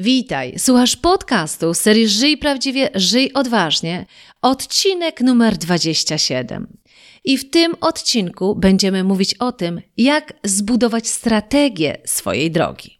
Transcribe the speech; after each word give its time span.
Witaj, 0.00 0.54
słuchasz 0.58 0.96
podcastu 0.96 1.74
serii 1.74 2.08
Żyj 2.08 2.38
Prawdziwie, 2.38 2.90
Żyj 2.94 3.32
Odważnie, 3.32 4.06
odcinek 4.42 5.20
numer 5.20 5.56
27. 5.56 6.78
I 7.24 7.38
w 7.38 7.50
tym 7.50 7.74
odcinku 7.80 8.54
będziemy 8.54 9.04
mówić 9.04 9.34
o 9.34 9.52
tym, 9.52 9.80
jak 9.96 10.32
zbudować 10.44 11.08
strategię 11.08 11.96
swojej 12.04 12.50
drogi. 12.50 12.99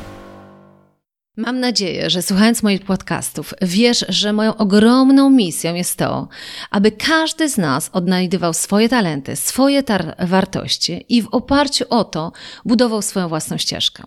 Mam 1.37 1.59
nadzieję, 1.59 2.09
że 2.09 2.21
słuchając 2.21 2.63
moich 2.63 2.81
podcastów, 2.81 3.53
wiesz, 3.61 4.05
że 4.09 4.33
moją 4.33 4.57
ogromną 4.57 5.29
misją 5.29 5.75
jest 5.75 5.97
to, 5.97 6.27
aby 6.71 6.91
każdy 6.91 7.49
z 7.49 7.57
nas 7.57 7.89
odnajdywał 7.93 8.53
swoje 8.53 8.89
talenty, 8.89 9.35
swoje 9.35 9.83
wartości 10.19 11.05
i 11.09 11.21
w 11.21 11.27
oparciu 11.27 11.85
o 11.89 12.03
to 12.03 12.31
budował 12.65 13.01
swoją 13.01 13.27
własną 13.27 13.57
ścieżkę. 13.57 14.03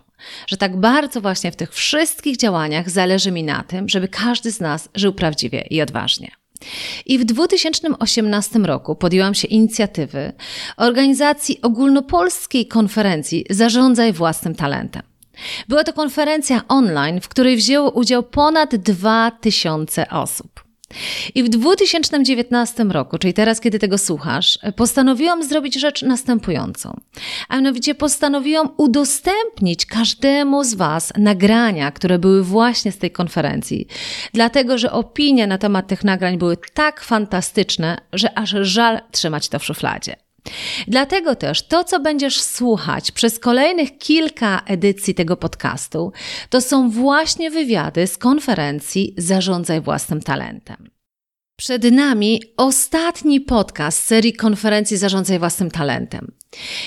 Że 0.47 0.57
tak 0.57 0.77
bardzo 0.77 1.21
właśnie 1.21 1.53
w 1.53 1.57
tych 1.57 1.75
wszystkich 1.75 2.37
działaniach 2.37 2.91
zależy 2.91 3.31
mi 3.31 3.43
na 3.43 3.63
tym, 3.63 3.89
żeby 3.89 4.09
każdy 4.09 4.53
z 4.53 4.61
nas 4.61 4.89
żył 4.95 5.13
prawdziwie 5.13 5.61
i 5.71 5.83
odważnie. 5.83 6.31
I 7.07 7.19
w 7.19 7.25
2018 7.25 8.59
roku 8.59 8.97
podjęłam 8.97 9.35
się 9.35 9.49
inicjatywy 9.49 10.33
organizacji 10.77 11.63
ogólnopolskiej 11.63 12.67
konferencji 12.67 13.45
Zarządzaj 13.51 14.13
własnym 14.13 14.55
talentem. 14.55 15.14
Była 15.69 15.85
to 15.85 15.93
konferencja 15.93 16.61
online, 16.69 17.21
w 17.21 17.29
której 17.29 17.57
wzięło 17.57 17.91
udział 17.91 18.23
ponad 18.23 18.77
2000 18.77 20.09
osób. 20.11 20.65
I 21.35 21.43
w 21.43 21.49
2019 21.49 22.85
roku, 22.85 23.19
czyli 23.19 23.35
teraz, 23.35 23.61
kiedy 23.61 23.79
tego 23.79 23.99
słuchasz, 23.99 24.59
postanowiłam 24.77 25.45
zrobić 25.45 25.75
rzecz 25.75 26.03
następującą. 26.03 27.01
A 27.49 27.57
mianowicie 27.57 27.95
postanowiłam 27.95 28.69
udostępnić 28.77 29.87
każdemu 29.87 30.65
z 30.65 30.75
Was 30.75 31.13
nagrania, 31.19 31.91
które 31.91 32.19
były 32.19 32.45
właśnie 32.45 32.93
z 32.93 32.99
tej 32.99 33.11
konferencji. 33.11 33.87
Dlatego, 34.33 34.79
że 34.79 34.93
opinie 34.93 35.47
na 35.47 35.59
temat 35.59 35.87
tych 35.87 36.05
nagrań 36.05 36.39
były 36.39 36.57
tak 36.75 37.01
fantastyczne, 37.01 37.99
że 38.13 38.39
aż 38.39 38.55
żal 38.61 39.01
trzymać 39.11 39.49
to 39.49 39.59
w 39.59 39.65
szufladzie. 39.65 40.24
Dlatego 40.89 41.37
też 41.37 41.63
to, 41.63 41.85
co 41.85 42.01
będziesz 42.01 42.41
słuchać 42.41 43.11
przez 43.11 43.39
kolejnych 43.39 43.99
kilka 43.99 44.63
edycji 44.67 45.15
tego 45.15 45.37
podcastu, 45.37 46.13
to 46.51 46.61
są 46.61 46.91
właśnie 46.91 47.51
wywiady 47.51 48.07
z 48.07 48.19
konferencji 48.19 49.15
Zarządzaj 49.19 49.81
własnym 49.81 50.23
talentem. 50.23 50.91
Przed 51.57 51.93
nami 51.93 52.43
ostatni 52.57 53.41
podcast 53.41 54.05
serii 54.05 54.33
konferencji 54.33 54.97
Zarządzaj 54.97 55.39
własnym 55.39 55.71
talentem. 55.71 56.33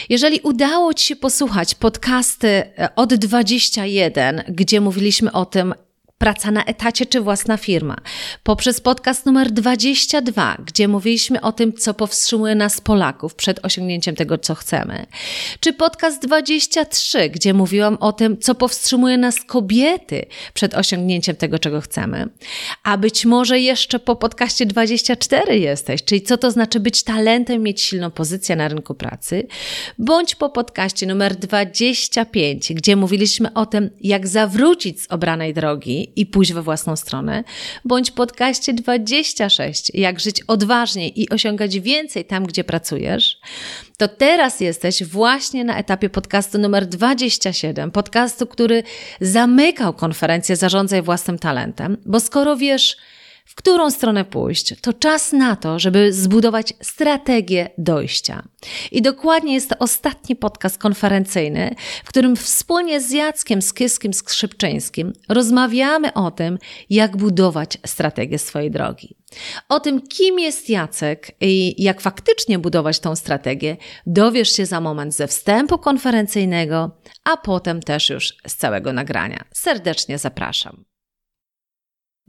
Jeżeli 0.10 0.40
udało 0.40 0.94
Ci 0.94 1.06
się 1.06 1.16
posłuchać 1.16 1.76
podcasty 1.76 2.64
od 2.96 3.14
21, 3.14 4.44
gdzie 4.50 4.82
mówiliśmy 4.82 5.32
o 5.32 5.46
tym, 5.46 5.74
praca 6.18 6.52
na 6.52 6.64
etacie 6.64 7.06
czy 7.06 7.22
własna 7.22 7.58
firma, 7.58 7.96
poprzez 8.44 8.82
podcast 8.82 9.26
numer 9.26 9.52
22, 9.52 10.58
gdzie 10.66 10.88
mówiliśmy 10.88 11.42
o 11.42 11.52
tym, 11.52 11.74
co 11.74 11.94
powstrzymuje 11.94 12.56
nas 12.56 12.82
Polaków 12.82 13.36
przed 13.36 13.66
osiągnięciem 13.66 14.16
tego, 14.16 14.38
co 14.38 14.56
chcemy, 14.56 15.06
czy 15.60 15.74
podcast 15.74 16.22
23, 16.22 17.30
gdzie 17.30 17.54
mówiłam 17.54 17.98
o 18.00 18.14
tym, 18.14 18.38
co 18.38 18.56
powstrzymuje 18.56 19.18
nas 19.18 19.42
kobiety 19.42 20.26
przed 20.54 20.74
osiągnięciem 20.74 21.36
tego, 21.36 21.60
czego 21.60 21.82
chcemy, 21.82 22.30
a 22.84 22.98
być 22.98 23.26
może 23.26 23.60
jeszcze 23.60 24.00
po 24.00 24.16
podcaście 24.16 24.66
24 24.66 25.60
jesteś, 25.60 26.04
czyli 26.04 26.22
co 26.22 26.38
to 26.38 26.52
znaczy 26.52 26.80
być 26.80 27.04
talentem, 27.04 27.64
mieć 27.64 27.82
silną 27.82 28.12
pozycję 28.12 28.56
na 28.56 28.68
rynku 28.68 28.96
pracy, 28.96 29.48
bądź 30.00 30.36
po 30.36 30.50
podcaście 30.50 31.08
numer 31.08 31.36
25, 31.36 32.74
gdzie 32.74 32.96
mówiliśmy 32.96 33.54
o 33.54 33.66
tym, 33.66 33.90
jak 34.02 34.28
zawrócić 34.28 35.02
z 35.02 35.12
obranej 35.12 35.54
drogi 35.54 36.07
i 36.16 36.26
pójść 36.26 36.54
we 36.54 36.62
własną 36.62 36.96
stronę, 36.96 37.44
bądź 37.86 38.12
podcaście 38.12 38.74
26, 38.74 39.92
jak 39.94 40.20
żyć 40.20 40.42
odważniej 40.48 41.22
i 41.22 41.30
osiągać 41.30 41.80
więcej 41.80 42.26
tam, 42.26 42.46
gdzie 42.46 42.64
pracujesz, 42.64 43.40
to 43.98 44.08
teraz 44.08 44.60
jesteś 44.60 45.04
właśnie 45.04 45.64
na 45.64 45.78
etapie 45.78 46.10
podcastu 46.10 46.58
numer 46.58 46.86
27, 46.86 47.92
podcastu, 47.92 48.48
który 48.48 48.84
zamykał 49.22 49.94
konferencję 49.94 50.56
Zarządzaj 50.56 51.02
własnym 51.02 51.40
talentem, 51.40 51.98
bo 52.06 52.20
skoro 52.20 52.58
wiesz, 52.58 52.98
w 53.48 53.56
którą 53.56 53.92
stronę 53.92 54.26
pójść, 54.26 54.74
to 54.82 54.94
czas 54.94 55.34
na 55.34 55.56
to, 55.56 55.80
żeby 55.80 56.14
zbudować 56.14 56.74
strategię 56.82 57.70
dojścia. 57.78 58.44
I 58.92 59.02
dokładnie 59.02 59.54
jest 59.54 59.70
to 59.70 59.78
ostatni 59.80 60.36
podcast 60.36 60.78
konferencyjny, 60.78 61.76
w 62.04 62.10
którym 62.10 62.36
wspólnie 62.36 63.02
z 63.02 63.12
Jackiem 63.12 63.62
Skyskim 63.62 64.14
Skrzypczyńskim 64.14 65.14
rozmawiamy 65.30 66.14
o 66.14 66.32
tym, 66.32 66.58
jak 66.90 67.18
budować 67.18 67.78
strategię 67.86 68.40
swojej 68.40 68.72
drogi. 68.72 69.16
O 69.70 69.80
tym, 69.80 70.02
kim 70.02 70.40
jest 70.40 70.70
Jacek 70.70 71.32
i 71.42 71.84
jak 71.84 72.02
faktycznie 72.02 72.60
budować 72.60 73.00
tą 73.00 73.16
strategię, 73.16 73.78
dowiesz 74.06 74.50
się 74.50 74.66
za 74.66 74.82
moment 74.82 75.16
ze 75.16 75.28
wstępu 75.28 75.78
konferencyjnego, 75.78 76.92
a 77.24 77.38
potem 77.38 77.82
też 77.82 78.10
już 78.10 78.34
z 78.48 78.56
całego 78.56 78.94
nagrania. 78.94 79.46
Serdecznie 79.54 80.18
zapraszam. 80.18 80.97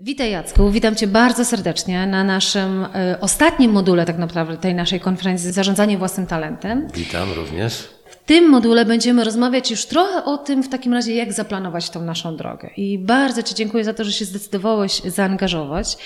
Witaj 0.00 0.31
Jacku, 0.31 0.70
witam 0.70 0.94
Cię 0.94 1.06
bardzo 1.06 1.44
serdecznie 1.44 2.06
na 2.06 2.25
naszym 2.25 2.84
y, 2.84 2.88
ostatnim 3.20 3.72
module 3.72 4.04
tak 4.04 4.19
naprawdę 4.19 4.56
tej 4.56 4.75
naszej 4.75 5.00
konferencji 5.00 5.53
Zarządzanie 5.53 5.98
własnym 5.98 6.26
talentem. 6.26 6.88
Witam 6.94 7.32
również. 7.32 7.88
W 8.06 8.16
tym 8.26 8.48
module 8.48 8.84
będziemy 8.84 9.25
rozmawiać 9.25 9.70
już 9.70 9.86
trochę 9.86 10.25
o 10.25 10.38
tym 10.38 10.62
w 10.62 10.69
takim 10.69 10.94
razie, 10.94 11.14
jak 11.14 11.32
zaplanować 11.32 11.91
tą 11.91 12.03
naszą 12.03 12.36
drogę. 12.36 12.70
I 12.76 12.98
bardzo 12.98 13.42
Ci 13.42 13.54
dziękuję 13.54 13.84
za 13.84 13.94
to, 13.94 14.04
że 14.04 14.12
się 14.12 14.25
zdecydowałeś 14.25 15.00
zaangażować, 15.00 15.97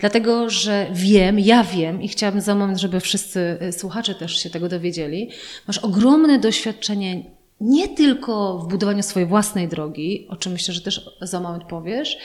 dlatego 0.00 0.50
że 0.50 0.86
wiem, 0.92 1.38
ja 1.38 1.64
wiem 1.64 2.02
i 2.02 2.08
chciałabym 2.08 2.40
za 2.40 2.54
moment, 2.54 2.78
żeby 2.78 3.00
wszyscy 3.00 3.58
e, 3.60 3.72
słuchacze 3.72 4.14
też 4.14 4.42
się 4.42 4.50
tego 4.50 4.68
dowiedzieli. 4.68 5.30
Masz 5.66 5.78
ogromne 5.78 6.38
doświadczenie 6.38 7.24
nie 7.60 7.88
tylko 7.88 8.58
w 8.58 8.68
budowaniu 8.68 9.02
swojej 9.02 9.28
własnej 9.28 9.68
drogi, 9.68 10.26
o 10.30 10.36
czym 10.36 10.52
myślę, 10.52 10.74
że 10.74 10.80
też 10.80 11.10
za 11.22 11.40
moment 11.40 11.64
powiesz, 11.64 12.18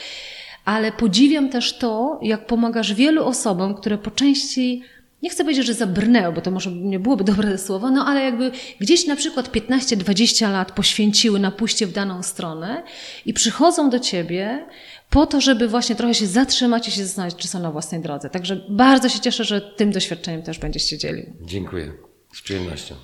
ale 0.66 0.92
podziwiam 0.92 1.50
też 1.50 1.78
to, 1.78 2.20
jak 2.22 2.48
pomagasz 2.48 2.94
wielu 2.94 3.26
osobom, 3.26 3.76
które 3.76 3.98
po 3.98 4.12
części 4.12 4.84
nie 5.24 5.30
chcę 5.30 5.44
powiedzieć, 5.44 5.66
że 5.66 5.74
zabrnęły, 5.74 6.34
bo 6.34 6.42
to 6.42 6.52
może 6.52 6.72
nie 6.72 7.00
byłoby 7.00 7.24
dobre 7.24 7.58
słowo, 7.58 7.92
no 7.92 8.06
ale 8.06 8.24
jakby 8.24 8.52
gdzieś 8.80 9.08
na 9.08 9.16
przykład 9.16 9.52
15-20 9.52 10.52
lat 10.52 10.72
poświęciły 10.72 11.40
na 11.40 11.52
pójście 11.52 11.88
w 11.88 11.92
daną 11.92 12.24
stronę 12.24 12.84
i 13.26 13.34
przychodzą 13.34 13.90
do 13.90 14.00
ciebie 14.00 14.66
po 15.10 15.26
to, 15.26 15.42
żeby 15.42 15.68
właśnie 15.68 15.96
trochę 15.96 16.14
się 16.14 16.28
zatrzymać 16.28 16.88
i 16.88 16.92
się 16.92 17.06
zastanowić, 17.06 17.38
czy 17.38 17.48
są 17.48 17.60
na 17.60 17.72
własnej 17.72 18.02
drodze. 18.02 18.30
Także 18.30 18.62
bardzo 18.70 19.10
się 19.10 19.20
cieszę, 19.20 19.44
że 19.44 19.62
tym 19.62 19.92
doświadczeniem 19.92 20.42
też 20.42 20.60
będziesz 20.60 20.84
się 20.84 20.98
dzielił. 20.98 21.26
Dziękuję. 21.42 21.92
Z 22.34 22.42
przyjemnością. 22.42 22.96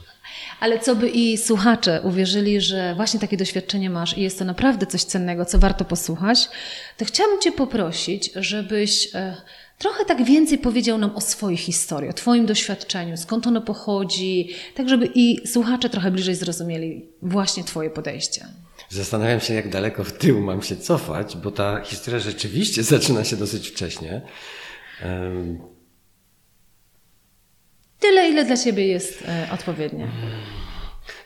Ale 0.59 0.79
co 0.79 0.95
by 0.95 1.09
i 1.09 1.37
słuchacze 1.37 2.01
uwierzyli, 2.03 2.61
że 2.61 2.95
właśnie 2.95 3.19
takie 3.19 3.37
doświadczenie 3.37 3.89
masz 3.89 4.17
i 4.17 4.21
jest 4.21 4.39
to 4.39 4.45
naprawdę 4.45 4.85
coś 4.85 5.03
cennego, 5.03 5.45
co 5.45 5.59
warto 5.59 5.85
posłuchać, 5.85 6.49
to 6.97 7.05
chciałabym 7.05 7.41
Cię 7.41 7.51
poprosić, 7.51 8.31
żebyś 8.35 9.15
e, 9.15 9.35
trochę 9.77 10.05
tak 10.05 10.23
więcej 10.23 10.57
powiedział 10.57 10.97
nam 10.97 11.15
o 11.15 11.21
swojej 11.21 11.57
historii, 11.57 12.09
o 12.09 12.13
Twoim 12.13 12.45
doświadczeniu, 12.45 13.17
skąd 13.17 13.47
ono 13.47 13.61
pochodzi, 13.61 14.49
tak 14.75 14.89
żeby 14.89 15.09
i 15.15 15.47
słuchacze 15.47 15.89
trochę 15.89 16.11
bliżej 16.11 16.35
zrozumieli 16.35 17.05
właśnie 17.21 17.63
Twoje 17.63 17.89
podejście. 17.89 18.45
Zastanawiam 18.89 19.39
się, 19.39 19.53
jak 19.53 19.69
daleko 19.69 20.03
w 20.03 20.11
tył 20.11 20.41
mam 20.41 20.61
się 20.61 20.77
cofać, 20.77 21.37
bo 21.37 21.51
ta 21.51 21.81
historia 21.83 22.19
rzeczywiście 22.19 22.83
zaczyna 22.95 23.23
się 23.23 23.35
dosyć 23.35 23.67
wcześnie. 23.67 24.21
Tyle, 27.99 28.29
ile 28.29 28.45
dla 28.45 28.57
Ciebie 28.57 28.87
jest 28.87 29.23
e, 29.27 29.47
odpowiednie. 29.53 30.07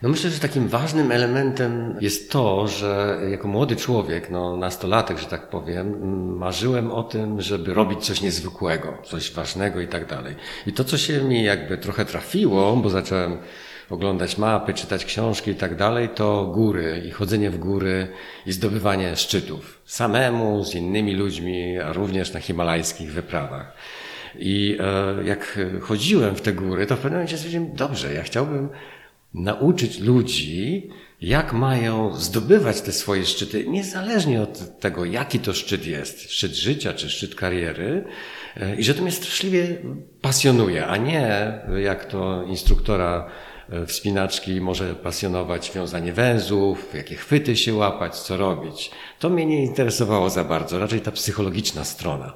No 0.01 0.09
myślę, 0.09 0.29
że 0.29 0.39
takim 0.39 0.67
ważnym 0.67 1.11
elementem 1.11 1.97
jest 2.01 2.31
to, 2.31 2.67
że 2.67 3.19
jako 3.31 3.47
młody 3.47 3.75
człowiek, 3.75 4.29
no 4.29 4.57
nastolatek, 4.57 5.19
że 5.19 5.25
tak 5.25 5.49
powiem, 5.49 5.97
marzyłem 6.37 6.91
o 6.91 7.03
tym, 7.03 7.41
żeby 7.41 7.73
robić 7.73 8.05
coś 8.05 8.21
niezwykłego, 8.21 8.97
coś 9.03 9.31
ważnego 9.31 9.81
i 9.81 9.87
tak 9.87 10.07
dalej. 10.07 10.35
I 10.67 10.73
to, 10.73 10.83
co 10.83 10.97
się 10.97 11.23
mi 11.23 11.43
jakby 11.43 11.77
trochę 11.77 12.05
trafiło, 12.05 12.75
bo 12.75 12.89
zacząłem 12.89 13.37
oglądać 13.89 14.37
mapy, 14.37 14.73
czytać 14.73 15.05
książki 15.05 15.51
i 15.51 15.55
tak 15.55 15.75
dalej, 15.75 16.09
to 16.09 16.45
góry 16.45 17.03
i 17.05 17.11
chodzenie 17.11 17.49
w 17.49 17.57
góry 17.57 18.07
i 18.45 18.51
zdobywanie 18.51 19.15
szczytów. 19.15 19.81
Samemu, 19.85 20.63
z 20.63 20.75
innymi 20.75 21.15
ludźmi, 21.15 21.79
a 21.79 21.93
również 21.93 22.33
na 22.33 22.39
himalajskich 22.39 23.11
wyprawach. 23.11 23.73
I 24.39 24.77
e, 24.79 25.23
jak 25.23 25.59
chodziłem 25.81 26.35
w 26.35 26.41
te 26.41 26.53
góry, 26.53 26.85
to 26.85 26.95
w 26.95 26.99
pewnym 26.99 27.13
momencie 27.13 27.37
stwierdziłem, 27.37 27.75
dobrze, 27.75 28.13
ja 28.13 28.23
chciałbym 28.23 28.69
nauczyć 29.33 29.99
ludzi, 29.99 30.89
jak 31.21 31.53
mają 31.53 32.15
zdobywać 32.15 32.81
te 32.81 32.91
swoje 32.91 33.25
szczyty, 33.25 33.67
niezależnie 33.67 34.41
od 34.41 34.79
tego, 34.79 35.05
jaki 35.05 35.39
to 35.39 35.53
szczyt 35.53 35.87
jest, 35.87 36.31
szczyt 36.31 36.55
życia 36.55 36.93
czy 36.93 37.09
szczyt 37.09 37.35
kariery, 37.35 38.05
e, 38.57 38.75
i 38.75 38.83
że 38.83 38.93
to 38.93 39.01
mnie 39.01 39.11
straszliwie 39.11 39.77
pasjonuje, 40.21 40.87
a 40.87 40.97
nie 40.97 41.53
jak 41.83 42.05
to 42.05 42.43
instruktora 42.43 43.29
e, 43.69 43.85
wspinaczki 43.85 44.61
może 44.61 44.95
pasjonować 44.95 45.71
wiązanie 45.75 46.13
węzłów, 46.13 46.93
jakie 46.93 47.15
chwyty 47.15 47.55
się 47.55 47.73
łapać, 47.73 48.19
co 48.19 48.37
robić. 48.37 48.91
To 49.19 49.29
mnie 49.29 49.45
nie 49.45 49.63
interesowało 49.63 50.29
za 50.29 50.43
bardzo, 50.43 50.79
raczej 50.79 51.01
ta 51.01 51.11
psychologiczna 51.11 51.83
strona, 51.83 52.33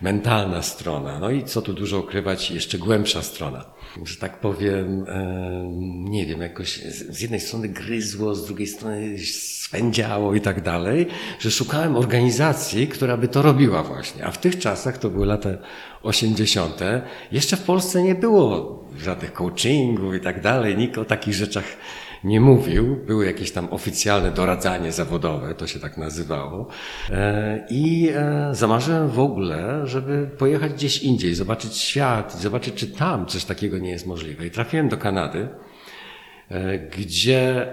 mentalna 0.00 0.62
strona. 0.62 1.18
No 1.18 1.30
i 1.30 1.44
co 1.44 1.62
tu 1.62 1.72
dużo 1.72 1.98
ukrywać, 1.98 2.50
jeszcze 2.50 2.78
głębsza 2.78 3.22
strona 3.22 3.64
że 4.04 4.16
tak 4.16 4.40
powiem, 4.40 5.06
nie 6.10 6.26
wiem, 6.26 6.40
jakoś 6.40 6.82
z 7.08 7.20
jednej 7.20 7.40
strony 7.40 7.68
gryzło, 7.68 8.34
z 8.34 8.46
drugiej 8.46 8.66
strony 8.66 9.18
swędziało 9.18 10.34
i 10.34 10.40
tak 10.40 10.62
dalej, 10.62 11.06
że 11.38 11.50
szukałem 11.50 11.96
organizacji, 11.96 12.88
która 12.88 13.16
by 13.16 13.28
to 13.28 13.42
robiła 13.42 13.82
właśnie. 13.82 14.26
A 14.26 14.30
w 14.30 14.38
tych 14.38 14.58
czasach, 14.58 14.98
to 14.98 15.10
były 15.10 15.26
lata 15.26 15.50
80., 16.02 16.80
jeszcze 17.32 17.56
w 17.56 17.62
Polsce 17.62 18.02
nie 18.02 18.14
było 18.14 18.80
żadnych 18.98 19.32
coachingów 19.32 20.14
i 20.14 20.20
tak 20.20 20.40
dalej, 20.40 20.76
nikt 20.76 20.98
o 20.98 21.04
takich 21.04 21.34
rzeczach 21.34 21.64
nie 22.24 22.40
mówił. 22.40 22.96
Były 23.06 23.26
jakieś 23.26 23.52
tam 23.52 23.68
oficjalne 23.70 24.30
doradzanie 24.30 24.92
zawodowe, 24.92 25.54
to 25.54 25.66
się 25.66 25.80
tak 25.80 25.96
nazywało. 25.96 26.68
E, 27.10 27.66
I 27.70 28.10
e, 28.14 28.48
zamarzyłem 28.52 29.08
w 29.08 29.18
ogóle, 29.18 29.86
żeby 29.86 30.30
pojechać 30.38 30.72
gdzieś 30.72 31.02
indziej, 31.02 31.34
zobaczyć 31.34 31.76
świat, 31.76 32.40
zobaczyć, 32.40 32.74
czy 32.74 32.86
tam 32.86 33.26
coś 33.26 33.44
takiego 33.44 33.78
nie 33.78 33.90
jest 33.90 34.06
możliwe. 34.06 34.46
I 34.46 34.50
trafiłem 34.50 34.88
do 34.88 34.96
Kanady, 34.96 35.48
e, 36.50 36.78
gdzie 36.78 37.72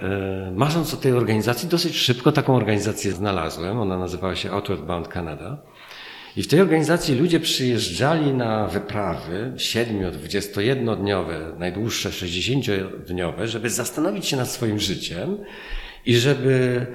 marząc 0.56 0.94
o 0.94 0.98
tej 0.98 1.12
organizacji, 1.12 1.70
dosyć 1.70 1.96
szybko 1.96 2.32
taką 2.32 2.56
organizację 2.56 3.12
znalazłem. 3.12 3.80
Ona 3.80 3.98
nazywała 3.98 4.36
się 4.36 4.52
Outward 4.52 4.82
Bound 4.82 5.08
Canada. 5.08 5.58
I 6.38 6.44
w 6.44 6.48
tej 6.48 6.62
organizacji 6.62 7.16
ludzie 7.16 7.40
przyjeżdżali 7.40 8.34
na 8.34 8.68
wyprawy 8.68 9.52
7-21-dniowe, 9.56 11.60
najdłuższe 11.60 12.10
60-dniowe, 12.10 13.48
żeby 13.48 13.70
zastanowić 13.70 14.26
się 14.26 14.38
nad 14.38 14.50
swoim 14.50 14.80
życiem 14.80 15.38
i 16.06 16.16
żeby 16.16 16.86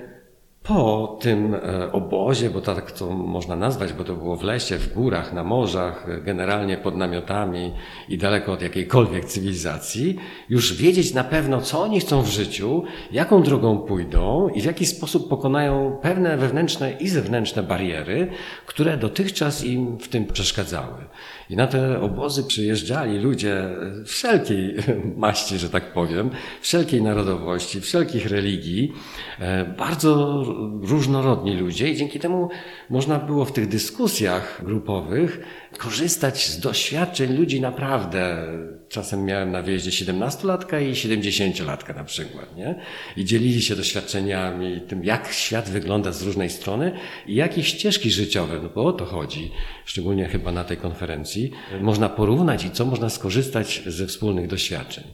po 0.63 1.19
tym 1.21 1.55
e, 1.55 1.93
obozie, 1.93 2.51
bo 2.51 2.61
tak 2.61 2.93
to 2.93 3.11
można 3.11 3.57
nazwać, 3.57 3.93
bo 3.93 4.05
to 4.05 4.15
było 4.15 4.37
w 4.37 4.43
lesie, 4.43 4.79
w 4.79 4.95
górach, 4.95 5.33
na 5.33 5.45
morzach, 5.45 6.07
generalnie 6.25 6.77
pod 6.77 6.97
namiotami 6.97 7.73
i 8.09 8.19
daleko 8.19 8.53
od 8.53 8.63
jakiejkolwiek 8.63 9.25
cywilizacji, 9.25 10.19
już 10.49 10.75
wiedzieć 10.75 11.15
na 11.15 11.25
pewno, 11.25 11.61
co 11.61 11.83
oni 11.83 12.01
chcą 12.01 12.23
w 12.23 12.29
życiu, 12.29 12.83
jaką 13.13 13.43
drogą 13.43 13.79
pójdą 13.79 14.49
i 14.49 14.61
w 14.61 14.65
jaki 14.65 14.87
sposób 14.87 15.29
pokonają 15.29 15.99
pewne 16.03 16.37
wewnętrzne 16.37 16.93
i 16.93 17.09
zewnętrzne 17.09 17.63
bariery, 17.63 18.31
które 18.67 18.97
dotychczas 18.97 19.65
im 19.65 19.99
w 19.99 20.09
tym 20.09 20.27
przeszkadzały. 20.27 21.05
I 21.53 21.57
na 21.57 21.67
te 21.67 22.01
obozy 22.01 22.45
przyjeżdżali 22.45 23.19
ludzie 23.19 23.69
wszelkiej 24.05 24.75
maści, 25.17 25.59
że 25.59 25.71
tak 25.71 25.93
powiem, 25.93 26.31
wszelkiej 26.61 27.03
narodowości, 27.03 27.81
wszelkich 27.81 28.27
religii, 28.27 28.93
e, 29.39 29.65
bardzo 29.65 30.43
różnorodni 30.83 31.57
ludzie 31.57 31.89
i 31.89 31.97
dzięki 31.97 32.21
temu 32.21 32.49
można 32.91 33.19
było 33.19 33.45
w 33.45 33.53
tych 33.53 33.69
dyskusjach 33.69 34.63
grupowych 34.65 35.41
korzystać 35.79 36.49
z 36.49 36.61
doświadczeń 36.61 37.37
ludzi 37.37 37.61
naprawdę. 37.61 38.49
Czasem 38.89 39.25
miałem 39.25 39.53
na 39.53 39.63
wyjeździe 39.63 39.91
17-latka 39.91 40.83
i 40.83 40.93
70-latka 40.93 41.97
na 41.97 42.05
przykład, 42.05 42.57
nie? 42.57 42.75
I 43.17 43.25
dzielili 43.25 43.63
się 43.63 43.77
doświadczeniami, 43.77 44.81
tym 44.81 45.05
jak 45.05 45.33
świat 45.33 45.69
wygląda 45.69 46.13
z 46.13 46.23
różnej 46.23 46.51
strony 46.51 46.93
i 47.27 47.35
jakie 47.35 47.63
ścieżki 47.63 48.11
życiowe, 48.11 48.61
no 48.63 48.69
bo 48.75 48.85
o 48.85 48.93
to 48.93 49.05
chodzi, 49.05 49.53
szczególnie 49.85 50.29
chyba 50.29 50.53
na 50.53 50.65
tej 50.65 50.77
konferencji, 50.77 51.53
można 51.81 52.09
porównać 52.09 52.65
i 52.65 52.71
co 52.71 52.85
można 52.85 53.11
skorzystać 53.11 53.83
ze 53.87 54.07
wspólnych 54.07 54.47
doświadczeń. 54.47 55.05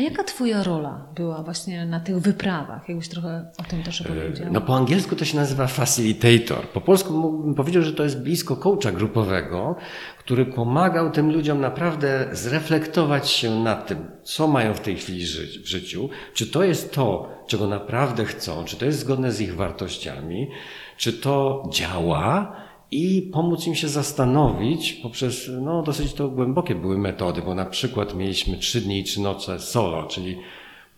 A 0.00 0.02
jaka 0.02 0.24
twoja 0.24 0.62
rola 0.62 1.06
była 1.16 1.42
właśnie 1.42 1.86
na 1.86 2.00
tych 2.00 2.18
wyprawach? 2.18 2.88
Jakbyś 2.88 3.08
trochę 3.08 3.50
o 3.58 3.62
tym 3.62 3.82
też 3.82 4.00
opowiedział. 4.00 4.52
No 4.52 4.60
po 4.60 4.76
angielsku 4.76 5.16
to 5.16 5.24
się 5.24 5.36
nazywa 5.36 5.66
facilitator. 5.66 6.68
Po 6.68 6.80
polsku 6.80 7.12
mógłbym 7.12 7.54
powiedzieć, 7.54 7.84
że 7.84 7.92
to 7.92 8.04
jest 8.04 8.22
blisko 8.22 8.56
coacha 8.56 8.92
grupowego, 8.92 9.76
który 10.18 10.46
pomagał 10.46 11.10
tym 11.10 11.32
ludziom 11.32 11.60
naprawdę 11.60 12.28
zreflektować 12.32 13.30
się 13.30 13.50
nad 13.50 13.86
tym, 13.86 14.10
co 14.22 14.46
mają 14.46 14.74
w 14.74 14.80
tej 14.80 14.96
chwili 14.96 15.24
w 15.64 15.66
życiu, 15.66 16.08
czy 16.34 16.46
to 16.46 16.64
jest 16.64 16.94
to, 16.94 17.28
czego 17.46 17.66
naprawdę 17.66 18.24
chcą, 18.24 18.64
czy 18.64 18.76
to 18.76 18.84
jest 18.84 18.98
zgodne 18.98 19.32
z 19.32 19.40
ich 19.40 19.54
wartościami, 19.54 20.48
czy 20.96 21.12
to 21.12 21.68
działa? 21.72 22.56
I 22.90 23.30
pomóc 23.32 23.66
im 23.66 23.74
się 23.74 23.88
zastanowić 23.88 24.92
poprzez, 24.92 25.50
no 25.60 25.82
dosyć 25.82 26.12
to 26.12 26.28
głębokie 26.28 26.74
były 26.74 26.98
metody, 26.98 27.42
bo 27.42 27.54
na 27.54 27.64
przykład 27.64 28.14
mieliśmy 28.14 28.56
trzy 28.56 28.80
dni 28.80 28.98
i 28.98 29.04
trzy 29.04 29.20
noce 29.20 29.60
solo, 29.60 30.06
czyli 30.06 30.38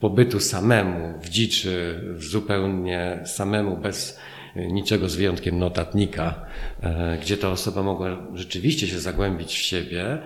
pobytu 0.00 0.40
samemu 0.40 1.18
w 1.20 1.28
dziczy, 1.28 2.04
zupełnie 2.16 3.20
samemu, 3.24 3.76
bez 3.76 4.18
niczego 4.56 5.08
z 5.08 5.16
wyjątkiem 5.16 5.58
notatnika, 5.58 6.34
e, 6.82 7.18
gdzie 7.22 7.36
ta 7.36 7.48
osoba 7.48 7.82
mogła 7.82 8.16
rzeczywiście 8.34 8.86
się 8.86 9.00
zagłębić 9.00 9.54
w 9.54 9.62
siebie 9.62 10.18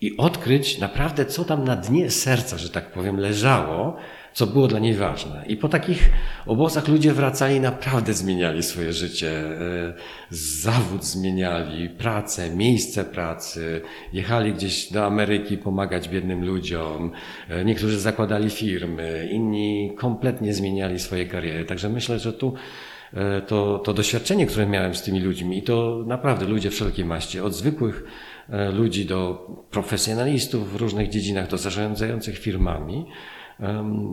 i 0.00 0.16
odkryć 0.16 0.78
naprawdę, 0.78 1.26
co 1.26 1.44
tam 1.44 1.64
na 1.64 1.76
dnie 1.76 2.10
serca, 2.10 2.58
że 2.58 2.68
tak 2.68 2.92
powiem, 2.92 3.16
leżało, 3.16 3.96
co 4.32 4.46
było 4.46 4.68
dla 4.68 4.78
niej 4.78 4.94
ważne. 4.94 5.44
I 5.46 5.56
po 5.56 5.68
takich 5.68 6.10
obozach 6.46 6.88
ludzie 6.88 7.12
wracali, 7.12 7.60
naprawdę 7.60 8.14
zmieniali 8.14 8.62
swoje 8.62 8.92
życie. 8.92 9.30
E, 9.30 9.94
zawód 10.30 11.04
zmieniali, 11.04 11.88
pracę, 11.88 12.50
miejsce 12.50 13.04
pracy, 13.04 13.80
jechali 14.12 14.54
gdzieś 14.54 14.92
do 14.92 15.06
Ameryki 15.06 15.58
pomagać 15.58 16.08
biednym 16.08 16.44
ludziom. 16.44 17.12
E, 17.48 17.64
niektórzy 17.64 18.00
zakładali 18.00 18.50
firmy, 18.50 19.28
inni 19.32 19.92
kompletnie 19.96 20.54
zmieniali 20.54 20.98
swoje 20.98 21.26
kariery. 21.26 21.64
Także 21.64 21.88
myślę, 21.88 22.18
że 22.18 22.32
tu 22.32 22.54
to, 23.46 23.78
to 23.78 23.94
doświadczenie, 23.94 24.46
które 24.46 24.66
miałem 24.66 24.94
z 24.94 25.02
tymi 25.02 25.20
ludźmi, 25.20 25.58
i 25.58 25.62
to 25.62 26.02
naprawdę 26.06 26.46
ludzie 26.46 26.70
wszelkiej 26.70 27.04
maści, 27.04 27.40
od 27.40 27.54
zwykłych 27.54 28.04
e, 28.48 28.70
ludzi 28.70 29.06
do 29.06 29.46
profesjonalistów 29.70 30.72
w 30.72 30.76
różnych 30.76 31.08
dziedzinach, 31.08 31.48
do 31.48 31.58
zarządzających 31.58 32.38
firmami, 32.38 33.06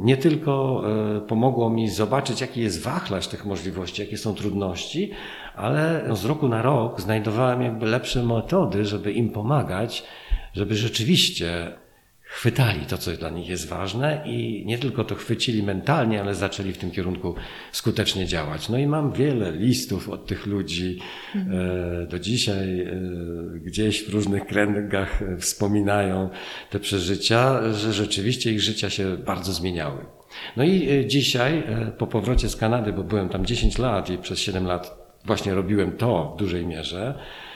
nie 0.03 0.17
tylko 0.17 0.83
e, 1.17 1.21
pomogło 1.21 1.69
mi 1.69 1.89
zobaczyć, 1.89 2.41
jaki 2.41 2.61
jest 2.61 2.83
wachlarz 2.83 3.27
tych 3.27 3.45
możliwości, 3.45 4.01
jakie 4.01 4.17
są 4.17 4.35
trudności, 4.35 5.11
ale 5.55 6.09
z 6.15 6.25
roku 6.25 6.47
na 6.47 6.61
rok 6.61 7.01
znajdowałem 7.01 7.61
jakby 7.61 7.85
lepsze 7.85 8.23
metody, 8.23 8.85
żeby 8.85 9.11
im 9.11 9.29
pomagać, 9.29 10.03
żeby 10.53 10.75
rzeczywiście 10.75 11.71
chwytali 12.29 12.85
to, 12.85 12.97
co 12.97 13.11
dla 13.11 13.29
nich 13.29 13.49
jest 13.49 13.67
ważne 13.67 14.23
i 14.25 14.63
nie 14.65 14.77
tylko 14.77 15.03
to 15.03 15.15
chwycili 15.15 15.63
mentalnie, 15.63 16.21
ale 16.21 16.35
zaczęli 16.35 16.73
w 16.73 16.77
tym 16.77 16.91
kierunku 16.91 17.35
skutecznie 17.71 18.25
działać. 18.25 18.69
No 18.69 18.77
i 18.77 18.87
mam 18.87 19.11
wiele 19.11 19.51
listów 19.51 20.09
od 20.09 20.25
tych 20.25 20.45
ludzi. 20.45 20.99
E, 21.35 22.07
do 22.07 22.19
dzisiaj 22.19 22.81
e, 22.81 22.93
gdzieś 23.59 24.03
w 24.03 24.13
różnych 24.13 24.45
kręgach 24.45 25.23
wspominają 25.39 26.29
te 26.69 26.79
przeżycia, 26.79 27.73
że 27.73 27.93
rzeczywiście 27.93 28.51
ich 28.51 28.61
życia 28.61 28.89
się 28.89 29.17
bardzo 29.17 29.53
zmieniały. 29.53 30.05
No 30.57 30.63
i 30.63 30.89
e, 30.89 31.05
dzisiaj, 31.05 31.63
po 31.97 32.07
powrocie 32.07 32.49
z 32.49 32.55
Kanady, 32.55 32.93
bo 32.93 33.03
byłem 33.03 33.29
tam 33.29 33.45
10 33.45 33.77
lat 33.77 34.09
i 34.09 34.17
przez 34.17 34.39
7 34.39 34.65
lat 34.65 35.07
właśnie 35.25 35.53
robiłem 35.53 35.91
to 35.91 36.33
w 36.35 36.39
dużej 36.39 36.65
mierze, 36.65 37.19
E, 37.19 37.46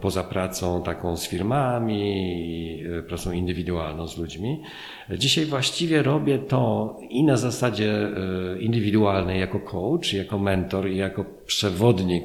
poza 0.00 0.24
pracą 0.24 0.82
taką 0.82 1.16
z 1.16 1.28
firmami, 1.28 2.84
e, 2.98 3.02
pracą 3.02 3.32
indywidualną 3.32 4.08
z 4.08 4.18
ludźmi. 4.18 4.62
Dzisiaj 5.10 5.46
właściwie 5.46 6.02
robię 6.02 6.38
to 6.38 6.96
i 7.10 7.24
na 7.24 7.36
zasadzie 7.36 7.92
e, 7.92 8.58
indywidualnej 8.58 9.40
jako 9.40 9.60
coach, 9.60 10.12
jako 10.12 10.38
mentor 10.38 10.88
i 10.88 10.96
jako 10.96 11.24
przewodnik 11.46 12.24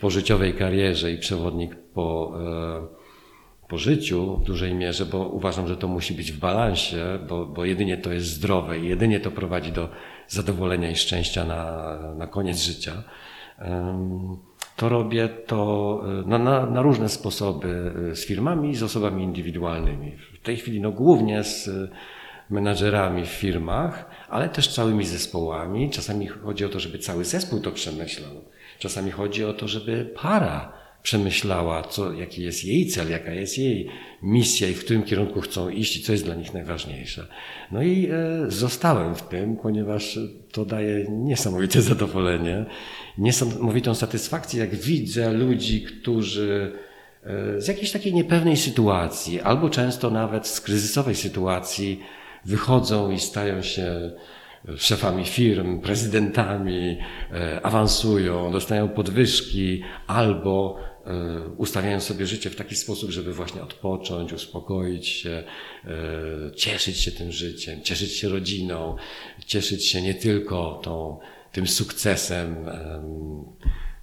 po 0.00 0.10
życiowej 0.10 0.54
karierze 0.54 1.12
i 1.12 1.18
przewodnik 1.18 1.74
po, 1.74 2.32
po 3.68 3.78
życiu 3.78 4.36
w 4.36 4.44
dużej 4.44 4.74
mierze, 4.74 5.06
bo 5.06 5.28
uważam, 5.28 5.68
że 5.68 5.76
to 5.76 5.88
musi 5.88 6.14
być 6.14 6.32
w 6.32 6.38
balansie, 6.38 7.18
bo, 7.28 7.46
bo 7.46 7.64
jedynie 7.64 7.96
to 7.96 8.12
jest 8.12 8.26
zdrowe 8.26 8.78
i 8.78 8.88
jedynie 8.88 9.20
to 9.20 9.30
prowadzi 9.30 9.72
do 9.72 9.88
zadowolenia 10.28 10.90
i 10.90 10.96
szczęścia 10.96 11.44
na, 11.44 11.96
na 12.16 12.26
koniec 12.26 12.62
życia. 12.62 13.02
To 14.76 14.88
robię 14.88 15.28
to 15.28 16.02
e, 16.24 16.28
na, 16.28 16.38
na, 16.38 16.66
na 16.66 16.82
różne 16.82 17.08
sposoby 17.08 17.92
e, 18.10 18.16
z 18.16 18.26
firmami 18.26 18.70
i 18.70 18.76
z 18.76 18.82
osobami 18.82 19.24
indywidualnymi. 19.24 20.16
W 20.34 20.42
tej 20.42 20.56
chwili 20.56 20.80
no, 20.80 20.92
głównie 20.92 21.44
z 21.44 21.70
menadżerami 22.50 23.24
w 23.24 23.28
firmach, 23.28 24.10
ale 24.28 24.48
też 24.48 24.74
całymi 24.74 25.06
zespołami. 25.06 25.90
Czasami 25.90 26.26
chodzi 26.26 26.64
o 26.64 26.68
to, 26.68 26.80
żeby 26.80 26.98
cały 26.98 27.24
zespół 27.24 27.60
to 27.60 27.72
przemyślał. 27.72 28.32
Czasami 28.78 29.10
chodzi 29.10 29.44
o 29.44 29.52
to, 29.52 29.68
żeby 29.68 30.14
para 30.22 30.72
przemyślała, 31.06 31.82
co, 31.82 32.12
jaki 32.12 32.42
jest 32.42 32.64
jej 32.64 32.86
cel, 32.86 33.10
jaka 33.10 33.30
jest 33.32 33.58
jej 33.58 33.88
misja 34.22 34.68
i 34.68 34.74
w 34.74 34.84
którym 34.84 35.02
kierunku 35.02 35.40
chcą 35.40 35.68
iść 35.68 35.96
i 35.96 36.02
co 36.02 36.12
jest 36.12 36.24
dla 36.24 36.34
nich 36.34 36.54
najważniejsze. 36.54 37.26
No 37.72 37.82
i 37.82 38.08
e, 38.10 38.50
zostałem 38.50 39.14
w 39.14 39.22
tym, 39.22 39.56
ponieważ 39.56 40.18
to 40.52 40.64
daje 40.64 41.06
niesamowite 41.08 41.82
zadowolenie, 41.92 42.64
niesamowitą 43.18 43.94
satysfakcję, 43.94 44.60
jak 44.60 44.74
widzę 44.74 45.32
ludzi, 45.32 45.82
którzy 45.82 46.72
e, 47.24 47.60
z 47.60 47.68
jakiejś 47.68 47.92
takiej 47.92 48.14
niepewnej 48.14 48.56
sytuacji, 48.56 49.40
albo 49.40 49.70
często 49.70 50.10
nawet 50.10 50.46
z 50.46 50.60
kryzysowej 50.60 51.14
sytuacji, 51.14 52.00
wychodzą 52.44 53.10
i 53.10 53.18
stają 53.20 53.62
się 53.62 54.10
szefami 54.76 55.24
firm, 55.24 55.80
prezydentami, 55.80 56.98
e, 57.32 57.66
awansują, 57.66 58.52
dostają 58.52 58.88
podwyżki 58.88 59.82
albo 60.06 60.78
ustawiają 61.56 62.00
sobie 62.00 62.26
życie 62.26 62.50
w 62.50 62.56
taki 62.56 62.76
sposób, 62.76 63.10
żeby 63.10 63.32
właśnie 63.32 63.62
odpocząć, 63.62 64.32
uspokoić 64.32 65.08
się, 65.08 65.44
e, 65.84 66.54
cieszyć 66.56 67.00
się 67.00 67.12
tym 67.12 67.32
życiem, 67.32 67.82
cieszyć 67.82 68.12
się 68.12 68.28
rodziną, 68.28 68.96
cieszyć 69.46 69.86
się 69.86 70.02
nie 70.02 70.14
tylko 70.14 70.80
tą, 70.84 71.18
tym 71.52 71.66
sukcesem 71.66 72.56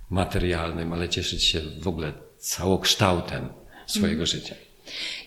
materialnym, 0.09 0.93
ale 0.93 1.09
cieszyć 1.09 1.43
się 1.43 1.61
w 1.79 1.87
ogóle 1.87 2.13
całokształtem 2.37 3.49
swojego 3.87 4.13
mm. 4.13 4.25
życia. 4.25 4.55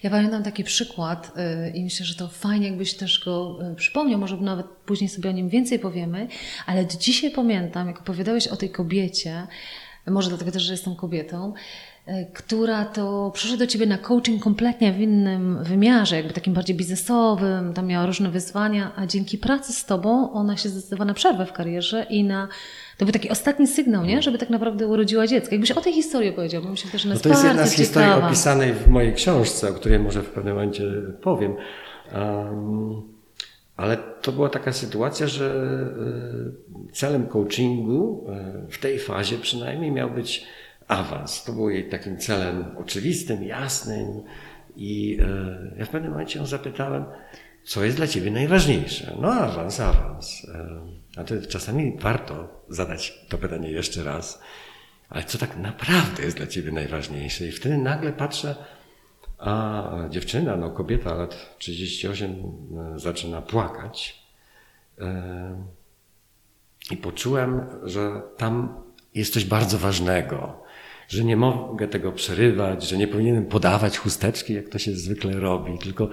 Ja 0.03 0.11
pamiętam 0.11 0.43
taki 0.43 0.65
przykład 0.65 1.33
y, 1.67 1.71
i 1.71 1.85
myślę, 1.85 2.07
że 2.07 2.15
to 2.15 2.29
fajnie, 2.29 2.67
jakbyś 2.67 2.95
też 2.95 3.25
go 3.25 3.59
y, 3.73 3.75
przypomniał, 3.75 4.21
może 4.21 4.37
nawet 4.37 4.67
później 4.67 5.11
sobie 5.11 5.31
o 5.31 5.33
nim 5.33 5.49
więcej 5.49 5.79
powiemy, 5.79 6.29
ale 6.67 6.87
dzisiaj 6.87 7.31
pamiętam, 7.31 7.87
jak 7.87 8.01
opowiadałeś 8.01 8.49
o 8.49 8.57
tej 8.57 8.71
kobiecie, 8.71 9.47
może 10.11 10.29
dlatego 10.29 10.51
też, 10.51 10.63
że 10.63 10.73
jestem 10.73 10.97
kobietą, 10.97 11.53
y, 12.09 12.13
która 12.35 12.85
to 12.85 13.31
przyszła 13.35 13.57
do 13.57 13.67
ciebie 13.67 13.87
na 13.87 13.99
coaching 13.99 14.43
kompletnie 14.43 14.93
w 14.93 15.01
innym 15.01 15.65
wymiarze, 15.65 16.17
jakby 16.17 16.33
takim 16.33 16.55
bardziej 16.55 16.77
biznesowym, 16.77 17.75
tam 17.75 17.87
miała 17.87 18.07
różne 18.07 18.31
wyzwania, 18.31 18.93
a 18.97 19.07
dzięki 19.07 19.39
pracy 19.39 19.73
z 19.73 19.85
tobą 19.85 20.33
ona 20.33 20.57
się 20.57 20.69
zdecydowała 20.69 21.07
na 21.07 21.15
przerwę 21.15 21.47
w 21.47 21.53
karierze 21.53 22.07
i 22.11 22.25
na 22.25 22.49
to 22.99 23.05
był 23.05 23.13
taki 23.13 23.31
ostatni 23.31 23.67
sygnał, 23.67 24.05
nie? 24.05 24.23
żeby 24.23 24.39
tak 24.39 24.51
naprawdę 24.51 24.87
urodziła 24.87 25.27
dziecko. 25.27 25.55
Jakbyś 25.55 25.71
o 25.71 25.81
tej 25.81 25.93
historii 25.93 26.33
powiedział, 26.33 26.63
bo 26.63 26.69
myślę, 26.69 26.99
że 26.99 27.09
no 27.09 27.17
To 27.17 27.29
jest 27.29 27.45
jedna 27.45 27.67
z 27.67 27.73
historii 27.73 28.13
opisanej 28.13 28.73
w 28.73 28.89
mojej 28.89 29.15
książce, 29.15 29.69
o 29.69 29.73
której 29.73 29.99
może 29.99 30.23
w 30.23 30.31
pewnym 30.31 30.55
momencie 30.55 30.85
powiem. 31.23 31.57
Um, 32.15 33.16
ale 33.77 33.97
to 33.97 34.33
była 34.33 34.49
taka 34.49 34.73
sytuacja, 34.73 35.27
że 35.27 35.47
e, 36.89 36.93
celem 36.93 37.27
coachingu 37.27 38.27
e, 38.29 38.67
w 38.71 38.79
tej 38.79 38.99
fazie 38.99 39.39
przynajmniej 39.39 39.93
miał 39.93 40.11
być 40.11 40.45
awans. 40.89 41.45
To 41.45 41.53
był 41.53 41.71
jej 41.71 41.89
takim 41.89 42.19
celem 42.19 42.65
oczywistym, 42.77 43.45
jasnym. 43.45 44.23
I 44.77 45.19
e, 45.21 45.79
ja 45.79 45.85
w 45.85 45.89
pewnym 45.89 46.11
momencie 46.11 46.39
ją 46.39 46.47
zapytałem, 46.47 47.05
co 47.65 47.85
jest 47.85 47.97
dla 47.97 48.07
ciebie 48.07 48.31
najważniejsze? 48.31 49.17
No 49.21 49.33
awans, 49.33 49.81
awans. 49.81 50.47
A 51.17 51.25
to 51.25 51.35
czasami 51.49 51.97
warto 52.01 52.65
zadać 52.69 53.25
to 53.29 53.39
pytanie 53.39 53.71
jeszcze 53.71 54.05
raz, 54.05 54.41
ale 55.09 55.25
co 55.25 55.39
tak 55.39 55.57
naprawdę 55.57 56.23
jest 56.23 56.37
dla 56.37 56.47
ciebie 56.47 56.73
najważniejsze? 56.73 57.47
I 57.47 57.53
wtedy 57.53 57.79
nagle 57.79 58.13
patrzę, 58.13 58.55
a 59.39 59.93
dziewczyna, 60.11 60.57
no 60.57 60.71
kobieta 60.71 61.15
lat 61.15 61.57
38 61.59 62.31
e, 62.95 62.99
zaczyna 62.99 63.43
płakać. 63.43 64.23
E, 64.99 65.65
I 66.91 66.97
poczułem, 66.97 67.67
że 67.83 68.23
tam 68.37 68.83
jest 69.15 69.33
coś 69.33 69.45
bardzo 69.45 69.79
ważnego, 69.79 70.63
że 71.09 71.25
nie 71.25 71.37
mogę 71.37 71.89
tego 71.89 72.13
przerywać, 72.13 72.89
że 72.89 72.97
nie 72.97 73.09
powinienem 73.09 73.47
podawać 73.47 73.99
chusteczki, 73.99 74.55
jak 74.55 74.69
to 74.69 74.79
się 74.79 74.93
zwykle 74.93 75.33
robi, 75.33 75.79
tylko 75.79 76.09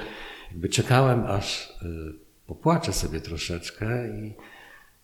jakby 0.52 0.70
czekałem, 0.70 1.26
aż 1.26 1.70
e, 1.70 1.86
popłaczę 2.48 2.94
sobie 2.94 3.22
troszeczkę 3.22 4.08
i 4.08 4.34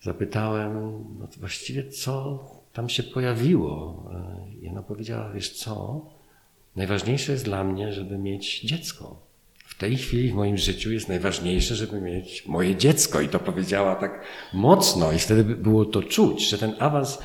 zapytałem, 0.02 0.74
no 1.20 1.28
właściwie 1.38 1.90
co 1.90 2.46
tam 2.74 2.90
się 2.90 3.04
pojawiło. 3.04 4.04
I 4.62 4.70
ona 4.70 4.84
powiedziała, 4.84 5.32
wiesz 5.32 5.58
co, 5.58 6.06
najważniejsze 6.76 7.32
jest 7.32 7.46
dla 7.46 7.64
mnie, 7.64 7.94
żeby 7.94 8.18
mieć 8.18 8.62
dziecko. 8.62 9.22
W 9.66 9.78
tej 9.78 9.98
chwili 9.98 10.32
w 10.32 10.36
moim 10.36 10.58
życiu 10.58 10.92
jest 10.92 11.10
najważniejsze, 11.10 11.76
żeby 11.76 12.02
mieć 12.02 12.46
moje 12.46 12.76
dziecko. 12.76 13.22
I 13.22 13.30
to 13.30 13.40
powiedziała 13.40 13.96
tak 13.96 14.22
mocno 14.54 15.12
i 15.12 15.20
wtedy 15.20 15.44
było 15.44 15.86
to 15.86 16.04
czuć, 16.04 16.50
że 16.50 16.58
ten 16.58 16.76
awans 16.80 17.20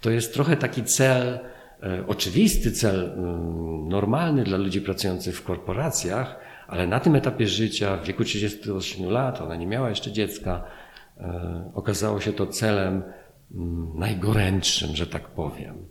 to 0.00 0.10
jest 0.10 0.34
trochę 0.34 0.56
taki 0.56 0.84
cel, 0.84 1.38
e, 1.82 2.06
oczywisty 2.06 2.72
cel, 2.72 3.12
mm, 3.12 3.88
normalny 3.88 4.44
dla 4.44 4.58
ludzi 4.58 4.80
pracujących 4.80 5.36
w 5.36 5.42
korporacjach, 5.42 6.36
ale 6.68 6.86
na 6.86 7.00
tym 7.00 7.16
etapie 7.16 7.46
życia, 7.46 7.96
w 7.96 8.06
wieku 8.06 8.24
38 8.24 9.10
lat, 9.10 9.40
ona 9.40 9.56
nie 9.56 9.66
miała 9.66 9.88
jeszcze 9.88 10.12
dziecka, 10.12 10.64
E, 11.20 11.70
okazało 11.74 12.20
się 12.20 12.32
to 12.32 12.46
celem 12.46 13.02
mm, 13.54 13.90
najgorętszym, 13.94 14.96
że 14.96 15.06
tak 15.06 15.28
powiem. 15.28 15.88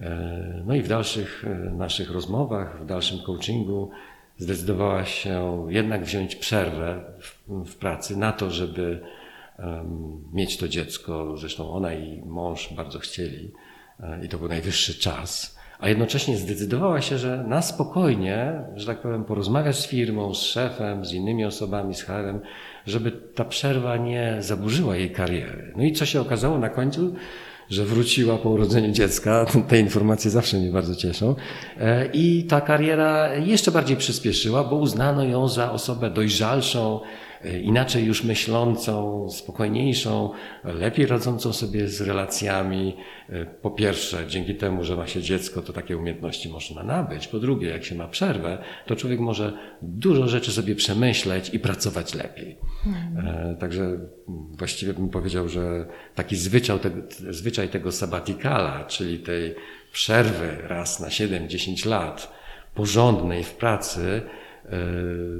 E, 0.00 0.62
no 0.66 0.74
i 0.74 0.82
w 0.82 0.88
dalszych 0.88 1.44
e, 1.44 1.70
naszych 1.70 2.10
rozmowach, 2.10 2.82
w 2.82 2.86
dalszym 2.86 3.18
coachingu 3.18 3.90
zdecydowała 4.38 5.04
się 5.04 5.66
jednak 5.68 6.04
wziąć 6.04 6.36
przerwę 6.36 7.04
w, 7.20 7.48
w 7.64 7.76
pracy 7.76 8.16
na 8.16 8.32
to, 8.32 8.50
żeby 8.50 9.00
um, 9.58 10.24
mieć 10.32 10.56
to 10.56 10.68
dziecko. 10.68 11.36
Zresztą 11.36 11.70
ona 11.70 11.94
i 11.94 12.22
mąż 12.26 12.72
bardzo 12.72 12.98
chcieli 12.98 13.52
i 14.22 14.28
to 14.28 14.38
był 14.38 14.48
najwyższy 14.48 14.94
czas. 14.94 15.60
A 15.80 15.88
jednocześnie 15.88 16.36
zdecydowała 16.36 17.00
się, 17.00 17.18
że 17.18 17.44
na 17.48 17.62
spokojnie, 17.62 18.64
że 18.76 18.86
tak 18.86 19.00
powiem, 19.00 19.24
porozmawiać 19.24 19.76
z 19.76 19.86
firmą, 19.86 20.34
z 20.34 20.42
szefem, 20.42 21.04
z 21.04 21.12
innymi 21.12 21.44
osobami, 21.44 21.94
z 21.94 22.02
HR-em, 22.02 22.40
żeby 22.86 23.12
ta 23.12 23.44
przerwa 23.44 23.96
nie 23.96 24.36
zaburzyła 24.40 24.96
jej 24.96 25.10
kariery. 25.10 25.72
No 25.76 25.82
i 25.82 25.92
co 25.92 26.06
się 26.06 26.20
okazało 26.20 26.58
na 26.58 26.68
końcu? 26.68 27.14
Że 27.70 27.84
wróciła 27.84 28.38
po 28.38 28.50
urodzeniu 28.50 28.92
dziecka. 28.92 29.46
Te 29.68 29.80
informacje 29.80 30.30
zawsze 30.30 30.56
mnie 30.56 30.70
bardzo 30.70 30.94
cieszą. 30.94 31.34
E, 31.80 32.06
I 32.12 32.44
ta 32.44 32.60
kariera 32.60 33.34
jeszcze 33.34 33.70
bardziej 33.70 33.96
przyspieszyła, 33.96 34.64
bo 34.64 34.76
uznano 34.76 35.24
ją 35.24 35.48
za 35.48 35.72
osobę 35.72 36.10
dojrzalszą, 36.10 37.00
inaczej 37.62 38.04
już 38.04 38.24
myślącą, 38.24 39.26
spokojniejszą, 39.30 40.30
lepiej 40.64 41.06
radzącą 41.06 41.52
sobie 41.52 41.88
z 41.88 42.00
relacjami. 42.00 42.96
E, 43.28 43.46
po 43.46 43.70
pierwsze, 43.70 44.26
dzięki 44.28 44.54
temu, 44.54 44.84
że 44.84 44.96
ma 44.96 45.06
się 45.06 45.22
dziecko, 45.22 45.62
to 45.62 45.72
takie 45.72 45.96
umiejętności 45.96 46.48
można 46.48 46.82
nabyć. 46.82 47.28
Po 47.28 47.38
drugie, 47.38 47.68
jak 47.68 47.84
się 47.84 47.94
ma 47.94 48.08
przerwę, 48.08 48.58
to 48.86 48.96
człowiek 48.96 49.20
może 49.20 49.52
dużo 49.82 50.28
rzeczy 50.28 50.52
sobie 50.52 50.74
przemyśleć 50.74 51.54
i 51.54 51.58
pracować 51.58 52.14
lepiej. 52.14 52.56
Mhm. 52.86 53.56
Także 53.56 53.98
właściwie 54.58 54.94
bym 54.94 55.08
powiedział, 55.08 55.48
że 55.48 55.86
taki 56.14 56.36
zwyczaj 56.36 56.80
tego, 56.80 57.02
zwyczaj 57.30 57.68
tego 57.68 57.92
sabatikala, 57.92 58.84
czyli 58.84 59.18
tej 59.18 59.54
przerwy 59.92 60.56
raz 60.62 61.00
na 61.00 61.08
7-10 61.08 61.86
lat, 61.86 62.32
porządnej 62.74 63.44
w 63.44 63.54
pracy, 63.54 64.22
E, 64.22 64.39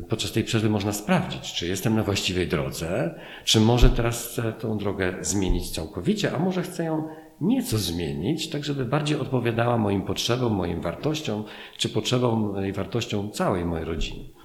podczas 0.09 0.33
tej 0.33 0.45
przerwy 0.45 0.71
można 0.71 0.93
sprawdzić, 0.93 1.53
czy 1.53 1.69
jestem 1.69 1.97
na 1.97 2.03
właściwej 2.03 2.49
drodze, 2.49 3.15
czy 3.45 3.61
może 3.61 3.91
teraz 3.91 4.27
chcę 4.27 4.53
tą 4.53 4.79
drogę 4.79 5.15
zmienić 5.21 5.71
całkowicie, 5.71 6.33
a 6.33 6.39
może 6.39 6.63
chcę 6.63 6.85
ją 6.85 7.09
nieco 7.41 7.79
zmienić, 7.79 8.51
tak 8.51 8.65
żeby 8.65 8.85
bardziej 8.85 9.19
odpowiadała 9.19 9.79
moim 9.79 10.03
potrzebom, 10.03 10.53
moim 10.53 10.81
wartościom, 10.81 11.45
czy 11.77 11.89
potrzebom 11.89 12.67
i 12.67 12.73
wartościom 12.73 13.31
całej 13.31 13.65
mojej 13.65 13.85
rodziny. 13.85 14.40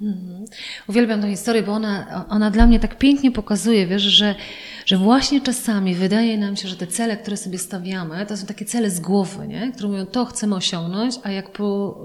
Mhm. 0.00 0.44
Uwielbiam 0.88 1.20
tę 1.20 1.30
historię, 1.30 1.62
bo 1.62 1.72
ona, 1.72 2.26
ona 2.28 2.50
dla 2.50 2.66
mnie 2.66 2.80
tak 2.80 2.98
pięknie 2.98 3.32
pokazuje, 3.32 3.86
wiesz, 3.86 4.02
że, 4.02 4.34
że 4.86 4.96
właśnie 4.96 5.40
czasami 5.40 5.94
wydaje 5.94 6.38
nam 6.38 6.56
się, 6.56 6.68
że 6.68 6.76
te 6.76 6.86
cele, 6.86 7.16
które 7.16 7.36
sobie 7.36 7.58
stawiamy, 7.58 8.26
to 8.26 8.36
są 8.36 8.46
takie 8.46 8.64
cele 8.64 8.90
z 8.90 9.00
głowy, 9.00 9.48
nie? 9.48 9.72
które 9.72 9.88
mówią, 9.88 10.06
to 10.06 10.24
chcemy 10.24 10.54
osiągnąć, 10.54 11.14
a 11.22 11.30
jak 11.30 11.52
po, 11.52 11.96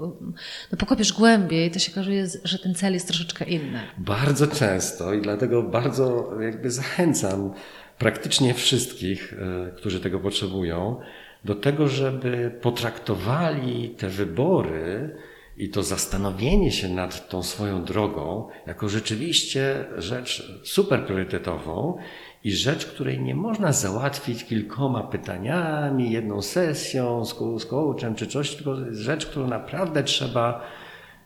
no, 0.72 0.78
pokopiesz 0.78 1.12
głębiej, 1.12 1.70
to 1.70 1.78
się 1.78 1.92
okazuje, 1.92 2.26
że 2.44 2.58
ten 2.58 2.74
cel 2.74 2.92
jest 2.92 3.06
troszeczkę 3.06 3.44
inny. 3.44 3.80
Bardzo 3.98 4.46
często 4.46 5.14
i 5.14 5.22
dlatego 5.22 5.62
bardzo 5.62 6.30
jakby 6.40 6.70
zachęcam 6.70 7.52
praktycznie 7.98 8.54
wszystkich, 8.54 9.34
e, 9.68 9.70
którzy 9.76 10.00
tego 10.00 10.20
potrzebują, 10.20 11.00
do 11.44 11.54
tego, 11.54 11.88
żeby 11.88 12.58
potraktowali 12.62 13.90
te 13.90 14.08
wybory 14.08 15.16
I 15.56 15.68
to 15.68 15.82
zastanowienie 15.82 16.72
się 16.72 16.88
nad 16.88 17.28
tą 17.28 17.42
swoją 17.42 17.84
drogą, 17.84 18.48
jako 18.66 18.88
rzeczywiście 18.88 19.84
rzecz 19.98 20.60
super 20.64 21.06
priorytetową 21.06 21.96
i 22.44 22.52
rzecz, 22.52 22.86
której 22.86 23.22
nie 23.22 23.34
można 23.34 23.72
załatwić 23.72 24.44
kilkoma 24.44 25.02
pytaniami, 25.02 26.10
jedną 26.10 26.42
sesją 26.42 27.24
z, 27.24 27.62
z 27.62 27.66
coachem 27.66 28.14
czy 28.14 28.26
coś, 28.26 28.54
tylko 28.54 28.76
rzecz, 28.90 29.26
którą 29.26 29.46
naprawdę 29.46 30.02
trzeba 30.04 30.60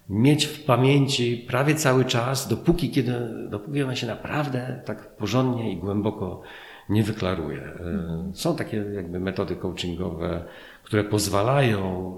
mieć 0.08 0.46
w 0.46 0.64
pamięci 0.64 1.44
prawie 1.48 1.74
cały 1.74 2.04
czas, 2.04 2.48
dopóki, 2.48 2.90
kiedy, 2.90 3.12
dopóki 3.48 3.82
ona 3.82 3.96
się 3.96 4.06
naprawdę 4.06 4.82
tak 4.84 5.16
porządnie 5.16 5.72
i 5.72 5.76
głęboko 5.76 6.42
nie 6.88 7.02
wyklaruje. 7.02 7.62
E, 7.62 8.30
są 8.34 8.56
takie 8.56 8.76
jakby 8.76 9.20
metody 9.20 9.56
coachingowe, 9.56 10.44
które 10.82 11.04
pozwalają, 11.04 12.12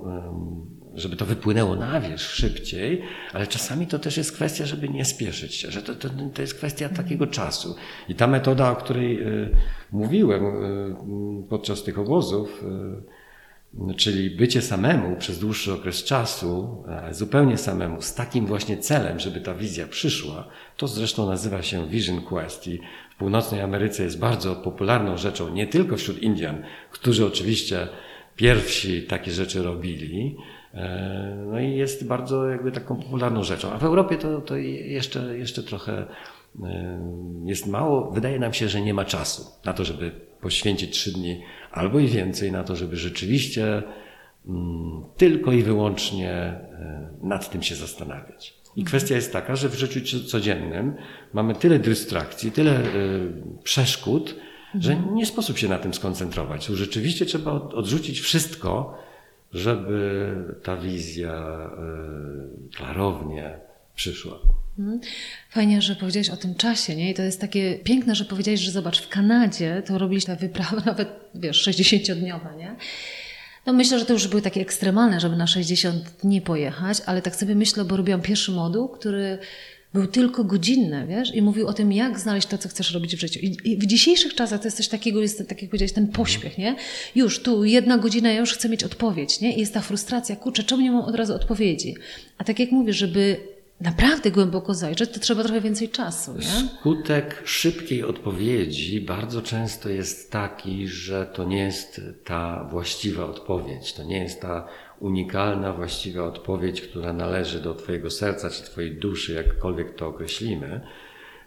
żeby 0.95 1.17
to 1.17 1.27
wypłynęło 1.27 1.77
na 1.77 2.01
wierzch 2.01 2.35
szybciej, 2.35 3.03
ale 3.33 3.47
czasami 3.47 3.87
to 3.87 3.99
też 3.99 4.17
jest 4.17 4.33
kwestia, 4.33 4.67
żeby 4.67 4.89
nie 4.89 5.05
spieszyć 5.05 5.55
się, 5.55 5.71
że 5.71 5.83
to, 5.83 5.95
to, 5.95 6.09
to 6.35 6.43
jest 6.43 6.55
kwestia 6.55 6.89
takiego 6.89 7.27
czasu. 7.27 7.77
I 8.09 8.15
ta 8.15 8.27
metoda, 8.27 8.71
o 8.71 8.77
której 8.77 9.23
e, 9.23 9.27
mówiłem 9.93 10.45
e, 10.45 10.51
podczas 11.49 11.83
tych 11.83 11.99
obozów, 11.99 12.65
czyli 13.97 14.31
bycie 14.31 14.63
samemu 14.63 15.17
przez 15.17 15.39
dłuższy 15.39 15.73
okres 15.73 16.05
czasu, 16.05 16.85
zupełnie 17.11 17.59
samemu, 17.59 18.03
z 18.03 18.15
takim 18.15 18.47
właśnie 18.47 18.79
celem, 18.79 19.19
żeby 19.21 19.41
ta 19.41 19.55
wizja 19.55 19.87
przyszła, 19.87 20.49
to 20.77 20.89
zresztą 20.89 21.27
nazywa 21.27 21.63
się 21.63 21.89
Vision 21.89 22.21
Quest 22.21 22.69
i 22.69 22.81
w 23.11 23.17
północnej 23.19 23.61
Ameryce 23.61 24.05
jest 24.05 24.19
bardzo 24.19 24.57
popularną 24.57 25.17
rzeczą, 25.17 25.55
nie 25.55 25.67
tylko 25.67 25.97
wśród 25.97 26.23
Indian, 26.23 26.63
którzy 26.91 27.27
oczywiście 27.27 27.89
pierwsi 28.37 29.03
takie 29.03 29.31
rzeczy 29.31 29.63
robili, 29.63 30.37
e, 30.39 30.62
no 31.47 31.61
i 31.61 31.77
jest 31.77 32.07
bardzo 32.07 32.49
jakby 32.49 32.73
taką 32.73 32.97
popularną 32.97 33.45
rzeczą. 33.45 33.73
A 33.73 33.79
w 33.79 33.85
Europie 33.85 34.17
to, 34.17 34.41
to 34.41 34.57
jeszcze, 34.57 35.39
jeszcze 35.39 35.63
trochę 35.63 36.07
e, 36.63 37.01
jest 37.45 37.67
mało. 37.67 38.11
Wydaje 38.11 38.39
nam 38.39 38.53
się, 38.53 38.69
że 38.69 38.81
nie 38.81 38.95
ma 38.95 39.05
czasu 39.05 39.45
na 39.65 39.73
to, 39.73 39.85
żeby 39.85 40.11
poświęcić 40.41 40.91
trzy 40.91 41.13
dni 41.13 41.43
albo 41.73 41.99
i 41.99 42.07
więcej 42.07 42.53
na 42.53 42.65
to, 42.65 42.77
żeby 42.77 42.97
rzeczywiście 42.97 43.83
mm, 44.47 45.05
tylko 45.17 45.53
i 45.53 45.63
wyłącznie 45.63 46.31
e, 46.31 47.09
nad 47.23 47.51
tym 47.51 47.63
się 47.63 47.75
zastanawiać. 47.75 48.55
I 48.77 48.81
mhm. 48.81 48.87
kwestia 48.87 49.15
jest 49.15 49.33
taka, 49.33 49.57
że 49.57 49.69
w 49.69 49.75
życiu 49.75 50.21
codziennym 50.25 50.95
mamy 51.33 51.55
tyle 51.55 51.79
dystrakcji, 51.79 52.53
tyle 52.53 52.77
e, 52.77 52.83
przeszkód, 53.63 54.37
że 54.81 54.93
mhm. 54.93 55.15
nie 55.15 55.27
sposób 55.27 55.59
się 55.59 55.69
na 55.69 55.79
tym 55.79 55.95
skoncentrować. 55.95 56.67
Tu 56.67 56.77
rzeczywiście 56.77 57.27
trzeba 57.27 57.53
odrzucić 57.53 58.21
wszystko, 58.21 58.99
żeby 59.53 60.35
ta 60.63 60.77
wizja 60.77 61.33
e, 61.33 62.77
klarownie 62.77 63.59
przyszła. 63.95 64.39
Mhm. 64.79 65.01
Fajnie, 65.51 65.83
że 65.83 65.97
powiedziałeś 65.97 66.31
o 66.31 66.37
tym 66.37 66.55
czasie, 66.55 66.97
nie? 66.97 67.11
I 67.11 67.15
to 67.15 67.23
jest 67.23 67.41
takie 67.41 67.75
piękne, 67.75 68.15
że 68.15 68.25
powiedziałeś, 68.25 68.61
że 68.61 68.71
zobacz, 68.71 69.03
w 69.03 69.09
Kanadzie 69.09 69.83
to 69.87 69.99
robiliście 69.99 70.37
te 70.37 70.47
wyprawy 70.47 70.83
nawet, 70.87 71.09
wiesz, 71.35 71.69
60-dniowe, 71.69 72.57
nie? 72.57 72.77
No 73.67 73.73
myślę, 73.73 73.99
że 73.99 74.05
to 74.05 74.13
już 74.13 74.29
były 74.29 74.43
takie 74.43 74.61
ekstremalne, 74.61 75.21
żeby 75.21 75.37
na 75.37 75.47
60 75.47 76.11
dni 76.23 76.41
pojechać, 76.41 76.99
ale 77.07 77.23
tak 77.23 77.37
sobie 77.37 77.55
myślę, 77.55 77.85
bo 77.85 77.97
robiłam 77.97 78.23
pierwszy 78.23 78.53
moduł, 78.53 78.89
który 78.89 79.39
był 79.95 80.07
tylko 80.07 80.45
godzinny, 80.45 81.07
wiesz, 81.07 81.35
i 81.35 81.43
mówił 81.43 81.67
o 81.67 81.73
tym, 81.73 81.93
jak 81.93 82.19
znaleźć 82.19 82.49
to, 82.49 82.59
co 82.59 82.69
chcesz 82.69 82.93
robić 82.95 83.17
w 83.17 83.21
życiu. 83.21 83.41
I, 83.43 83.77
w 83.77 83.87
dzisiejszych 83.87 84.35
czasach 84.35 84.61
to 84.61 84.67
jest 84.67 84.77
coś 84.77 84.89
takiego, 84.89 85.23
jest, 85.23 85.49
tak 85.49 85.63
jak 85.63 85.71
powiedziałeś, 85.71 85.93
ten 85.93 86.09
pośpiech, 86.09 86.59
nie? 86.59 86.77
Już 87.15 87.43
tu 87.43 87.65
jedna 87.65 87.99
godzina, 87.99 88.33
ja 88.33 88.41
już 88.41 88.53
chcę 88.53 88.69
mieć 88.69 88.85
odpowiedź, 88.85 89.41
nie? 89.41 89.57
I 89.57 89.61
jest 89.61 89.75
ta 89.75 89.81
frustracja, 89.81 90.37
kurczę, 90.37 90.63
czemu 90.63 90.83
nie 90.83 90.93
mam 90.93 91.03
od 91.03 91.15
razu 91.15 91.35
odpowiedzi? 91.35 91.95
A 92.39 92.45
tak 92.45 92.59
jak 92.59 92.71
mówię, 92.71 92.93
żeby 92.93 93.37
naprawdę 93.81 94.31
głęboko 94.31 94.75
zajrzeć, 94.75 95.11
to 95.11 95.21
trzeba 95.21 95.43
trochę 95.43 95.61
więcej 95.61 95.89
czasu. 95.89 96.33
Nie? 96.33 96.69
Skutek 96.81 97.43
szybkiej 97.45 98.05
odpowiedzi 98.05 99.01
bardzo 99.01 99.43
często 99.43 99.89
jest 99.89 100.31
taki, 100.31 100.89
że 100.89 101.27
to 101.27 101.45
nie 101.45 101.59
jest 101.59 102.01
ta 102.25 102.69
właściwa 102.71 103.25
odpowiedź, 103.25 103.93
to 103.93 104.05
nie 104.05 104.19
jest 104.19 104.41
ta 104.41 104.69
unikalna, 105.03 105.73
właściwa 105.73 106.25
odpowiedź, 106.25 106.81
która 106.81 107.13
należy 107.13 107.61
do 107.61 107.75
Twojego 107.75 108.11
serca 108.11 108.51
czy 108.51 108.63
Twojej 108.63 108.97
duszy, 108.97 109.33
jakkolwiek 109.33 109.95
to 109.95 110.07
określimy, 110.07 110.81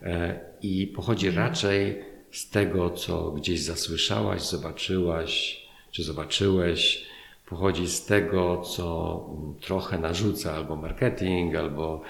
e, 0.01 0.39
i 0.61 0.87
pochodzi 0.87 1.27
mhm. 1.27 1.47
raczej 1.47 2.03
z 2.31 2.49
tego, 2.49 2.89
co 2.89 3.31
gdzieś 3.31 3.61
zasłyszałaś, 3.61 4.41
zobaczyłaś, 4.41 5.63
czy 5.91 6.03
zobaczyłeś, 6.03 7.05
pochodzi 7.45 7.87
z 7.87 8.05
tego, 8.05 8.61
co 8.61 9.19
trochę 9.61 9.99
narzuca 9.99 10.53
albo 10.53 10.75
marketing, 10.75 11.55
albo 11.55 12.01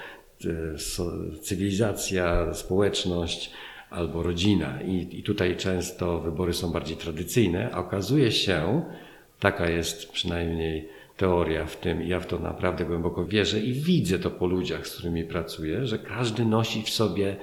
E, 0.44 1.38
cywilizacja, 1.40 2.54
społeczność 2.54 3.50
albo 3.90 4.22
rodzina. 4.22 4.82
I, 4.82 5.18
I 5.18 5.22
tutaj 5.22 5.56
często 5.56 6.20
wybory 6.20 6.52
są 6.52 6.72
bardziej 6.72 6.96
tradycyjne, 6.96 7.70
a 7.72 7.78
okazuje 7.78 8.32
się, 8.32 8.82
taka 9.40 9.70
jest 9.70 10.12
przynajmniej 10.12 10.88
teoria 11.16 11.66
w 11.66 11.76
tym, 11.76 12.02
i 12.02 12.08
ja 12.08 12.20
w 12.20 12.26
to 12.26 12.38
naprawdę 12.38 12.84
głęboko 12.84 13.24
wierzę 13.24 13.60
i 13.60 13.72
widzę 13.72 14.18
to 14.18 14.30
po 14.30 14.46
ludziach, 14.46 14.86
z 14.86 14.94
którymi 14.94 15.24
pracuję, 15.24 15.86
że 15.86 15.98
każdy 15.98 16.44
nosi 16.44 16.82
w 16.82 16.90
sobie 16.90 17.36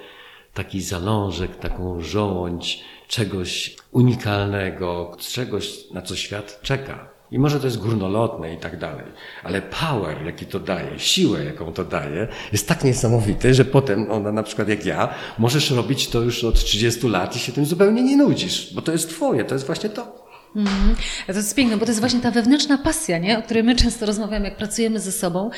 taki 0.53 0.81
zalążek, 0.81 1.55
taką 1.55 2.01
żołądź 2.01 2.83
czegoś 3.07 3.75
unikalnego, 3.91 5.17
czegoś, 5.19 5.91
na 5.91 6.01
co 6.01 6.15
świat 6.15 6.59
czeka. 6.61 7.13
I 7.31 7.39
może 7.39 7.59
to 7.59 7.65
jest 7.65 7.79
górnolotne 7.79 8.53
i 8.53 8.57
tak 8.57 8.79
dalej, 8.79 9.05
ale 9.43 9.61
power, 9.61 10.25
jaki 10.25 10.45
to 10.45 10.59
daje, 10.59 10.99
siłę, 10.99 11.45
jaką 11.45 11.73
to 11.73 11.83
daje, 11.85 12.27
jest 12.51 12.67
tak 12.67 12.83
niesamowity, 12.83 13.53
że 13.53 13.65
potem 13.65 14.11
ona, 14.11 14.31
na 14.31 14.43
przykład 14.43 14.67
jak 14.69 14.85
ja, 14.85 15.13
możesz 15.37 15.71
robić 15.71 16.07
to 16.07 16.21
już 16.21 16.43
od 16.43 16.55
30 16.55 17.07
lat 17.07 17.35
i 17.35 17.39
się 17.39 17.51
tym 17.51 17.65
zupełnie 17.65 18.03
nie 18.03 18.17
nudzisz, 18.17 18.73
bo 18.73 18.81
to 18.81 18.91
jest 18.91 19.09
twoje, 19.09 19.45
to 19.45 19.55
jest 19.55 19.65
właśnie 19.65 19.89
to. 19.89 20.22
Mm. 20.55 20.95
To 21.27 21.33
jest 21.33 21.55
piękne, 21.55 21.77
bo 21.77 21.85
to 21.85 21.91
jest 21.91 21.99
właśnie 21.99 22.19
ta 22.19 22.31
wewnętrzna 22.31 22.77
pasja, 22.77 23.17
nie? 23.17 23.39
o 23.39 23.41
której 23.41 23.63
my 23.63 23.75
często 23.75 24.05
rozmawiamy, 24.05 24.45
jak 24.45 24.57
pracujemy 24.57 24.99
ze 24.99 25.11
sobą, 25.11 25.49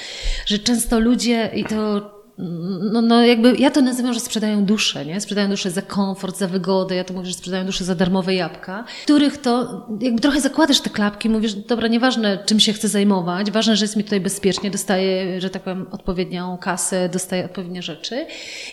że 0.46 0.60
często 0.60 1.00
ludzie, 1.00 1.52
i 1.56 1.66
to 1.66 2.15
no, 2.38 3.02
no 3.02 3.26
jakby 3.26 3.56
ja 3.58 3.72
to 3.72 3.82
nazywam, 3.82 4.14
że 4.14 4.20
sprzedają 4.20 4.66
duszę, 4.66 5.06
nie? 5.06 5.22
Sprzedają 5.22 5.50
duszę 5.50 5.72
za 5.72 5.82
komfort, 5.82 6.38
za 6.38 6.48
wygodę, 6.48 6.96
ja 6.96 7.04
to 7.04 7.14
mówię, 7.14 7.26
że 7.26 7.34
sprzedają 7.34 7.66
duszę 7.66 7.84
za 7.84 7.96
darmowe 7.96 8.36
jabłka, 8.36 8.84
których 9.04 9.38
to 9.38 9.86
jakby 10.02 10.22
trochę 10.22 10.42
zakładasz 10.42 10.80
te 10.80 10.90
klapki, 10.90 11.30
mówisz, 11.30 11.54
dobra, 11.54 11.88
nieważne 11.88 12.40
czym 12.46 12.60
się 12.60 12.74
chcę 12.74 12.88
zajmować, 12.88 13.52
ważne, 13.52 13.76
że 13.76 13.86
jest 13.86 13.96
mi 13.96 14.04
tutaj 14.04 14.20
bezpiecznie, 14.20 14.72
dostaję, 14.72 15.42
że 15.42 15.50
tak 15.50 15.62
powiem, 15.62 15.86
odpowiednią 15.92 16.58
kasę, 16.58 17.10
dostaję 17.10 17.46
odpowiednie 17.46 17.82
rzeczy 17.82 18.26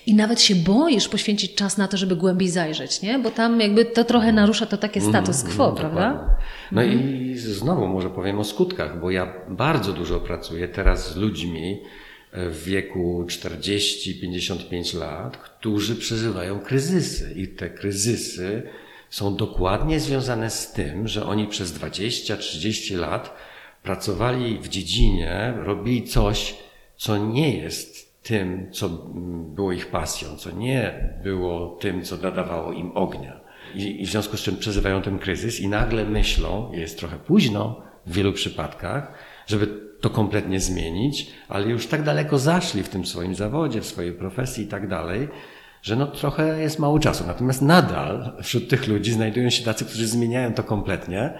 i 0.07 0.14
nawet 0.14 0.40
się 0.40 0.55
boisz 0.55 1.09
poświęcić 1.09 1.55
czas 1.55 1.79
na 1.79 1.88
to, 1.88 1.96
żeby 1.96 2.16
głębiej 2.16 2.48
zajrzeć, 2.48 3.03
nie? 3.03 3.18
Bo 3.18 3.31
tam 3.31 3.61
jakby 3.61 3.85
to 3.85 4.05
trochę 4.05 4.33
narusza 4.33 4.66
to 4.66 4.77
takie 4.77 5.01
mhm, 5.01 5.25
status 5.27 5.55
quo, 5.55 5.64
mm, 5.64 5.77
prawda? 5.77 6.37
No 6.72 6.83
mm. 6.83 7.01
i 7.01 7.37
znowu 7.37 7.88
może 7.88 8.11
powiem 8.11 8.38
o 8.38 8.44
skutkach, 8.44 9.01
bo 9.01 9.11
ja 9.11 9.33
bardzo 9.48 9.92
dużo 9.92 10.20
pracuję 10.20 10.68
teraz 10.68 11.12
z 11.12 11.16
ludźmi, 11.16 11.83
w 12.33 12.64
wieku 12.64 13.25
40-55 13.29 14.99
lat, 14.99 15.37
którzy 15.37 15.97
przeżywają 15.97 16.61
kryzysy. 16.61 17.33
I 17.37 17.49
te 17.49 17.71
kryzysy 17.71 18.62
są 19.11 19.37
dokładnie 19.37 20.01
związane 20.01 20.51
z 20.51 20.73
tym, 20.73 21.09
że 21.09 21.27
oni 21.27 21.47
przez 21.47 21.73
20-30 21.73 22.99
lat 22.99 23.35
pracowali 23.83 24.59
w 24.59 24.68
dziedzinie, 24.68 25.55
robili 25.57 26.05
coś, 26.05 26.57
co 26.97 27.18
nie 27.18 27.57
jest 27.57 28.12
tym, 28.23 28.73
co 28.73 28.88
było 29.55 29.73
ich 29.73 29.87
pasją, 29.87 30.37
co 30.37 30.51
nie 30.51 31.09
było 31.23 31.77
tym, 31.81 32.03
co 32.03 32.16
nadawało 32.16 32.73
im 32.73 32.97
ognia. 32.97 33.40
I, 33.75 34.03
i 34.03 34.07
w 34.07 34.11
związku 34.11 34.37
z 34.37 34.40
czym 34.40 34.57
przeżywają 34.57 35.03
ten 35.03 35.18
kryzys 35.18 35.61
i 35.61 35.68
nagle 35.68 36.05
myślą, 36.05 36.73
jest 36.73 36.99
trochę 36.99 37.16
późno 37.18 37.83
w 38.07 38.12
wielu 38.12 38.33
przypadkach, 38.33 39.12
żeby 39.47 39.91
to 40.03 40.11
kompletnie 40.11 40.61
zmienić, 40.61 41.31
ale 41.49 41.67
już 41.67 41.87
tak 41.87 42.03
daleko 42.03 42.38
zaszli 42.38 42.83
w 42.83 42.88
tym 42.88 43.07
swoim 43.07 43.35
zawodzie, 43.35 43.81
w 43.81 43.87
swojej 43.87 44.12
profesji 44.12 44.65
i 44.65 44.67
tak 44.67 44.88
dalej, 44.88 45.29
że 45.83 45.97
no 45.97 46.07
trochę 46.07 46.61
jest 46.61 46.79
mało 46.79 46.99
czasu. 46.99 47.25
Natomiast 47.27 47.62
nadal 47.62 48.33
wśród 48.43 48.69
tych 48.69 48.88
ludzi 48.88 49.12
znajdują 49.12 49.51
się 49.51 49.65
tacy, 49.65 49.85
którzy 49.85 50.07
zmieniają 50.07 50.55
to 50.55 50.62
kompletnie, 50.65 51.38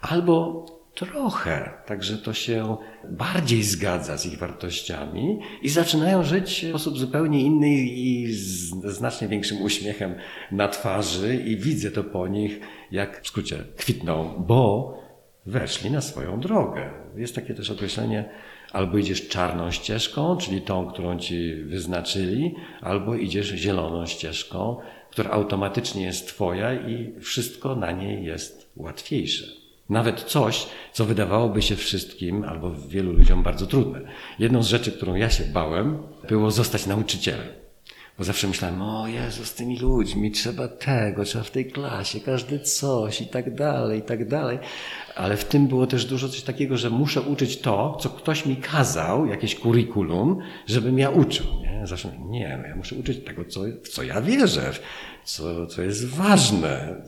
albo 0.00 0.66
trochę, 0.94 1.70
także 1.86 2.18
to 2.18 2.32
się 2.32 2.76
bardziej 3.10 3.62
zgadza 3.62 4.18
z 4.18 4.26
ich 4.26 4.38
wartościami 4.38 5.38
i 5.62 5.68
zaczynają 5.68 6.22
żyć 6.22 6.64
w 6.64 6.68
sposób 6.68 6.98
zupełnie 6.98 7.40
inny 7.40 7.70
i 7.74 8.32
z 8.32 8.70
znacznie 8.84 9.28
większym 9.28 9.62
uśmiechem 9.62 10.14
na 10.52 10.68
twarzy 10.68 11.36
i 11.36 11.56
widzę 11.56 11.90
to 11.90 12.04
po 12.04 12.28
nich, 12.28 12.60
jak 12.90 13.22
w 13.22 13.28
skrócie 13.28 13.64
kwitną, 13.76 14.44
bo 14.46 14.94
weszli 15.46 15.90
na 15.90 16.00
swoją 16.00 16.40
drogę. 16.40 16.90
Jest 17.16 17.34
takie 17.34 17.54
też 17.54 17.70
określenie, 17.70 18.24
albo 18.72 18.98
idziesz 18.98 19.28
czarną 19.28 19.70
ścieżką, 19.70 20.36
czyli 20.36 20.62
tą, 20.62 20.86
którą 20.86 21.18
ci 21.18 21.54
wyznaczyli, 21.54 22.54
albo 22.80 23.14
idziesz 23.14 23.48
zieloną 23.48 24.06
ścieżką, 24.06 24.76
która 25.10 25.30
automatycznie 25.30 26.02
jest 26.02 26.28
twoja 26.28 26.74
i 26.74 27.20
wszystko 27.20 27.76
na 27.76 27.92
niej 27.92 28.24
jest 28.24 28.70
łatwiejsze. 28.76 29.44
Nawet 29.88 30.22
coś, 30.22 30.66
co 30.92 31.04
wydawałoby 31.04 31.62
się 31.62 31.76
wszystkim 31.76 32.44
albo 32.44 32.70
wielu 32.88 33.12
ludziom 33.12 33.42
bardzo 33.42 33.66
trudne. 33.66 34.00
Jedną 34.38 34.62
z 34.62 34.68
rzeczy, 34.68 34.92
którą 34.92 35.14
ja 35.14 35.30
się 35.30 35.44
bałem, 35.44 35.98
było 36.28 36.50
zostać 36.50 36.86
nauczycielem. 36.86 37.63
Bo 38.18 38.24
zawsze 38.24 38.48
myślałem, 38.48 38.82
o 38.82 39.08
Jezu, 39.08 39.44
z 39.44 39.54
tymi 39.54 39.78
ludźmi 39.78 40.30
trzeba 40.30 40.68
tego, 40.68 41.24
trzeba 41.24 41.44
w 41.44 41.50
tej 41.50 41.66
klasie, 41.66 42.20
każdy 42.20 42.58
coś 42.58 43.20
i 43.20 43.26
tak 43.26 43.54
dalej, 43.54 43.98
i 43.98 44.02
tak 44.02 44.28
dalej. 44.28 44.58
Ale 45.14 45.36
w 45.36 45.44
tym 45.44 45.66
było 45.66 45.86
też 45.86 46.04
dużo 46.04 46.28
coś 46.28 46.42
takiego, 46.42 46.76
że 46.76 46.90
muszę 46.90 47.20
uczyć 47.20 47.60
to, 47.60 47.96
co 48.00 48.10
ktoś 48.10 48.46
mi 48.46 48.56
kazał, 48.56 49.26
jakieś 49.26 49.54
kurikulum, 49.54 50.38
żebym 50.66 50.98
ja 50.98 51.10
uczył. 51.10 51.46
Nie? 51.62 51.86
Zawsze 51.86 52.12
nie, 52.18 52.58
no 52.62 52.68
ja 52.68 52.76
muszę 52.76 52.96
uczyć 52.96 53.24
tego, 53.24 53.44
co, 53.44 53.60
w 53.84 53.88
co 53.88 54.02
ja 54.02 54.20
wierzę, 54.20 54.72
co, 55.24 55.66
co 55.66 55.82
jest 55.82 56.08
ważne. 56.08 57.02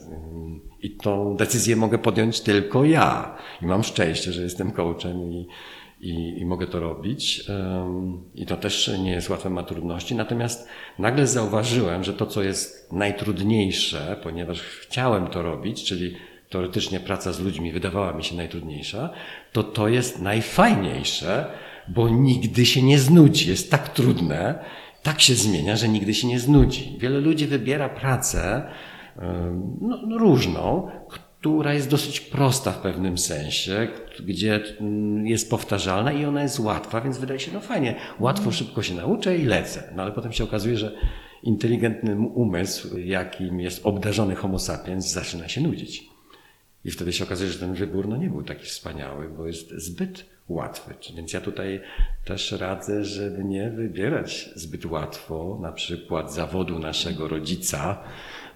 I 0.82 0.90
tą 0.90 1.36
decyzję 1.36 1.76
mogę 1.76 1.98
podjąć 1.98 2.40
tylko 2.40 2.84
ja. 2.84 3.36
I 3.62 3.66
mam 3.66 3.82
szczęście, 3.82 4.32
że 4.32 4.42
jestem 4.42 4.72
coachem 4.72 5.32
i, 5.32 5.46
i, 6.00 6.38
i 6.38 6.44
mogę 6.44 6.66
to 6.66 6.80
robić. 6.80 7.44
I 8.34 8.46
to 8.46 8.56
też 8.56 8.90
nie 9.02 9.10
jest 9.10 9.30
łatwe, 9.30 9.50
ma 9.50 9.62
trudności. 9.62 10.14
Natomiast 10.14 10.68
nagle 10.98 11.26
zauważyłem, 11.26 12.04
że 12.04 12.12
to, 12.12 12.26
co 12.26 12.42
jest 12.42 12.92
najtrudniejsze, 12.92 14.16
ponieważ 14.22 14.62
chciałem 14.62 15.26
to 15.26 15.42
robić, 15.42 15.84
czyli 15.84 16.16
teoretycznie 16.50 17.00
praca 17.00 17.32
z 17.32 17.40
ludźmi 17.40 17.72
wydawała 17.72 18.12
mi 18.12 18.24
się 18.24 18.36
najtrudniejsza, 18.36 19.10
to 19.52 19.62
to 19.62 19.88
jest 19.88 20.22
najfajniejsze, 20.22 21.46
bo 21.88 22.08
nigdy 22.08 22.66
się 22.66 22.82
nie 22.82 22.98
znudzi. 22.98 23.50
Jest 23.50 23.70
tak 23.70 23.88
trudne, 23.88 24.64
tak 25.02 25.20
się 25.20 25.34
zmienia, 25.34 25.76
że 25.76 25.88
nigdy 25.88 26.14
się 26.14 26.26
nie 26.26 26.40
znudzi. 26.40 26.96
Wiele 26.98 27.20
ludzi 27.20 27.46
wybiera 27.46 27.88
pracę 27.88 28.70
no, 29.80 29.98
no, 30.06 30.18
różną, 30.18 30.90
która 31.40 31.74
jest 31.74 31.88
dosyć 31.88 32.20
prosta 32.20 32.72
w 32.72 32.78
pewnym 32.78 33.18
sensie, 33.18 33.88
gdzie 34.20 34.60
mm, 34.80 35.26
jest 35.26 35.50
powtarzalna 35.50 36.12
i 36.12 36.24
ona 36.24 36.42
jest 36.42 36.58
łatwa, 36.58 37.00
więc 37.00 37.18
wydaje 37.18 37.40
się, 37.40 37.52
no 37.54 37.60
fajnie, 37.60 37.94
łatwo, 38.20 38.52
szybko 38.52 38.82
się 38.82 38.94
nauczę 38.94 39.38
i 39.38 39.44
lecę. 39.44 39.92
No 39.96 40.02
ale 40.02 40.12
potem 40.12 40.32
się 40.32 40.44
okazuje, 40.44 40.76
że 40.76 40.92
inteligentny 41.42 42.16
umysł, 42.16 42.98
jakim 42.98 43.60
jest 43.60 43.86
obdarzony 43.86 44.34
homo 44.34 44.58
sapiens, 44.58 45.06
zaczyna 45.06 45.48
się 45.48 45.60
nudzić. 45.60 46.08
I 46.84 46.90
wtedy 46.90 47.12
się 47.12 47.24
okazuje, 47.24 47.50
że 47.50 47.58
ten 47.58 47.74
wybór 47.74 48.08
no, 48.08 48.16
nie 48.16 48.28
był 48.28 48.42
taki 48.42 48.66
wspaniały, 48.66 49.28
bo 49.28 49.46
jest 49.46 49.70
zbyt 49.70 50.24
łatwy. 50.48 50.94
Więc 51.16 51.32
ja 51.32 51.40
tutaj 51.40 51.80
też 52.24 52.52
radzę, 52.52 53.04
żeby 53.04 53.44
nie 53.44 53.70
wybierać 53.70 54.50
zbyt 54.54 54.86
łatwo 54.86 55.58
na 55.62 55.72
przykład 55.72 56.34
zawodu 56.34 56.78
naszego 56.78 57.28
rodzica, 57.28 58.04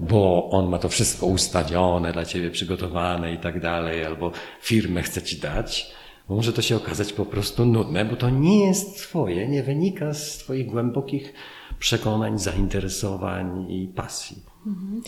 bo 0.01 0.51
on 0.51 0.69
ma 0.69 0.79
to 0.79 0.89
wszystko 0.89 1.27
ustawione 1.27 2.13
dla 2.13 2.25
ciebie, 2.25 2.51
przygotowane 2.51 3.33
i 3.35 3.39
tak 3.39 3.61
dalej, 3.61 4.05
albo 4.05 4.33
firmę 4.61 5.03
chce 5.03 5.23
ci 5.23 5.37
dać. 5.37 5.91
Bo 6.29 6.35
może 6.35 6.53
to 6.53 6.63
się 6.63 6.77
okazać 6.77 7.13
po 7.13 7.27
prostu 7.27 7.67
nudne, 7.67 8.05
bo 8.05 8.17
to 8.17 8.31
nie 8.31 8.67
jest 8.67 8.99
twoje, 8.99 9.49
nie 9.49 9.63
wynika 9.63 10.15
z 10.15 10.39
twoich 10.39 10.67
głębokich 10.67 11.35
przekonań, 11.79 12.39
zainteresowań 12.39 13.71
i 13.71 13.89
pasji. 13.89 14.37
Mhm. 14.67 15.03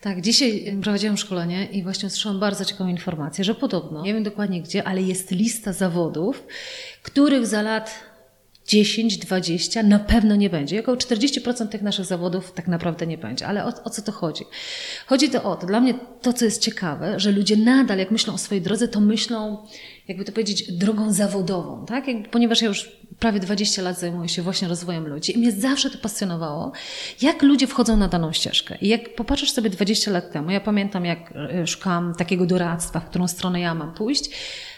Tak, 0.00 0.20
dzisiaj 0.20 0.78
prowadziłam 0.82 1.16
szkolenie 1.16 1.66
i 1.66 1.82
właśnie 1.82 2.06
usłyszałam 2.06 2.40
bardzo 2.40 2.64
ciekawą 2.64 2.90
informację, 2.90 3.44
że 3.44 3.54
podobno, 3.54 4.02
nie 4.02 4.14
wiem 4.14 4.22
dokładnie 4.22 4.62
gdzie, 4.62 4.84
ale 4.84 5.02
jest 5.02 5.30
lista 5.30 5.72
zawodów, 5.72 6.46
których 7.02 7.46
za 7.46 7.62
lat 7.62 8.13
10, 8.66 9.18
20 9.18 9.82
na 9.82 9.98
pewno 9.98 10.36
nie 10.36 10.50
będzie. 10.50 10.80
Około 10.80 10.96
40% 10.96 11.68
tych 11.68 11.82
naszych 11.82 12.04
zawodów 12.04 12.52
tak 12.52 12.68
naprawdę 12.68 13.06
nie 13.06 13.18
będzie. 13.18 13.46
Ale 13.46 13.64
o, 13.64 13.72
o, 13.84 13.90
co 13.90 14.02
to 14.02 14.12
chodzi? 14.12 14.44
Chodzi 15.06 15.30
to 15.30 15.42
o 15.42 15.56
to, 15.56 15.66
dla 15.66 15.80
mnie 15.80 15.94
to, 16.22 16.32
co 16.32 16.44
jest 16.44 16.62
ciekawe, 16.62 17.20
że 17.20 17.32
ludzie 17.32 17.56
nadal, 17.56 17.98
jak 17.98 18.10
myślą 18.10 18.34
o 18.34 18.38
swojej 18.38 18.62
drodze, 18.62 18.88
to 18.88 19.00
myślą, 19.00 19.66
jakby 20.08 20.24
to 20.24 20.32
powiedzieć, 20.32 20.72
drogą 20.72 21.12
zawodową, 21.12 21.86
tak? 21.86 22.04
Ponieważ 22.30 22.62
ja 22.62 22.68
już 22.68 22.92
prawie 23.18 23.40
20 23.40 23.82
lat 23.82 23.98
zajmuję 23.98 24.28
się 24.28 24.42
właśnie 24.42 24.68
rozwojem 24.68 25.06
ludzi 25.06 25.34
i 25.34 25.38
mnie 25.38 25.52
zawsze 25.52 25.90
to 25.90 25.98
pasjonowało, 25.98 26.72
jak 27.22 27.42
ludzie 27.42 27.66
wchodzą 27.66 27.96
na 27.96 28.08
daną 28.08 28.32
ścieżkę. 28.32 28.78
I 28.80 28.88
jak 28.88 29.14
popatrzysz 29.14 29.50
sobie 29.50 29.70
20 29.70 30.10
lat 30.10 30.32
temu, 30.32 30.50
ja 30.50 30.60
pamiętam, 30.60 31.04
jak 31.04 31.32
e, 31.36 31.66
szukałam 31.66 32.14
takiego 32.14 32.46
doradztwa, 32.46 33.00
w 33.00 33.08
którą 33.08 33.28
stronę 33.28 33.60
ja 33.60 33.74
mam 33.74 33.94
pójść, 33.94 34.30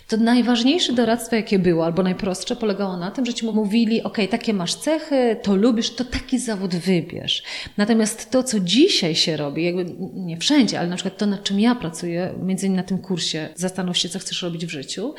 to 0.09 0.17
najważniejsze 0.17 0.93
doradztwo, 0.93 1.37
jakie 1.37 1.59
było, 1.59 1.85
albo 1.85 2.03
najprostsze, 2.03 2.57
polegało 2.57 2.97
na 2.97 3.11
tym, 3.11 3.27
że 3.27 3.35
ci 3.35 3.47
mówili, 3.47 4.03
ok, 4.03 4.19
takie 4.31 4.55
masz 4.55 4.75
cechy, 4.75 5.37
to 5.43 5.57
lubisz, 5.57 5.95
to 5.95 6.05
taki 6.05 6.39
zawód 6.39 6.75
wybierz. 6.75 7.43
Natomiast 7.77 8.31
to, 8.31 8.43
co 8.43 8.61
dzisiaj 8.61 9.15
się 9.15 9.37
robi, 9.37 9.65
jakby 9.65 9.85
nie 10.15 10.37
wszędzie, 10.37 10.81
ale 10.81 10.89
na 10.89 10.97
przykład 10.97 11.19
to, 11.19 11.27
nad 11.27 11.43
czym 11.43 11.61
ja 11.61 11.75
pracuję, 11.75 12.35
między 12.43 12.67
innymi 12.67 12.77
na 12.77 12.83
tym 12.83 12.99
kursie 12.99 13.49
Zastanów 13.55 13.99
się, 13.99 14.09
co 14.09 14.19
chcesz 14.19 14.43
robić 14.43 14.67
w 14.67 14.71
życiu, 14.71 15.15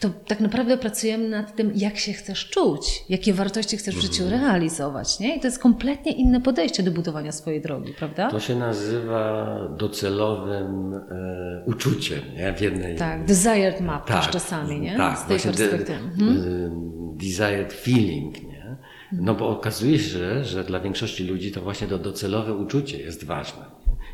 to 0.00 0.10
tak 0.26 0.40
naprawdę 0.40 0.78
pracujemy 0.78 1.28
nad 1.28 1.56
tym, 1.56 1.72
jak 1.74 1.98
się 1.98 2.12
chcesz 2.12 2.48
czuć, 2.48 3.04
jakie 3.08 3.32
wartości 3.32 3.76
chcesz 3.76 3.96
w 3.96 4.00
życiu 4.00 4.22
mhm. 4.22 4.42
realizować, 4.42 5.20
nie? 5.20 5.36
I 5.36 5.40
to 5.40 5.46
jest 5.46 5.58
kompletnie 5.58 6.12
inne 6.12 6.40
podejście 6.40 6.82
do 6.82 6.90
budowania 6.90 7.32
swojej 7.32 7.60
drogi, 7.60 7.92
prawda? 7.98 8.30
To 8.30 8.40
się 8.40 8.56
nazywa 8.56 9.56
docelowym 9.78 10.94
e, 10.94 11.62
uczuciem, 11.66 12.20
nie? 12.36 12.52
W 12.52 12.60
jednej... 12.60 12.96
Tak, 12.96 13.24
desired 13.24 13.80
map. 13.80 14.06
Tak 14.08 14.29
czasami, 14.30 14.80
nie? 14.80 14.96
Tak, 14.96 15.18
Z 15.18 15.24
tej 15.24 15.38
perspektywy. 15.40 15.94
Mhm. 15.94 17.16
Desired 17.16 17.72
feeling, 17.72 18.42
nie? 18.42 18.76
No 19.12 19.34
bo 19.34 19.48
okazuje 19.48 19.98
się, 19.98 20.44
że 20.44 20.64
dla 20.64 20.80
większości 20.80 21.24
ludzi 21.24 21.52
to 21.52 21.60
właśnie 21.60 21.86
to 21.86 21.98
docelowe 21.98 22.54
uczucie 22.54 22.98
jest 22.98 23.24
ważne. 23.24 23.64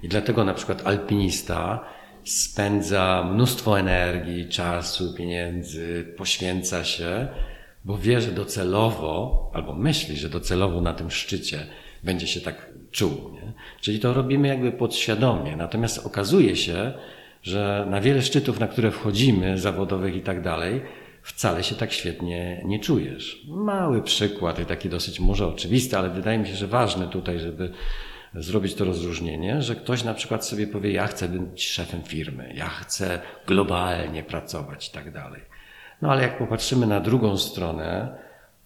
I 0.03 0.09
dlatego 0.09 0.45
na 0.45 0.55
przykład 0.55 0.87
alpinista 0.87 1.85
spędza 2.25 3.29
mnóstwo 3.33 3.79
energii, 3.81 4.49
czasu, 4.49 5.15
pieniędzy, 5.15 6.15
poświęca 6.17 6.85
się, 6.85 7.29
bo 7.85 7.99
wie, 7.99 8.21
że 8.21 8.33
docelowo, 8.33 9.51
albo 9.55 9.75
myśli, 9.75 10.17
że 10.17 10.29
docelowo 10.29 10.81
na 10.81 10.95
tym 10.95 11.11
szczycie 11.11 11.67
będzie 12.03 12.27
się 12.27 12.41
tak 12.41 12.71
czuł. 12.91 13.31
Nie? 13.33 13.53
Czyli 13.81 14.01
to 14.01 14.15
robimy 14.15 14.49
jakby 14.49 14.73
podświadomie. 14.73 15.57
Natomiast 15.57 16.07
okazuje 16.07 16.57
się, 16.57 16.93
że 17.47 17.87
na 17.91 18.01
wiele 18.01 18.23
szczytów, 18.23 18.61
na 18.61 18.69
które 18.69 18.91
wchodzimy, 18.91 19.59
zawodowych 19.59 20.17
i 20.17 20.21
tak 20.21 20.43
dalej, 20.43 20.83
wcale 21.23 21.65
się 21.65 21.75
tak 21.75 21.93
świetnie 21.93 22.63
nie 22.65 22.81
czujesz. 22.81 23.43
Mały 23.49 24.03
przykład, 24.03 24.67
taki 24.69 24.89
dosyć 24.89 25.21
może 25.21 25.47
oczywisty, 25.47 25.99
ale 25.99 26.11
wydaje 26.11 26.39
mi 26.39 26.47
się, 26.47 26.55
że 26.55 26.67
ważny 26.67 27.09
tutaj, 27.09 27.39
żeby 27.39 27.71
zrobić 28.35 28.75
to 28.75 28.85
rozróżnienie, 28.85 29.63
że 29.63 29.75
ktoś 29.75 30.05
na 30.05 30.15
przykład 30.15 30.47
sobie 30.47 30.67
powie, 30.67 30.93
ja 30.93 31.07
chcę 31.07 31.29
być 31.29 31.69
szefem 31.69 32.03
firmy, 32.03 32.53
ja 32.55 32.69
chcę 32.69 33.21
globalnie 33.47 34.23
pracować 34.23 34.89
i 34.89 34.93
tak 34.93 35.13
dalej. 35.13 35.43
No 36.03 36.11
ale 36.11 36.23
jak 36.23 36.39
popatrzymy 36.39 36.87
na 36.87 37.01
drugą 37.01 37.37
stronę, 37.37 38.19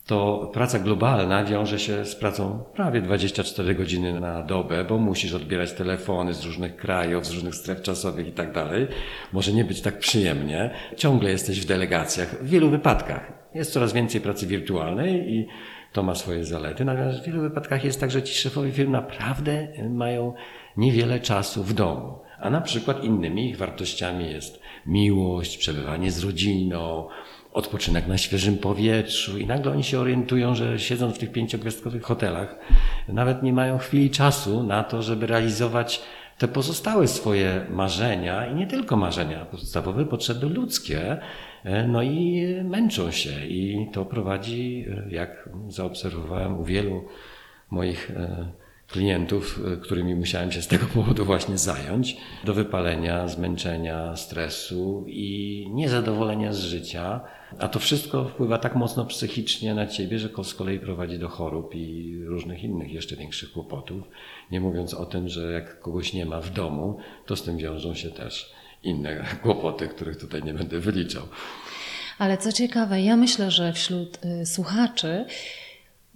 to 0.06 0.50
praca 0.52 0.78
globalna 0.78 1.44
wiąże 1.44 1.78
się 1.78 2.04
z 2.04 2.16
pracą 2.16 2.64
prawie 2.74 3.02
24 3.02 3.74
godziny 3.74 4.20
na 4.20 4.42
dobę, 4.42 4.84
bo 4.84 4.98
musisz 4.98 5.34
odbierać 5.34 5.72
telefony 5.72 6.34
z 6.34 6.44
różnych 6.44 6.76
krajów, 6.76 7.26
z 7.26 7.30
różnych 7.30 7.54
stref 7.54 7.82
czasowych 7.82 8.28
i 8.28 8.32
tak 8.32 8.52
dalej. 8.52 8.86
Może 9.32 9.52
nie 9.52 9.64
być 9.64 9.80
tak 9.80 9.98
przyjemnie. 9.98 10.70
Ciągle 10.96 11.30
jesteś 11.30 11.60
w 11.60 11.66
delegacjach. 11.66 12.28
W 12.28 12.48
wielu 12.48 12.70
wypadkach 12.70 13.32
jest 13.54 13.72
coraz 13.72 13.92
więcej 13.92 14.20
pracy 14.20 14.46
wirtualnej 14.46 15.32
i 15.32 15.46
to 15.92 16.02
ma 16.02 16.14
swoje 16.14 16.44
zalety. 16.44 16.84
Natomiast 16.84 17.20
w 17.20 17.26
wielu 17.26 17.40
wypadkach 17.40 17.84
jest 17.84 18.00
tak, 18.00 18.10
że 18.10 18.22
ci 18.22 18.34
szefowie 18.34 18.72
firm 18.72 18.92
naprawdę 18.92 19.68
mają 19.90 20.34
niewiele 20.76 21.20
czasu 21.20 21.64
w 21.64 21.72
domu. 21.72 22.18
A 22.40 22.50
na 22.50 22.60
przykład 22.60 23.04
innymi 23.04 23.50
ich 23.50 23.56
wartościami 23.56 24.30
jest 24.30 24.60
miłość, 24.86 25.58
przebywanie 25.58 26.10
z 26.10 26.24
rodziną, 26.24 27.08
odpoczynek 27.52 28.06
na 28.06 28.18
świeżym 28.18 28.58
powietrzu 28.58 29.38
i 29.38 29.46
nagle 29.46 29.72
oni 29.72 29.84
się 29.84 30.00
orientują, 30.00 30.54
że 30.54 30.78
siedząc 30.78 31.16
w 31.16 31.18
tych 31.18 31.32
pięciogwiazdkowych 31.32 32.02
hotelach, 32.02 32.58
nawet 33.08 33.42
nie 33.42 33.52
mają 33.52 33.78
chwili 33.78 34.10
czasu 34.10 34.62
na 34.62 34.84
to, 34.84 35.02
żeby 35.02 35.26
realizować 35.26 36.02
te 36.40 36.48
pozostałe 36.48 37.08
swoje 37.08 37.66
marzenia 37.70 38.46
i 38.46 38.54
nie 38.54 38.66
tylko 38.66 38.96
marzenia, 38.96 39.44
podstawowe 39.44 40.04
potrzeby 40.04 40.46
ludzkie, 40.46 41.20
e, 41.64 41.88
no 41.88 42.02
i 42.02 42.46
męczą 42.64 43.10
się 43.10 43.46
i 43.46 43.88
to 43.92 44.04
prowadzi, 44.04 44.86
e, 44.90 45.14
jak 45.14 45.48
zaobserwowałem 45.68 46.60
u 46.60 46.64
wielu 46.64 47.04
moich 47.70 48.10
e, 48.10 48.46
klientów, 48.86 49.60
którymi 49.82 50.14
musiałem 50.14 50.52
się 50.52 50.62
z 50.62 50.66
tego 50.68 50.86
powodu 50.94 51.24
właśnie 51.24 51.58
zająć, 51.58 52.16
do 52.44 52.54
wypalenia, 52.54 53.28
zmęczenia, 53.28 54.16
stresu 54.16 55.04
i 55.08 55.66
niezadowolenia 55.70 56.52
z 56.52 56.60
życia. 56.60 57.20
A 57.58 57.68
to 57.68 57.78
wszystko 57.78 58.24
wpływa 58.24 58.58
tak 58.58 58.74
mocno 58.74 59.04
psychicznie 59.04 59.74
na 59.74 59.86
ciebie, 59.86 60.18
że 60.18 60.28
z 60.44 60.54
kolei 60.54 60.80
prowadzi 60.80 61.18
do 61.18 61.28
chorób 61.28 61.74
i 61.74 62.18
różnych 62.24 62.64
innych 62.64 62.92
jeszcze 62.92 63.16
większych 63.16 63.52
kłopotów. 63.52 64.04
Nie 64.50 64.60
mówiąc 64.60 64.94
o 64.94 65.06
tym, 65.06 65.28
że 65.28 65.52
jak 65.52 65.80
kogoś 65.80 66.12
nie 66.12 66.26
ma 66.26 66.40
w 66.40 66.50
domu, 66.50 66.98
to 67.26 67.36
z 67.36 67.42
tym 67.42 67.56
wiążą 67.56 67.94
się 67.94 68.10
też 68.10 68.52
inne 68.82 69.24
kłopoty, 69.42 69.88
których 69.88 70.16
tutaj 70.16 70.42
nie 70.42 70.54
będę 70.54 70.80
wyliczał. 70.80 71.22
Ale 72.18 72.38
co 72.38 72.52
ciekawe, 72.52 73.02
ja 73.02 73.16
myślę, 73.16 73.50
że 73.50 73.72
wśród 73.72 74.24
y, 74.24 74.46
słuchaczy 74.46 75.24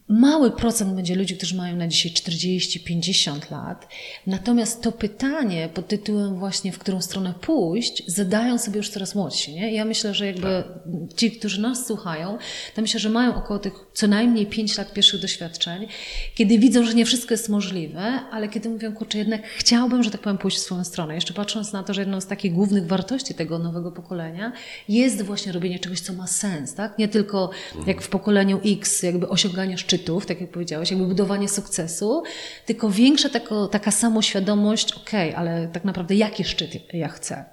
mały 0.08 0.50
procent 0.50 0.94
będzie 0.94 1.14
ludzi, 1.14 1.36
którzy 1.36 1.56
mają 1.56 1.76
na 1.76 1.88
dzisiaj 1.88 2.12
40-50 2.12 3.52
lat. 3.52 3.88
Natomiast 4.26 4.82
to 4.82 4.92
pytanie 4.92 5.68
pod 5.74 5.88
tytułem 5.88 6.38
właśnie, 6.38 6.72
w 6.72 6.78
którą 6.78 7.00
stronę 7.00 7.34
pójść, 7.40 8.02
zadają 8.06 8.58
sobie 8.58 8.76
już 8.76 8.88
coraz 8.88 9.14
młodsi. 9.14 9.54
Nie? 9.54 9.72
Ja 9.72 9.84
myślę, 9.84 10.14
że 10.14 10.26
jakby 10.26 10.42
tak. 10.42 11.16
ci, 11.16 11.30
którzy 11.30 11.60
nas 11.60 11.86
słuchają, 11.86 12.38
to 12.74 12.82
myślę, 12.82 13.00
że 13.00 13.08
mają 13.08 13.34
około 13.34 13.58
tych 13.58 13.72
co 13.92 14.06
najmniej 14.06 14.46
5 14.46 14.78
lat 14.78 14.92
pierwszych 14.92 15.20
doświadczeń, 15.20 15.86
kiedy 16.34 16.58
widzą, 16.58 16.84
że 16.84 16.94
nie 16.94 17.06
wszystko 17.06 17.34
jest 17.34 17.48
możliwe, 17.48 18.02
ale 18.30 18.48
kiedy 18.48 18.68
mówią, 18.68 18.92
kurczę, 18.92 19.18
jednak 19.18 19.42
chciałbym, 19.56 20.02
że 20.02 20.10
tak 20.10 20.20
powiem, 20.20 20.38
pójść 20.38 20.56
w 20.56 20.60
swoją 20.60 20.84
stronę. 20.84 21.14
Jeszcze 21.14 21.34
patrząc 21.34 21.72
na 21.72 21.82
to, 21.82 21.94
że 21.94 22.00
jedną 22.00 22.20
z 22.20 22.26
takich 22.26 22.52
głównych 22.52 22.86
wartości 22.86 23.34
tego 23.34 23.58
nowego 23.58 23.92
pokolenia 23.92 24.52
jest 24.88 25.22
właśnie 25.22 25.52
robienie 25.52 25.78
czegoś, 25.78 26.00
co 26.00 26.12
ma 26.12 26.26
sens, 26.26 26.74
tak? 26.74 26.98
Nie 26.98 27.08
tylko 27.08 27.50
jak 27.86 28.02
w 28.02 28.08
pokoleniu 28.08 28.60
X, 28.64 29.02
jakby 29.02 29.28
osiąganie 29.28 29.78
szczytu, 29.78 29.93
szczytów, 29.94 30.26
tak 30.26 30.40
jak 30.40 30.50
powiedziałeś, 30.50 30.90
jakby 30.90 31.06
budowanie 31.06 31.48
sukcesu, 31.48 32.22
tylko 32.66 32.90
większa 32.90 33.28
tako, 33.28 33.66
taka 33.66 33.90
samoświadomość, 33.90 34.92
okej, 34.92 35.30
okay, 35.30 35.38
ale 35.38 35.68
tak 35.68 35.84
naprawdę 35.84 36.14
jaki 36.14 36.44
szczyt 36.44 36.94
ja 36.94 37.08
chcę. 37.08 37.44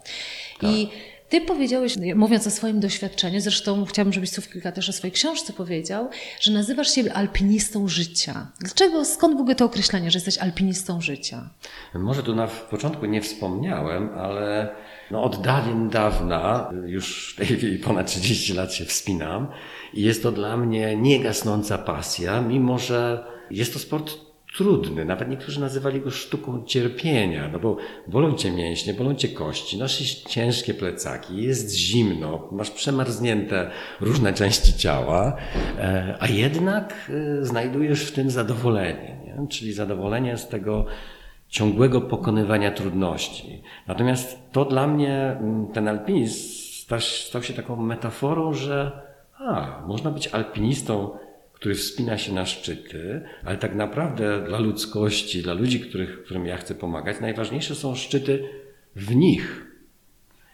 Tak. 0.61 0.69
I 0.69 0.89
ty 1.29 1.41
powiedziałeś, 1.41 1.95
mówiąc 2.15 2.47
o 2.47 2.51
swoim 2.51 2.79
doświadczeniu, 2.79 3.41
zresztą 3.41 3.85
chciałabym, 3.85 4.13
żebyś 4.13 4.31
słów 4.31 4.49
kilka 4.49 4.71
też 4.71 4.89
o 4.89 4.93
swojej 4.93 5.11
książce 5.11 5.53
powiedział, 5.53 6.09
że 6.39 6.51
nazywasz 6.51 6.95
siebie 6.95 7.13
alpinistą 7.13 7.87
życia. 7.87 8.47
Dlaczego, 8.59 9.05
skąd 9.05 9.37
w 9.37 9.39
ogóle 9.39 9.55
to 9.55 9.65
określenie, 9.65 10.11
że 10.11 10.17
jesteś 10.17 10.37
alpinistą 10.37 11.01
życia? 11.01 11.49
Może 11.93 12.23
tu 12.23 12.35
na 12.35 12.47
początku 12.47 13.05
nie 13.05 13.21
wspomniałem, 13.21 14.09
ale 14.17 14.75
no 15.11 15.23
od 15.23 15.41
dawien 15.41 15.89
dawna, 15.89 16.71
już 16.85 17.33
w 17.33 17.35
tej 17.35 17.45
chwili 17.45 17.77
ponad 17.77 18.07
30 18.07 18.53
lat 18.53 18.73
się 18.73 18.85
wspinam 18.85 19.47
i 19.93 20.01
jest 20.01 20.23
to 20.23 20.31
dla 20.31 20.57
mnie 20.57 20.95
niegasnąca 20.95 21.77
pasja, 21.77 22.41
mimo 22.41 22.79
że 22.79 23.25
jest 23.51 23.73
to 23.73 23.79
sport 23.79 24.17
trudny. 24.55 25.05
Nawet 25.05 25.29
niektórzy 25.29 25.59
nazywali 25.59 26.01
go 26.01 26.11
sztuką 26.11 26.63
cierpienia, 26.65 27.49
no 27.53 27.59
bo 27.59 27.77
bolą 28.07 28.33
cię 28.35 28.51
mięśnie, 28.51 28.93
bolą 28.93 29.15
cię 29.15 29.27
kości, 29.27 29.77
nosisz 29.77 30.15
ciężkie 30.15 30.73
plecaki, 30.73 31.43
jest 31.43 31.75
zimno, 31.75 32.49
masz 32.51 32.71
przemarznięte 32.71 33.71
różne 34.01 34.33
części 34.33 34.73
ciała, 34.73 35.37
e, 35.79 36.15
a 36.19 36.27
jednak 36.27 37.11
e, 37.39 37.45
znajdujesz 37.45 38.05
w 38.05 38.11
tym 38.11 38.31
zadowolenie, 38.31 39.17
nie? 39.25 39.47
czyli 39.47 39.73
zadowolenie 39.73 40.37
z 40.37 40.47
tego 40.47 40.85
ciągłego 41.51 42.01
pokonywania 42.01 42.71
trudności. 42.71 43.61
Natomiast 43.87 44.51
to 44.51 44.65
dla 44.65 44.87
mnie, 44.87 45.37
mm, 45.39 45.67
ten 45.67 45.87
alpinizm 45.87 46.37
stał 47.27 47.43
się 47.43 47.53
taką 47.53 47.75
metaforą, 47.75 48.53
że 48.53 48.91
a, 49.39 49.81
można 49.87 50.11
być 50.11 50.27
alpinistą, 50.27 51.17
który 51.53 51.75
wspina 51.75 52.17
się 52.17 52.33
na 52.33 52.45
szczyty, 52.45 53.21
ale 53.45 53.57
tak 53.57 53.75
naprawdę 53.75 54.45
dla 54.47 54.59
ludzkości, 54.59 55.43
dla 55.43 55.53
ludzi, 55.53 55.79
których, 55.79 56.23
którym 56.23 56.45
ja 56.45 56.57
chcę 56.57 56.75
pomagać, 56.75 57.17
najważniejsze 57.21 57.75
są 57.75 57.95
szczyty 57.95 58.49
w 58.95 59.15
nich. 59.15 59.67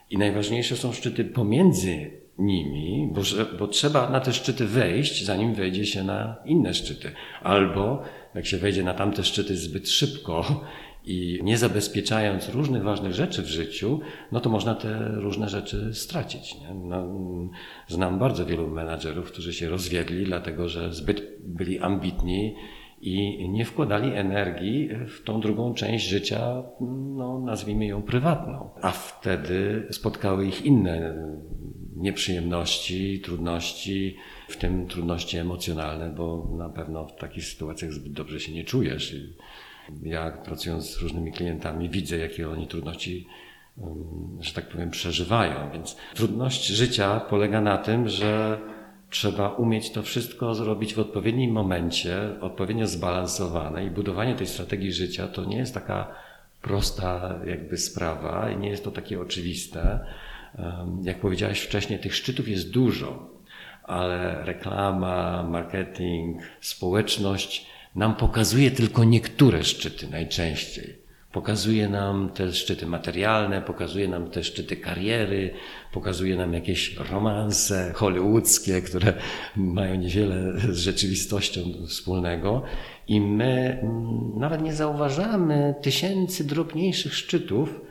I 0.10 0.18
najważniejsze 0.18 0.76
są 0.76 0.94
szczyty 0.94 1.26
pomiędzy 1.26 2.12
nimi, 2.38 3.10
bo, 3.12 3.22
bo 3.60 3.68
trzeba 3.68 4.10
na 4.10 4.20
te 4.20 4.34
szczyty 4.34 4.66
wejść, 4.66 5.26
zanim 5.26 5.54
wejdzie 5.54 5.86
się 5.86 6.04
na 6.04 6.36
inne 6.46 6.74
szczyty. 6.74 7.12
Albo 7.42 8.04
jak 8.36 8.46
się 8.46 8.58
wejdzie 8.58 8.84
na 8.84 8.94
tamte 8.94 9.24
szczyty 9.24 9.58
zbyt 9.58 9.90
szybko 9.90 10.66
i 11.08 11.40
nie 11.44 11.58
zabezpieczając 11.58 12.50
różnych 12.50 12.84
ważnych 12.84 13.14
rzeczy 13.14 13.42
w 13.42 13.48
życiu, 13.48 14.00
no 14.32 14.40
to 14.40 14.50
można 14.50 14.76
te 14.76 15.12
różne 15.16 15.50
rzeczy 15.50 15.94
stracić. 15.94 16.56
Nie? 16.62 16.74
No, 16.74 17.08
znam 17.88 18.20
bardzo 18.20 18.46
wielu 18.46 18.68
menadżerów, 18.68 19.32
którzy 19.32 19.54
się 19.54 19.70
rozwiedli, 19.70 20.26
dlatego 20.26 20.70
że 20.70 20.94
zbyt 20.94 21.22
byli 21.40 21.80
ambitni 21.80 22.56
i 23.02 23.50
nie 23.50 23.66
wkładali 23.66 24.14
energii 24.14 24.90
w 25.08 25.24
tą 25.24 25.42
drugą 25.42 25.74
część 25.74 26.08
życia, 26.08 26.64
no, 27.16 27.40
nazwijmy 27.40 27.86
ją 27.86 28.02
prywatną. 28.02 28.70
A 28.82 28.92
wtedy 28.92 29.88
spotkały 29.92 30.48
ich 30.48 30.66
inne 30.66 31.16
nieprzyjemności, 31.96 33.20
trudności, 33.20 34.16
w 34.48 34.58
tym 34.58 34.88
trudności 34.88 35.38
emocjonalne, 35.38 36.10
bo 36.10 36.48
na 36.58 36.70
pewno 36.70 37.06
w 37.06 37.16
takich 37.16 37.46
sytuacjach 37.46 37.92
zbyt 37.92 38.14
dobrze 38.14 38.40
się 38.40 38.52
nie 38.52 38.64
czujesz. 38.64 39.16
Ja 40.04 40.32
pracując 40.32 40.86
z 40.86 41.02
różnymi 41.02 41.32
klientami 41.32 41.90
widzę, 41.90 42.18
jakie 42.18 42.50
oni 42.50 42.68
trudności, 42.68 43.28
że 44.40 44.54
tak 44.54 44.70
powiem, 44.70 44.92
przeżywają. 44.92 45.72
Więc 45.74 45.98
trudność 46.16 46.68
życia 46.68 47.20
polega 47.20 47.62
na 47.62 47.78
tym, 47.78 48.10
że 48.10 48.60
trzeba 49.10 49.50
umieć 49.50 49.92
to 49.92 50.04
wszystko 50.04 50.56
zrobić 50.56 50.94
w 50.94 51.00
odpowiednim 51.00 51.52
momencie, 51.52 52.18
odpowiednio 52.42 52.88
zbalansowane 52.88 53.86
i 53.86 53.90
budowanie 53.90 54.36
tej 54.36 54.48
strategii 54.48 54.94
życia 54.94 55.28
to 55.28 55.46
nie 55.46 55.58
jest 55.58 55.74
taka 55.74 56.16
prosta 56.62 57.40
jakby 57.46 57.78
sprawa 57.78 58.52
i 58.52 58.58
nie 58.58 58.70
jest 58.70 58.84
to 58.84 58.92
takie 58.92 59.22
oczywiste. 59.22 60.00
Jak 61.04 61.20
powiedziałeś 61.20 61.60
wcześniej, 61.60 62.00
tych 62.00 62.16
szczytów 62.16 62.48
jest 62.48 62.72
dużo, 62.72 63.30
ale 63.84 64.46
reklama, 64.46 65.44
marketing, 65.44 66.42
społeczność 66.62 67.68
nam 67.98 68.16
pokazuje 68.16 68.72
tylko 68.72 69.04
niektóre 69.04 69.64
szczyty 69.64 70.08
najczęściej. 70.08 71.08
Pokazuje 71.32 71.90
nam 71.90 72.30
te 72.30 72.54
szczyty 72.54 72.86
materialne, 72.86 73.62
pokazuje 73.62 74.08
nam 74.08 74.30
te 74.30 74.44
szczyty 74.44 74.76
kariery, 74.76 75.54
pokazuje 75.94 76.36
nam 76.36 76.54
jakieś 76.54 76.96
romanse 76.96 77.94
hollywoodzkie, 77.96 78.82
które 78.82 79.14
mają 79.56 79.96
niewiele 79.96 80.60
z 80.60 80.78
rzeczywistością 80.78 81.62
wspólnego. 81.88 82.64
I 83.08 83.22
my 83.22 83.80
mm, 83.82 84.40
nawet 84.40 84.62
nie 84.62 84.74
zauważamy 84.74 85.76
tysięcy 85.82 86.44
drobniejszych 86.44 87.16
szczytów, 87.16 87.82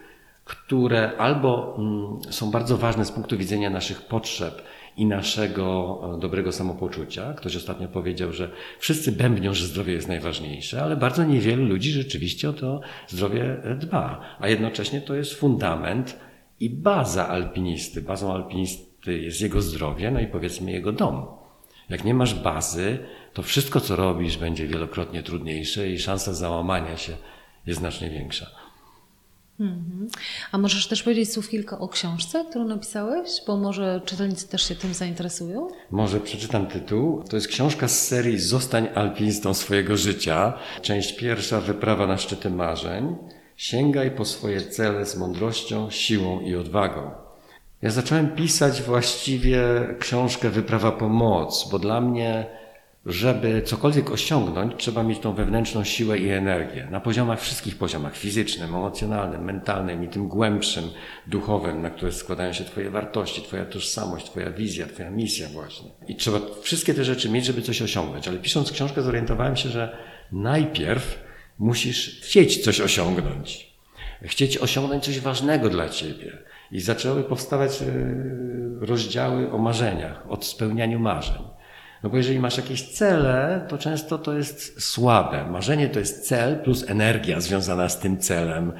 które 0.45 1.16
albo 1.19 1.77
mm, 1.79 2.33
są 2.33 2.51
bardzo 2.51 2.77
ważne 2.79 3.05
z 3.05 3.12
punktu 3.12 3.38
widzenia 3.38 3.71
naszych 3.71 4.03
potrzeb, 4.03 4.62
i 4.96 5.06
naszego 5.06 6.00
e, 6.16 6.20
dobrego 6.20 6.52
samopoczucia. 6.52 7.35
Ktoś 7.35 7.56
ostatnio 7.56 7.88
powiedział, 7.88 8.32
że 8.32 8.50
wszyscy 8.78 9.12
bębnią, 9.12 9.54
że 9.54 9.66
zdrowie 9.66 9.92
jest 9.92 10.09
najważniejsze, 10.09 10.82
ale 10.82 10.96
bardzo 10.96 11.24
niewielu 11.24 11.66
ludzi 11.66 11.92
rzeczywiście 11.92 12.50
o 12.50 12.52
to 12.52 12.80
zdrowie 13.09 13.62
e, 13.64 13.74
dba. 13.74 14.20
A 14.40 14.48
jednocześnie 14.48 15.00
to 15.00 15.14
jest 15.14 15.35
fundament 15.35 16.18
i 16.61 16.70
baza 16.70 17.28
alpinisty. 17.28 18.02
Bazą 18.02 18.35
alpinisty 18.35 19.18
jest 19.18 19.40
jego 19.40 19.62
zdrowie, 19.62 20.11
no 20.11 20.20
i 20.20 20.26
powiedzmy 20.26 20.72
jego 20.72 20.92
dom. 20.92 21.26
Jak 21.88 22.04
nie 22.04 22.14
masz 22.14 22.35
bazy, 22.35 22.98
to 23.32 23.42
wszystko, 23.42 23.80
co 23.80 23.96
robisz, 23.96 24.37
będzie 24.37 24.66
wielokrotnie 24.66 25.22
trudniejsze 25.22 25.90
i 25.90 25.98
szansa 25.98 26.35
załamania 26.35 26.96
się 26.96 27.12
jest 27.66 27.80
znacznie 27.80 28.11
większa. 28.11 28.46
Mhm. 29.61 30.09
A 30.53 30.59
możesz 30.59 30.88
też 30.88 31.03
powiedzieć 31.03 31.33
słów 31.33 31.49
kilka 31.49 31.79
o 31.79 31.88
książce, 31.88 32.45
którą 32.51 32.64
napisałeś? 32.64 33.31
Bo 33.47 33.57
może 33.57 34.01
czytelnicy 34.05 34.49
też 34.49 34.69
się 34.69 34.75
tym 34.75 34.95
zainteresują? 34.95 35.69
Może 35.90 36.21
przeczytam 36.21 36.66
tytuł. 36.66 37.23
To 37.31 37.37
jest 37.37 37.49
książka 37.49 37.88
z 37.88 38.07
serii 38.07 38.38
Zostań 38.38 38.88
alpinistą 38.95 39.55
swojego 39.55 39.97
życia. 39.97 40.53
Część 40.83 41.16
pierwsza 41.16 41.61
Wyprawa 41.61 42.07
na 42.07 42.19
szczyty 42.19 42.51
marzeń. 42.51 43.16
Sięgaj 43.57 44.11
po 44.11 44.25
swoje 44.25 44.61
cele 44.61 45.07
z 45.07 45.16
mądrością, 45.16 45.90
siłą 45.90 46.40
i 46.40 46.55
odwagą. 46.55 47.11
Ja 47.83 47.90
zacząłem 47.90 48.29
pisać 48.29 48.83
właściwie 48.83 49.61
książkę 49.99 50.51
Wyprawa 50.51 50.92
po 50.92 51.09
moc, 51.09 51.69
bo 51.71 51.79
dla 51.79 52.01
mnie 52.01 52.47
żeby 53.07 53.62
cokolwiek 53.62 54.11
osiągnąć, 54.11 54.73
trzeba 54.77 55.03
mieć 55.03 55.19
tą 55.19 55.33
wewnętrzną 55.33 55.85
siłę 55.85 56.19
i 56.19 56.29
energię. 56.29 56.88
Na 56.90 57.01
poziomach, 57.01 57.40
wszystkich 57.40 57.79
poziomach, 57.79 58.16
fizycznym, 58.16 58.75
emocjonalnym, 58.75 59.45
mentalnym 59.45 60.05
i 60.05 60.09
tym 60.09 60.29
głębszym, 60.29 60.85
duchowym, 61.27 61.83
na 61.83 61.90
które 61.90 62.12
składają 62.12 62.53
się 62.53 62.64
Twoje 62.64 62.90
wartości, 62.90 63.42
Twoja 63.42 63.64
tożsamość, 63.64 64.31
Twoja 64.31 64.51
wizja, 64.51 64.87
Twoja 64.87 65.11
misja 65.11 65.49
właśnie. 65.49 65.90
I 66.09 66.16
trzeba 66.16 66.40
wszystkie 66.62 66.95
te 66.95 67.05
rzeczy 67.05 67.29
mieć, 67.29 67.45
żeby 67.45 67.62
coś 67.62 67.83
osiągnąć. 67.83 68.29
Ale 68.29 68.38
pisząc 68.38 68.73
książkę 68.73 69.03
zorientowałem 69.03 69.57
się, 69.57 69.69
że 69.69 69.97
najpierw 70.33 71.25
musisz 71.59 72.21
chcieć 72.21 72.64
coś 72.64 72.81
osiągnąć. 72.81 73.77
Chcieć 74.23 74.59
osiągnąć 74.59 75.05
coś 75.05 75.21
ważnego 75.21 75.69
dla 75.69 75.88
Ciebie. 75.88 76.38
I 76.73 76.81
zaczęły 76.81 77.25
powstawać 77.25 77.83
e, 77.83 77.87
rozdziały 78.81 79.53
o 79.53 79.59
marzeniach, 79.59 80.31
o 80.31 80.42
spełnianiu 80.42 80.99
marzeń. 80.99 81.42
No 82.02 82.11
bo 82.11 82.16
jeżeli 82.16 82.38
masz 82.38 82.56
jakieś 82.56 82.82
cele, 82.82 83.66
to 83.68 83.78
często 83.78 84.18
to 84.18 84.32
jest 84.32 84.82
słabe. 84.82 85.50
Marzenie 85.50 85.88
to 85.88 85.98
jest 85.98 86.28
cel 86.28 86.59
plus 86.59 86.85
energia 86.90 87.40
związana 87.40 87.88
z 87.88 87.98
tym 87.98 88.18
celem 88.18 88.72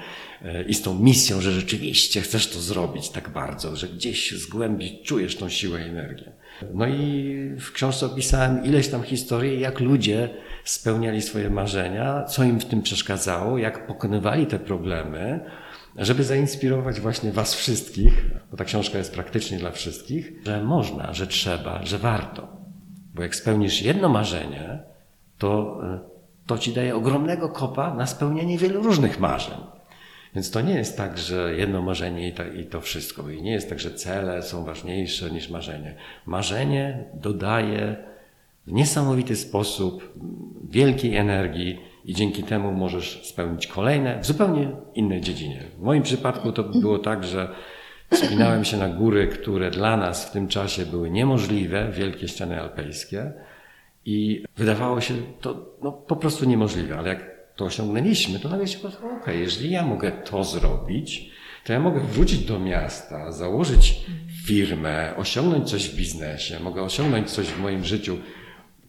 e, 0.43 0.63
i 0.63 0.75
z 0.75 0.83
tą 0.83 0.99
misją, 0.99 1.41
że 1.41 1.53
rzeczywiście 1.53 2.21
chcesz 2.21 2.51
to 2.51 2.61
zrobić 2.61 3.11
tak 3.11 3.29
bardzo, 3.29 3.77
że 3.77 3.89
gdzieś 3.89 4.33
z 4.33 4.47
głębi 4.47 5.03
czujesz 5.05 5.37
tą 5.37 5.49
siłę 5.49 5.81
i 5.81 5.89
energię. 5.89 6.33
No 6.75 6.87
i 6.87 7.35
w 7.61 7.73
książce 7.73 8.07
opisałem 8.07 8.65
ileś 8.65 8.89
tam 8.89 9.03
historii, 9.03 9.61
jak 9.61 9.81
ludzie 9.81 10.29
spełniali 10.65 11.23
swoje 11.23 11.51
marzenia, 11.51 12.25
co 12.25 12.45
im 12.45 12.61
w 12.61 12.65
tym 12.65 12.83
przeszkadzało, 12.83 13.59
jak 13.59 13.87
pokonywali 13.87 14.47
te 14.47 14.59
problemy, 14.59 15.41
żeby 15.97 16.25
zainspirować 16.25 17.01
właśnie 17.01 17.33
Was 17.33 17.55
wszystkich, 17.55 18.25
bo 18.51 18.57
ta 18.57 18.65
książka 18.65 18.99
jest 18.99 19.15
praktycznie 19.15 19.59
dla 19.59 19.71
wszystkich, 19.71 20.33
że 20.47 20.63
można, 20.63 21.13
że 21.13 21.27
trzeba, 21.27 21.87
że 21.87 21.99
warto. 21.99 22.56
Bo 23.17 23.23
jak 23.23 23.35
spełnisz 23.35 23.83
jedno 23.83 24.09
marzenie, 24.09 24.79
to, 25.39 25.81
e, 25.83 25.99
to 26.47 26.59
ci 26.59 26.73
daje 26.73 26.97
ogromnego 26.97 27.49
kopa 27.49 27.95
na 27.95 28.07
spełnienie 28.07 28.59
wielu 28.59 28.83
różnych 28.83 29.21
marzeń. 29.21 29.59
Więc 30.35 30.51
to 30.51 30.61
nie 30.61 30.75
jest 30.75 30.97
tak, 30.97 31.19
że 31.19 31.55
jedno 31.57 31.83
marzenie 31.83 32.29
i 32.29 32.33
to, 32.33 32.45
i 32.45 32.65
to 32.65 32.81
wszystko. 32.81 33.31
I 33.31 33.43
nie 33.43 33.53
jest 33.53 33.69
tak, 33.69 33.81
że 33.81 33.91
cele 33.91 34.43
są 34.43 34.65
ważniejsze 34.65 35.31
niż 35.31 35.51
marzenie. 35.51 35.95
Marzenie 36.27 37.05
dodaje 37.15 37.97
w 38.67 38.73
niesamowity 38.73 39.37
sposób 39.37 40.13
wielkiej 40.71 41.17
energii 41.17 41.79
i 42.05 42.15
dzięki 42.15 42.43
temu 42.43 42.73
możesz 42.73 43.27
spełnić 43.27 43.67
kolejne 43.67 44.21
w 44.21 44.27
zupełnie 44.27 44.71
innej 44.95 45.21
dziedzinie. 45.21 45.63
W 45.79 45.83
moim 45.83 46.03
przypadku 46.03 46.53
to 46.53 46.65
było 46.65 46.99
tak, 46.99 47.25
że 47.25 47.49
wspinałem 48.11 48.65
się 48.65 48.77
na 48.77 48.89
góry, 48.89 49.27
które 49.27 49.71
dla 49.71 49.97
nas 49.97 50.29
w 50.29 50.33
tym 50.33 50.49
czasie 50.49 50.87
były 50.87 51.11
niemożliwe, 51.11 51.91
wielkie 51.93 52.29
ściany 52.29 52.61
alpejskie 52.61 53.33
i 54.05 54.45
wydawało 54.57 55.01
się 55.01 55.15
to 55.41 55.77
no, 55.83 55.93
po 55.93 56.17
prostu 56.17 56.45
niemożliwe, 56.45 56.99
ale 56.99 57.09
jak 57.09 57.37
to 57.57 57.65
osiągnęliśmy, 57.65 58.39
to 58.39 58.49
nagle 58.49 58.69
się 58.69 58.79
okej, 58.89 59.01
okay, 59.21 59.37
jeżeli 59.37 59.71
ja 59.71 59.87
mogę 59.87 60.13
to 60.13 60.45
zrobić, 60.45 61.31
to 61.65 61.73
ja 61.73 61.81
mogę 61.81 62.01
wrócić 62.01 62.45
do 62.45 62.59
miasta, 62.59 63.33
założyć 63.33 64.01
firmę, 64.47 65.15
osiągnąć 65.17 65.71
coś 65.71 65.89
w 65.89 65.97
biznesie, 65.97 66.61
mogę 66.61 66.83
osiągnąć 66.83 67.31
coś 67.31 67.47
w 67.47 67.61
moim 67.61 67.85
życiu 67.85 68.19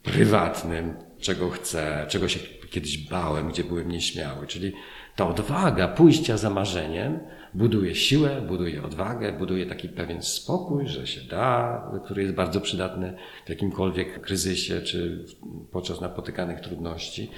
prywatnym, 0.03 0.93
czego 1.19 1.49
chcę, 1.49 2.06
czego 2.10 2.27
się 2.27 2.39
kiedyś 2.69 2.97
bałem, 2.97 3.49
gdzie 3.49 3.63
byłem 3.63 3.89
nieśmiały. 3.89 4.47
Czyli 4.47 4.73
ta 5.17 5.27
odwaga 5.27 5.88
pójścia 5.88 6.38
za 6.38 6.49
marzeniem 6.49 7.19
buduje 7.53 7.95
siłę, 7.95 8.41
buduje 8.47 8.84
odwagę, 8.84 9.34
buduje 9.34 9.65
taki 9.65 9.89
pewien 9.89 10.21
spokój, 10.21 10.88
że 10.88 11.08
się 11.08 11.21
da, 11.30 11.91
który 12.06 12.21
jest 12.21 12.34
bardzo 12.34 12.62
przydatny 12.62 13.13
w 13.45 13.49
jakimkolwiek 13.49 14.21
kryzysie 14.21 14.82
czy 14.82 15.25
podczas 15.71 16.01
napotykanych 16.01 16.60
trudności 16.60 17.32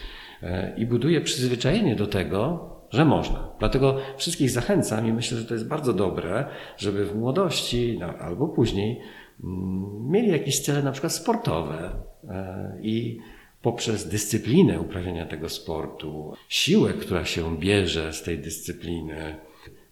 e, 0.43 0.75
i 0.77 0.85
buduje 0.85 1.21
przyzwyczajenie 1.21 1.95
do 1.95 2.07
tego, 2.07 2.69
że 2.89 3.05
można. 3.05 3.49
Dlatego 3.59 3.97
wszystkich 4.17 4.49
zachęcam 4.49 5.07
i 5.07 5.13
myślę, 5.13 5.37
że 5.37 5.45
to 5.45 5.53
jest 5.53 5.67
bardzo 5.67 5.93
dobre, 5.93 6.45
żeby 6.77 7.05
w 7.05 7.15
młodości 7.15 7.97
no, 7.99 8.07
albo 8.07 8.47
później 8.47 9.01
mm, 9.43 10.11
mieli 10.11 10.31
jakieś 10.31 10.59
cele 10.59 10.83
na 10.83 10.91
przykład 10.91 11.13
sportowe 11.13 11.91
e, 12.29 12.77
i 12.81 13.19
poprzez 13.61 14.07
dyscyplinę 14.07 14.79
uprawiania 14.79 15.25
tego 15.25 15.49
sportu, 15.49 16.33
siłę, 16.49 16.93
która 16.93 17.25
się 17.25 17.57
bierze 17.57 18.13
z 18.13 18.23
tej 18.23 18.39
dyscypliny, 18.39 19.35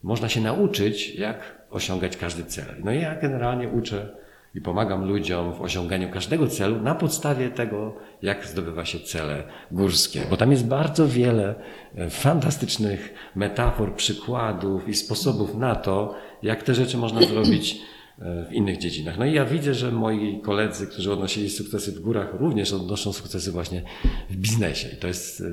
można 0.03 0.29
się 0.29 0.41
nauczyć, 0.41 1.15
jak 1.15 1.67
osiągać 1.69 2.17
każdy 2.17 2.43
cel. 2.43 2.75
No 2.83 2.93
i 2.93 3.01
ja 3.01 3.15
generalnie 3.15 3.69
uczę 3.69 4.17
i 4.55 4.61
pomagam 4.61 5.05
ludziom 5.05 5.53
w 5.53 5.61
osiąganiu 5.61 6.09
każdego 6.09 6.47
celu 6.47 6.81
na 6.81 6.95
podstawie 6.95 7.49
tego, 7.49 7.95
jak 8.21 8.45
zdobywa 8.45 8.85
się 8.85 8.99
cele 8.99 9.43
górskie. 9.71 10.21
Bo 10.29 10.37
tam 10.37 10.51
jest 10.51 10.67
bardzo 10.67 11.07
wiele 11.07 11.55
e, 11.95 12.09
fantastycznych 12.09 13.13
metafor, 13.35 13.95
przykładów 13.95 14.89
i 14.89 14.93
sposobów 14.93 15.55
na 15.55 15.75
to, 15.75 16.15
jak 16.43 16.63
te 16.63 16.75
rzeczy 16.75 16.97
można 16.97 17.21
zrobić 17.21 17.81
w 18.17 18.53
innych 18.53 18.77
dziedzinach. 18.77 19.17
No 19.17 19.25
i 19.25 19.33
ja 19.33 19.45
widzę, 19.45 19.73
że 19.73 19.91
moi 19.91 20.41
koledzy, 20.43 20.87
którzy 20.87 21.13
odnosili 21.13 21.49
sukcesy 21.49 21.91
w 21.91 21.99
górach, 21.99 22.27
również 22.33 22.73
odnoszą 22.73 23.13
sukcesy 23.13 23.51
właśnie 23.51 23.83
w 24.29 24.35
biznesie. 24.35 24.89
I 24.89 24.95
to 24.95 25.07
jest 25.07 25.43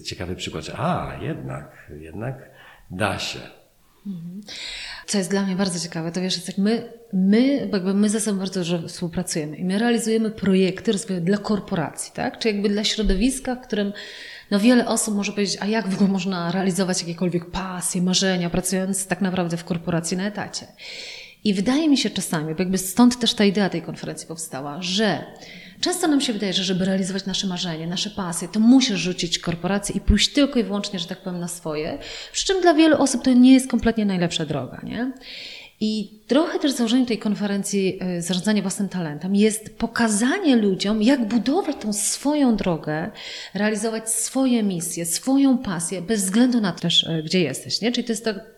e, 0.00 0.02
ciekawy 0.02 0.36
przykład, 0.36 0.64
że 0.64 0.76
a, 0.76 1.18
jednak, 1.22 1.92
jednak 2.00 2.50
da 2.90 3.18
się. 3.18 3.38
Co 5.06 5.18
jest 5.18 5.30
dla 5.30 5.42
mnie 5.42 5.56
bardzo 5.56 5.78
ciekawe, 5.78 6.12
to 6.12 6.20
wiesz, 6.20 6.34
jest 6.34 6.46
tak 6.46 6.58
my, 6.58 6.92
my, 7.12 7.68
jakby 7.72 7.94
my 7.94 8.08
ze 8.08 8.20
sobą 8.20 8.38
bardzo 8.38 8.60
dużo 8.60 8.88
współpracujemy 8.88 9.56
i 9.56 9.64
my 9.64 9.78
realizujemy 9.78 10.30
projekty 10.30 10.92
dla 11.20 11.38
korporacji, 11.38 12.12
tak? 12.14 12.38
Czy 12.38 12.48
jakby 12.48 12.68
dla 12.68 12.84
środowiska, 12.84 13.54
w 13.54 13.60
którym 13.66 13.92
no 14.50 14.60
wiele 14.60 14.88
osób 14.88 15.14
może 15.14 15.32
powiedzieć, 15.32 15.58
a 15.60 15.66
jak 15.66 15.88
w 15.88 15.94
ogóle 15.94 16.10
można 16.10 16.52
realizować 16.52 17.00
jakiekolwiek 17.00 17.50
pasje, 17.50 18.02
marzenia, 18.02 18.50
pracując 18.50 19.06
tak 19.06 19.20
naprawdę 19.20 19.56
w 19.56 19.64
korporacji 19.64 20.16
na 20.16 20.26
etacie. 20.26 20.66
I 21.44 21.54
wydaje 21.54 21.88
mi 21.88 21.98
się 21.98 22.10
czasami, 22.10 22.54
jakby 22.58 22.78
stąd 22.78 23.18
też 23.18 23.34
ta 23.34 23.44
idea 23.44 23.68
tej 23.68 23.82
konferencji 23.82 24.28
powstała, 24.28 24.82
że 24.82 25.24
Często 25.82 26.08
nam 26.08 26.20
się 26.20 26.32
wydaje, 26.32 26.52
że 26.52 26.64
żeby 26.64 26.84
realizować 26.84 27.26
nasze 27.26 27.46
marzenie, 27.46 27.86
nasze 27.86 28.10
pasje, 28.10 28.48
to 28.48 28.60
musisz 28.60 29.00
rzucić 29.00 29.38
korporację 29.38 29.96
i 29.96 30.00
pójść 30.00 30.32
tylko 30.32 30.58
i 30.58 30.64
wyłącznie, 30.64 30.98
że 30.98 31.06
tak 31.06 31.22
powiem, 31.22 31.40
na 31.40 31.48
swoje. 31.48 31.98
Przy 32.32 32.46
czym 32.46 32.60
dla 32.60 32.74
wielu 32.74 33.02
osób 33.02 33.24
to 33.24 33.32
nie 33.32 33.52
jest 33.54 33.70
kompletnie 33.70 34.04
najlepsza 34.04 34.46
droga, 34.46 34.80
nie? 34.84 35.12
I 35.80 36.20
trochę 36.26 36.58
też 36.58 36.72
założeniem 36.72 37.06
tej 37.06 37.18
konferencji 37.18 37.98
y, 38.18 38.22
Zarządzanie 38.22 38.62
własnym 38.62 38.88
talentem 38.88 39.36
jest 39.36 39.78
pokazanie 39.78 40.56
ludziom, 40.56 41.02
jak 41.02 41.28
budować 41.28 41.76
tą 41.80 41.92
swoją 41.92 42.56
drogę, 42.56 43.10
realizować 43.54 44.10
swoje 44.10 44.62
misje, 44.62 45.06
swoją 45.06 45.58
pasję, 45.58 46.02
bez 46.02 46.24
względu 46.24 46.60
na 46.60 46.72
to 46.72 46.80
też, 46.80 47.02
y, 47.02 47.22
gdzie 47.24 47.40
jesteś. 47.40 47.80
Nie? 47.80 47.92
Czyli 47.92 48.06
to 48.06 48.12
jest 48.12 48.24
tak 48.24 48.51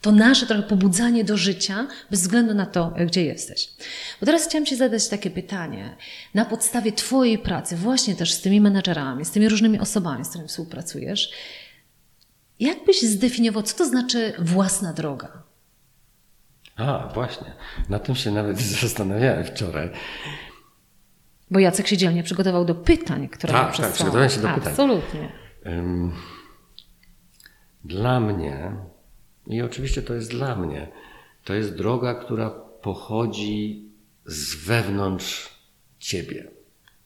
to 0.00 0.12
nasze 0.12 0.46
trochę 0.46 0.62
pobudzanie 0.62 1.24
do 1.24 1.36
życia, 1.36 1.86
bez 2.10 2.20
względu 2.20 2.54
na 2.54 2.66
to, 2.66 2.92
e, 2.96 3.06
gdzie 3.06 3.24
jesteś. 3.24 3.68
Bo 4.20 4.26
teraz 4.26 4.46
chciałam 4.48 4.66
Ci 4.66 4.76
zadać 4.76 5.08
takie 5.08 5.30
pytanie. 5.30 5.96
Na 6.34 6.44
podstawie 6.44 6.92
Twojej 6.92 7.38
pracy, 7.38 7.76
właśnie 7.76 8.16
też 8.16 8.32
z 8.32 8.40
tymi 8.40 8.60
menedżerami, 8.60 9.24
z 9.24 9.30
tymi 9.30 9.48
różnymi 9.48 9.80
osobami, 9.80 10.24
z 10.24 10.28
którymi 10.28 10.48
współpracujesz, 10.48 11.30
jak 12.60 12.84
byś 12.84 13.02
zdefiniował, 13.02 13.62
co 13.62 13.76
to 13.76 13.86
znaczy 13.86 14.32
własna 14.38 14.92
droga? 14.92 15.42
A, 16.76 17.10
właśnie. 17.14 17.52
Na 17.88 17.98
tym 17.98 18.14
się 18.14 18.30
nawet 18.30 18.60
zastanawiałem 18.82 19.44
wczoraj. 19.44 19.90
Bo 21.50 21.58
Jacek 21.58 21.86
się 21.86 21.96
dzielnie 21.96 22.22
przygotował 22.22 22.64
do 22.64 22.74
pytań, 22.74 23.28
które 23.28 23.52
Tak, 23.52 23.76
tak, 23.76 23.92
przygotowałem 23.92 24.30
się 24.30 24.40
do 24.40 24.48
pytań. 24.48 24.72
Absolutnie. 24.72 25.32
Dla 27.84 28.20
mnie 28.20 28.72
i 29.48 29.62
oczywiście 29.62 30.02
to 30.02 30.14
jest 30.14 30.30
dla 30.30 30.56
mnie. 30.56 30.88
To 31.44 31.54
jest 31.54 31.76
droga, 31.76 32.14
która 32.14 32.50
pochodzi 32.82 33.88
z 34.26 34.54
wewnątrz 34.66 35.48
ciebie. 35.98 36.50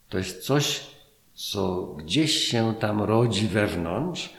To 0.09 0.19
jest 0.19 0.45
coś, 0.45 0.87
co 1.35 1.83
gdzieś 1.85 2.33
się 2.33 2.75
tam 2.81 3.03
rodzi 3.03 3.47
wewnątrz 3.47 4.31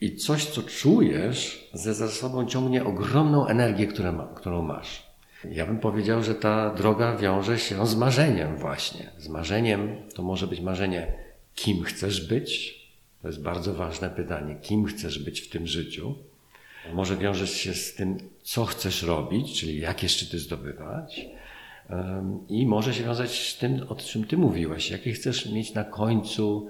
i 0.00 0.16
coś, 0.16 0.44
co 0.46 0.62
czujesz, 0.62 1.70
ze 1.72 1.94
za 1.94 2.08
sobą 2.08 2.46
ciągnie 2.46 2.84
ogromną 2.84 3.46
energię, 3.46 3.86
którą 4.34 4.62
masz. 4.62 5.10
Ja 5.50 5.66
bym 5.66 5.78
powiedział, 5.78 6.22
że 6.22 6.34
ta 6.34 6.74
droga 6.74 7.16
wiąże 7.16 7.58
się 7.58 7.86
z 7.86 7.96
marzeniem 7.96 8.56
właśnie. 8.56 9.10
Z 9.18 9.28
marzeniem 9.28 9.96
to 10.14 10.22
może 10.22 10.46
być 10.46 10.60
marzenie, 10.60 11.12
kim 11.54 11.82
chcesz 11.82 12.28
być. 12.28 12.80
To 13.22 13.28
jest 13.28 13.42
bardzo 13.42 13.74
ważne 13.74 14.10
pytanie, 14.10 14.56
kim 14.62 14.84
chcesz 14.84 15.18
być 15.18 15.40
w 15.40 15.50
tym 15.50 15.66
życiu. 15.66 16.14
Może 16.92 17.16
wiąże 17.16 17.46
się 17.46 17.74
z 17.74 17.94
tym, 17.94 18.18
co 18.42 18.64
chcesz 18.64 19.02
robić, 19.02 19.60
czyli 19.60 19.80
jakie 19.80 20.08
szczyty 20.08 20.38
zdobywać. 20.38 21.26
I 22.48 22.66
może 22.66 22.94
się 22.94 23.04
wiązać 23.04 23.48
z 23.48 23.58
tym, 23.58 23.86
o 23.88 23.94
czym 23.94 24.24
Ty 24.24 24.36
mówiłaś, 24.36 24.90
jakie 24.90 25.12
chcesz 25.12 25.46
mieć 25.46 25.74
na 25.74 25.84
końcu 25.84 26.68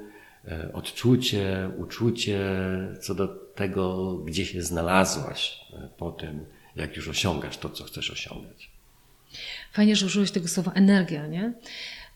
e, 0.48 0.72
odczucie, 0.72 1.70
uczucie 1.78 2.40
co 3.00 3.14
do 3.14 3.28
tego, 3.54 4.14
gdzie 4.18 4.46
się 4.46 4.62
znalazłaś 4.62 5.60
e, 5.72 5.88
po 5.98 6.10
tym, 6.10 6.44
jak 6.76 6.96
już 6.96 7.08
osiągasz 7.08 7.58
to, 7.58 7.70
co 7.70 7.84
chcesz 7.84 8.10
osiągać. 8.10 8.70
Fajnie, 9.72 9.96
że 9.96 10.06
użyłeś 10.06 10.30
tego 10.30 10.48
słowa 10.48 10.72
energia, 10.72 11.26
nie? 11.26 11.52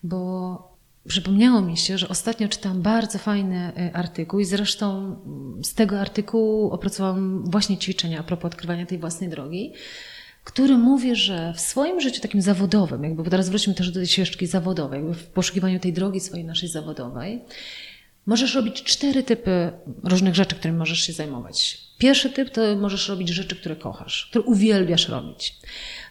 Bo 0.03 0.74
Przypomniało 1.07 1.61
mi 1.61 1.77
się, 1.77 1.97
że 1.97 2.07
ostatnio 2.07 2.47
czytałam 2.47 2.81
bardzo 2.81 3.19
fajny 3.19 3.71
y, 3.77 3.93
artykuł 3.93 4.39
i 4.39 4.45
zresztą 4.45 4.97
mm, 4.97 5.63
z 5.63 5.73
tego 5.73 5.99
artykułu 5.99 6.71
opracowałam 6.71 7.43
właśnie 7.51 7.77
ćwiczenia 7.77 8.19
a 8.19 8.23
propos 8.23 8.45
odkrywania 8.45 8.85
tej 8.85 8.97
własnej 8.97 9.29
drogi, 9.29 9.73
który 10.43 10.77
mówi, 10.77 11.15
że 11.15 11.53
w 11.53 11.59
swoim 11.59 12.01
życiu 12.01 12.21
takim 12.21 12.41
zawodowym, 12.41 13.03
jakby 13.03 13.23
bo 13.23 13.29
teraz 13.29 13.49
wróćmy 13.49 13.73
też 13.73 13.91
do 13.91 13.99
tej 13.99 14.07
ścieżki 14.07 14.47
zawodowej, 14.47 14.99
jakby 14.99 15.13
w 15.13 15.27
poszukiwaniu 15.27 15.79
tej 15.79 15.93
drogi 15.93 16.19
swojej 16.19 16.45
naszej 16.45 16.69
zawodowej, 16.69 17.41
możesz 18.25 18.55
robić 18.55 18.83
cztery 18.83 19.23
typy 19.23 19.71
różnych 20.03 20.35
rzeczy, 20.35 20.55
którymi 20.55 20.77
możesz 20.77 20.99
się 20.99 21.13
zajmować. 21.13 21.77
Pierwszy 21.97 22.29
typ 22.29 22.49
to 22.49 22.61
możesz 22.75 23.09
robić 23.09 23.29
rzeczy, 23.29 23.55
które 23.55 23.75
kochasz, 23.75 24.27
które 24.29 24.45
uwielbiasz 24.45 25.09
robić. 25.09 25.55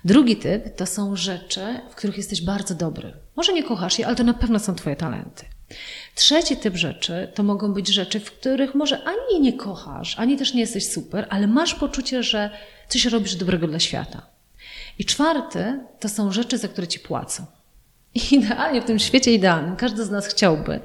Drugi 0.05 0.37
typ 0.37 0.77
to 0.77 0.87
są 0.87 1.17
rzeczy, 1.17 1.81
w 1.91 1.95
których 1.95 2.17
jesteś 2.17 2.43
bardzo 2.43 2.75
dobry. 2.75 3.24
Może 3.37 3.53
nie 3.53 3.63
kochasz 3.63 3.99
je, 3.99 4.07
ale 4.07 4.17
to 4.17 4.25
na 4.25 4.35
pewno 4.35 4.59
są 4.59 4.75
Twoje 4.75 4.97
talenty. 4.97 5.45
Trzeci 6.15 6.57
typ 6.57 6.77
rzeczy 6.77 7.33
to 7.35 7.43
mogą 7.43 7.73
być 7.73 7.89
rzeczy, 7.89 8.21
w 8.21 8.33
których 8.33 8.75
może 8.75 9.05
ani 9.05 9.41
nie 9.41 9.53
kochasz, 9.53 10.19
ani 10.19 10.37
też 10.37 10.55
nie 10.55 10.61
jesteś 10.61 10.93
super, 10.93 11.27
ale 11.31 11.47
masz 11.47 11.75
poczucie, 11.75 12.23
że 12.23 12.51
coś 12.89 13.05
robisz 13.05 13.35
dobrego 13.35 13.67
dla 13.67 13.79
świata. 13.79 14.23
I 14.99 15.05
czwarty 15.05 15.81
to 16.01 16.09
są 16.09 16.33
rzeczy, 16.33 16.59
za 16.59 16.69
które 16.69 16.89
ci 16.89 17.01
płacą. 17.01 17.47
Idealnie, 18.33 18.83
w 18.83 18.85
tym 18.85 18.99
świecie 18.99 19.33
idealnym, 19.33 19.77
każdy 19.77 20.05
z 20.05 20.11
nas 20.11 20.27
chciałby, 20.27 20.81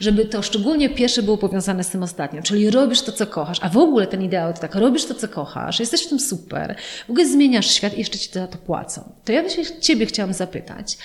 żeby 0.00 0.24
to 0.24 0.42
szczególnie 0.42 0.90
pierwsze 0.90 1.22
było 1.22 1.38
powiązane 1.38 1.84
z 1.84 1.88
tym 1.88 2.02
ostatnim, 2.02 2.42
czyli 2.42 2.70
robisz 2.70 3.02
to, 3.02 3.12
co 3.12 3.26
kochasz, 3.26 3.58
a 3.60 3.68
w 3.68 3.76
ogóle 3.76 4.06
ten 4.06 4.22
ideał 4.22 4.52
to 4.52 4.60
tak, 4.60 4.74
robisz 4.74 5.04
to, 5.04 5.14
co 5.14 5.28
kochasz, 5.28 5.80
jesteś 5.80 6.06
w 6.06 6.08
tym 6.08 6.20
super, 6.20 6.76
w 7.06 7.10
ogóle 7.10 7.26
zmieniasz 7.26 7.70
świat 7.70 7.94
i 7.94 7.98
jeszcze 7.98 8.18
ci 8.18 8.32
za 8.32 8.46
to 8.46 8.58
płacą. 8.58 9.12
To 9.24 9.32
ja 9.32 9.48
się 9.48 9.80
Ciebie 9.80 10.06
chciałam 10.06 10.32
zapytać, 10.32 10.98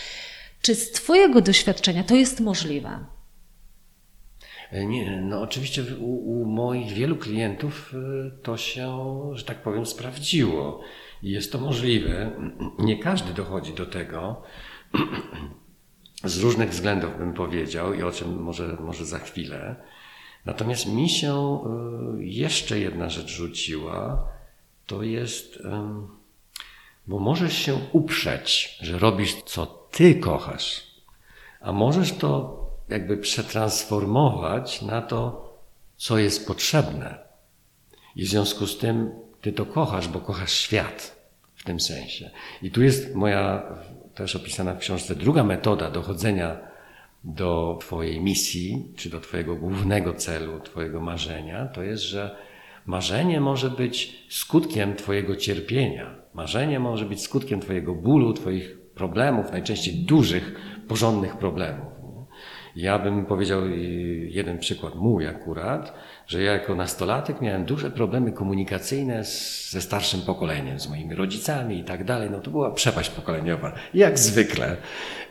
czy 0.62 0.76
z 0.76 0.91
Twojego 0.91 1.41
doświadczenia 1.41 2.03
to 2.03 2.16
jest 2.16 2.39
możliwe? 2.39 3.05
Nie, 4.72 5.22
no 5.22 5.41
oczywiście 5.41 5.84
u, 5.99 6.41
u, 6.41 6.45
moich 6.45 6.91
wielu 6.91 7.16
klientów 7.16 7.93
to 8.43 8.57
się, 8.57 9.20
że 9.34 9.43
tak 9.43 9.64
powiem, 9.64 9.86
sprawdziło. 9.86 10.82
Jest 11.24 11.51
to 11.51 11.59
możliwe. 11.59 12.32
Nie 12.80 12.99
każdy 12.99 13.34
dochodzi 13.34 13.74
do 13.74 13.86
tego. 13.86 14.41
Z 16.24 16.38
różnych 16.38 16.70
względów 16.70 17.18
bym 17.18 17.34
powiedział 17.34 17.93
i 17.93 18.03
o 18.03 18.12
czym 18.12 18.41
może, 18.41 18.78
może 18.80 19.05
za 19.05 19.20
chwilę. 19.20 19.76
Natomiast 20.45 20.88
mi 20.88 21.09
się 21.09 21.59
jeszcze 22.20 22.80
jedna 22.80 23.09
rzecz 23.09 23.28
rzuciła, 23.28 24.28
to 24.88 25.03
jest, 25.03 25.59
bo 27.07 27.20
możesz 27.20 27.57
się 27.57 27.80
uprzeć, 27.91 28.78
że 28.82 28.99
robisz 28.99 29.36
co 29.45 29.80
ty 29.91 30.15
kochasz, 30.15 30.83
a 31.61 31.71
możesz 31.71 32.13
to 32.13 32.61
jakby 32.89 33.17
przetransformować 33.17 34.81
na 34.81 35.01
to, 35.01 35.51
co 35.97 36.17
jest 36.17 36.47
potrzebne. 36.47 37.19
I 38.15 38.23
w 38.23 38.27
związku 38.27 38.67
z 38.67 38.77
tym 38.77 39.11
ty 39.41 39.51
to 39.53 39.65
kochasz, 39.65 40.07
bo 40.07 40.19
kochasz 40.19 40.53
świat 40.53 41.21
w 41.55 41.63
tym 41.63 41.79
sensie. 41.79 42.31
I 42.61 42.71
tu 42.71 42.83
jest 42.83 43.15
moja 43.15 43.63
też 44.15 44.35
opisana 44.35 44.73
w 44.73 44.79
książce 44.79 45.15
druga 45.15 45.43
metoda 45.43 45.91
dochodzenia 45.91 46.57
do 47.23 47.77
Twojej 47.81 48.21
misji, 48.21 48.93
czy 48.97 49.09
do 49.09 49.21
Twojego 49.21 49.55
głównego 49.55 50.13
celu, 50.13 50.59
Twojego 50.59 51.01
marzenia, 51.01 51.65
to 51.65 51.83
jest, 51.83 52.03
że 52.03 52.35
marzenie 52.85 53.41
może 53.41 53.69
być 53.69 54.25
skutkiem 54.29 54.95
Twojego 54.95 55.35
cierpienia. 55.35 56.15
Marzenie 56.33 56.79
może 56.79 57.05
być 57.05 57.21
skutkiem 57.21 57.59
Twojego 57.59 57.95
bólu, 57.95 58.33
Twoich 58.33 58.80
problemów, 59.01 59.51
najczęściej 59.51 59.93
dużych, 59.95 60.55
porządnych 60.87 61.37
problemów. 61.37 61.87
Ja 62.75 62.99
bym 62.99 63.25
powiedział 63.25 63.61
jeden 64.27 64.59
przykład 64.59 64.95
mój 64.95 65.27
akurat, 65.27 65.93
że 66.27 66.41
ja 66.41 66.51
jako 66.51 66.75
nastolatek 66.75 67.41
miałem 67.41 67.65
duże 67.65 67.91
problemy 67.91 68.31
komunikacyjne 68.31 69.25
z, 69.25 69.71
ze 69.71 69.81
starszym 69.81 70.21
pokoleniem, 70.21 70.79
z 70.79 70.89
moimi 70.89 71.15
rodzicami 71.15 71.79
i 71.79 71.83
tak 71.83 72.03
dalej. 72.03 72.29
No 72.31 72.39
to 72.39 72.51
była 72.51 72.71
przepaść 72.71 73.09
pokoleniowa, 73.09 73.73
jak 73.93 74.19
zwykle. 74.19 74.77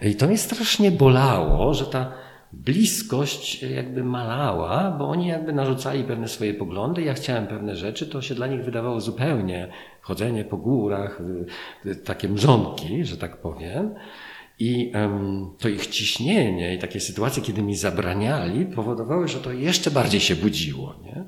I 0.02 0.14
to 0.14 0.26
mnie 0.26 0.38
strasznie 0.38 0.90
bolało, 0.90 1.74
że 1.74 1.86
ta 1.86 2.12
bliskość 2.52 3.62
jakby 3.62 4.04
malała, 4.04 4.90
bo 4.90 5.08
oni 5.08 5.26
jakby 5.26 5.52
narzucali 5.52 6.04
pewne 6.04 6.28
swoje 6.28 6.54
poglądy, 6.54 7.02
ja 7.02 7.14
chciałem 7.14 7.46
pewne 7.46 7.76
rzeczy, 7.76 8.06
to 8.06 8.22
się 8.22 8.34
dla 8.34 8.46
nich 8.46 8.64
wydawało 8.64 9.00
zupełnie 9.00 9.68
chodzenie 10.00 10.44
po 10.44 10.56
górach, 10.56 11.22
y, 11.86 11.96
takie 11.96 12.28
mrzonki, 12.28 13.04
że 13.04 13.16
tak 13.16 13.36
powiem. 13.36 13.94
I 14.58 14.92
to 15.58 15.68
ich 15.68 15.86
ciśnienie 15.86 16.74
i 16.74 16.78
takie 16.78 17.00
sytuacje, 17.00 17.42
kiedy 17.42 17.62
mi 17.62 17.76
zabraniali, 17.76 18.66
powodowały, 18.66 19.28
że 19.28 19.38
to 19.38 19.52
jeszcze 19.52 19.90
bardziej 19.90 20.20
się 20.20 20.36
budziło. 20.36 20.94
Nie? 21.04 21.24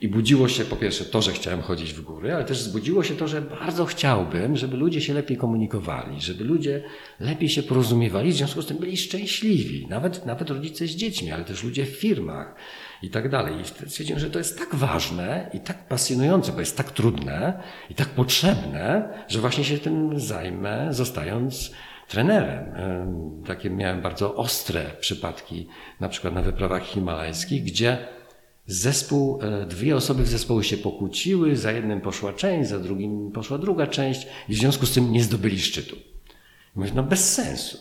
I 0.00 0.08
budziło 0.08 0.48
się 0.48 0.64
po 0.64 0.76
pierwsze 0.76 1.04
to, 1.04 1.22
że 1.22 1.32
chciałem 1.32 1.62
chodzić 1.62 1.92
w 1.92 2.00
góry, 2.00 2.34
ale 2.34 2.44
też 2.44 2.58
zbudziło 2.58 3.02
się 3.02 3.14
to, 3.14 3.28
że 3.28 3.42
bardzo 3.42 3.84
chciałbym, 3.84 4.56
żeby 4.56 4.76
ludzie 4.76 5.00
się 5.00 5.14
lepiej 5.14 5.36
komunikowali, 5.36 6.20
żeby 6.20 6.44
ludzie 6.44 6.82
lepiej 7.20 7.48
się 7.48 7.62
porozumiewali, 7.62 8.32
w 8.32 8.36
związku 8.36 8.62
z 8.62 8.66
tym 8.66 8.76
byli 8.76 8.96
szczęśliwi, 8.96 9.86
nawet, 9.90 10.26
nawet 10.26 10.50
rodzice 10.50 10.86
z 10.86 10.90
dziećmi, 10.90 11.30
ale 11.30 11.44
też 11.44 11.64
ludzie 11.64 11.86
w 11.86 11.88
firmach 11.88 12.54
i 13.02 13.10
tak 13.10 13.28
dalej. 13.28 13.54
I 13.60 13.88
stwierdziłem, 13.88 14.20
że 14.20 14.30
to 14.30 14.38
jest 14.38 14.58
tak 14.58 14.74
ważne 14.74 15.50
i 15.54 15.60
tak 15.60 15.88
pasjonujące, 15.88 16.52
bo 16.52 16.60
jest 16.60 16.76
tak 16.76 16.90
trudne 16.90 17.62
i 17.90 17.94
tak 17.94 18.08
potrzebne, 18.08 19.08
że 19.28 19.40
właśnie 19.40 19.64
się 19.64 19.78
tym 19.78 20.20
zajmę, 20.20 20.88
zostając 20.90 21.72
trenerem. 22.08 22.74
Takie 23.46 23.70
miałem 23.70 24.02
bardzo 24.02 24.34
ostre 24.34 24.84
przypadki, 25.00 25.68
na 26.00 26.08
przykład 26.08 26.34
na 26.34 26.42
wyprawach 26.42 26.82
himalajskich, 26.82 27.64
gdzie 27.64 27.98
zespół, 28.66 29.38
e, 29.42 29.66
dwie 29.66 29.96
osoby 29.96 30.22
w 30.22 30.28
zespołu 30.28 30.62
się 30.62 30.76
pokłóciły, 30.76 31.56
za 31.56 31.72
jednym 31.72 32.00
poszła 32.00 32.32
część, 32.32 32.70
za 32.70 32.78
drugim 32.78 33.32
poszła 33.32 33.58
druga 33.58 33.86
część 33.86 34.26
i 34.48 34.54
w 34.54 34.58
związku 34.58 34.86
z 34.86 34.92
tym 34.92 35.12
nie 35.12 35.22
zdobyli 35.22 35.60
szczytu. 35.60 35.96
mówię, 36.74 36.90
no 36.94 37.02
bez 37.02 37.34
sensu. 37.34 37.78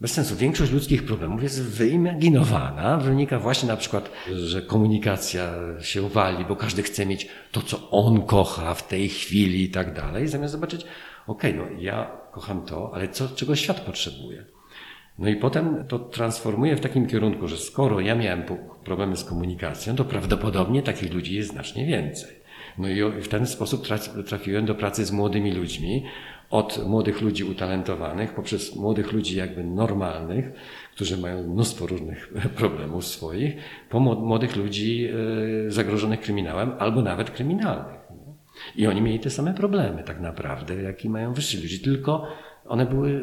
Bez 0.00 0.12
sensu. 0.12 0.36
Większość 0.36 0.72
ludzkich 0.72 1.04
problemów 1.06 1.42
jest 1.42 1.62
wyimaginowana, 1.62 2.96
wynika 2.96 3.38
właśnie 3.38 3.68
na 3.68 3.76
przykład, 3.76 4.10
że 4.32 4.62
komunikacja 4.62 5.54
się 5.80 6.08
wali, 6.08 6.44
bo 6.44 6.56
każdy 6.56 6.82
chce 6.82 7.06
mieć 7.06 7.28
to, 7.52 7.62
co 7.62 7.90
on 7.90 8.22
kocha 8.22 8.74
w 8.74 8.88
tej 8.88 9.08
chwili 9.08 9.62
i 9.62 9.70
tak 9.70 9.94
dalej, 9.94 10.28
zamiast 10.28 10.52
zobaczyć, 10.52 10.84
okej, 11.26 11.60
okay, 11.60 11.74
no 11.74 11.80
ja 11.80 12.10
kocham 12.32 12.64
to, 12.64 12.90
ale 12.94 13.08
co, 13.08 13.28
czego 13.28 13.56
świat 13.56 13.80
potrzebuje? 13.80 14.53
No 15.18 15.28
i 15.28 15.36
potem 15.36 15.84
to 15.88 15.98
transformuje 15.98 16.76
w 16.76 16.80
takim 16.80 17.06
kierunku, 17.06 17.48
że 17.48 17.56
skoro 17.56 18.00
ja 18.00 18.14
miałem 18.14 18.42
problemy 18.84 19.16
z 19.16 19.24
komunikacją, 19.24 19.96
to 19.96 20.04
prawdopodobnie 20.04 20.82
takich 20.82 21.12
ludzi 21.12 21.34
jest 21.34 21.50
znacznie 21.50 21.86
więcej. 21.86 22.44
No 22.78 22.88
i 22.88 23.22
w 23.22 23.28
ten 23.28 23.46
sposób 23.46 23.86
trafiłem 24.26 24.66
do 24.66 24.74
pracy 24.74 25.04
z 25.04 25.12
młodymi 25.12 25.52
ludźmi, 25.52 26.04
od 26.50 26.86
młodych 26.86 27.20
ludzi 27.20 27.44
utalentowanych, 27.44 28.34
poprzez 28.34 28.76
młodych 28.76 29.12
ludzi 29.12 29.36
jakby 29.36 29.64
normalnych, 29.64 30.52
którzy 30.94 31.16
mają 31.16 31.42
mnóstwo 31.42 31.86
różnych 31.86 32.32
problemów 32.58 33.06
swoich, 33.06 33.56
po 33.90 34.00
młodych 34.00 34.56
ludzi 34.56 35.08
e, 35.66 35.70
zagrożonych 35.70 36.20
kryminałem 36.20 36.72
albo 36.78 37.02
nawet 37.02 37.30
kryminalnych. 37.30 38.04
I 38.76 38.86
oni 38.86 39.02
mieli 39.02 39.20
te 39.20 39.30
same 39.30 39.54
problemy 39.54 40.02
tak 40.02 40.20
naprawdę, 40.20 40.82
jakie 40.82 41.10
mają 41.10 41.34
wyżsi 41.34 41.62
ludzie, 41.62 41.78
tylko 41.78 42.26
one 42.66 42.86
były, 42.86 43.20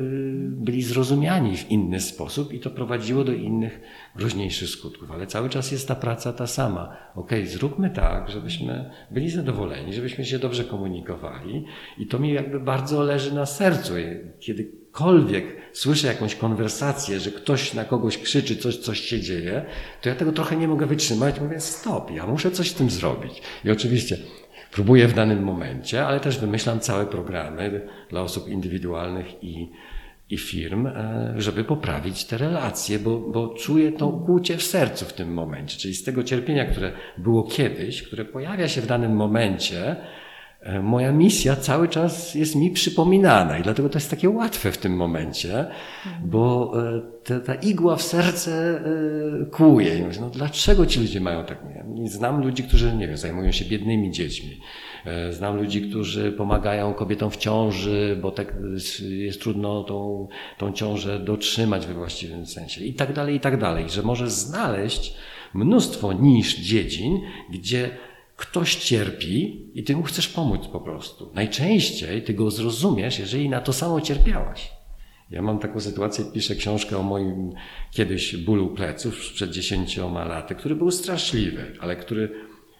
byli 0.49 0.83
zrozumiani 0.83 1.57
w 1.57 1.71
inny 1.71 1.99
sposób 1.99 2.53
i 2.53 2.59
to 2.59 2.69
prowadziło 2.69 3.23
do 3.23 3.33
innych, 3.33 3.81
groźniejszych 4.15 4.69
skutków. 4.69 5.11
Ale 5.11 5.27
cały 5.27 5.49
czas 5.49 5.71
jest 5.71 5.87
ta 5.87 5.95
praca 5.95 6.33
ta 6.33 6.47
sama. 6.47 6.97
Ok, 7.15 7.31
zróbmy 7.45 7.89
tak, 7.89 8.29
żebyśmy 8.29 8.91
byli 9.11 9.29
zadowoleni, 9.29 9.93
żebyśmy 9.93 10.25
się 10.25 10.39
dobrze 10.39 10.63
komunikowali 10.63 11.65
i 11.97 12.07
to 12.07 12.19
mi 12.19 12.33
jakby 12.33 12.59
bardzo 12.59 13.03
leży 13.03 13.35
na 13.35 13.45
sercu. 13.45 13.93
Kiedykolwiek 14.39 15.45
słyszę 15.73 16.07
jakąś 16.07 16.35
konwersację, 16.35 17.19
że 17.19 17.31
ktoś 17.31 17.73
na 17.73 17.85
kogoś 17.85 18.17
krzyczy, 18.17 18.55
coś, 18.55 18.77
coś 18.77 18.99
się 18.99 19.21
dzieje, 19.21 19.65
to 20.01 20.09
ja 20.09 20.15
tego 20.15 20.31
trochę 20.31 20.57
nie 20.57 20.67
mogę 20.67 20.85
wytrzymać. 20.85 21.39
Mówię, 21.39 21.59
stop, 21.59 22.11
ja 22.11 22.27
muszę 22.27 22.51
coś 22.51 22.69
z 22.69 22.73
tym 22.73 22.89
zrobić. 22.89 23.41
I 23.65 23.71
oczywiście 23.71 24.17
próbuję 24.71 25.07
w 25.07 25.13
danym 25.13 25.43
momencie, 25.43 26.05
ale 26.05 26.19
też 26.19 26.39
wymyślam 26.39 26.79
całe 26.79 27.05
programy 27.05 27.81
dla 28.09 28.21
osób 28.21 28.49
indywidualnych 28.49 29.43
i, 29.43 29.69
i 30.29 30.37
firm, 30.37 30.87
e, 30.87 31.33
żeby 31.37 31.63
poprawić 31.63 32.25
te 32.25 32.37
relacje, 32.37 32.99
bo, 32.99 33.19
bo 33.19 33.47
czuję 33.47 33.91
to 33.91 34.09
kłucie 34.09 34.57
w 34.57 34.63
sercu 34.63 35.05
w 35.05 35.13
tym 35.13 35.33
momencie. 35.33 35.77
Czyli 35.77 35.93
z 35.93 36.03
tego 36.03 36.23
cierpienia, 36.23 36.65
które 36.65 36.91
było 37.17 37.43
kiedyś, 37.43 38.03
które 38.03 38.25
pojawia 38.25 38.67
się 38.67 38.81
w 38.81 38.87
danym 38.87 39.15
momencie, 39.15 39.95
moja 40.83 41.11
misja 41.11 41.55
cały 41.55 41.87
czas 41.87 42.35
jest 42.35 42.55
mi 42.55 42.71
przypominana 42.71 43.57
i 43.57 43.63
dlatego 43.63 43.89
to 43.89 43.97
jest 43.97 44.09
takie 44.09 44.29
łatwe 44.29 44.71
w 44.71 44.77
tym 44.77 44.95
momencie, 44.95 45.65
bo 46.25 46.73
e, 46.89 47.01
te, 47.23 47.39
ta 47.39 47.55
igła 47.55 47.95
w 47.95 48.01
serce 48.01 48.81
kłuje. 49.51 49.97
I 49.97 50.03
myślę, 50.03 50.21
no 50.21 50.29
dlaczego 50.29 50.85
ci 50.85 50.99
ludzie 50.99 51.21
mają 51.21 51.45
tak? 51.45 51.57
Znam 52.05 52.41
ludzi, 52.43 52.63
którzy, 52.63 52.95
nie 52.95 53.07
wiem, 53.07 53.17
zajmują 53.17 53.51
się 53.51 53.65
biednymi 53.65 54.11
dziećmi. 54.11 54.59
E, 55.05 55.33
znam 55.33 55.57
ludzi, 55.57 55.81
którzy 55.89 56.31
pomagają 56.31 56.93
kobietom 56.93 57.31
w 57.31 57.37
ciąży, 57.37 58.19
bo 58.21 58.31
tak 58.31 58.53
jest 58.99 59.41
trudno 59.41 59.83
tą, 59.83 60.27
tą 60.57 60.71
ciążę 60.71 61.19
dotrzymać 61.19 61.87
we 61.87 61.93
właściwym 61.93 62.45
sensie. 62.45 62.85
I 62.85 62.93
tak 62.93 63.13
dalej, 63.13 63.35
i 63.35 63.39
tak 63.39 63.59
dalej. 63.59 63.89
Że 63.89 64.01
możesz 64.01 64.31
znaleźć 64.31 65.15
mnóstwo 65.53 66.13
niż 66.13 66.59
dziedzin, 66.59 67.19
gdzie 67.51 67.89
ktoś 68.41 68.75
cierpi 68.75 69.69
i 69.73 69.83
ty 69.83 69.95
mu 69.95 70.03
chcesz 70.03 70.27
pomóc 70.27 70.67
po 70.67 70.79
prostu. 70.79 71.31
Najczęściej 71.33 72.23
ty 72.23 72.33
go 72.33 72.51
zrozumiesz, 72.51 73.19
jeżeli 73.19 73.49
na 73.49 73.61
to 73.61 73.73
samo 73.73 74.01
cierpiałaś. 74.01 74.71
Ja 75.29 75.41
mam 75.41 75.59
taką 75.59 75.79
sytuację, 75.79 76.25
piszę 76.33 76.55
książkę 76.55 76.97
o 76.97 77.03
moim 77.03 77.53
kiedyś 77.91 78.35
bólu 78.35 78.67
pleców 78.67 79.19
przed 79.19 79.51
dziesięcioma 79.51 80.25
laty, 80.25 80.55
który 80.55 80.75
był 80.75 80.91
straszliwy, 80.91 81.77
ale 81.79 81.95
który 81.95 82.29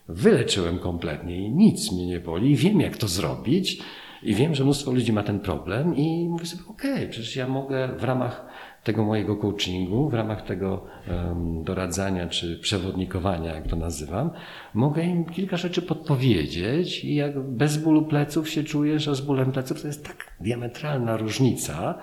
wyleczyłem 0.08 0.80
kompletnie 0.80 1.46
i 1.46 1.52
nic 1.52 1.92
mnie 1.92 2.08
nie 2.08 2.20
boli. 2.20 2.56
Wiem, 2.56 2.82
jak 2.82 2.98
to 2.98 3.08
zrobić 3.08 3.82
i 4.24 4.36
wiem, 4.36 4.56
że 4.56 4.64
mnóstwo 4.64 4.92
ludzi 4.92 5.14
ma 5.14 5.24
ten 5.24 5.40
problem 5.40 5.96
i 5.96 6.30
mówię 6.30 6.46
sobie, 6.46 6.64
okej, 6.68 6.94
okay, 6.94 7.08
przecież 7.08 7.36
ja 7.36 7.48
mogę 7.48 7.96
w 7.98 8.04
ramach 8.04 8.46
tego 8.84 9.06
mojego 9.06 9.36
coachingu, 9.36 10.10
w 10.10 10.14
ramach 10.14 10.46
tego 10.46 10.86
um, 11.08 11.64
doradzania 11.64 12.28
czy 12.28 12.60
przewodnikowania, 12.60 13.54
jak 13.56 13.68
to 13.68 13.76
nazywam, 13.76 14.30
mogę 14.74 15.04
im 15.04 15.26
kilka 15.26 15.58
rzeczy 15.58 15.82
podpowiedzieć 15.82 17.04
i 17.04 17.16
jak 17.16 17.40
bez 17.40 17.78
bólu 17.78 18.06
pleców 18.06 18.50
się 18.50 18.64
czujesz, 18.64 19.08
a 19.08 19.16
z 19.16 19.22
bólem 19.22 19.52
pleców 19.52 19.82
to 19.82 19.88
jest 19.88 20.06
tak 20.06 20.36
diametralna 20.40 21.18
różnica, 21.18 21.98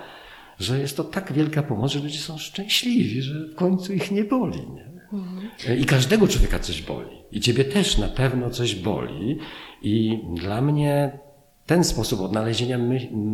że 0.58 0.78
jest 0.78 0.96
to 0.96 1.04
tak 1.04 1.32
wielka 1.32 1.62
pomoc, 1.62 1.92
że 1.92 1.98
ludzie 1.98 2.18
są 2.18 2.38
szczęśliwi, 2.38 3.22
że 3.22 3.34
w 3.46 3.54
końcu 3.54 3.92
ich 3.92 4.10
nie 4.10 4.24
boli. 4.24 4.60
Nie? 4.70 5.76
I 5.76 5.84
każdego 5.84 6.28
człowieka 6.28 6.58
coś 6.58 6.82
boli. 6.82 7.18
I 7.32 7.40
ciebie 7.40 7.64
też 7.64 7.98
na 7.98 8.08
pewno 8.08 8.50
coś 8.50 8.74
boli. 8.74 9.38
I 9.82 10.20
dla 10.34 10.60
mnie 10.60 11.18
ten 11.66 11.84
sposób 11.84 12.20
odnalezienia 12.20 12.78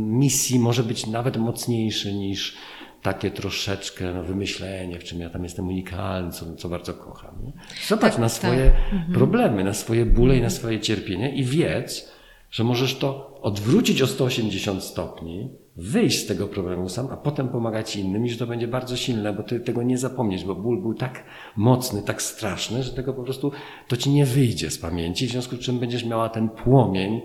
misji 0.09 0.59
może 0.59 0.82
być 0.82 1.07
nawet 1.07 1.36
mocniejszy 1.36 2.14
niż 2.14 2.57
takie 3.05 3.31
troszeczkę 3.31 4.15
no, 4.15 4.23
wymyślenie, 4.23 4.99
w 4.99 5.05
czym 5.05 5.21
ja 5.21 5.31
tam 5.31 5.45
jestem 5.45 5.69
unikalny, 5.69 6.33
co, 6.33 6.57
co 6.57 6.69
bardzo 6.69 6.95
kocham. 6.95 7.35
Nie? 7.45 7.53
Zobacz 7.87 8.13
tak, 8.13 8.19
na 8.19 8.29
swoje 8.29 8.71
tak. 8.91 9.15
problemy, 9.15 9.65
na 9.65 9.75
swoje 9.75 10.07
bóle 10.07 10.37
i 10.37 10.41
na 10.41 10.51
swoje 10.51 10.81
cierpienie 10.81 11.35
i 11.35 11.45
wiedz, 11.45 12.13
że 12.51 12.65
możesz 12.65 12.99
to 12.99 13.41
odwrócić 13.43 14.03
o 14.03 14.07
180 14.07 14.83
stopni, 14.83 15.51
wyjść 15.77 16.19
z 16.19 16.27
tego 16.27 16.49
problemu 16.49 16.89
sam, 16.89 17.09
a 17.11 17.17
potem 17.17 17.49
pomagać 17.49 17.97
innym 17.97 18.27
i 18.27 18.31
że 18.31 18.39
to 18.39 18.47
będzie 18.47 18.69
bardzo 18.69 18.97
silne, 18.97 19.33
bo 19.33 19.43
ty 19.43 19.61
tego 19.61 19.83
nie 19.83 19.99
zapomnieć, 19.99 20.45
bo 20.45 20.55
ból 20.55 20.83
był 20.83 20.95
tak 20.95 21.25
mocny, 21.57 22.03
tak 22.03 22.23
straszny, 22.23 22.83
że 22.83 22.93
tego 22.93 23.15
po 23.15 23.23
prostu 23.23 23.53
to 23.89 23.97
ci 23.97 24.11
nie 24.11 24.27
wyjdzie 24.27 24.71
z 24.71 24.79
pamięci, 24.79 25.27
w 25.27 25.31
związku 25.31 25.57
z 25.57 25.61
czym 25.61 25.79
będziesz 25.79 26.05
miała 26.05 26.29
ten 26.29 26.49
płomień 26.49 27.21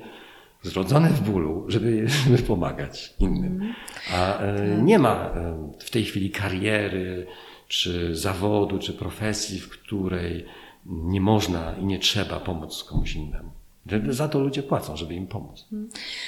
zrodzony 0.62 1.10
w 1.10 1.22
bólu, 1.22 1.66
żeby, 1.68 2.08
żeby 2.08 2.38
pomagać 2.38 3.14
innym. 3.20 3.74
A 4.14 4.40
e, 4.40 4.82
nie 4.82 5.00
ma 5.00 5.16
e, 5.16 5.72
w 5.80 5.90
tej 5.90 6.06
chwili 6.06 6.32
kariery, 6.32 7.28
czy 7.68 8.16
zawodu, 8.16 8.80
czy 8.80 8.94
profesji, 8.94 9.60
w 9.60 9.70
której 9.70 10.46
nie 10.86 11.22
można 11.22 11.76
i 11.78 11.86
nie 11.86 12.00
trzeba 12.00 12.40
pomóc 12.40 12.84
komuś 12.84 13.16
innemu. 13.16 13.59
Za 14.10 14.28
to 14.28 14.40
ludzie 14.40 14.64
płacą, 14.64 14.98
żeby 14.98 15.14
im 15.14 15.28
pomóc. 15.28 15.66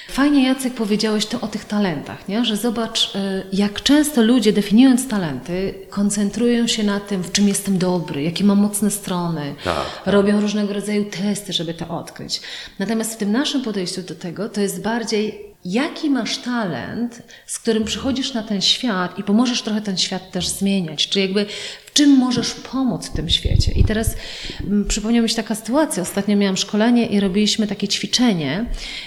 Fajnie, 0.09 0.43
Jacek, 0.43 0.73
powiedziałeś 0.73 1.25
to 1.25 1.41
o 1.41 1.47
tych 1.47 1.65
talentach, 1.65 2.27
nie? 2.27 2.45
że 2.45 2.57
zobacz, 2.57 3.15
y, 3.15 3.19
jak 3.53 3.83
często 3.83 4.21
ludzie 4.21 4.53
definiując 4.53 5.07
talenty, 5.07 5.73
koncentrują 5.89 6.67
się 6.67 6.83
na 6.83 6.99
tym, 6.99 7.23
w 7.23 7.31
czym 7.31 7.47
jestem 7.47 7.77
dobry, 7.77 8.23
jakie 8.23 8.43
mam 8.43 8.59
mocne 8.59 8.91
strony, 8.91 9.55
tak, 9.63 9.75
tak. 9.75 10.13
robią 10.13 10.41
różnego 10.41 10.73
rodzaju 10.73 11.05
testy, 11.05 11.53
żeby 11.53 11.73
to 11.73 11.87
odkryć. 11.87 12.41
Natomiast 12.79 13.13
w 13.13 13.17
tym 13.17 13.31
naszym 13.31 13.61
podejściu 13.61 14.01
do 14.01 14.15
tego, 14.15 14.49
to 14.49 14.61
jest 14.61 14.81
bardziej 14.81 15.51
jaki 15.65 16.09
masz 16.09 16.37
talent, 16.37 17.21
z 17.45 17.59
którym 17.59 17.83
przychodzisz 17.83 18.33
na 18.33 18.43
ten 18.43 18.61
świat 18.61 19.19
i 19.19 19.23
pomożesz 19.23 19.61
trochę 19.61 19.81
ten 19.81 19.97
świat 19.97 20.31
też 20.31 20.47
zmieniać. 20.47 21.09
Czy 21.09 21.19
jakby 21.19 21.45
czym 21.93 22.17
możesz 22.17 22.53
pomóc 22.53 23.07
w 23.07 23.13
tym 23.13 23.29
świecie. 23.29 23.71
I 23.71 23.83
teraz 23.83 24.15
m, 24.61 24.85
przypomniała 24.87 25.23
mi 25.23 25.29
się 25.29 25.35
taka 25.35 25.55
sytuacja. 25.55 26.03
Ostatnio 26.03 26.37
miałam 26.37 26.57
szkolenie 26.57 27.05
i 27.05 27.19
robiliśmy 27.19 27.67
takie 27.67 27.87
ćwiczenie, 27.87 28.65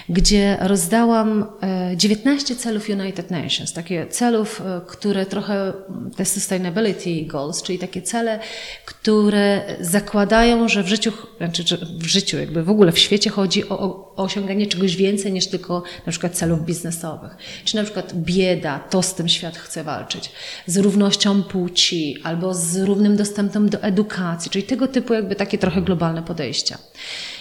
gdzie 0.09 0.57
rozdałam 0.61 1.45
e, 1.61 1.97
19 1.97 2.55
celów 2.55 2.89
United 2.89 3.31
Nations, 3.31 3.73
takie 3.73 4.07
celów, 4.07 4.61
e, 4.61 4.81
które 4.87 5.25
trochę, 5.25 5.73
te 6.15 6.25
sustainability 6.25 7.25
goals, 7.25 7.63
czyli 7.63 7.79
takie 7.79 8.01
cele, 8.01 8.39
które 8.85 9.61
zakładają, 9.79 10.69
że 10.69 10.83
w 10.83 10.87
życiu, 10.87 11.11
znaczy 11.37 11.77
w 11.99 12.05
życiu, 12.05 12.37
jakby 12.37 12.63
w 12.63 12.69
ogóle 12.69 12.91
w 12.91 12.99
świecie 12.99 13.29
chodzi 13.29 13.69
o, 13.69 13.79
o 13.79 14.15
osiąganie 14.15 14.67
czegoś 14.67 14.95
więcej 14.95 15.31
niż 15.31 15.47
tylko 15.47 15.83
na 16.05 16.11
przykład 16.11 16.33
celów 16.33 16.65
biznesowych. 16.65 17.37
Czy 17.65 17.75
na 17.75 17.83
przykład 17.83 18.13
bieda, 18.13 18.79
to 18.79 19.03
z 19.03 19.13
tym 19.13 19.29
świat 19.29 19.57
chce 19.57 19.83
walczyć. 19.83 20.31
Z 20.67 20.77
równością 20.77 21.43
płci 21.43 22.17
albo 22.23 22.53
z 22.53 22.74
z 22.75 22.81
równym 22.81 23.17
dostępem 23.17 23.69
do 23.69 23.81
edukacji, 23.81 24.51
czyli 24.51 24.63
tego 24.63 24.87
typu 24.87 25.13
jakby 25.13 25.35
takie 25.35 25.57
trochę 25.57 25.81
globalne 25.81 26.23
podejścia. 26.23 26.77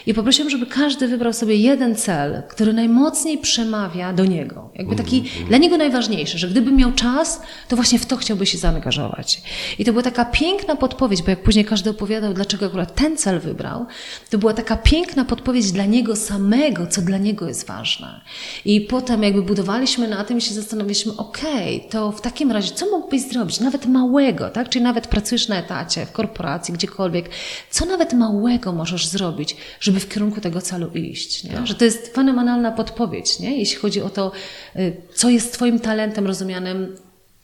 I 0.07 0.15
poprosiłam, 0.15 0.51
żeby 0.51 0.67
każdy 0.67 1.09
wybrał 1.09 1.33
sobie 1.33 1.57
jeden 1.57 1.97
cel, 1.97 2.43
który 2.49 2.73
najmocniej 2.73 3.39
przemawia 3.39 4.13
do 4.13 4.25
niego. 4.25 4.71
Jakby 4.75 4.97
taki 4.97 5.19
mm 5.19 5.45
dla 5.49 5.59
niego 5.59 5.77
najważniejszy, 5.77 6.39
że 6.39 6.49
gdyby 6.49 6.73
miał 6.73 6.93
czas, 6.93 7.43
to 7.69 7.77
właśnie 7.77 7.99
w 7.99 8.07
to 8.07 8.17
chciałby 8.17 8.47
się 8.47 8.59
zaangażować. 8.59 9.43
I 9.79 9.85
to 9.85 9.93
była 9.93 10.03
taka 10.03 10.25
piękna 10.25 10.77
podpowiedź, 10.77 11.23
bo 11.23 11.31
jak 11.31 11.43
później 11.43 11.65
każdy 11.65 11.91
opowiadał, 11.91 12.35
dlaczego 12.35 12.67
akurat 12.67 12.95
ten 12.95 13.17
cel 13.17 13.41
wybrał, 13.41 13.87
to 14.31 14.39
była 14.39 14.55
taka 14.55 14.77
piękna 14.77 15.25
podpowiedź 15.25 15.73
dla 15.73 15.85
niego 15.85 16.17
samego, 16.17 16.87
co 16.87 17.03
dla 17.03 17.19
niego 17.19 17.49
jest 17.49 17.67
ważne. 17.67 18.21
I 18.65 18.81
potem 18.81 19.23
jakby 19.23 19.43
budowaliśmy 19.43 20.09
na 20.09 20.25
tym 20.25 20.39
i 20.39 20.41
się 20.41 20.55
zastanawialiśmy, 20.55 21.17
okej, 21.17 21.77
okay, 21.77 21.91
to 21.91 22.13
w 22.13 22.21
takim 22.21 22.53
razie 22.53 22.75
co 22.75 22.87
mógłbyś 22.87 23.23
zrobić, 23.23 23.61
nawet 23.61 23.87
małego, 23.87 24.51
tak? 24.51 24.69
Czyli 24.69 24.85
nawet 24.85 25.07
pracujesz 25.07 25.49
na 25.49 25.57
etacie, 25.57 26.07
w 26.07 26.13
korporacji, 26.13 26.75
gdziekolwiek, 26.75 27.31
co 27.71 27.87
nawet 27.87 28.13
małego 28.13 28.73
możesz 28.73 29.07
zrobić, 29.07 29.57
żeby 29.81 29.94
żeby 29.95 30.07
w 30.07 30.09
kierunku 30.09 30.41
tego 30.41 30.61
celu 30.61 30.91
iść. 30.95 31.45
Nie? 31.45 31.51
Tak. 31.51 31.67
Że 31.67 31.75
to 31.75 31.85
jest 31.85 32.15
fenomenalna 32.15 32.73
podpowiedź, 32.73 33.39
nie? 33.39 33.59
jeśli 33.59 33.77
chodzi 33.77 34.03
o 34.03 34.11
to, 34.11 34.33
y, 34.77 34.97
co 35.15 35.31
jest 35.31 35.53
Twoim 35.53 35.81
talentem 35.81 36.27
rozumianym 36.27 36.97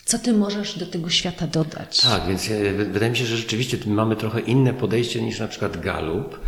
co 0.05 0.19
ty 0.19 0.33
możesz 0.33 0.79
do 0.79 0.87
tego 0.87 1.11
świata 1.11 1.47
dodać? 1.47 2.01
Tak, 2.01 2.27
więc 2.29 2.49
ja, 2.49 2.57
wydaje 2.73 3.11
mi 3.11 3.17
się, 3.17 3.27
że 3.27 3.37
rzeczywiście 3.37 3.79
mamy 3.87 4.17
trochę 4.17 4.41
inne 4.41 4.75
podejście 4.75 5.23
niż 5.23 5.41
na 5.41 5.49
przykład 5.49 5.81
Galup, 5.81 6.41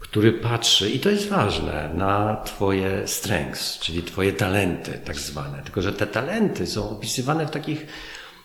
który 0.00 0.32
patrzy, 0.32 0.90
i 0.90 1.00
to 1.00 1.10
jest 1.10 1.28
ważne, 1.28 1.90
na 1.94 2.42
Twoje 2.44 3.06
strengths, 3.06 3.78
czyli 3.78 4.02
Twoje 4.02 4.32
talenty, 4.32 5.00
tak 5.04 5.16
zwane. 5.16 5.62
Tylko, 5.62 5.82
że 5.82 5.92
te 5.92 6.06
talenty 6.06 6.66
są 6.66 6.90
opisywane 6.90 7.46
w 7.46 7.50
takich 7.50 7.86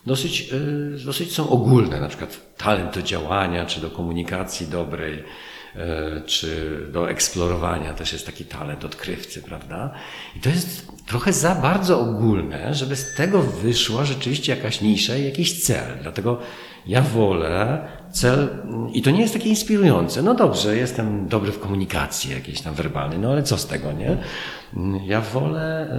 dosyć, 0.05 0.49
y, 0.53 1.05
dosyć 1.05 1.33
są 1.33 1.49
ogólne, 1.49 1.99
na 1.99 2.07
przykład 2.07 2.57
talent 2.57 2.93
do 2.93 3.01
działania, 3.01 3.65
czy 3.65 3.81
do 3.81 3.89
komunikacji 3.89 4.67
dobrej, 4.67 5.13
E, 5.19 5.25
czy 6.26 6.80
do 6.91 7.09
eksplorowania 7.09 7.93
też 7.93 8.13
jest 8.13 8.26
taki 8.26 8.45
talent 8.45 8.86
odkrywcy, 8.86 9.41
prawda? 9.41 9.93
I 10.36 10.39
to 10.39 10.49
jest 10.49 10.91
trochę 11.05 11.34
za 11.34 11.55
bardzo 11.55 12.01
ogólne, 12.01 12.74
żeby 12.74 12.95
z 12.95 13.15
tego 13.15 13.41
wyszła 13.41 14.05
rzeczywiście 14.05 14.55
jakaś 14.55 14.82
nisza 14.82 15.17
i 15.17 15.26
jakiś 15.26 15.63
cel. 15.63 15.97
Dlatego 16.01 16.39
ja 16.88 17.01
wolę 17.01 17.88
cel, 18.11 18.47
i 18.93 19.01
to 19.01 19.11
nie 19.11 19.21
jest 19.21 19.34
takie 19.34 19.49
inspirujące. 19.49 20.21
No 20.21 20.34
dobrze, 20.34 20.78
jestem 20.78 21.28
dobry 21.28 21.51
w 21.51 21.59
komunikacji 21.59 22.32
jakiejś 22.32 22.61
tam 22.61 22.74
werbalnej, 22.74 23.19
no 23.19 23.32
ale 23.32 23.43
co 23.43 23.57
z 23.57 23.67
tego, 23.67 23.91
nie? 23.91 24.17
Ja 25.05 25.21
wolę 25.21 25.89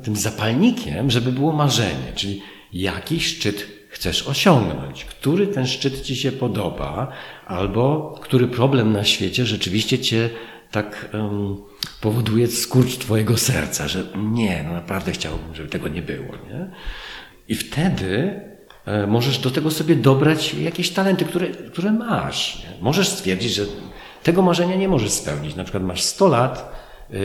e, 0.00 0.04
tym 0.04 0.16
zapalnikiem, 0.16 1.10
żeby 1.10 1.32
było 1.32 1.52
marzenie, 1.52 2.12
czyli 2.14 2.42
jakiś 2.72 3.26
szczyt 3.26 3.83
chcesz 4.04 4.28
osiągnąć, 4.28 5.04
który 5.04 5.46
ten 5.46 5.66
szczyt 5.66 6.02
ci 6.02 6.16
się 6.16 6.32
podoba, 6.32 7.12
albo 7.46 8.14
który 8.22 8.48
problem 8.48 8.92
na 8.92 9.04
świecie 9.04 9.46
rzeczywiście 9.46 9.98
cię 9.98 10.30
tak 10.70 11.10
um, 11.14 11.56
powoduje 12.00 12.46
skurcz 12.46 12.96
twojego 12.96 13.36
serca, 13.36 13.88
że 13.88 14.04
nie, 14.16 14.64
no 14.66 14.72
naprawdę 14.72 15.12
chciałbym, 15.12 15.54
żeby 15.54 15.68
tego 15.68 15.88
nie 15.88 16.02
było. 16.02 16.26
Nie? 16.26 16.70
I 17.48 17.54
wtedy 17.54 18.40
e, 18.86 19.06
możesz 19.06 19.38
do 19.38 19.50
tego 19.50 19.70
sobie 19.70 19.96
dobrać 19.96 20.54
jakieś 20.54 20.90
talenty, 20.90 21.24
które, 21.24 21.46
które 21.46 21.92
masz. 21.92 22.58
Nie? 22.58 22.82
Możesz 22.82 23.08
stwierdzić, 23.08 23.54
że 23.54 23.64
tego 24.22 24.42
marzenia 24.42 24.76
nie 24.76 24.88
możesz 24.88 25.10
spełnić. 25.10 25.54
Na 25.54 25.64
przykład 25.64 25.82
masz 25.82 26.02
100 26.02 26.28
lat, 26.28 26.72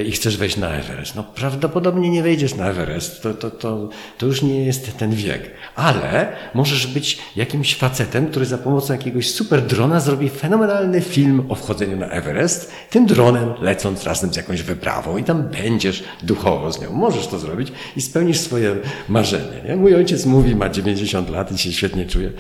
i 0.06 0.12
chcesz 0.12 0.38
wejść 0.38 0.58
na 0.58 0.70
Everest. 0.70 1.16
No 1.16 1.24
prawdopodobnie 1.24 2.10
nie 2.10 2.24
wejdziesz 2.24 2.56
na 2.56 2.70
Everest, 2.70 3.22
to, 3.22 3.34
to, 3.34 3.52
to, 3.52 3.90
to 4.18 4.26
już 4.26 4.42
nie 4.42 4.66
jest 4.66 4.98
ten 4.98 5.12
wiek. 5.16 5.52
Ale 5.76 6.28
możesz 6.54 6.88
być 6.88 7.18
jakimś 7.36 7.76
facetem, 7.76 8.28
który 8.28 8.46
za 8.46 8.58
pomocą 8.58 8.94
jakiegoś 8.94 9.32
super 9.32 9.62
drona 9.62 10.00
zrobi 10.00 10.30
fenomenalny 10.30 11.02
film 11.02 11.46
o 11.50 11.56
wchodzeniu 11.56 11.98
na 11.98 12.08
Everest, 12.08 12.72
tym 12.90 13.06
dronem 13.06 13.54
lecąc 13.62 14.04
razem 14.04 14.34
z 14.34 14.36
jakąś 14.36 14.62
wyprawą 14.62 15.18
i 15.18 15.24
tam 15.24 15.44
będziesz 15.44 16.04
duchowo 16.24 16.72
z 16.72 16.82
nią. 16.82 16.94
Możesz 16.94 17.28
to 17.28 17.40
zrobić 17.40 17.72
i 17.96 18.02
spełnisz 18.02 18.40
swoje 18.40 18.76
marzenie. 19.10 19.62
Nie? 19.68 19.76
Mój 19.76 19.96
ojciec 19.96 20.26
mówi, 20.26 20.56
ma 20.56 20.70
90 20.70 21.30
lat 21.30 21.52
i 21.52 21.58
się 21.58 21.74
świetnie 21.74 22.06
czuje 22.06 22.32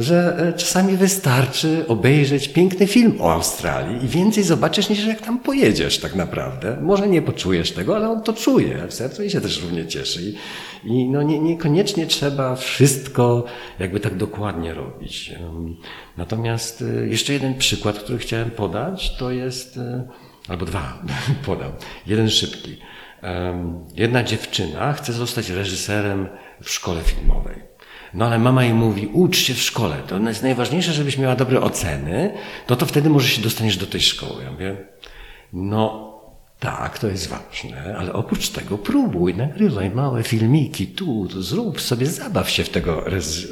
że 0.00 0.36
e, 0.38 0.52
czasami 0.52 0.96
wystarczy 0.96 1.84
obejrzeć 1.88 2.48
piękny 2.48 2.86
film 2.86 3.16
o 3.20 3.32
Australii 3.32 4.04
i 4.04 4.08
więcej 4.08 4.44
zobaczysz 4.44 4.88
niż 4.88 5.06
jak 5.06 5.20
tam 5.20 5.38
pojedziesz 5.38 5.98
tak 5.98 6.14
naprawdę. 6.14 6.76
Może 6.80 7.08
nie 7.08 7.22
poczujesz 7.22 7.72
tego, 7.72 7.96
ale 7.96 8.10
on 8.10 8.22
to 8.22 8.32
czuje 8.32 8.86
w 8.88 8.94
sercu 8.94 9.22
i 9.22 9.30
się 9.30 9.40
też 9.40 9.62
równie 9.62 9.86
cieszy. 9.86 10.22
I, 10.22 10.34
i 10.84 11.08
no 11.08 11.22
nie, 11.22 11.38
niekoniecznie 11.38 12.06
trzeba 12.06 12.56
wszystko 12.56 13.44
jakby 13.78 14.00
tak 14.00 14.16
dokładnie 14.16 14.74
robić. 14.74 15.34
Natomiast 16.16 16.82
e, 16.82 17.06
jeszcze 17.06 17.32
jeden 17.32 17.54
przykład, 17.54 17.98
który 17.98 18.18
chciałem 18.18 18.50
podać, 18.50 19.16
to 19.16 19.30
jest, 19.30 19.76
e, 19.76 20.08
albo 20.48 20.66
dwa 20.66 21.02
podam. 21.46 21.72
Jeden 22.06 22.30
szybki. 22.30 22.76
Jedna 23.96 24.22
dziewczyna 24.22 24.92
chce 24.92 25.12
zostać 25.12 25.50
reżyserem 25.50 26.28
w 26.62 26.70
szkole 26.70 27.02
filmowej. 27.02 27.69
No 28.14 28.26
ale 28.26 28.38
mama 28.38 28.64
jej 28.64 28.74
mówi, 28.74 29.06
ucz 29.06 29.38
się 29.38 29.54
w 29.54 29.62
szkole, 29.62 29.96
to 30.06 30.18
jest 30.18 30.42
najważniejsze, 30.42 30.92
żebyś 30.92 31.18
miała 31.18 31.36
dobre 31.36 31.60
oceny, 31.60 32.34
no 32.68 32.76
to 32.76 32.86
wtedy 32.86 33.10
może 33.10 33.28
się 33.28 33.42
dostaniesz 33.42 33.76
do 33.76 33.86
tej 33.86 34.00
szkoły. 34.00 34.44
Ja 34.44 34.50
mówię, 34.50 34.76
no 35.52 36.09
tak, 36.60 36.98
to 36.98 37.08
jest 37.08 37.28
ważne, 37.28 37.96
ale 37.98 38.12
oprócz 38.12 38.48
tego 38.48 38.78
próbuj, 38.78 39.34
nagrywaj 39.34 39.90
małe 39.90 40.22
filmiki 40.22 40.86
tu, 40.86 41.28
zrób 41.42 41.80
sobie, 41.80 42.06
zabaw 42.06 42.50
się 42.50 42.64
w 42.64 42.68
tego 42.68 43.04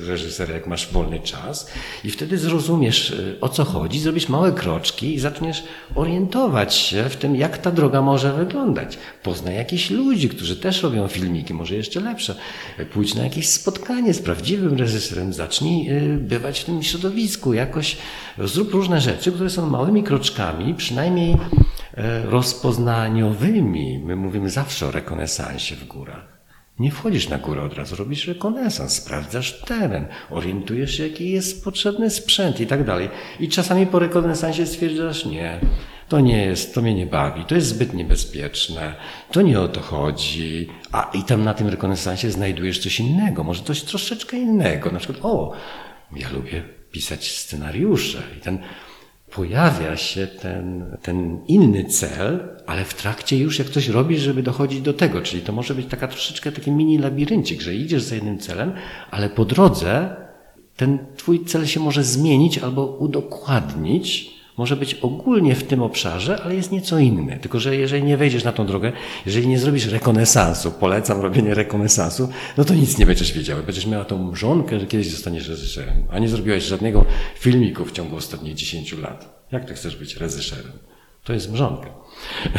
reżysera, 0.07 0.55
jak 0.55 0.67
masz 0.67 0.93
wolny 0.93 1.21
czas 1.21 1.71
i 2.05 2.11
wtedy 2.11 2.39
zrozumiesz, 2.39 3.11
y, 3.11 3.39
o 3.41 3.49
co 3.49 3.65
chodzi, 3.65 4.01
zrobisz 4.01 4.29
małe 4.29 4.53
kroczki 4.53 5.15
i 5.15 5.21
zaczniesz 5.21 5.65
orientować 5.95 6.75
się 6.75 7.09
w 7.09 7.17
tym, 7.17 7.37
jak 7.37 7.59
ta 7.59 7.71
droga 7.71 8.03
może 8.03 8.33
wyglądać. 8.33 8.99
Poznaj 9.23 9.55
jakichś 9.55 9.91
ludzi, 9.91 10.29
którzy 10.29 10.57
też 10.57 10.83
robią 10.83 11.09
filmiki, 11.09 11.55
może 11.55 11.75
jeszcze 11.75 12.01
lepsze. 12.01 12.35
Pójdź 12.93 13.15
na 13.15 13.25
jakieś 13.25 13.49
spotkanie 13.49 14.15
z 14.15 14.23
prawdziwym 14.23 14.75
reżyserem, 14.79 15.33
zacznij 15.33 15.91
y, 15.91 16.19
bywać 16.19 16.61
w 16.61 16.65
tym 16.65 16.83
środowisku, 16.83 17.55
jakoś 17.55 17.97
zrób 18.39 18.73
różne 18.73 19.01
rzeczy, 19.01 19.33
które 19.33 19.51
są 19.51 19.71
małymi 19.71 20.03
kroczkami, 20.03 20.75
przynajmniej 20.75 21.37
rozpoznaniowymi. 22.25 23.99
My 24.05 24.17
mówimy 24.17 24.51
zawsze 24.51 24.87
o 24.87 24.91
rekonesansie 24.91 25.77
w 25.77 25.85
górach. 25.85 26.39
Nie 26.79 26.91
wchodzisz 26.91 27.29
na 27.29 27.39
górę 27.39 27.63
od 27.63 27.75
razu, 27.75 27.97
robisz 27.97 28.27
rekonesans, 28.27 28.93
sprawdzasz 28.93 29.61
teren, 29.61 30.07
orientujesz 30.31 30.97
się, 30.97 31.09
jaki 31.09 31.31
jest 31.31 31.65
potrzebny 31.65 32.11
sprzęt 32.11 32.61
i 32.61 32.67
tak 32.67 32.85
dalej. 32.85 33.09
I 33.41 33.49
czasami 33.49 33.87
po 33.87 33.99
rekonesansie 33.99 34.67
stwierdzasz, 34.67 35.27
nie, 35.27 35.61
to 36.09 36.21
nie 36.21 36.45
jest, 36.45 36.75
to 36.75 36.83
mnie 36.83 36.95
nie 36.95 37.07
bawi, 37.07 37.45
to 37.45 37.55
jest 37.55 37.67
zbyt 37.67 37.95
niebezpieczne, 37.95 38.95
to 39.33 39.43
nie 39.43 39.61
o 39.61 39.69
to 39.69 39.81
chodzi. 39.81 40.69
A 40.93 41.11
i 41.15 41.23
tam 41.23 41.45
na 41.45 41.55
tym 41.55 41.69
rekonesansie 41.69 42.31
znajdujesz 42.31 42.79
coś 42.79 43.01
innego, 43.01 43.45
może 43.45 43.63
coś 43.63 43.83
troszeczkę 43.83 44.37
innego. 44.37 44.91
Na 44.91 44.99
przykład, 44.99 45.25
o, 45.25 45.53
ja 46.17 46.31
lubię 46.31 46.63
pisać 46.91 47.37
scenariusze 47.37 48.23
i 48.39 48.41
ten 48.41 48.59
pojawia 49.31 49.97
się 49.97 50.27
ten, 50.27 50.97
ten 51.03 51.41
inny 51.49 51.85
cel, 51.85 52.57
ale 52.67 52.85
w 52.85 52.95
trakcie 52.95 53.39
już 53.39 53.59
jak 53.59 53.71
coś 53.71 53.89
robisz, 53.89 54.21
żeby 54.21 54.43
dochodzić 54.43 54.81
do 54.81 54.95
tego. 54.95 55.21
Czyli 55.21 55.43
to 55.43 55.53
może 55.53 55.75
być 55.75 55.87
taka 55.87 56.09
troszeczkę 56.09 56.53
taki 56.53 56.71
mini 56.71 56.99
labiryncik, 56.99 57.61
że 57.61 57.75
idziesz 57.75 58.03
za 58.03 58.15
jednym 58.15 58.39
celem, 58.39 58.73
ale 59.11 59.31
po 59.31 59.45
drodze 59.45 60.17
ten 60.77 60.99
twój 61.17 61.45
cel 61.45 61.67
się 61.67 61.81
może 61.81 62.05
zmienić 62.05 62.59
albo 62.59 62.87
udokładnić, 62.87 64.38
może 64.59 64.77
być 64.77 64.95
ogólnie 64.95 65.55
w 65.55 65.65
tym 65.65 65.83
obszarze, 65.83 66.43
ale 66.45 66.55
jest 66.55 66.73
nieco 66.73 66.99
inny. 66.99 67.39
Tylko, 67.43 67.61
że 67.61 67.77
jeżeli 67.77 68.03
nie 68.03 68.17
wejdziesz 68.17 68.45
na 68.45 68.53
tą 68.53 68.67
drogę, 68.67 68.93
jeżeli 69.27 69.49
nie 69.49 69.59
zrobisz 69.59 69.87
rekonesansu, 69.87 70.71
polecam 70.71 71.21
robienie 71.21 71.55
rekonesansu, 71.55 72.29
no 72.57 72.65
to 72.65 72.75
nic 72.75 72.99
nie 72.99 73.07
będziesz 73.07 73.33
wiedział. 73.33 73.59
Będziesz 73.67 73.87
miała 73.87 74.05
tą 74.05 74.31
mrzonkę, 74.31 74.81
że 74.81 74.87
kiedyś 74.87 75.11
zostaniesz 75.11 75.49
reżyserem, 75.49 76.05
a 76.11 76.19
nie 76.19 76.29
zrobiłeś 76.29 76.65
żadnego 76.65 77.05
filmiku 77.39 77.85
w 77.85 77.93
ciągu 77.93 78.17
ostatnich 78.17 78.55
10 78.55 78.93
lat. 78.93 79.47
Jak 79.53 79.65
ty 79.65 79.75
chcesz 79.75 79.97
być 79.97 80.17
reżyserem? 80.17 80.73
To 81.25 81.33
jest 81.33 81.53
mrzonka. 81.53 81.91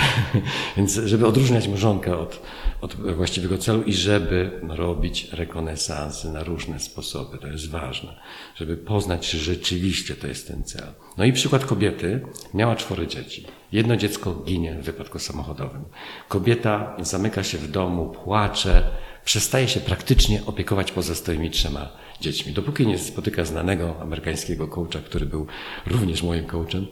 Więc 0.78 0.96
żeby 1.06 1.28
odróżniać 1.28 1.68
mrzonkę 1.68 2.18
od, 2.18 2.42
od 2.82 2.96
właściwego 2.96 3.58
celu 3.58 3.84
i 3.84 3.94
żeby 3.94 4.62
robić 4.68 5.28
rekonesansy 5.32 6.32
na 6.32 6.44
różne 6.44 6.80
sposoby, 6.80 7.38
to 7.38 7.48
jest 7.48 7.70
ważne, 7.70 8.20
żeby 8.56 8.78
poznać, 8.78 9.30
czy 9.30 9.38
rzeczywiście 9.38 10.16
to 10.16 10.28
jest 10.28 10.48
ten 10.48 10.64
cel. 10.64 10.88
No 11.18 11.26
i 11.26 11.34
przykład 11.34 11.66
kobiety 11.66 12.22
miała 12.54 12.76
czworo 12.76 13.06
dzieci. 13.06 13.46
Jedno 13.72 13.98
dziecko 13.98 14.36
ginie 14.46 14.76
w 14.76 14.86
wypadku 14.86 15.20
samochodowym. 15.20 15.86
Kobieta 16.28 16.96
zamyka 17.00 17.44
się 17.44 17.58
w 17.58 17.72
domu, 17.72 18.16
płacze, 18.24 18.84
przestaje 19.26 19.68
się 19.68 19.80
praktycznie 19.80 20.46
opiekować 20.46 20.92
pozostałymi 20.92 21.50
trzema 21.52 21.90
dziećmi. 22.22 22.54
Dopóki 22.54 22.88
nie 22.88 22.98
spotyka 22.98 23.46
znanego 23.46 24.02
amerykańskiego 24.02 24.68
coacha, 24.68 25.00
który 25.00 25.26
był 25.26 25.48
również 25.88 26.24
moim 26.24 26.46
coachem, 26.46 26.88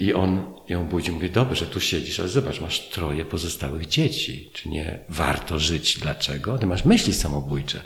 i 0.00 0.14
on 0.14 0.42
ją 0.68 0.86
budzi, 0.86 1.12
mówi, 1.12 1.30
dobrze, 1.30 1.66
tu 1.66 1.80
siedzisz, 1.80 2.20
ale 2.20 2.28
zobacz, 2.28 2.60
masz 2.60 2.88
troje 2.88 3.24
pozostałych 3.24 3.86
dzieci. 3.86 4.50
Czy 4.52 4.68
nie 4.68 4.98
warto 5.08 5.58
żyć? 5.58 5.98
Dlaczego? 5.98 6.58
Ty 6.58 6.66
masz 6.66 6.84
myśli 6.84 7.14
samobójcze. 7.14 7.80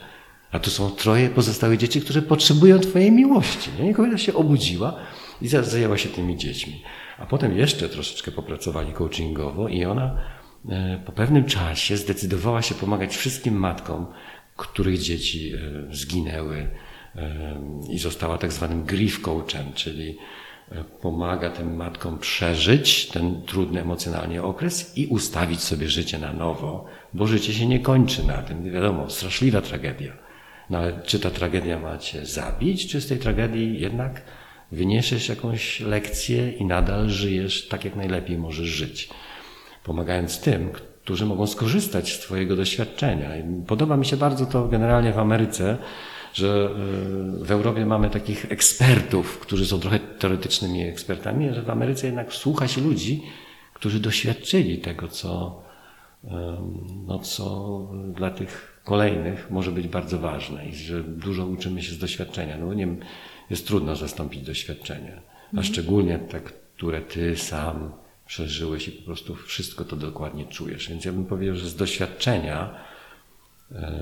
A 0.52 0.58
tu 0.58 0.70
są 0.70 0.90
troje 0.90 1.30
pozostałe 1.30 1.78
dzieci, 1.78 2.00
które 2.00 2.22
potrzebują 2.22 2.78
Twojej 2.78 3.12
miłości. 3.12 3.70
Nie? 3.80 3.90
I 3.90 3.94
kobieta 3.94 4.18
się 4.18 4.34
obudziła 4.34 4.96
i 5.42 5.48
zajęła 5.48 5.98
się 5.98 6.08
tymi 6.08 6.36
dziećmi. 6.36 6.82
A 7.18 7.26
potem 7.26 7.56
jeszcze 7.56 7.88
troszeczkę 7.88 8.30
popracowali 8.30 8.92
coachingowo 8.92 9.68
i 9.68 9.84
ona 9.84 10.18
e, 10.68 11.02
po 11.06 11.12
pewnym 11.12 11.44
czasie 11.44 11.96
zdecydowała 11.96 12.62
się 12.62 12.74
pomagać 12.74 13.16
wszystkim 13.16 13.54
matkom, 13.54 14.06
których 14.56 14.98
dzieci 14.98 15.52
e, 15.52 15.94
zginęły 15.94 16.68
e, 17.16 17.60
i 17.90 17.98
została 17.98 18.38
tak 18.38 18.52
zwanym 18.52 18.84
grief 18.84 19.20
coachem, 19.20 19.72
czyli 19.74 20.18
pomaga 21.02 21.50
tym 21.50 21.76
matkom 21.76 22.18
przeżyć 22.18 23.08
ten 23.08 23.42
trudny 23.42 23.80
emocjonalnie 23.80 24.42
okres 24.42 24.98
i 24.98 25.06
ustawić 25.06 25.60
sobie 25.60 25.88
życie 25.88 26.18
na 26.18 26.32
nowo, 26.32 26.84
bo 27.14 27.26
życie 27.26 27.52
się 27.52 27.66
nie 27.66 27.80
kończy 27.80 28.26
na 28.26 28.42
tym. 28.42 28.72
Wiadomo, 28.72 29.10
straszliwa 29.10 29.60
tragedia. 29.60 30.12
No 30.70 30.78
ale 30.78 31.02
czy 31.02 31.20
ta 31.20 31.30
tragedia 31.30 31.78
ma 31.78 31.98
cię 31.98 32.26
zabić, 32.26 32.88
czy 32.88 33.00
z 33.00 33.06
tej 33.06 33.18
tragedii 33.18 33.80
jednak 33.80 34.22
wyniesiesz 34.72 35.28
jakąś 35.28 35.80
lekcję 35.80 36.50
i 36.50 36.64
nadal 36.64 37.08
żyjesz 37.08 37.68
tak, 37.68 37.84
jak 37.84 37.96
najlepiej 37.96 38.38
możesz 38.38 38.66
żyć, 38.66 39.08
pomagając 39.84 40.40
tym, 40.40 40.70
którzy 41.04 41.26
mogą 41.26 41.46
skorzystać 41.46 42.12
z 42.12 42.18
Twojego 42.18 42.56
doświadczenia. 42.56 43.30
Podoba 43.66 43.96
mi 43.96 44.06
się 44.06 44.16
bardzo 44.16 44.46
to 44.46 44.68
generalnie 44.68 45.12
w 45.12 45.18
Ameryce, 45.18 45.76
że 46.34 46.70
y, 47.40 47.44
w 47.44 47.50
Europie 47.50 47.86
mamy 47.86 48.10
takich 48.10 48.52
ekspertów, 48.52 49.38
którzy 49.38 49.66
są 49.66 49.80
trochę 49.80 49.98
teoretycznymi 49.98 50.82
ekspertami, 50.82 51.54
że 51.54 51.62
w 51.62 51.70
Ameryce 51.70 52.06
jednak 52.06 52.32
słucha 52.32 52.68
się 52.68 52.80
ludzi, 52.80 53.22
którzy 53.74 54.00
doświadczyli 54.00 54.78
tego, 54.78 55.08
co, 55.08 55.62
no, 57.06 57.18
co 57.18 57.78
dla 58.14 58.30
tych 58.30 58.80
kolejnych 58.84 59.50
może 59.50 59.72
być 59.72 59.88
bardzo 59.88 60.18
ważne 60.18 60.66
i 60.66 60.74
że 60.74 61.04
dużo 61.04 61.46
uczymy 61.46 61.82
się 61.82 61.92
z 61.92 61.98
doświadczenia. 61.98 62.58
No 62.58 62.74
nie 62.74 62.88
jest 63.50 63.66
trudno 63.66 63.96
zastąpić 63.96 64.42
doświadczenie, 64.42 65.20
a 65.46 65.56
mhm. 65.56 65.64
szczególnie 65.64 66.18
te, 66.18 66.40
które 66.40 67.00
ty 67.00 67.36
sam 67.36 67.92
przeżyłeś 68.26 68.88
i 68.88 68.92
po 68.92 69.02
prostu 69.06 69.34
wszystko 69.34 69.84
to 69.84 69.96
dokładnie 69.96 70.44
czujesz. 70.44 70.88
Więc 70.88 71.04
ja 71.04 71.12
bym 71.12 71.26
powiedział, 71.26 71.56
że 71.56 71.68
z 71.68 71.76
doświadczenia 71.76 72.74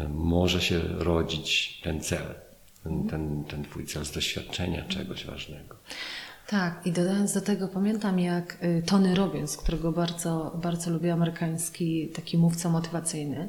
może 0.08 0.60
się 0.60 0.80
rodzić 0.98 1.80
ten 1.84 2.00
cel, 2.00 2.34
ten, 2.84 3.08
ten, 3.08 3.44
ten 3.44 3.64
twój 3.64 3.86
cel 3.86 4.04
z 4.04 4.12
doświadczenia 4.12 4.84
czegoś 4.88 5.26
ważnego. 5.26 5.76
Tak, 6.46 6.86
i 6.86 6.92
dodając 6.92 7.32
do 7.32 7.40
tego, 7.40 7.68
pamiętam 7.68 8.18
jak 8.18 8.58
y, 8.64 8.82
Tony 8.86 9.14
Robbins, 9.14 9.56
którego 9.56 9.92
bardzo, 9.92 10.58
bardzo 10.62 10.90
lubię, 10.90 11.12
amerykański 11.12 12.08
taki 12.08 12.38
mówca 12.38 12.68
motywacyjny, 12.68 13.48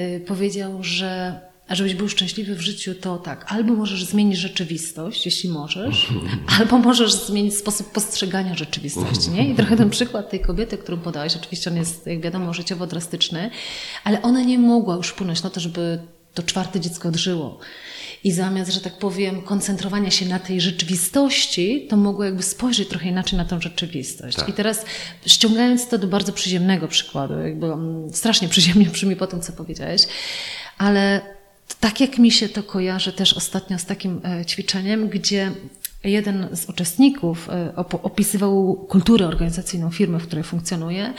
y, 0.00 0.24
powiedział, 0.26 0.78
że 0.82 1.40
a 1.70 1.74
żebyś 1.74 1.94
był 1.94 2.08
szczęśliwy 2.08 2.54
w 2.54 2.60
życiu, 2.60 2.94
to 2.94 3.18
tak, 3.18 3.44
albo 3.48 3.74
możesz 3.74 4.04
zmienić 4.04 4.38
rzeczywistość, 4.38 5.26
jeśli 5.26 5.48
możesz, 5.50 6.08
albo 6.58 6.78
możesz 6.78 7.12
zmienić 7.12 7.56
sposób 7.56 7.92
postrzegania 7.92 8.54
rzeczywistości, 8.54 9.30
nie? 9.30 9.50
I 9.50 9.54
trochę 9.54 9.76
ten 9.76 9.90
przykład 9.90 10.30
tej 10.30 10.40
kobiety, 10.40 10.78
którą 10.78 10.98
podałeś, 10.98 11.36
oczywiście 11.36 11.70
on 11.70 11.76
jest, 11.76 12.06
jak 12.06 12.20
wiadomo, 12.20 12.54
życiowo 12.54 12.86
drastyczny, 12.86 13.50
ale 14.04 14.22
ona 14.22 14.42
nie 14.42 14.58
mogła 14.58 14.96
już 14.96 15.08
wpłynąć 15.08 15.42
na 15.42 15.50
to, 15.50 15.60
żeby 15.60 15.98
to 16.34 16.42
czwarte 16.42 16.80
dziecko 16.80 17.08
odżyło. 17.08 17.58
I 18.24 18.32
zamiast, 18.32 18.72
że 18.72 18.80
tak 18.80 18.98
powiem, 18.98 19.42
koncentrowania 19.42 20.10
się 20.10 20.26
na 20.26 20.38
tej 20.38 20.60
rzeczywistości, 20.60 21.86
to 21.90 21.96
mogło 21.96 22.24
jakby 22.24 22.42
spojrzeć 22.42 22.88
trochę 22.88 23.08
inaczej 23.08 23.36
na 23.36 23.44
tą 23.44 23.60
rzeczywistość. 23.60 24.36
Tak. 24.36 24.48
I 24.48 24.52
teraz 24.52 24.84
ściągając 25.26 25.88
to 25.88 25.98
do 25.98 26.06
bardzo 26.06 26.32
przyziemnego 26.32 26.88
przykładu, 26.88 27.38
jakby 27.38 27.66
mm, 27.66 28.12
strasznie 28.12 28.48
przyziemnie 28.48 28.86
brzmi 28.86 29.16
po 29.16 29.26
tym, 29.26 29.40
co 29.40 29.52
powiedziałeś, 29.52 30.02
ale 30.78 31.20
tak 31.80 32.00
jak 32.00 32.18
mi 32.18 32.30
się 32.30 32.48
to 32.48 32.62
kojarzy 32.62 33.12
też 33.12 33.32
ostatnio 33.32 33.78
z 33.78 33.84
takim 33.84 34.20
e, 34.24 34.44
ćwiczeniem, 34.44 35.08
gdzie 35.08 35.52
jeden 36.04 36.48
z 36.52 36.68
uczestników 36.68 37.48
e, 37.48 37.76
opisywał 38.02 38.74
kulturę 38.88 39.26
organizacyjną 39.26 39.90
firmy, 39.90 40.18
w 40.18 40.26
której 40.26 40.44
funkcjonuje. 40.44 41.14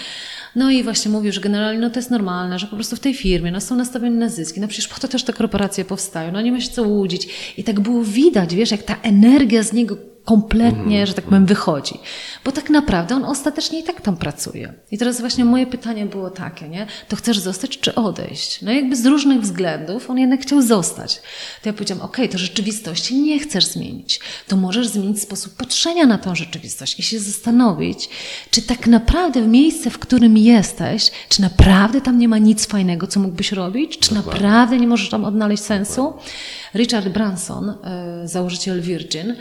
No 0.55 0.71
i 0.71 0.83
właśnie 0.83 1.11
mówił, 1.11 1.31
że 1.31 1.41
generalnie 1.41 1.79
no 1.79 1.89
to 1.89 1.99
jest 1.99 2.11
normalne, 2.11 2.59
że 2.59 2.67
po 2.67 2.75
prostu 2.75 2.95
w 2.95 2.99
tej 2.99 3.13
firmie 3.13 3.51
no 3.51 3.61
są 3.61 3.75
nastawione 3.75 4.15
na 4.15 4.29
zyski. 4.29 4.59
No 4.59 4.67
przecież 4.67 4.87
po 4.87 4.99
to 4.99 5.07
też 5.07 5.23
te 5.23 5.33
korporacje 5.33 5.85
powstają. 5.85 6.31
No 6.31 6.41
nie 6.41 6.51
ma 6.51 6.61
się 6.61 6.71
co 6.71 6.83
łudzić. 6.83 7.27
I 7.57 7.63
tak 7.63 7.79
było 7.79 8.03
widać, 8.03 8.55
wiesz, 8.55 8.71
jak 8.71 8.83
ta 8.83 8.95
energia 9.03 9.63
z 9.63 9.73
niego 9.73 9.97
kompletnie, 10.25 10.95
mm, 10.95 11.05
że 11.05 11.13
tak 11.13 11.25
powiem, 11.25 11.45
wychodzi. 11.45 11.99
Bo 12.45 12.51
tak 12.51 12.69
naprawdę 12.69 13.15
on 13.15 13.23
ostatecznie 13.23 13.79
i 13.79 13.83
tak 13.83 14.01
tam 14.01 14.17
pracuje. 14.17 14.73
I 14.91 14.97
teraz 14.97 15.19
właśnie 15.19 15.45
moje 15.45 15.67
pytanie 15.67 16.05
było 16.05 16.29
takie, 16.29 16.69
nie? 16.69 16.87
To 17.07 17.15
chcesz 17.15 17.39
zostać 17.39 17.79
czy 17.79 17.95
odejść? 17.95 18.61
No 18.61 18.71
jakby 18.71 18.95
z 18.95 19.05
różnych 19.05 19.41
względów 19.41 20.09
on 20.09 20.17
jednak 20.17 20.41
chciał 20.41 20.61
zostać. 20.61 21.21
To 21.61 21.69
ja 21.69 21.73
powiedziałam, 21.73 22.05
okej, 22.05 22.25
okay, 22.25 22.31
to 22.31 22.37
rzeczywistości 22.37 23.21
nie 23.21 23.39
chcesz 23.39 23.65
zmienić. 23.65 24.19
To 24.47 24.57
możesz 24.57 24.87
zmienić 24.87 25.21
sposób 25.21 25.55
patrzenia 25.55 26.05
na 26.05 26.17
tą 26.17 26.35
rzeczywistość 26.35 26.99
i 26.99 27.03
się 27.03 27.19
zastanowić, 27.19 28.09
czy 28.51 28.61
tak 28.61 28.87
naprawdę 28.87 29.41
w 29.41 29.47
miejsce, 29.47 29.89
w 29.89 29.99
którym 29.99 30.37
jesteś, 30.43 31.11
czy 31.29 31.41
naprawdę 31.41 32.01
tam 32.01 32.19
nie 32.19 32.27
ma 32.27 32.37
nic 32.37 32.65
fajnego, 32.65 33.07
co 33.07 33.19
mógłbyś 33.19 33.51
robić? 33.51 33.99
Czy 33.99 34.15
Dokładnie. 34.15 34.41
naprawdę 34.41 34.77
nie 34.77 34.87
możesz 34.87 35.09
tam 35.09 35.25
odnaleźć 35.25 35.63
sensu? 35.63 36.03
Dokładnie. 36.03 36.31
Richard 36.75 37.07
Branson, 37.09 37.69
y, 37.69 38.27
założyciel 38.27 38.81
Virgin, 38.81 39.35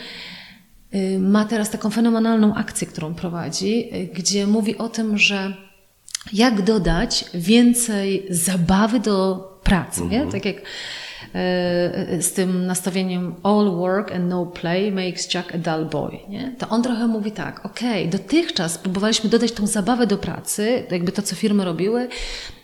Y, 0.95 1.19
ma 1.19 1.45
teraz 1.45 1.71
taką 1.71 1.91
fenomenalną 1.91 2.55
akcję, 2.55 2.87
którą 2.87 3.15
prowadzi, 3.15 3.95
y, 3.95 4.09
gdzie 4.15 4.47
mówi 4.47 4.79
o 4.79 4.89
tym, 4.89 5.19
że 5.19 5.55
jak 6.33 6.63
dodać 6.63 7.25
więcej 7.35 8.27
zabawy 8.31 9.01
do 9.01 9.37
pracy. 9.65 10.01
Nie? 10.01 10.23
Mhm. 10.23 10.31
Tak 10.31 10.45
jak 10.45 10.57
z 12.21 12.33
tym 12.35 12.67
nastawieniem 12.67 13.35
all 13.43 13.71
work 13.71 14.13
and 14.13 14.29
no 14.29 14.47
play 14.47 14.93
makes 14.93 15.35
Jack 15.35 15.55
a 15.55 15.59
dull 15.59 15.85
boy. 15.85 16.19
Nie? 16.29 16.55
To 16.59 16.69
on 16.69 16.83
trochę 16.83 17.07
mówi 17.07 17.33
tak, 17.33 17.67
okej, 17.67 18.09
okay, 18.09 18.19
dotychczas 18.19 18.79
próbowaliśmy 18.79 19.31
dodać 19.31 19.53
tą 19.53 19.67
zabawę 19.67 20.07
do 20.07 20.19
pracy, 20.19 20.87
jakby 20.91 21.13
to, 21.13 21.23
co 21.23 21.37
firmy 21.37 21.65
robiły, 21.65 22.09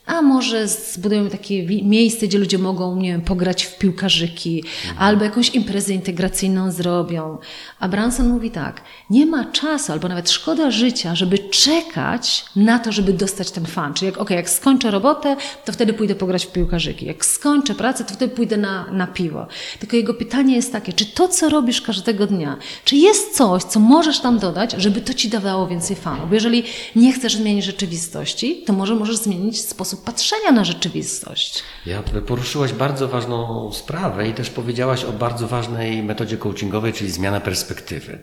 a 0.07 0.23
może 0.23 0.69
zbudujemy 0.69 1.31
takie 1.31 1.83
miejsce, 1.83 2.27
gdzie 2.27 2.39
ludzie 2.39 2.59
mogą, 2.59 2.97
nie 2.97 3.13
wiem, 3.13 3.21
pograć 3.21 3.65
w 3.65 3.79
piłkarzyki, 3.79 4.65
albo 4.99 5.25
jakąś 5.25 5.51
imprezę 5.51 5.95
integracyjną 5.95 6.73
zrobią. 6.73 7.39
A 7.81 7.89
Branson 7.89 8.29
mówi 8.29 8.51
tak, 8.51 8.81
nie 9.11 9.27
ma 9.27 9.45
czasu, 9.45 9.93
albo 9.93 10.09
nawet 10.09 10.31
szkoda 10.31 10.71
życia, 10.71 11.15
żeby 11.15 11.39
czekać 11.39 12.45
na 12.57 12.79
to, 12.79 12.93
żeby 12.93 13.13
dostać 13.13 13.51
ten 13.51 13.67
fan. 13.67 13.95
Czyli 13.95 14.07
jak, 14.07 14.19
okay, 14.19 14.37
jak 14.37 14.51
skończę 14.51 14.91
robotę, 14.91 15.37
to 15.65 15.73
wtedy 15.73 15.93
pójdę 15.93 16.15
pograć 16.15 16.47
w 16.47 16.53
piłkarzyki. 16.53 17.07
Jak 17.07 17.25
skończę 17.25 17.75
pracę, 17.75 18.05
to 18.05 18.15
wtedy 18.15 18.35
pójdę 18.35 18.57
na, 18.57 18.91
na 18.93 19.07
piwo. 19.07 19.47
Tylko 19.79 19.97
jego 19.97 20.15
pytanie 20.15 20.57
jest 20.57 20.73
takie, 20.73 20.93
czy 20.93 21.07
to, 21.07 21.29
co 21.29 21.49
robisz 21.49 21.81
każdego 21.81 22.27
dnia, 22.27 22.57
czy 22.85 22.97
jest 22.97 23.37
coś, 23.37 23.63
co 23.63 23.81
możesz 23.81 24.21
tam 24.21 24.39
dodać, 24.39 24.75
żeby 24.79 25.01
to 25.01 25.15
ci 25.15 25.29
dawało 25.29 25.67
więcej 25.67 25.97
fanów? 25.97 26.29
Bo 26.29 26.35
jeżeli 26.35 26.63
nie 26.97 27.13
chcesz 27.13 27.37
zmienić 27.37 27.65
rzeczywistości, 27.65 28.63
to 28.67 28.73
może 28.73 28.95
możesz 28.95 29.17
zmienić 29.17 29.61
sposób 29.61 29.96
patrzenia 30.05 30.53
na 30.53 30.65
rzeczywistość. 30.65 31.63
Ja 31.87 32.03
poruszyłaś 32.03 32.73
bardzo 32.73 33.09
ważną 33.09 33.73
sprawę 33.73 34.29
i 34.29 34.35
też 34.35 34.51
powiedziałaś 34.51 35.05
o 35.05 35.13
bardzo 35.13 35.49
ważnej 35.49 36.03
metodzie 36.03 36.37
coachingowej, 36.37 36.93
czyli 36.93 37.11
zmiana 37.11 37.41
perspektywy. 37.41 38.19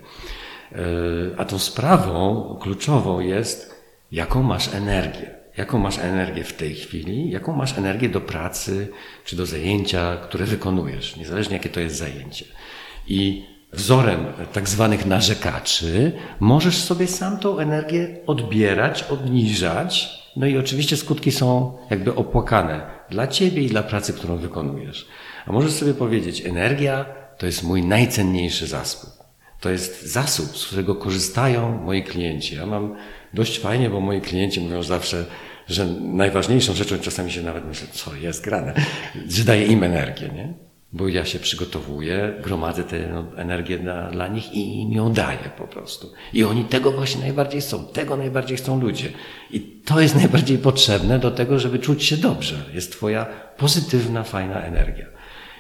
E, 0.71 0.76
a 1.38 1.45
tą 1.45 1.59
sprawą 1.59 2.57
kluczową 2.61 3.19
jest, 3.19 3.76
jaką 4.11 4.43
masz 4.43 4.74
energię. 4.74 5.43
Jaką 5.57 5.80
masz 5.80 5.97
energię 5.97 6.43
w 6.43 6.53
tej 6.53 6.76
chwili, 6.76 7.30
jaką 7.30 7.53
masz 7.53 7.78
energię 7.78 8.09
do 8.09 8.21
pracy 8.21 8.88
czy 9.26 9.36
do 9.36 9.45
zajęcia, 9.45 10.17
które 10.17 10.45
wykonujesz, 10.45 11.17
niezależnie 11.17 11.57
jakie 11.57 11.69
to 11.69 11.80
jest 11.80 11.95
zajęcie. 11.95 12.45
I 13.07 13.45
wzorem 13.74 14.26
tak 14.53 14.69
zwanych 14.69 15.05
narzekaczy 15.05 16.11
możesz 16.39 16.78
sobie 16.78 17.07
sam 17.07 17.38
tą 17.38 17.59
energię 17.59 18.19
odbierać, 18.28 19.03
obniżać, 19.03 20.24
no 20.36 20.47
i 20.47 20.57
oczywiście 20.57 20.97
skutki 20.97 21.32
są 21.32 21.78
jakby 21.89 22.15
opłakane 22.15 22.82
dla 23.09 23.28
ciebie 23.28 23.61
i 23.61 23.69
dla 23.69 23.84
pracy, 23.84 24.13
którą 24.13 24.38
wykonujesz. 24.38 25.07
A 25.45 25.51
możesz 25.51 25.71
sobie 25.71 25.93
powiedzieć, 25.93 26.45
energia 26.45 27.05
to 27.38 27.45
jest 27.45 27.63
mój 27.63 27.84
najcenniejszy 27.84 28.67
zasób. 28.67 29.09
To 29.59 29.69
jest 29.69 30.05
zasób, 30.05 30.57
z 30.57 30.67
którego 30.67 30.95
korzystają 30.95 31.82
moi 31.84 32.03
klienci. 32.03 32.55
Ja 32.55 32.65
mam 32.65 32.95
dość 33.34 33.59
fajnie, 33.59 33.89
bo 33.89 33.99
moi 33.99 34.21
klienci 34.21 34.61
mówią 34.61 34.84
zawsze, 34.84 35.26
że 35.67 35.86
najważniejszą 36.01 36.74
rzeczą, 36.74 36.99
czasami 36.99 37.32
się 37.32 37.41
nawet 37.41 37.65
myślę, 37.65 37.88
co 37.91 38.15
jest 38.15 38.43
grane, 38.43 38.74
że 39.30 39.43
daje 39.43 39.65
im 39.65 39.84
energię, 39.84 40.30
nie? 40.36 40.53
Bo 40.93 41.07
ja 41.07 41.25
się 41.25 41.39
przygotowuję, 41.39 42.33
gromadzę 42.43 42.83
tę 42.83 43.07
no, 43.13 43.25
energię 43.37 43.79
dla, 43.79 44.11
dla 44.11 44.27
nich 44.27 44.53
i 44.53 44.81
im 44.81 44.91
ją 44.91 45.13
daję 45.13 45.49
po 45.57 45.67
prostu. 45.67 46.11
I 46.33 46.43
oni 46.43 46.65
tego 46.65 46.91
właśnie 46.91 47.21
najbardziej 47.21 47.61
chcą, 47.61 47.85
tego 47.85 48.17
najbardziej 48.17 48.57
chcą 48.57 48.81
ludzie. 48.81 49.09
I 49.51 49.61
to 49.61 50.01
jest 50.01 50.15
najbardziej 50.15 50.57
potrzebne 50.57 51.19
do 51.19 51.31
tego, 51.31 51.59
żeby 51.59 51.79
czuć 51.79 52.03
się 52.03 52.17
dobrze. 52.17 52.55
Jest 52.73 52.91
Twoja 52.91 53.25
pozytywna, 53.57 54.23
fajna 54.23 54.61
energia. 54.61 55.05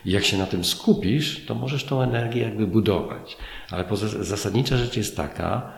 I 0.05 0.11
jak 0.11 0.23
się 0.23 0.37
na 0.37 0.45
tym 0.45 0.63
skupisz, 0.63 1.45
to 1.45 1.55
możesz 1.55 1.83
tą 1.83 2.01
energię 2.01 2.41
jakby 2.41 2.67
budować. 2.67 3.37
Ale 3.69 3.85
zasadnicza 4.19 4.77
rzecz 4.77 4.97
jest 4.97 5.17
taka, 5.17 5.71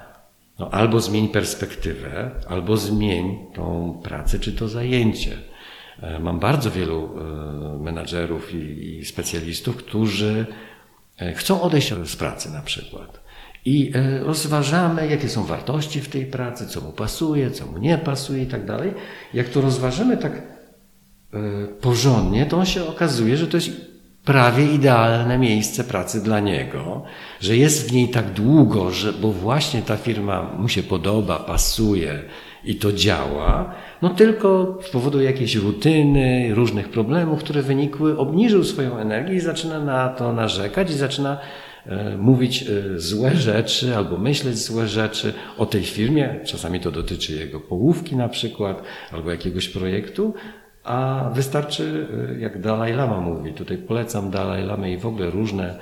no 0.59 0.69
albo 0.69 0.99
zmień 0.99 1.29
perspektywę, 1.29 2.31
albo 2.47 2.77
zmień 2.77 3.37
tą 3.53 3.99
pracę 4.03 4.39
czy 4.39 4.53
to 4.53 4.67
zajęcie. 4.67 5.37
E, 6.01 6.19
mam 6.19 6.39
bardzo 6.39 6.71
wielu 6.71 7.09
e, 7.75 7.83
menadżerów 7.83 8.53
i, 8.53 9.05
specjalistów, 9.05 9.75
którzy 9.75 10.45
e, 11.19 11.33
chcą 11.33 11.61
odejść 11.61 11.93
z 12.05 12.15
pracy 12.15 12.49
na 12.49 12.61
przykład. 12.61 13.25
I 13.67 13.91
rozważamy, 14.21 15.07
jakie 15.07 15.29
są 15.29 15.43
wartości 15.43 16.01
w 16.01 16.09
tej 16.09 16.25
pracy, 16.25 16.67
co 16.67 16.81
mu 16.81 16.91
pasuje, 16.91 17.51
co 17.51 17.65
mu 17.65 17.77
nie 17.77 17.97
pasuje 17.97 18.43
i 18.43 18.45
tak 18.45 18.65
dalej. 18.65 18.93
Jak 19.33 19.49
to 19.49 19.61
rozważymy 19.61 20.17
tak 20.17 20.41
porządnie, 21.81 22.45
to 22.45 22.65
się 22.65 22.87
okazuje, 22.87 23.37
że 23.37 23.47
to 23.47 23.57
jest 23.57 23.71
prawie 24.25 24.73
idealne 24.73 25.37
miejsce 25.37 25.83
pracy 25.83 26.23
dla 26.23 26.39
niego, 26.39 27.03
że 27.41 27.57
jest 27.57 27.89
w 27.89 27.93
niej 27.93 28.09
tak 28.09 28.33
długo, 28.33 28.91
że, 28.91 29.13
bo 29.13 29.31
właśnie 29.31 29.81
ta 29.81 29.97
firma 29.97 30.43
mu 30.57 30.69
się 30.69 30.83
podoba, 30.83 31.39
pasuje 31.39 32.23
i 32.65 32.75
to 32.75 32.93
działa, 32.93 33.75
no 34.01 34.09
tylko 34.09 34.77
z 34.81 34.89
powodu 34.89 35.21
jakiejś 35.21 35.55
rutyny, 35.55 36.55
różnych 36.55 36.89
problemów, 36.89 37.39
które 37.39 37.61
wynikły, 37.61 38.17
obniżył 38.17 38.63
swoją 38.63 38.97
energię 38.97 39.35
i 39.35 39.39
zaczyna 39.39 39.79
na 39.79 40.09
to 40.09 40.33
narzekać 40.33 40.89
i 40.89 40.93
zaczyna 40.93 41.37
e, 41.85 42.17
mówić 42.17 42.63
e, 42.63 42.99
złe 42.99 43.35
rzeczy 43.35 43.95
albo 43.95 44.17
myśleć 44.17 44.57
złe 44.57 44.87
rzeczy 44.87 45.33
o 45.57 45.65
tej 45.65 45.83
firmie. 45.83 46.39
Czasami 46.45 46.79
to 46.79 46.91
dotyczy 46.91 47.33
jego 47.33 47.59
połówki 47.59 48.15
na 48.15 48.29
przykład 48.29 48.83
albo 49.11 49.31
jakiegoś 49.31 49.69
projektu, 49.69 50.33
a 50.83 51.29
wystarczy, 51.33 52.07
y, 52.35 52.39
jak 52.39 52.61
Dalai 52.61 52.93
Lama 52.93 53.21
mówi, 53.21 53.53
tutaj 53.53 53.77
polecam 53.77 54.31
Dalai 54.31 54.65
Lama 54.65 54.87
i 54.87 54.97
w 54.97 55.05
ogóle 55.05 55.29
różne 55.29 55.79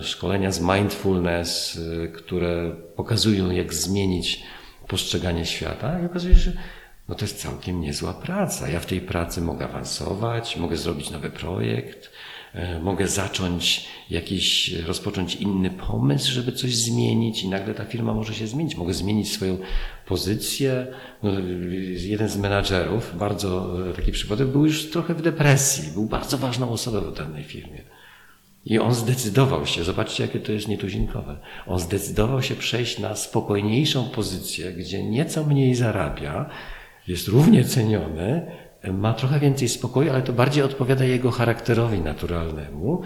szkolenia 0.00 0.52
z 0.52 0.60
mindfulness, 0.60 1.80
które 2.14 2.76
pokazują, 2.96 3.50
jak 3.50 3.74
zmienić 3.74 4.42
postrzeganie 4.92 5.46
świata 5.46 6.00
i 6.00 6.06
okazuje 6.06 6.34
się, 6.34 6.40
że 6.40 6.52
no 7.08 7.14
to 7.14 7.24
jest 7.24 7.42
całkiem 7.42 7.80
niezła 7.80 8.14
praca. 8.14 8.68
Ja 8.68 8.80
w 8.80 8.86
tej 8.86 9.00
pracy 9.00 9.40
mogę 9.40 9.64
awansować, 9.64 10.56
mogę 10.56 10.76
zrobić 10.76 11.10
nowy 11.10 11.30
projekt, 11.30 12.10
E, 12.54 12.80
mogę 12.80 13.08
zacząć 13.08 13.88
jakiś, 14.10 14.72
rozpocząć 14.72 15.36
inny 15.36 15.70
pomysł, 15.70 16.32
żeby 16.32 16.52
coś 16.52 16.76
zmienić 16.76 17.42
i 17.42 17.48
nagle 17.48 17.74
ta 17.74 17.84
firma 17.84 18.14
może 18.14 18.34
się 18.34 18.46
zmienić. 18.46 18.76
Mogę 18.76 18.94
zmienić 18.94 19.32
swoją 19.32 19.58
pozycję. 20.06 20.86
No, 21.22 21.30
jeden 21.96 22.28
z 22.28 22.36
menadżerów, 22.36 23.18
bardzo 23.18 23.78
e, 23.90 23.92
taki 23.92 24.12
przypadek, 24.12 24.48
był 24.48 24.66
już 24.66 24.90
trochę 24.90 25.14
w 25.14 25.22
depresji. 25.22 25.92
Był 25.92 26.04
bardzo 26.04 26.38
ważną 26.38 26.70
osobą 26.70 27.00
w 27.00 27.16
danej 27.16 27.44
firmie. 27.44 27.82
I 28.64 28.78
on 28.78 28.94
zdecydował 28.94 29.66
się, 29.66 29.84
zobaczcie 29.84 30.22
jakie 30.22 30.40
to 30.40 30.52
jest 30.52 30.68
nietuzinkowe, 30.68 31.36
on 31.66 31.78
zdecydował 31.78 32.42
się 32.42 32.54
przejść 32.54 32.98
na 32.98 33.16
spokojniejszą 33.16 34.04
pozycję, 34.04 34.72
gdzie 34.72 35.02
nieco 35.02 35.44
mniej 35.44 35.74
zarabia, 35.74 36.50
jest 37.08 37.28
równie 37.28 37.64
ceniony, 37.64 38.46
ma 38.92 39.14
trochę 39.14 39.40
więcej 39.40 39.68
spokoju, 39.68 40.10
ale 40.10 40.22
to 40.22 40.32
bardziej 40.32 40.64
odpowiada 40.64 41.04
jego 41.04 41.30
charakterowi 41.30 42.00
naturalnemu 42.00 43.02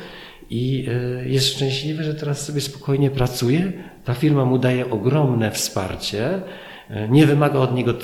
i 0.51 0.87
e, 0.89 1.29
jest 1.29 1.47
szczęśliwy, 1.47 2.05
że 2.05 2.15
teraz 2.15 2.47
sobie 2.47 2.61
spokojnie 2.61 3.11
pracuje. 3.11 3.73
Ta 4.05 4.15
firma 4.15 4.45
mu 4.45 4.59
daje 4.59 4.91
ogromne 4.91 5.51
wsparcie, 5.51 6.43
e, 6.91 7.09
nie 7.09 7.27
wymaga 7.27 7.59
od 7.59 7.75
niego 7.75 7.95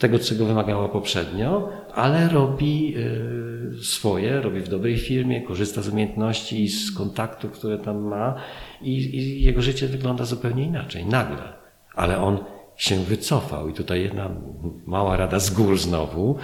tego, 0.00 0.18
czego 0.18 0.44
wymagała 0.44 0.88
poprzednio, 0.88 1.68
ale 1.94 2.28
robi 2.28 2.94
e, 2.96 3.82
swoje, 3.82 4.40
robi 4.40 4.60
w 4.60 4.68
dobrej 4.68 4.98
firmie, 4.98 5.42
korzysta 5.42 5.82
z 5.82 5.88
umiejętności 5.88 6.62
i 6.62 6.68
z 6.68 6.92
kontaktów, 6.92 7.52
które 7.52 7.78
tam 7.78 7.98
ma 7.98 8.34
i, 8.82 8.92
i 8.92 9.42
jego 9.42 9.62
życie 9.62 9.86
wygląda 9.86 10.24
zupełnie 10.24 10.64
inaczej, 10.64 11.06
nagle. 11.06 11.52
Ale 11.94 12.18
on 12.18 12.38
się 12.76 12.96
wycofał 12.96 13.68
i 13.68 13.72
tutaj 13.72 14.02
jedna 14.02 14.30
mała 14.86 15.16
rada 15.16 15.38
z 15.38 15.50
gór 15.50 15.78
znowu, 15.78 16.38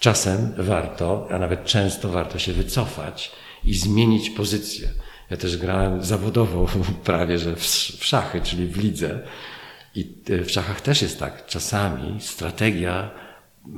Czasem 0.00 0.52
warto, 0.58 1.28
a 1.30 1.38
nawet 1.38 1.64
często 1.64 2.08
warto 2.08 2.38
się 2.38 2.52
wycofać 2.52 3.32
i 3.64 3.74
zmienić 3.74 4.30
pozycję. 4.30 4.88
Ja 5.30 5.36
też 5.36 5.56
grałem 5.56 6.04
zawodowo 6.04 6.66
prawie, 7.04 7.38
że 7.38 7.56
w 7.56 7.64
szachy, 8.04 8.40
czyli 8.40 8.66
w 8.66 8.76
lidze. 8.76 9.20
I 9.94 10.14
e, 10.30 10.44
w 10.44 10.50
szachach 10.50 10.80
też 10.80 11.02
jest 11.02 11.18
tak. 11.18 11.46
Czasami 11.46 12.20
strategia 12.20 13.10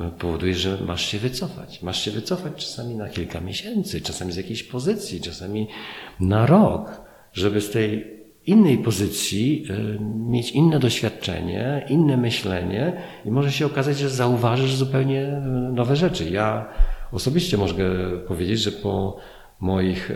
e, 0.00 0.10
powoduje, 0.18 0.54
że 0.54 0.78
masz 0.86 1.06
się 1.06 1.18
wycofać. 1.18 1.82
Masz 1.82 2.04
się 2.04 2.10
wycofać 2.10 2.52
czasami 2.56 2.94
na 2.94 3.08
kilka 3.08 3.40
miesięcy, 3.40 4.00
czasami 4.00 4.32
z 4.32 4.36
jakiejś 4.36 4.62
pozycji, 4.62 5.20
czasami 5.20 5.68
na 6.20 6.46
rok, 6.46 7.02
żeby 7.32 7.60
z 7.60 7.70
tej 7.70 8.22
innej 8.46 8.78
pozycji, 8.78 9.66
y, 9.70 9.98
mieć 10.30 10.50
inne 10.50 10.78
doświadczenie, 10.78 11.86
inne 11.88 12.16
myślenie 12.16 13.02
i 13.24 13.30
może 13.30 13.52
się 13.52 13.66
okazać, 13.66 13.98
że 13.98 14.10
zauważysz 14.10 14.74
zupełnie 14.74 15.42
nowe 15.72 15.96
rzeczy. 15.96 16.30
Ja 16.30 16.68
osobiście 17.12 17.56
mogę 17.58 17.84
powiedzieć, 18.28 18.60
że 18.60 18.72
po 18.72 19.16
moich 19.62 20.10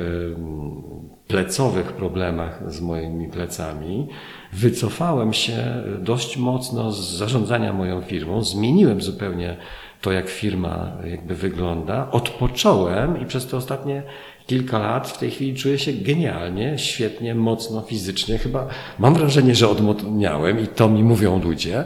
plecowych 1.28 1.92
problemach 1.92 2.72
z 2.72 2.80
moimi 2.80 3.28
plecami 3.28 4.08
wycofałem 4.52 5.32
się 5.32 5.82
dość 5.98 6.36
mocno 6.36 6.92
z 6.92 7.16
zarządzania 7.16 7.72
moją 7.72 8.00
firmą, 8.00 8.42
zmieniłem 8.42 9.02
zupełnie 9.02 9.56
to, 10.00 10.12
jak 10.12 10.28
firma 10.28 10.92
jakby 11.04 11.34
wygląda, 11.34 12.10
odpocząłem 12.10 13.22
i 13.22 13.26
przez 13.26 13.46
te 13.46 13.56
ostatnie 13.56 14.02
kilka 14.46 14.78
lat, 14.78 15.10
w 15.10 15.18
tej 15.18 15.30
chwili 15.30 15.54
czuję 15.54 15.78
się 15.78 15.92
genialnie, 15.92 16.78
świetnie, 16.78 17.34
mocno, 17.34 17.80
fizycznie. 17.80 18.38
Chyba 18.38 18.66
mam 18.98 19.14
wrażenie, 19.14 19.54
że 19.54 19.68
odmodniałem 19.68 20.60
i 20.60 20.66
to 20.66 20.88
mi 20.88 21.04
mówią 21.04 21.42
ludzie, 21.42 21.84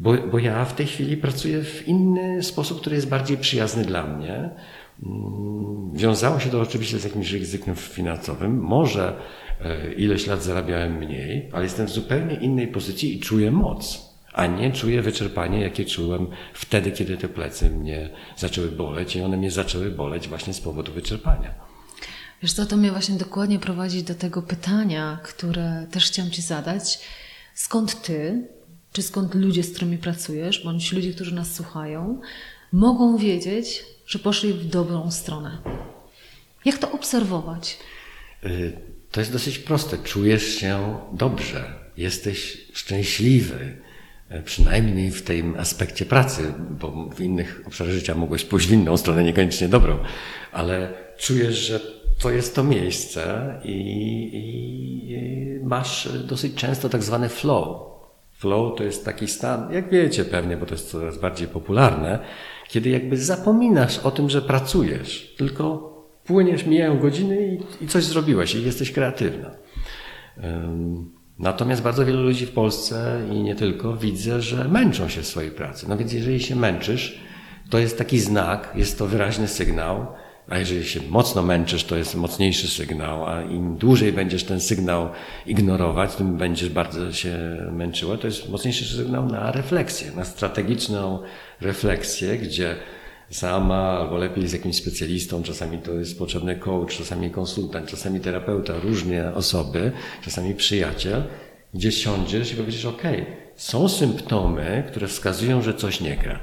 bo, 0.00 0.12
bo 0.32 0.38
ja 0.38 0.64
w 0.64 0.74
tej 0.74 0.86
chwili 0.86 1.16
pracuję 1.16 1.62
w 1.62 1.88
inny 1.88 2.42
sposób, 2.42 2.80
który 2.80 2.96
jest 2.96 3.08
bardziej 3.08 3.36
przyjazny 3.36 3.84
dla 3.84 4.06
mnie. 4.06 4.50
Wiązało 5.92 6.40
się 6.40 6.50
to 6.50 6.60
oczywiście 6.60 6.98
z 6.98 7.04
jakimś 7.04 7.32
ryzykiem 7.32 7.76
finansowym. 7.76 8.60
Może 8.60 9.16
e, 9.60 9.94
ileś 9.94 10.26
lat 10.26 10.42
zarabiałem 10.42 10.96
mniej, 10.98 11.48
ale 11.52 11.64
jestem 11.64 11.86
w 11.86 11.90
zupełnie 11.90 12.34
innej 12.34 12.68
pozycji 12.68 13.16
i 13.16 13.20
czuję 13.20 13.50
moc. 13.50 14.12
a 14.32 14.46
nie 14.46 14.72
czuję 14.72 15.02
wyczerpanie, 15.02 15.60
jakie 15.60 15.84
czułem 15.84 16.26
wtedy, 16.54 16.92
kiedy 16.92 17.16
te 17.16 17.28
plecy 17.28 17.70
mnie 17.70 18.10
zaczęły 18.36 18.68
boleć 18.70 19.16
i 19.16 19.20
one 19.20 19.36
mnie 19.36 19.50
zaczęły 19.50 19.90
boleć 19.90 20.28
właśnie 20.28 20.54
z 20.54 20.60
powodu 20.60 20.92
wyczerpania. 20.92 21.54
Wiesz 22.42 22.52
co, 22.52 22.66
to 22.66 22.76
mnie 22.76 22.90
właśnie 22.90 23.14
dokładnie 23.14 23.58
prowadzi 23.58 24.02
do 24.02 24.14
tego 24.14 24.42
pytania, 24.42 25.18
które 25.22 25.86
też 25.90 26.06
chciałam 26.06 26.30
Ci 26.30 26.42
zadać. 26.42 26.98
Skąd 27.54 28.02
Ty, 28.02 28.48
czy 28.92 29.02
skąd 29.02 29.34
ludzie, 29.34 29.62
z 29.62 29.70
którymi 29.70 29.98
pracujesz, 29.98 30.64
bądź 30.64 30.92
ludzie, 30.92 31.12
którzy 31.12 31.34
nas 31.34 31.54
słuchają, 31.54 32.20
mogą 32.72 33.16
wiedzieć, 33.16 33.84
że 34.12 34.18
poszli 34.18 34.52
w 34.52 34.66
dobrą 34.66 35.10
stronę? 35.10 35.58
Jak 36.64 36.78
to 36.78 36.92
obserwować? 36.92 37.78
Y, 38.44 38.72
to 39.10 39.20
jest 39.20 39.32
dosyć 39.32 39.58
proste. 39.58 39.98
Czujesz 39.98 40.54
się 40.54 40.98
dobrze, 41.12 41.74
jesteś 41.96 42.66
szczęśliwy, 42.72 43.76
y, 44.32 44.42
przynajmniej 44.42 45.10
w 45.10 45.22
tym 45.22 45.54
aspekcie 45.58 46.06
pracy, 46.06 46.54
bo 46.80 47.10
w 47.16 47.20
innych 47.20 47.62
obszarach 47.66 47.92
życia 47.92 48.14
mogłeś 48.14 48.44
pójść 48.44 48.66
w 48.66 48.72
inną 48.72 48.96
stronę, 48.96 49.24
niekoniecznie 49.24 49.68
dobrą, 49.68 49.98
ale 50.52 50.94
czujesz, 51.18 51.58
że 51.58 51.80
to 52.18 52.30
jest 52.30 52.54
to 52.54 52.64
miejsce 52.64 53.54
i, 53.64 53.78
i 55.12 55.64
masz 55.64 56.08
dosyć 56.24 56.54
często 56.54 56.88
tak 56.88 57.02
zwany 57.02 57.28
flow. 57.28 57.91
Flow 58.42 58.76
to 58.76 58.84
jest 58.84 59.04
taki 59.04 59.28
stan, 59.28 59.72
jak 59.72 59.90
wiecie 59.90 60.24
pewnie, 60.24 60.56
bo 60.56 60.66
to 60.66 60.74
jest 60.74 60.90
coraz 60.90 61.18
bardziej 61.18 61.48
popularne, 61.48 62.18
kiedy 62.68 62.90
jakby 62.90 63.16
zapominasz 63.16 63.98
o 63.98 64.10
tym, 64.10 64.30
że 64.30 64.42
pracujesz, 64.42 65.34
tylko 65.36 65.92
płyniesz, 66.24 66.66
mijają 66.66 66.98
godziny 66.98 67.58
i, 67.80 67.84
i 67.84 67.88
coś 67.88 68.04
zrobiłeś 68.04 68.54
i 68.54 68.64
jesteś 68.64 68.92
kreatywna. 68.92 69.50
Natomiast 71.38 71.82
bardzo 71.82 72.04
wielu 72.06 72.22
ludzi 72.22 72.46
w 72.46 72.50
Polsce 72.50 73.20
i 73.32 73.42
nie 73.42 73.54
tylko 73.54 73.96
widzę, 73.96 74.40
że 74.40 74.68
męczą 74.68 75.08
się 75.08 75.22
w 75.22 75.26
swojej 75.26 75.50
pracy. 75.50 75.86
No 75.88 75.96
więc 75.96 76.12
jeżeli 76.12 76.40
się 76.40 76.56
męczysz, 76.56 77.20
to 77.70 77.78
jest 77.78 77.98
taki 77.98 78.20
znak, 78.20 78.72
jest 78.74 78.98
to 78.98 79.06
wyraźny 79.06 79.48
sygnał, 79.48 80.06
a 80.52 80.58
jeżeli 80.58 80.88
się 80.88 81.00
mocno 81.08 81.42
męczysz, 81.42 81.84
to 81.84 81.96
jest 81.96 82.14
mocniejszy 82.14 82.68
sygnał, 82.68 83.26
a 83.26 83.42
im 83.42 83.76
dłużej 83.76 84.12
będziesz 84.12 84.44
ten 84.44 84.60
sygnał 84.60 85.08
ignorować, 85.46 86.14
tym 86.14 86.36
będziesz 86.36 86.68
bardzo 86.68 87.12
się 87.12 87.38
męczyła. 87.70 88.16
To 88.16 88.26
jest 88.26 88.48
mocniejszy 88.48 88.96
sygnał 88.96 89.26
na 89.26 89.52
refleksję, 89.52 90.12
na 90.16 90.24
strategiczną 90.24 91.22
refleksję, 91.60 92.38
gdzie 92.38 92.76
sama, 93.30 93.98
albo 93.98 94.16
lepiej 94.16 94.48
z 94.48 94.52
jakimś 94.52 94.76
specjalistą, 94.76 95.42
czasami 95.42 95.78
to 95.78 95.92
jest 95.92 96.18
potrzebny 96.18 96.56
coach, 96.56 96.96
czasami 96.96 97.30
konsultant, 97.30 97.88
czasami 97.88 98.20
terapeuta, 98.20 98.72
różne 98.82 99.34
osoby, 99.34 99.92
czasami 100.24 100.54
przyjaciel, 100.54 101.22
gdzie 101.74 101.92
siądziesz 101.92 102.52
i 102.52 102.56
powiesz, 102.56 102.84
ok, 102.84 103.02
są 103.56 103.88
symptomy, 103.88 104.84
które 104.90 105.06
wskazują, 105.06 105.62
że 105.62 105.74
coś 105.74 106.00
nie 106.00 106.16
gra. 106.16 106.40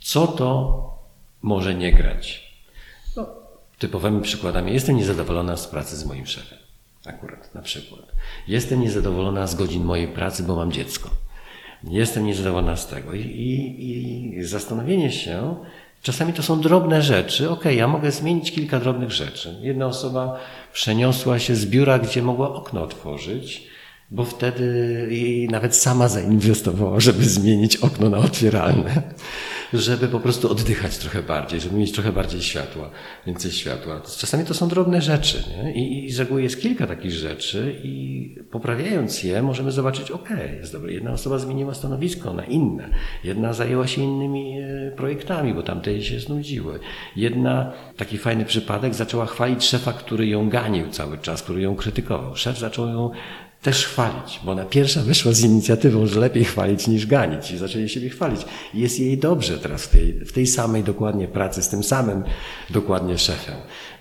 Co 0.00 0.26
to 0.26 0.82
może 1.42 1.74
nie 1.74 1.92
grać? 1.92 2.51
Typowymi 3.82 4.20
przykładami, 4.20 4.72
jestem 4.72 4.96
niezadowolona 4.96 5.56
z 5.56 5.66
pracy 5.66 5.96
z 5.96 6.04
moim 6.04 6.26
szefem. 6.26 6.58
Akurat, 7.06 7.54
na 7.54 7.62
przykład. 7.62 8.02
Jestem 8.48 8.80
niezadowolona 8.80 9.46
z 9.46 9.54
godzin 9.54 9.84
mojej 9.84 10.08
pracy, 10.08 10.42
bo 10.42 10.56
mam 10.56 10.72
dziecko. 10.72 11.10
Jestem 11.84 12.26
niezadowolona 12.26 12.76
z 12.76 12.86
tego. 12.86 13.14
I, 13.14 13.20
i, 13.20 14.38
i 14.38 14.44
zastanowienie 14.44 15.12
się, 15.12 15.56
Czasami 16.02 16.32
to 16.32 16.42
są 16.42 16.60
drobne 16.60 17.02
rzeczy. 17.02 17.50
Ok, 17.50 17.64
ja 17.64 17.88
mogę 17.88 18.10
zmienić 18.10 18.52
kilka 18.52 18.80
drobnych 18.80 19.10
rzeczy. 19.10 19.56
Jedna 19.60 19.86
osoba 19.86 20.38
przeniosła 20.72 21.38
się 21.38 21.54
z 21.54 21.66
biura, 21.66 21.98
gdzie 21.98 22.22
mogła 22.22 22.54
okno 22.54 22.82
otworzyć, 22.82 23.66
bo 24.10 24.24
wtedy 24.24 24.66
jej 25.10 25.48
nawet 25.48 25.76
sama 25.76 26.08
zainwestowała, 26.08 27.00
żeby 27.00 27.24
zmienić 27.24 27.76
okno 27.76 28.10
na 28.10 28.18
otwieralne 28.18 29.02
żeby 29.72 30.08
po 30.08 30.20
prostu 30.20 30.50
oddychać 30.50 30.98
trochę 30.98 31.22
bardziej, 31.22 31.60
żeby 31.60 31.76
mieć 31.76 31.92
trochę 31.92 32.12
bardziej 32.12 32.42
światła, 32.42 32.90
więcej 33.26 33.50
światła. 33.50 34.00
Czasami 34.18 34.44
to 34.44 34.54
są 34.54 34.68
drobne 34.68 35.02
rzeczy 35.02 35.44
nie? 35.48 35.72
I, 35.72 36.04
i 36.04 36.12
z 36.12 36.18
reguły 36.18 36.42
jest 36.42 36.60
kilka 36.60 36.86
takich 36.86 37.12
rzeczy 37.12 37.80
i 37.84 38.36
poprawiając 38.50 39.22
je 39.22 39.42
możemy 39.42 39.72
zobaczyć, 39.72 40.10
ok, 40.10 40.28
jest 40.60 40.72
dobre. 40.72 40.92
Jedna 40.92 41.12
osoba 41.12 41.38
zmieniła 41.38 41.74
stanowisko 41.74 42.32
na 42.32 42.44
inne, 42.44 42.88
jedna 43.24 43.52
zajęła 43.52 43.86
się 43.86 44.02
innymi 44.02 44.58
e, 44.60 44.90
projektami, 44.96 45.54
bo 45.54 45.62
tamte 45.62 46.02
się 46.02 46.20
znudziły. 46.20 46.78
Jedna, 47.16 47.72
taki 47.96 48.18
fajny 48.18 48.44
przypadek, 48.44 48.94
zaczęła 48.94 49.26
chwalić 49.26 49.64
szefa, 49.64 49.92
który 49.92 50.26
ją 50.26 50.48
ganił 50.48 50.90
cały 50.90 51.18
czas, 51.18 51.42
który 51.42 51.62
ją 51.62 51.74
krytykował. 51.76 52.36
Szef 52.36 52.58
zaczął 52.58 52.88
ją 52.88 53.10
też 53.62 53.86
chwalić, 53.86 54.40
bo 54.44 54.52
ona 54.52 54.64
pierwsza 54.64 55.02
wyszła 55.02 55.32
z 55.32 55.40
inicjatywą, 55.40 56.06
że 56.06 56.20
lepiej 56.20 56.44
chwalić 56.44 56.88
niż 56.88 57.06
ganić 57.06 57.50
i 57.50 57.58
zaczęli 57.58 57.88
siebie 57.88 58.08
chwalić. 58.08 58.40
Jest 58.74 59.00
jej 59.00 59.18
dobrze 59.18 59.58
teraz 59.58 59.86
w 59.86 59.88
tej, 59.88 60.12
w 60.12 60.32
tej 60.32 60.46
samej 60.46 60.84
dokładnie 60.84 61.28
pracy, 61.28 61.62
z 61.62 61.68
tym 61.68 61.82
samym 61.82 62.24
dokładnie 62.70 63.18
szefem. 63.18 63.54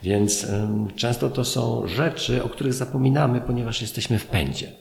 Więc 0.04 0.44
um, 0.44 0.88
często 0.96 1.30
to 1.30 1.46
są 1.46 1.88
rzeczy, 1.88 2.44
o 2.44 2.50
których 2.50 2.74
zapominamy, 2.74 3.42
ponieważ 3.42 3.82
jesteśmy 3.82 4.20
w 4.20 4.26
pędzie. 4.26 4.72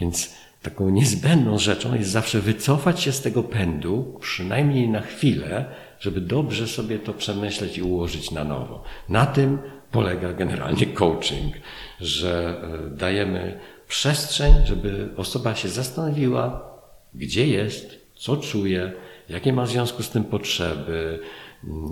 Więc 0.00 0.34
taką 0.62 0.88
niezbędną 0.90 1.58
rzeczą 1.58 1.94
jest 1.94 2.10
zawsze 2.10 2.40
wycofać 2.40 3.00
się 3.00 3.12
z 3.12 3.22
tego 3.22 3.42
pędu, 3.42 4.18
przynajmniej 4.20 4.88
na 4.88 5.00
chwilę, 5.00 5.64
żeby 6.00 6.20
dobrze 6.20 6.68
sobie 6.68 6.98
to 6.98 7.14
przemyśleć 7.14 7.78
i 7.78 7.82
ułożyć 7.82 8.30
na 8.30 8.44
nowo. 8.44 8.82
Na 9.08 9.26
tym 9.26 9.58
polega 9.90 10.32
generalnie 10.32 10.86
coaching, 10.86 11.54
że 12.00 12.60
e, 12.62 12.96
dajemy 12.96 13.60
przestrzeń, 13.88 14.54
żeby 14.64 15.08
osoba 15.16 15.54
się 15.54 15.68
zastanowiła, 15.68 16.74
gdzie 17.14 17.46
jest, 17.46 17.98
co 18.16 18.36
czuje, 18.36 18.92
jakie 19.28 19.52
ma 19.52 19.64
w 19.64 19.70
związku 19.70 20.02
z 20.02 20.10
tym 20.10 20.24
potrzeby, 20.24 21.20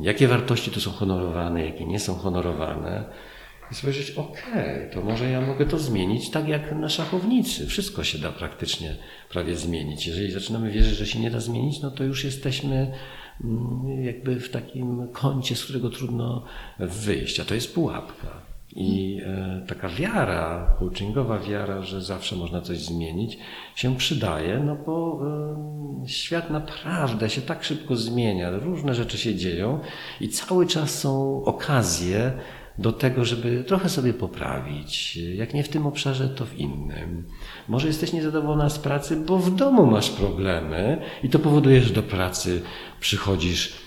jakie 0.03 0.29
wartości 0.29 0.71
tu 0.71 0.81
są 0.81 0.91
honorowane, 0.91 1.67
jakie 1.67 1.87
nie 1.87 2.01
są 2.01 2.15
honorowane. 2.15 3.05
I 3.73 3.75
spojrzeć, 3.75 4.11
okej, 4.11 4.53
okay, 4.53 4.91
to 4.95 5.03
może 5.03 5.31
ja 5.31 5.41
mogę 5.41 5.67
to 5.67 5.79
zmienić 5.79 6.31
tak 6.31 6.49
jak 6.49 6.73
na 6.73 6.89
szachownicy. 6.89 7.67
Wszystko 7.67 8.05
się 8.05 8.19
da 8.19 8.33
praktycznie 8.33 8.97
prawie 9.31 9.57
zmienić. 9.57 10.07
Jeżeli 10.07 10.31
zaczynamy 10.31 10.71
wierzyć, 10.71 10.97
że 10.97 11.07
się 11.07 11.19
nie 11.21 11.31
da 11.31 11.41
zmienić, 11.41 11.81
no 11.81 11.91
to 11.91 12.05
już 12.05 12.25
jesteśmy 12.25 12.93
mm, 13.45 14.05
jakby 14.05 14.41
w 14.41 14.51
takim 14.51 15.09
kącie, 15.13 15.57
z 15.57 15.65
którego 15.65 15.91
trudno 15.91 16.45
wyjść, 16.79 17.41
a 17.41 17.45
to 17.45 17.55
jest 17.55 17.75
pułapka. 17.75 18.46
I 18.79 19.21
e, 19.25 19.63
taka 19.67 19.89
wiara, 19.89 20.77
coachingowa 20.79 21.39
wiara, 21.39 21.83
że 21.83 22.01
zawsze 22.01 22.37
można 22.37 22.61
coś 22.61 22.79
zmienić, 22.79 23.39
się 23.75 23.97
przydaje, 23.97 24.59
no 24.59 24.77
bo 24.87 25.21
e, 26.05 26.09
świat 26.09 26.51
naprawdę 26.51 27.31
się 27.31 27.41
tak 27.41 27.65
szybko 27.65 27.97
zmienia, 27.97 28.51
różne 28.51 28.95
rzeczy 28.95 29.19
się 29.19 29.35
dzieją 29.35 29.81
i 30.21 30.29
cały 30.29 30.67
czas 30.67 30.99
są 30.99 31.45
okazje 31.45 32.33
do 32.79 32.93
tego, 32.93 33.25
żeby 33.25 33.65
trochę 33.65 33.89
sobie 33.89 34.13
poprawić. 34.13 35.17
Jak 35.17 35.55
nie 35.55 35.63
w 35.63 35.69
tym 35.69 35.87
obszarze, 35.87 36.29
to 36.29 36.47
w 36.47 36.59
innym. 36.59 37.25
Może 37.69 37.89
jesteś 37.89 38.13
niezadowolona 38.13 38.71
z 38.71 38.79
pracy, 38.79 39.17
bo 39.17 39.39
w 39.39 39.55
domu 39.55 39.87
masz 39.87 40.11
problemy 40.11 41.03
i 41.23 41.29
to 41.29 41.39
powoduje, 41.39 41.81
że 41.81 41.95
do 41.95 42.03
pracy 42.03 42.63
przychodzisz 43.01 43.86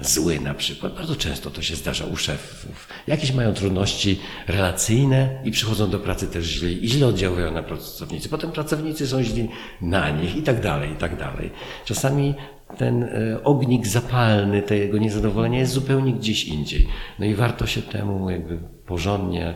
zły 0.00 0.40
na 0.40 0.54
przykład. 0.54 0.94
Bardzo 0.94 1.16
często 1.16 1.50
to 1.50 1.62
się 1.62 1.76
zdarza 1.76 2.04
u 2.04 2.16
szefów. 2.16 2.88
Jakieś 3.06 3.32
mają 3.32 3.54
trudności 3.54 4.20
relacyjne 4.46 5.40
i 5.44 5.50
przychodzą 5.50 5.90
do 5.90 5.98
pracy 5.98 6.26
też 6.26 6.44
źli 6.44 6.84
i 6.84 6.88
źle 6.88 7.06
oddziałują 7.06 7.52
na 7.52 7.62
pracownicy. 7.62 8.28
Potem 8.28 8.52
pracownicy 8.52 9.06
są 9.06 9.22
źli 9.22 9.48
na 9.80 10.10
nich 10.10 10.36
i 10.36 10.42
tak 10.42 10.60
dalej, 10.60 10.92
i 10.92 10.96
tak 10.96 11.18
dalej. 11.18 11.50
Czasami 11.84 12.34
ten 12.78 13.02
e, 13.02 13.44
ognik 13.44 13.86
zapalny 13.86 14.62
tego 14.62 14.98
niezadowolenia 14.98 15.58
jest 15.58 15.72
zupełnie 15.72 16.12
gdzieś 16.12 16.44
indziej. 16.44 16.88
No 17.18 17.26
i 17.26 17.34
warto 17.34 17.66
się 17.66 17.82
temu 17.82 18.30
jakby 18.30 18.58
porządnie 18.86 19.54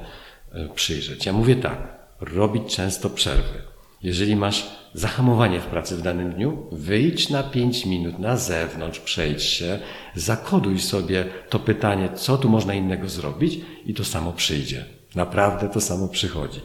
e, 0.53 0.69
przyjrzeć. 0.75 1.27
Ja 1.27 1.33
mówię 1.33 1.57
tak, 1.57 1.99
robić 2.21 2.77
często 2.77 3.11
przerwy. 3.11 3.70
Jeżeli 4.03 4.37
masz 4.37 4.67
zahamowanie 4.95 5.61
w 5.61 5.67
pracy 5.67 5.97
w 5.97 6.03
danym 6.03 6.33
dniu, 6.33 6.67
wyjdź 6.73 7.31
na 7.31 7.43
5 7.43 7.87
minut 7.87 8.19
na 8.19 8.37
zewnątrz, 8.37 9.01
przejdź 9.01 9.43
się, 9.43 9.79
zakoduj 10.15 10.79
sobie 10.79 11.25
to 11.49 11.59
pytanie, 11.59 12.09
co 12.15 12.39
tu 12.39 12.49
można 12.49 12.75
innego 12.75 13.09
zrobić 13.09 13.61
i 13.87 13.95
to 13.95 14.05
samo 14.05 14.33
przyjdzie. 14.33 14.85
Naprawdę 15.15 15.69
to 15.69 15.81
samo 15.81 16.09
przychodzi. 16.09 16.61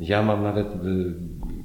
Ja 0.00 0.22
mam 0.22 0.42
nawet 0.42 0.66
y, 0.66 0.78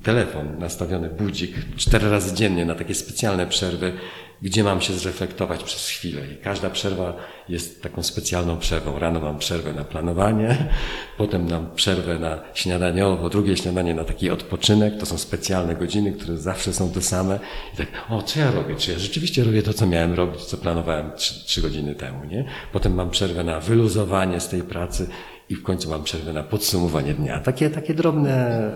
telefon 0.03 0.59
nastawiony, 0.59 1.09
budzik, 1.09 1.55
cztery 1.77 2.09
razy 2.09 2.35
dziennie 2.35 2.65
na 2.65 2.75
takie 2.75 2.95
specjalne 2.95 3.47
przerwy, 3.47 3.93
gdzie 4.41 4.63
mam 4.63 4.81
się 4.81 4.93
zreflektować 4.93 5.63
przez 5.63 5.87
chwilę. 5.87 6.21
I 6.33 6.37
każda 6.37 6.69
przerwa 6.69 7.13
jest 7.49 7.83
taką 7.83 8.03
specjalną 8.03 8.57
przerwą. 8.57 8.99
Rano 8.99 9.19
mam 9.19 9.39
przerwę 9.39 9.73
na 9.73 9.83
planowanie, 9.83 10.57
potem 11.17 11.49
mam 11.49 11.75
przerwę 11.75 12.19
na 12.19 12.39
śniadaniowo, 12.53 13.29
drugie 13.29 13.57
śniadanie 13.57 13.93
na 13.93 14.03
taki 14.03 14.29
odpoczynek. 14.29 14.97
To 14.97 15.05
są 15.05 15.17
specjalne 15.17 15.75
godziny, 15.75 16.11
które 16.11 16.37
zawsze 16.37 16.73
są 16.73 16.91
te 16.91 17.01
same. 17.01 17.39
I 17.73 17.77
tak, 17.77 17.87
o, 18.09 18.21
co 18.21 18.39
ja 18.39 18.51
robię? 18.51 18.75
Czy 18.75 18.91
ja 18.91 18.99
rzeczywiście 18.99 19.43
robię 19.43 19.63
to, 19.63 19.73
co 19.73 19.87
miałem 19.87 20.13
robić, 20.13 20.41
co 20.41 20.57
planowałem 20.57 21.11
trzy, 21.15 21.61
godziny 21.61 21.95
temu, 21.95 22.25
nie? 22.25 22.45
Potem 22.73 22.93
mam 22.93 23.09
przerwę 23.09 23.43
na 23.43 23.59
wyluzowanie 23.59 24.39
z 24.39 24.49
tej 24.49 24.61
pracy 24.61 25.07
i 25.49 25.55
w 25.55 25.63
końcu 25.63 25.89
mam 25.89 26.03
przerwę 26.03 26.33
na 26.33 26.43
podsumowanie 26.43 27.13
dnia. 27.13 27.39
Takie, 27.39 27.69
takie 27.69 27.93
drobne 27.93 28.71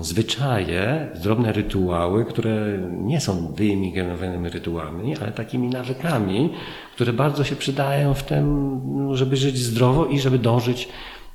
zwyczaje, 0.00 1.08
drobne 1.22 1.52
rytuały, 1.52 2.24
które 2.24 2.78
nie 2.90 3.20
są 3.20 3.54
wyimigrowanymi 3.54 4.48
rytuałami, 4.48 5.16
ale 5.18 5.32
takimi 5.32 5.68
nawykami, 5.68 6.50
które 6.94 7.12
bardzo 7.12 7.44
się 7.44 7.56
przydają 7.56 8.14
w 8.14 8.22
tym, 8.22 8.80
żeby 9.12 9.36
żyć 9.36 9.58
zdrowo 9.58 10.06
i 10.06 10.20
żeby 10.20 10.38
dążyć 10.38 10.88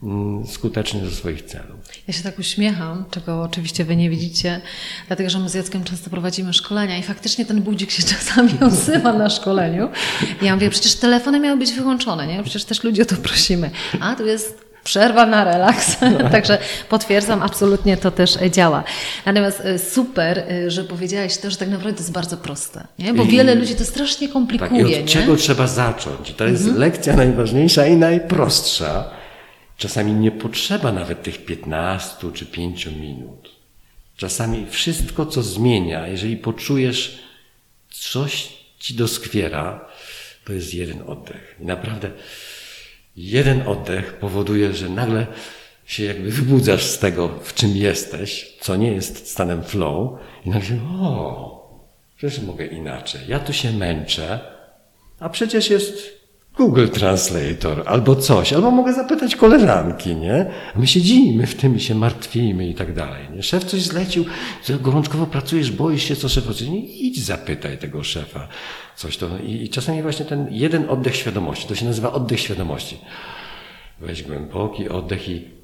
mm, 0.03 0.47
skutecznie 0.47 1.01
do 1.01 1.11
swoich 1.11 1.41
celów. 1.41 1.77
Ja 2.07 2.13
się 2.13 2.23
tak 2.23 2.39
uśmiecham, 2.39 3.05
czego 3.11 3.41
oczywiście 3.41 3.85
wy 3.85 3.95
nie 3.95 4.09
widzicie, 4.09 4.61
dlatego 5.07 5.29
że 5.29 5.39
my 5.39 5.49
z 5.49 5.53
Jackiem 5.53 5.83
często 5.83 6.09
prowadzimy 6.09 6.53
szkolenia 6.53 6.97
i 6.97 7.03
faktycznie 7.03 7.45
ten 7.45 7.61
budzik 7.61 7.91
się 7.91 8.03
czasami 8.15 8.51
odzywa 8.61 9.13
na 9.13 9.29
szkoleniu. 9.29 9.89
Ja 10.41 10.53
mówię, 10.55 10.69
przecież 10.69 10.95
telefony 10.95 11.39
miały 11.39 11.57
być 11.57 11.71
wyłączone, 11.71 12.27
nie? 12.27 12.43
Przecież 12.43 12.65
też 12.65 12.83
ludzi 12.83 13.01
o 13.01 13.05
to 13.05 13.15
prosimy. 13.15 13.71
A 13.99 14.15
tu 14.15 14.25
jest 14.25 14.66
przerwa 14.87 15.25
na 15.25 15.43
relaks. 15.43 15.97
Także 16.31 16.57
potwierdzam, 16.89 17.43
absolutnie 17.43 17.97
to 17.97 18.11
też 18.11 18.37
działa. 18.51 18.83
Natomiast 19.25 19.61
e, 19.61 19.79
super, 19.79 20.39
e, 20.39 20.71
że 20.71 20.83
powiedziałeś 20.83 21.37
to, 21.37 21.51
że 21.51 21.57
tak 21.57 21.69
naprawdę 21.69 21.93
to 21.93 21.99
jest 21.99 22.11
bardzo 22.11 22.37
proste, 22.37 22.87
nie? 22.99 23.13
bo 23.13 23.23
I, 23.23 23.27
wiele 23.27 23.55
ludzi 23.55 23.75
to 23.75 23.85
strasznie 23.85 24.29
komplikuje. 24.29 24.83
Tak, 24.83 24.91
I 24.91 24.95
od 24.95 25.01
nie? 25.01 25.07
czego 25.07 25.35
trzeba 25.35 25.67
zacząć? 25.67 26.33
To 26.33 26.47
jest 26.47 26.61
mhm. 26.61 26.79
lekcja 26.79 27.15
najważniejsza 27.15 27.87
i 27.87 27.95
najprostsza. 27.95 29.09
Czasami 29.77 30.13
nie 30.13 30.31
potrzeba 30.31 30.91
nawet 30.91 31.23
tych 31.23 31.45
15 31.45 32.31
czy 32.33 32.45
5 32.45 32.85
minut. 32.85 33.49
Czasami 34.17 34.65
wszystko, 34.69 35.25
co 35.25 35.43
zmienia, 35.43 36.07
jeżeli 36.07 36.37
poczujesz 36.37 37.19
coś 37.89 38.49
ci 38.79 38.93
doskwiera, 38.93 39.85
to 40.45 40.53
jest 40.53 40.73
jeden 40.73 41.01
oddech. 41.07 41.55
I 41.59 41.65
naprawdę 41.65 42.11
jeden 43.17 43.67
oddech 43.67 44.13
powoduje, 44.13 44.73
że 44.73 44.89
nagle 44.89 45.27
się 45.85 46.03
jakby 46.03 46.31
wybudzasz 46.31 46.85
z 46.85 46.99
tego, 46.99 47.29
w 47.43 47.53
czym 47.53 47.77
jesteś, 47.77 48.53
co 48.61 48.75
nie 48.75 48.91
jest 48.91 49.29
stanem 49.29 49.63
flow 49.63 50.19
i 50.45 50.49
nagle 50.49 50.67
się, 50.67 50.79
o, 51.01 51.57
przecież 52.17 52.41
mogę 52.41 52.65
inaczej. 52.65 53.21
Ja 53.27 53.39
tu 53.39 53.53
się 53.53 53.73
męczę, 53.73 54.39
a 55.19 55.29
przecież 55.29 55.69
jest 55.69 56.17
Google 56.57 56.87
Translator 56.87 57.83
albo 57.85 58.15
coś, 58.15 58.53
albo 58.53 58.71
mogę 58.71 58.93
zapytać 58.93 59.35
koleżanki, 59.35 60.15
nie? 60.15 60.45
A 60.75 60.79
my 60.79 60.87
siedzimy 60.87 61.47
w 61.47 61.55
tym 61.55 61.75
i 61.75 61.79
się 61.79 61.95
martwimy 61.95 62.67
i 62.67 62.75
tak 62.75 62.93
dalej, 62.93 63.27
nie? 63.35 63.43
Szef 63.43 63.63
coś 63.63 63.81
zlecił, 63.81 64.25
gorączkowo 64.79 65.25
pracujesz, 65.25 65.71
boisz 65.71 66.03
się, 66.03 66.15
co 66.15 66.29
szef 66.29 66.61
nie 66.61 66.79
Idź 66.79 67.25
zapytaj 67.25 67.77
tego 67.77 68.03
szefa 68.03 68.47
coś 68.97 69.17
to. 69.17 69.37
I, 69.37 69.51
I 69.51 69.69
czasami 69.69 70.01
właśnie 70.01 70.25
ten 70.25 70.47
jeden 70.51 70.89
oddech 70.89 71.15
świadomości, 71.15 71.67
to 71.67 71.75
się 71.75 71.85
nazywa 71.85 72.13
oddech 72.13 72.39
świadomości. 72.39 72.97
Weź 73.99 74.23
głęboki 74.23 74.89
oddech 74.89 75.29
i 75.29 75.56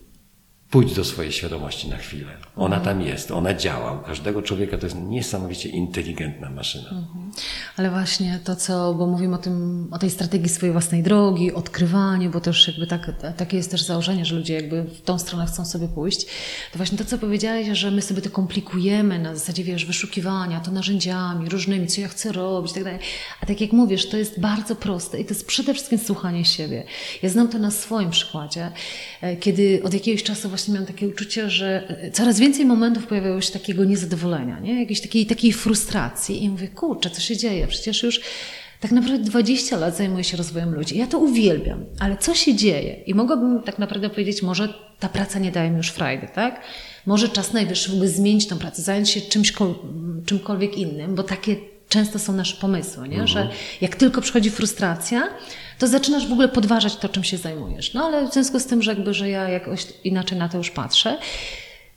Pójdź 0.73 0.93
do 0.93 1.05
swojej 1.05 1.31
świadomości 1.31 1.89
na 1.89 1.97
chwilę. 1.97 2.31
Ona 2.55 2.79
tam 2.79 3.01
jest, 3.01 3.31
ona 3.31 3.53
działa. 3.53 3.91
U 3.91 4.03
każdego 4.03 4.41
człowieka 4.41 4.77
to 4.77 4.85
jest 4.85 4.97
niesamowicie 4.99 5.69
inteligentna 5.69 6.49
maszyna. 6.49 6.89
Mhm. 6.89 7.31
Ale 7.77 7.89
właśnie 7.89 8.39
to, 8.43 8.55
co, 8.55 8.93
bo 8.93 9.07
mówimy 9.07 9.35
o, 9.35 9.37
tym, 9.37 9.87
o 9.91 9.99
tej 9.99 10.09
strategii 10.09 10.49
swojej 10.49 10.73
własnej 10.73 11.03
drogi, 11.03 11.53
odkrywaniu, 11.53 12.29
bo 12.29 12.41
też 12.41 12.67
jakby 12.67 12.87
tak, 12.87 13.11
takie 13.37 13.57
jest 13.57 13.71
też 13.71 13.83
założenie, 13.83 14.25
że 14.25 14.35
ludzie 14.35 14.53
jakby 14.53 14.83
w 14.83 15.01
tą 15.01 15.19
stronę 15.19 15.45
chcą 15.45 15.65
sobie 15.65 15.87
pójść. 15.87 16.25
To 16.71 16.77
właśnie 16.77 16.97
to, 16.97 17.05
co 17.05 17.17
powiedziałeś, 17.17 17.67
że 17.77 17.91
my 17.91 18.01
sobie 18.01 18.21
to 18.21 18.29
komplikujemy 18.29 19.19
na 19.19 19.35
zasadzie, 19.35 19.63
wiesz, 19.63 19.85
wyszukiwania, 19.85 20.59
to 20.59 20.71
narzędziami 20.71 21.49
różnymi, 21.49 21.87
co 21.87 22.01
ja 22.01 22.07
chcę 22.07 22.31
robić 22.31 22.71
i 22.71 22.75
tak 22.75 22.83
dalej. 22.83 22.99
A 23.41 23.45
tak 23.45 23.61
jak 23.61 23.71
mówisz, 23.71 24.09
to 24.09 24.17
jest 24.17 24.39
bardzo 24.39 24.75
proste 24.75 25.19
i 25.19 25.25
to 25.25 25.33
jest 25.33 25.47
przede 25.47 25.73
wszystkim 25.73 25.99
słuchanie 25.99 26.45
siebie. 26.45 26.83
Ja 27.23 27.29
znam 27.29 27.47
to 27.47 27.59
na 27.59 27.71
swoim 27.71 28.09
przykładzie, 28.09 28.71
e, 29.21 29.35
kiedy 29.35 29.81
od 29.83 29.93
jakiegoś 29.93 30.23
czasu 30.23 30.49
właśnie 30.49 30.62
właśnie 30.63 30.73
miałam 30.73 30.87
takie 30.87 31.07
uczucie, 31.07 31.49
że 31.49 31.95
coraz 32.13 32.39
więcej 32.39 32.65
momentów 32.65 33.07
pojawiało 33.07 33.41
się 33.41 33.53
takiego 33.53 33.85
niezadowolenia, 33.85 34.59
nie? 34.59 34.79
jakiejś 34.79 35.01
takiej, 35.01 35.25
takiej 35.25 35.53
frustracji 35.53 36.43
i 36.43 36.49
mówię, 36.49 36.67
kurczę, 36.67 37.09
co 37.09 37.21
się 37.21 37.37
dzieje? 37.37 37.67
Przecież 37.67 38.03
już 38.03 38.21
tak 38.79 38.91
naprawdę 38.91 39.23
20 39.23 39.77
lat 39.77 39.97
zajmuję 39.97 40.23
się 40.23 40.37
rozwojem 40.37 40.75
ludzi. 40.75 40.97
Ja 40.97 41.07
to 41.07 41.19
uwielbiam, 41.19 41.85
ale 41.99 42.17
co 42.17 42.35
się 42.35 42.55
dzieje? 42.55 42.93
I 42.93 43.13
mogłabym 43.13 43.63
tak 43.63 43.79
naprawdę 43.79 44.09
powiedzieć, 44.09 44.41
może 44.41 44.73
ta 44.99 45.09
praca 45.09 45.39
nie 45.39 45.51
daje 45.51 45.69
mi 45.69 45.77
już 45.77 45.89
frajdy, 45.89 46.27
tak? 46.35 46.61
Może 47.05 47.29
czas 47.29 47.53
najwyższy 47.53 47.91
by 47.91 48.09
zmienić 48.09 48.47
tą 48.47 48.57
pracę, 48.57 48.81
zająć 48.81 49.09
się 49.09 49.21
czymś, 49.21 49.53
czymkolwiek 50.25 50.77
innym, 50.77 51.15
bo 51.15 51.23
takie 51.23 51.55
często 51.89 52.19
są 52.19 52.33
nasze 52.33 52.57
pomysły, 52.57 53.09
nie? 53.09 53.21
Mhm. 53.21 53.27
że 53.27 53.49
jak 53.81 53.95
tylko 53.95 54.21
przychodzi 54.21 54.49
frustracja, 54.49 55.29
to 55.83 55.87
zaczynasz 55.87 56.27
w 56.27 56.31
ogóle 56.31 56.47
podważać 56.47 56.95
to, 56.95 57.09
czym 57.09 57.23
się 57.23 57.37
zajmujesz. 57.37 57.93
No 57.93 58.05
ale 58.05 58.29
w 58.29 58.33
związku 58.33 58.59
z 58.59 58.65
tym, 58.65 58.81
że 58.81 58.91
jakby, 58.91 59.13
że 59.13 59.29
ja 59.29 59.49
jakoś 59.49 59.87
inaczej 60.03 60.37
na 60.37 60.49
to 60.49 60.57
już 60.57 60.71
patrzę, 60.71 61.17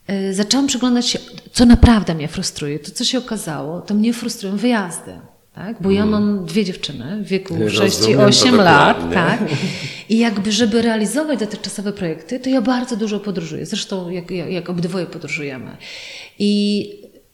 yy, 0.07 0.33
zaczęłam 0.33 0.67
przyglądać 0.67 1.07
się, 1.07 1.19
co 1.51 1.65
naprawdę 1.65 2.15
mnie 2.15 2.27
frustruje. 2.27 2.79
To, 2.79 2.91
co 2.91 3.05
się 3.05 3.17
okazało, 3.17 3.81
to 3.81 3.93
mnie 3.93 4.13
frustrują 4.13 4.57
wyjazdy. 4.57 5.19
Tak? 5.55 5.81
Bo 5.81 5.91
ja 5.91 6.03
mhm. 6.03 6.23
mam 6.23 6.45
dwie 6.45 6.65
dziewczyny 6.65 7.23
w 7.23 7.27
wieku 7.27 7.55
6 7.69 8.07
i 8.09 8.15
8 8.15 8.55
lat. 8.55 9.13
Tak? 9.13 9.39
I 10.09 10.17
jakby, 10.17 10.51
żeby 10.51 10.81
realizować 10.81 11.39
dotychczasowe 11.39 11.93
projekty, 11.93 12.39
to 12.39 12.49
ja 12.49 12.61
bardzo 12.61 12.95
dużo 12.95 13.19
podróżuję. 13.19 13.65
Zresztą 13.65 14.09
jak, 14.09 14.31
jak, 14.31 14.51
jak 14.51 14.69
obydwoje 14.69 15.05
podróżujemy. 15.05 15.77
I 16.39 16.89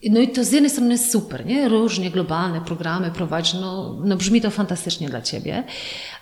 no 0.09 0.19
i 0.19 0.27
to 0.27 0.43
z 0.43 0.51
jednej 0.51 0.69
strony 0.69 0.91
jest 0.91 1.11
super, 1.11 1.45
nie? 1.45 1.69
Różnie 1.69 2.11
globalne 2.11 2.61
programy 2.61 3.11
prowadzić, 3.11 3.53
no, 3.53 3.97
no 4.03 4.17
brzmi 4.17 4.41
to 4.41 4.51
fantastycznie 4.51 5.09
dla 5.09 5.21
ciebie, 5.21 5.63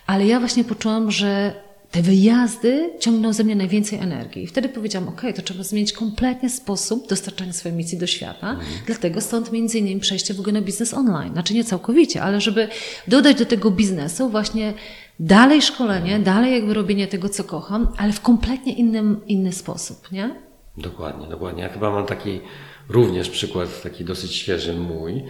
ale 0.06 0.26
ja 0.26 0.40
właśnie 0.40 0.64
poczułam, 0.64 1.10
że 1.10 1.54
te 1.92 2.02
wyjazdy 2.02 2.90
ciągną 3.00 3.32
ze 3.32 3.44
mnie 3.44 3.56
najwięcej 3.56 3.98
energii. 3.98 4.42
I 4.42 4.46
wtedy 4.46 4.68
powiedziałam, 4.68 5.08
ok, 5.08 5.22
to 5.36 5.42
trzeba 5.42 5.62
zmienić 5.62 5.92
kompletnie 5.92 6.50
sposób 6.50 7.08
dostarczania 7.08 7.52
swojej 7.52 7.78
misji 7.78 7.98
do 7.98 8.06
świata. 8.06 8.50
Mhm. 8.50 8.68
Dlatego 8.86 9.20
stąd 9.20 9.52
między 9.52 9.78
innymi 9.78 10.00
przejście 10.00 10.34
w 10.34 10.40
ogóle 10.40 10.52
na 10.52 10.60
biznes 10.60 10.94
online. 10.94 11.32
Znaczy 11.32 11.54
nie 11.54 11.64
całkowicie, 11.64 12.22
ale 12.22 12.40
żeby 12.40 12.68
dodać 13.08 13.38
do 13.38 13.46
tego 13.46 13.70
biznesu 13.70 14.28
właśnie 14.28 14.74
dalej 15.20 15.62
szkolenie, 15.62 16.18
dalej 16.18 16.52
jakby 16.52 16.74
robienie 16.74 17.06
tego, 17.06 17.28
co 17.28 17.44
kocham, 17.44 17.88
ale 17.98 18.12
w 18.12 18.20
kompletnie 18.20 18.72
innym, 18.72 19.20
inny 19.26 19.52
sposób, 19.52 20.12
nie? 20.12 20.34
Dokładnie, 20.76 21.26
dokładnie. 21.26 21.62
Ja 21.62 21.68
chyba 21.68 21.90
mam 21.90 22.06
taki 22.06 22.40
również 22.92 23.30
przykład 23.30 23.82
taki 23.82 24.04
dosyć 24.04 24.34
świeży 24.34 24.74
mój, 24.74 25.24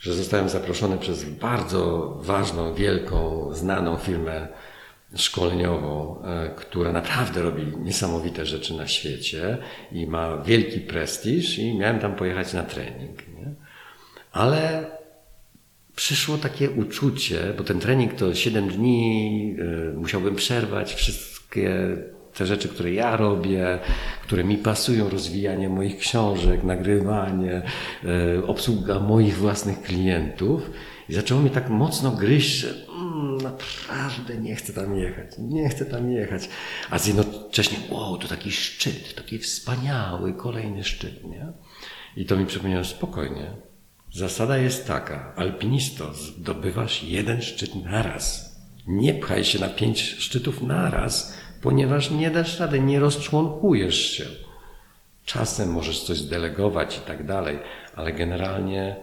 że 0.00 0.14
zostałem 0.14 0.48
zaproszony 0.48 0.98
przez 0.98 1.24
bardzo 1.24 2.14
ważną, 2.22 2.74
wielką, 2.74 3.48
znaną 3.54 3.96
firmę 3.96 4.48
szkoleniową, 5.14 6.22
e, 6.24 6.50
która 6.56 6.92
naprawdę 6.92 7.42
robi 7.42 7.62
niesamowite 7.78 8.46
rzeczy 8.46 8.74
na 8.74 8.86
świecie 8.86 9.58
i 9.92 10.06
ma 10.06 10.36
wielki 10.36 10.80
prestiż 10.80 11.58
i 11.58 11.74
miałem 11.78 11.98
tam 11.98 12.16
pojechać 12.16 12.52
na 12.52 12.62
trening. 12.62 13.28
Nie? 13.28 13.54
Ale 14.32 14.90
przyszło 15.96 16.38
takie 16.38 16.70
uczucie, 16.70 17.54
bo 17.58 17.64
ten 17.64 17.80
trening 17.80 18.14
to 18.14 18.34
7 18.34 18.68
dni, 18.68 19.56
e, 19.58 19.96
musiałbym 19.96 20.36
przerwać 20.36 20.94
wszystkie 20.94 21.96
te 22.36 22.46
rzeczy, 22.46 22.68
które 22.68 22.92
ja 22.92 23.16
robię, 23.16 23.78
które 24.22 24.44
mi 24.44 24.58
pasują, 24.58 25.08
rozwijanie 25.08 25.68
moich 25.68 25.98
książek, 25.98 26.64
nagrywanie, 26.64 27.62
e, 28.04 28.46
obsługa 28.46 29.00
moich 29.00 29.36
własnych 29.36 29.82
klientów. 29.82 30.70
I 31.08 31.14
zaczęło 31.14 31.40
mnie 31.40 31.50
tak 31.50 31.68
mocno 31.68 32.10
gryźć, 32.10 32.50
że 32.50 32.68
mm, 32.88 33.36
naprawdę 33.36 34.36
nie 34.36 34.56
chcę 34.56 34.72
tam 34.72 34.96
jechać, 34.96 35.30
nie 35.38 35.68
chcę 35.68 35.86
tam 35.86 36.10
jechać. 36.10 36.48
A 36.90 36.96
jednocześnie, 37.06 37.78
wow, 37.90 38.18
to 38.18 38.28
taki 38.28 38.52
szczyt, 38.52 39.14
taki 39.14 39.38
wspaniały 39.38 40.34
kolejny 40.34 40.84
szczyt, 40.84 41.24
nie? 41.24 41.46
I 42.16 42.26
to 42.26 42.36
mi 42.36 42.46
przypomniało, 42.46 42.84
spokojnie. 42.84 43.50
Zasada 44.12 44.56
jest 44.58 44.86
taka, 44.86 45.34
alpinisto, 45.36 46.14
zdobywasz 46.14 47.02
jeden 47.02 47.42
szczyt 47.42 47.74
naraz. 47.74 48.56
Nie 48.86 49.14
pchaj 49.14 49.44
się 49.44 49.58
na 49.58 49.68
pięć 49.68 50.00
szczytów 50.00 50.62
naraz, 50.62 51.34
ponieważ 51.66 52.10
nie 52.10 52.30
dasz 52.30 52.60
rady, 52.60 52.80
nie 52.80 53.00
rozczłonkujesz 53.00 54.10
się. 54.10 54.24
Czasem 55.24 55.72
możesz 55.72 56.04
coś 56.04 56.20
delegować 56.20 56.98
i 56.98 57.00
tak 57.00 57.26
dalej, 57.26 57.58
ale 57.96 58.12
generalnie 58.12 58.96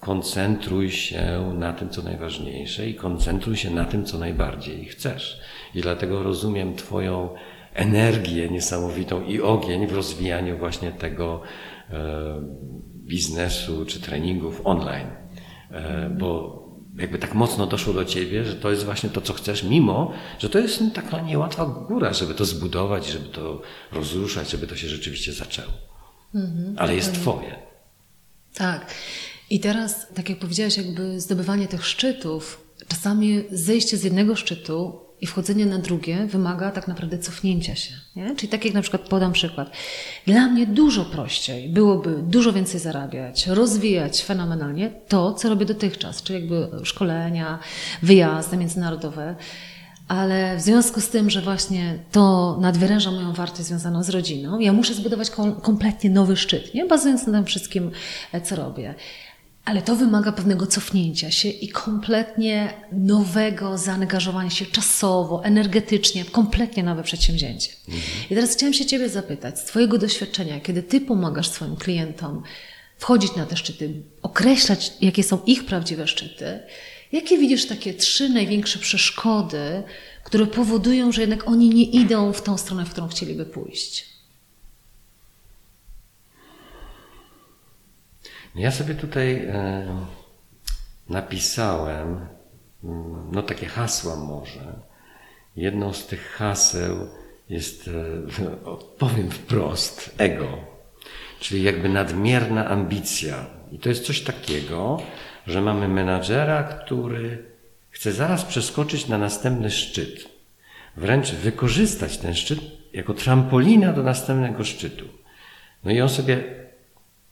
koncentruj 0.00 0.90
się 0.90 1.54
na 1.58 1.72
tym, 1.72 1.88
co 1.88 2.02
najważniejsze 2.02 2.88
i 2.88 2.94
koncentruj 2.94 3.56
się 3.56 3.70
na 3.70 3.84
tym, 3.84 4.04
co 4.04 4.18
najbardziej 4.18 4.84
chcesz. 4.84 5.40
I 5.74 5.80
dlatego 5.80 6.22
rozumiem 6.22 6.74
Twoją 6.74 7.28
energię 7.74 8.48
niesamowitą 8.48 9.24
i 9.24 9.40
ogień 9.40 9.86
w 9.86 9.92
rozwijaniu 9.92 10.58
właśnie 10.58 10.92
tego 10.92 11.42
e, 11.90 12.42
biznesu 12.94 13.86
czy 13.86 14.00
treningów 14.00 14.60
online. 14.64 15.08
E, 15.70 16.10
bo 16.18 16.59
jakby 17.00 17.18
tak 17.18 17.34
mocno 17.34 17.66
doszło 17.66 17.92
do 17.92 18.04
ciebie, 18.04 18.44
że 18.44 18.54
to 18.54 18.70
jest 18.70 18.84
właśnie 18.84 19.10
to, 19.10 19.20
co 19.20 19.32
chcesz, 19.32 19.62
mimo, 19.62 20.12
że 20.38 20.48
to 20.48 20.58
jest 20.58 20.82
taka 20.94 21.20
niełatwa 21.20 21.66
góra, 21.66 22.12
żeby 22.12 22.34
to 22.34 22.44
zbudować, 22.44 23.06
żeby 23.06 23.28
to 23.28 23.62
rozruszać, 23.92 24.50
żeby 24.50 24.66
to 24.66 24.76
się 24.76 24.88
rzeczywiście 24.88 25.32
zaczęło. 25.32 25.72
Mhm, 26.34 26.74
Ale 26.78 26.94
jest 26.94 27.14
twoje. 27.14 27.56
Tak. 28.54 28.94
I 29.50 29.60
teraz, 29.60 30.06
tak 30.14 30.28
jak 30.28 30.38
powiedziałaś, 30.38 30.76
jakby 30.76 31.20
zdobywanie 31.20 31.68
tych 31.68 31.86
szczytów, 31.86 32.60
czasami 32.88 33.44
zejście 33.50 33.96
z 33.96 34.04
jednego 34.04 34.36
szczytu 34.36 35.00
i 35.20 35.26
wchodzenie 35.26 35.66
na 35.66 35.78
drugie 35.78 36.26
wymaga 36.26 36.70
tak 36.70 36.88
naprawdę 36.88 37.18
cofnięcia 37.18 37.74
się. 37.74 37.94
Nie? 38.16 38.36
Czyli 38.36 38.48
tak 38.48 38.64
jak 38.64 38.74
na 38.74 38.82
przykład 38.82 39.08
podam 39.08 39.32
przykład. 39.32 39.70
Dla 40.26 40.48
mnie 40.48 40.66
dużo 40.66 41.04
prościej 41.04 41.68
byłoby 41.68 42.22
dużo 42.22 42.52
więcej 42.52 42.80
zarabiać, 42.80 43.46
rozwijać 43.46 44.24
fenomenalnie 44.24 44.90
to, 45.08 45.34
co 45.34 45.48
robię 45.48 45.66
dotychczas, 45.66 46.22
czyli 46.22 46.38
jakby 46.38 46.84
szkolenia, 46.84 47.58
wyjazdy 48.02 48.56
międzynarodowe. 48.56 49.36
Ale 50.08 50.56
w 50.56 50.60
związku 50.60 51.00
z 51.00 51.08
tym, 51.08 51.30
że 51.30 51.40
właśnie 51.40 51.98
to 52.12 52.56
nadwyręża 52.60 53.10
moją 53.10 53.32
wartość 53.32 53.62
związaną 53.62 54.02
z 54.02 54.08
rodziną, 54.08 54.58
ja 54.58 54.72
muszę 54.72 54.94
zbudować 54.94 55.30
kompletnie 55.62 56.10
nowy 56.10 56.36
szczyt, 56.36 56.74
nie? 56.74 56.86
bazując 56.86 57.26
na 57.26 57.32
tym 57.32 57.44
wszystkim, 57.44 57.90
e, 58.32 58.40
co 58.40 58.56
robię. 58.56 58.94
Ale 59.64 59.82
to 59.82 59.96
wymaga 59.96 60.32
pewnego 60.32 60.66
cofnięcia 60.66 61.30
się 61.30 61.48
i 61.48 61.68
kompletnie 61.68 62.72
nowego 62.92 63.78
zaangażowania 63.78 64.50
się 64.50 64.66
czasowo, 64.66 65.44
energetycznie 65.44 66.24
kompletnie 66.24 66.82
nowe 66.82 67.02
przedsięwzięcie. 67.02 67.72
Mhm. 67.88 68.04
I 68.30 68.34
teraz 68.34 68.54
chciałam 68.54 68.74
się 68.74 68.86
Ciebie 68.86 69.08
zapytać, 69.08 69.58
z 69.58 69.64
Twojego 69.64 69.98
doświadczenia, 69.98 70.60
kiedy 70.60 70.82
Ty 70.82 71.00
pomagasz 71.00 71.48
swoim 71.48 71.76
klientom 71.76 72.42
wchodzić 72.98 73.36
na 73.36 73.46
te 73.46 73.56
szczyty, 73.56 74.02
określać, 74.22 74.92
jakie 75.00 75.22
są 75.22 75.38
ich 75.46 75.66
prawdziwe 75.66 76.08
szczyty, 76.08 76.60
jakie 77.12 77.38
widzisz 77.38 77.66
takie 77.66 77.94
trzy 77.94 78.28
największe 78.28 78.78
przeszkody, 78.78 79.82
które 80.24 80.46
powodują, 80.46 81.12
że 81.12 81.20
jednak 81.20 81.48
oni 81.48 81.68
nie 81.68 81.84
idą 81.84 82.32
w 82.32 82.42
tą 82.42 82.58
stronę, 82.58 82.84
w 82.84 82.90
którą 82.90 83.08
chcieliby 83.08 83.46
pójść? 83.46 84.06
Ja 88.54 88.70
sobie 88.70 88.94
tutaj 88.94 89.46
e, 89.46 89.86
napisałem, 91.08 92.26
mm, 92.84 93.30
no 93.32 93.42
takie 93.42 93.66
hasła 93.66 94.16
może. 94.16 94.80
Jedną 95.56 95.92
z 95.92 96.06
tych 96.06 96.30
haseł 96.30 97.08
jest, 97.48 97.88
e, 97.88 98.46
powiem 98.98 99.30
wprost, 99.30 100.14
ego, 100.18 100.58
czyli 101.40 101.62
jakby 101.62 101.88
nadmierna 101.88 102.68
ambicja. 102.68 103.46
I 103.72 103.78
to 103.78 103.88
jest 103.88 104.04
coś 104.04 104.20
takiego, 104.20 105.02
że 105.46 105.60
mamy 105.60 105.88
menadżera, 105.88 106.62
który 106.62 107.44
chce 107.90 108.12
zaraz 108.12 108.44
przeskoczyć 108.44 109.08
na 109.08 109.18
następny 109.18 109.70
szczyt. 109.70 110.28
Wręcz 110.96 111.30
wykorzystać 111.30 112.18
ten 112.18 112.34
szczyt 112.34 112.60
jako 112.92 113.14
trampolina 113.14 113.92
do 113.92 114.02
następnego 114.02 114.64
szczytu. 114.64 115.04
No 115.84 115.90
i 115.90 116.00
on 116.00 116.08
sobie 116.08 116.44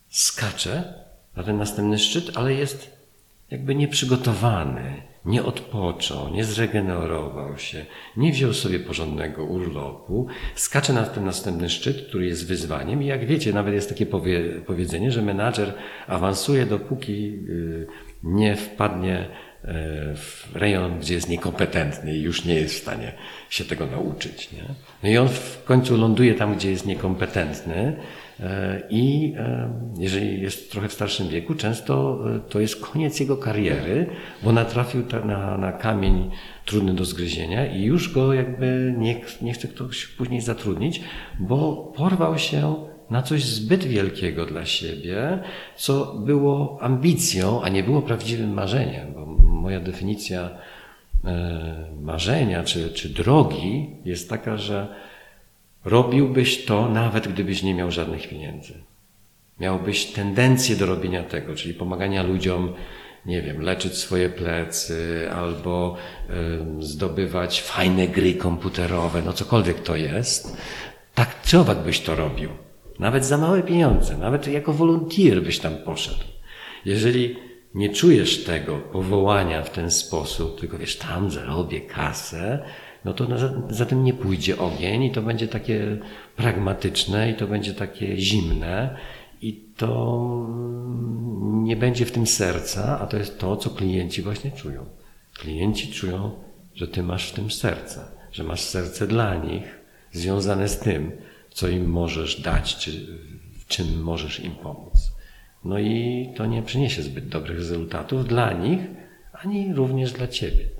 skacze 0.08 0.94
na 1.38 1.44
ten 1.44 1.58
następny 1.58 1.98
szczyt, 1.98 2.30
ale 2.34 2.54
jest 2.54 2.98
jakby 3.50 3.74
nieprzygotowany, 3.74 5.02
nie 5.24 5.44
odpoczął, 5.44 6.28
nie 6.28 6.44
zregenerował 6.44 7.58
się, 7.58 7.86
nie 8.16 8.32
wziął 8.32 8.52
sobie 8.52 8.78
porządnego 8.78 9.44
urlopu, 9.44 10.26
skacze 10.54 10.92
na 10.92 11.02
ten 11.02 11.24
następny 11.24 11.70
szczyt, 11.70 12.06
który 12.08 12.26
jest 12.26 12.46
wyzwaniem 12.46 13.02
i 13.02 13.06
jak 13.06 13.26
wiecie, 13.26 13.52
nawet 13.52 13.74
jest 13.74 13.88
takie 13.88 14.06
powie, 14.06 14.40
powiedzenie, 14.66 15.12
że 15.12 15.22
menadżer 15.22 15.74
awansuje 16.06 16.66
dopóki 16.66 17.38
y, 17.48 17.86
nie 18.22 18.56
wpadnie 18.56 19.20
y, 19.20 19.26
w 20.16 20.48
rejon, 20.54 20.98
gdzie 20.98 21.14
jest 21.14 21.28
niekompetentny 21.28 22.16
i 22.16 22.22
już 22.22 22.44
nie 22.44 22.54
jest 22.54 22.74
w 22.74 22.82
stanie 22.82 23.12
się 23.50 23.64
tego 23.64 23.86
nauczyć. 23.86 24.52
Nie? 24.52 24.64
No 25.02 25.08
i 25.08 25.18
on 25.18 25.28
w 25.28 25.64
końcu 25.64 25.96
ląduje 25.96 26.34
tam, 26.34 26.54
gdzie 26.54 26.70
jest 26.70 26.86
niekompetentny, 26.86 27.96
I 28.90 29.34
e, 29.36 29.70
jeżeli 29.98 30.42
jest 30.42 30.72
trochę 30.72 30.88
w 30.88 30.92
starszym 30.92 31.28
wieku, 31.28 31.54
często 31.54 32.18
e, 32.36 32.40
to 32.40 32.60
jest 32.60 32.80
koniec 32.86 33.20
jego 33.20 33.36
kariery, 33.36 34.06
bo 34.42 34.52
natrafił 34.52 35.02
na, 35.24 35.58
na 35.58 35.72
kamień 35.72 36.30
trudny 36.64 36.94
do 36.94 37.04
zgryzienia 37.04 37.66
i 37.66 37.82
już 37.82 38.12
go 38.12 38.34
jakby 38.34 38.94
nie, 38.98 39.20
nie 39.42 39.52
chce 39.52 39.68
ktoś 39.68 40.06
później 40.06 40.40
zatrudnić, 40.40 41.00
bo 41.38 41.92
porwał 41.96 42.38
się 42.38 42.74
na 43.10 43.22
coś 43.22 43.44
zbyt 43.44 43.84
wielkiego 43.84 44.46
dla 44.46 44.66
siebie, 44.66 45.38
co 45.76 46.14
było 46.14 46.78
ambicją, 46.80 47.62
a 47.62 47.68
nie 47.68 47.82
było 47.82 48.02
prawdziwym 48.02 48.52
marzeniem, 48.52 49.12
bo 49.14 49.26
moja 49.42 49.80
definicja 49.80 50.50
marzenia 52.00 52.64
czy, 52.64 52.90
czy 52.90 53.08
drogi 53.08 53.90
jest 54.04 54.30
taka, 54.30 54.56
że 54.56 54.88
Robiłbyś 55.84 56.64
to 56.64 56.88
nawet 56.88 57.28
gdybyś 57.28 57.62
nie 57.62 57.74
miał 57.74 57.90
żadnych 57.90 58.28
pieniędzy. 58.28 58.74
Miałbyś 59.60 60.06
tendencję 60.06 60.76
do 60.76 60.86
robienia 60.86 61.22
tego, 61.22 61.54
czyli 61.54 61.74
pomagania 61.74 62.22
ludziom, 62.22 62.74
nie 63.26 63.42
wiem, 63.42 63.62
leczyć 63.62 63.94
swoje 63.94 64.28
plecy 64.28 65.28
albo 65.34 65.96
y, 66.80 66.84
zdobywać 66.84 67.62
fajne 67.62 68.08
gry 68.08 68.34
komputerowe, 68.34 69.22
no 69.22 69.32
cokolwiek 69.32 69.82
to 69.82 69.96
jest. 69.96 70.56
Tak 71.14 71.42
czy 71.42 71.58
owak 71.58 71.78
byś 71.78 72.00
to 72.00 72.16
robił. 72.16 72.50
Nawet 72.98 73.24
za 73.24 73.38
małe 73.38 73.62
pieniądze, 73.62 74.16
nawet 74.16 74.48
jako 74.48 74.72
volunteer 74.72 75.42
byś 75.42 75.58
tam 75.58 75.76
poszedł. 75.76 76.24
Jeżeli 76.84 77.36
nie 77.74 77.88
czujesz 77.88 78.44
tego 78.44 78.76
powołania 78.78 79.62
w 79.62 79.70
ten 79.70 79.90
sposób, 79.90 80.60
tylko 80.60 80.78
wiesz, 80.78 80.96
tam 80.96 81.30
zarobię 81.30 81.80
kasę, 81.80 82.64
no 83.08 83.14
to 83.14 83.38
za, 83.38 83.52
za 83.70 83.86
tym 83.86 84.04
nie 84.04 84.14
pójdzie 84.14 84.58
ogień 84.58 85.02
i 85.02 85.10
to 85.10 85.22
będzie 85.22 85.48
takie 85.48 85.98
pragmatyczne 86.36 87.30
i 87.30 87.34
to 87.34 87.46
będzie 87.46 87.74
takie 87.74 88.16
zimne 88.16 88.96
i 89.42 89.64
to 89.76 90.46
nie 91.62 91.76
będzie 91.76 92.06
w 92.06 92.12
tym 92.12 92.26
serca, 92.26 93.00
a 93.00 93.06
to 93.06 93.16
jest 93.16 93.38
to, 93.38 93.56
co 93.56 93.70
klienci 93.70 94.22
właśnie 94.22 94.50
czują. 94.50 94.86
Klienci 95.38 95.92
czują, 95.92 96.30
że 96.74 96.88
ty 96.88 97.02
masz 97.02 97.30
w 97.30 97.34
tym 97.34 97.50
serce, 97.50 98.04
że 98.32 98.44
masz 98.44 98.60
serce 98.60 99.06
dla 99.06 99.34
nich 99.34 99.78
związane 100.12 100.68
z 100.68 100.78
tym, 100.78 101.12
co 101.50 101.68
im 101.68 101.90
możesz 101.90 102.40
dać, 102.40 102.76
czy 102.76 103.06
czym 103.68 104.02
możesz 104.02 104.40
im 104.40 104.52
pomóc. 104.52 105.12
No 105.64 105.78
i 105.78 106.28
to 106.36 106.46
nie 106.46 106.62
przyniesie 106.62 107.02
zbyt 107.02 107.28
dobrych 107.28 107.58
rezultatów 107.58 108.28
dla 108.28 108.52
nich, 108.52 108.80
ani 109.32 109.74
również 109.74 110.12
dla 110.12 110.28
ciebie. 110.28 110.77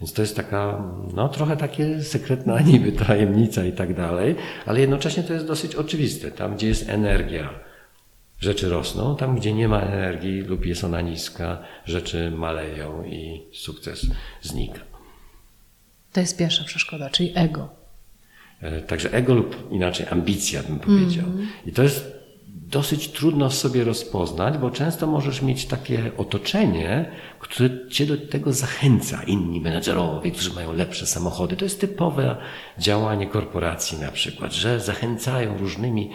Więc 0.00 0.12
to 0.12 0.22
jest 0.22 0.36
taka, 0.36 0.84
no 1.14 1.28
trochę 1.28 1.56
takie 1.56 2.02
sekretna 2.02 2.60
niby 2.72 2.92
tajemnica 2.92 3.64
i 3.64 3.72
tak 3.72 3.94
dalej, 3.94 4.36
ale 4.66 4.80
jednocześnie 4.80 5.22
to 5.22 5.32
jest 5.32 5.46
dosyć 5.46 5.74
oczywiste. 5.74 6.30
Tam, 6.30 6.56
gdzie 6.56 6.68
jest 6.68 6.88
energia, 6.88 7.50
rzeczy 8.40 8.68
rosną, 8.68 9.16
tam, 9.16 9.36
gdzie 9.36 9.54
nie 9.54 9.68
ma 9.68 9.80
energii 9.80 10.40
lub 10.40 10.66
jest 10.66 10.84
ona 10.84 11.00
niska, 11.00 11.62
rzeczy 11.84 12.30
maleją 12.30 13.04
i 13.04 13.42
sukces 13.52 14.06
znika. 14.42 14.80
To 16.12 16.20
jest 16.20 16.38
pierwsza 16.38 16.64
przeszkoda, 16.64 17.10
czyli 17.10 17.32
ego. 17.34 17.68
E, 18.60 18.82
także 18.82 19.12
ego 19.12 19.34
lub 19.34 19.72
inaczej 19.72 20.06
ambicja, 20.10 20.62
bym 20.62 20.78
powiedział. 20.78 21.24
Mm 21.24 21.38
-hmm. 21.38 21.46
I 21.66 21.72
to 21.72 21.82
jest 21.82 22.17
dosyć 22.66 23.08
trudno 23.08 23.50
sobie 23.50 23.84
rozpoznać, 23.84 24.58
bo 24.58 24.70
często 24.70 25.06
możesz 25.06 25.42
mieć 25.42 25.66
takie 25.66 26.10
otoczenie, 26.16 27.10
które 27.38 27.88
cię 27.90 28.06
do 28.06 28.16
tego 28.16 28.52
zachęca. 28.52 29.22
Inni 29.22 29.60
menedżerowie, 29.60 30.30
którzy 30.30 30.52
mają 30.52 30.72
lepsze 30.72 31.06
samochody. 31.06 31.56
To 31.56 31.64
jest 31.64 31.80
typowe 31.80 32.36
działanie 32.78 33.26
korporacji 33.26 33.98
na 33.98 34.12
przykład, 34.12 34.52
że 34.52 34.80
zachęcają 34.80 35.58
różnymi 35.58 36.10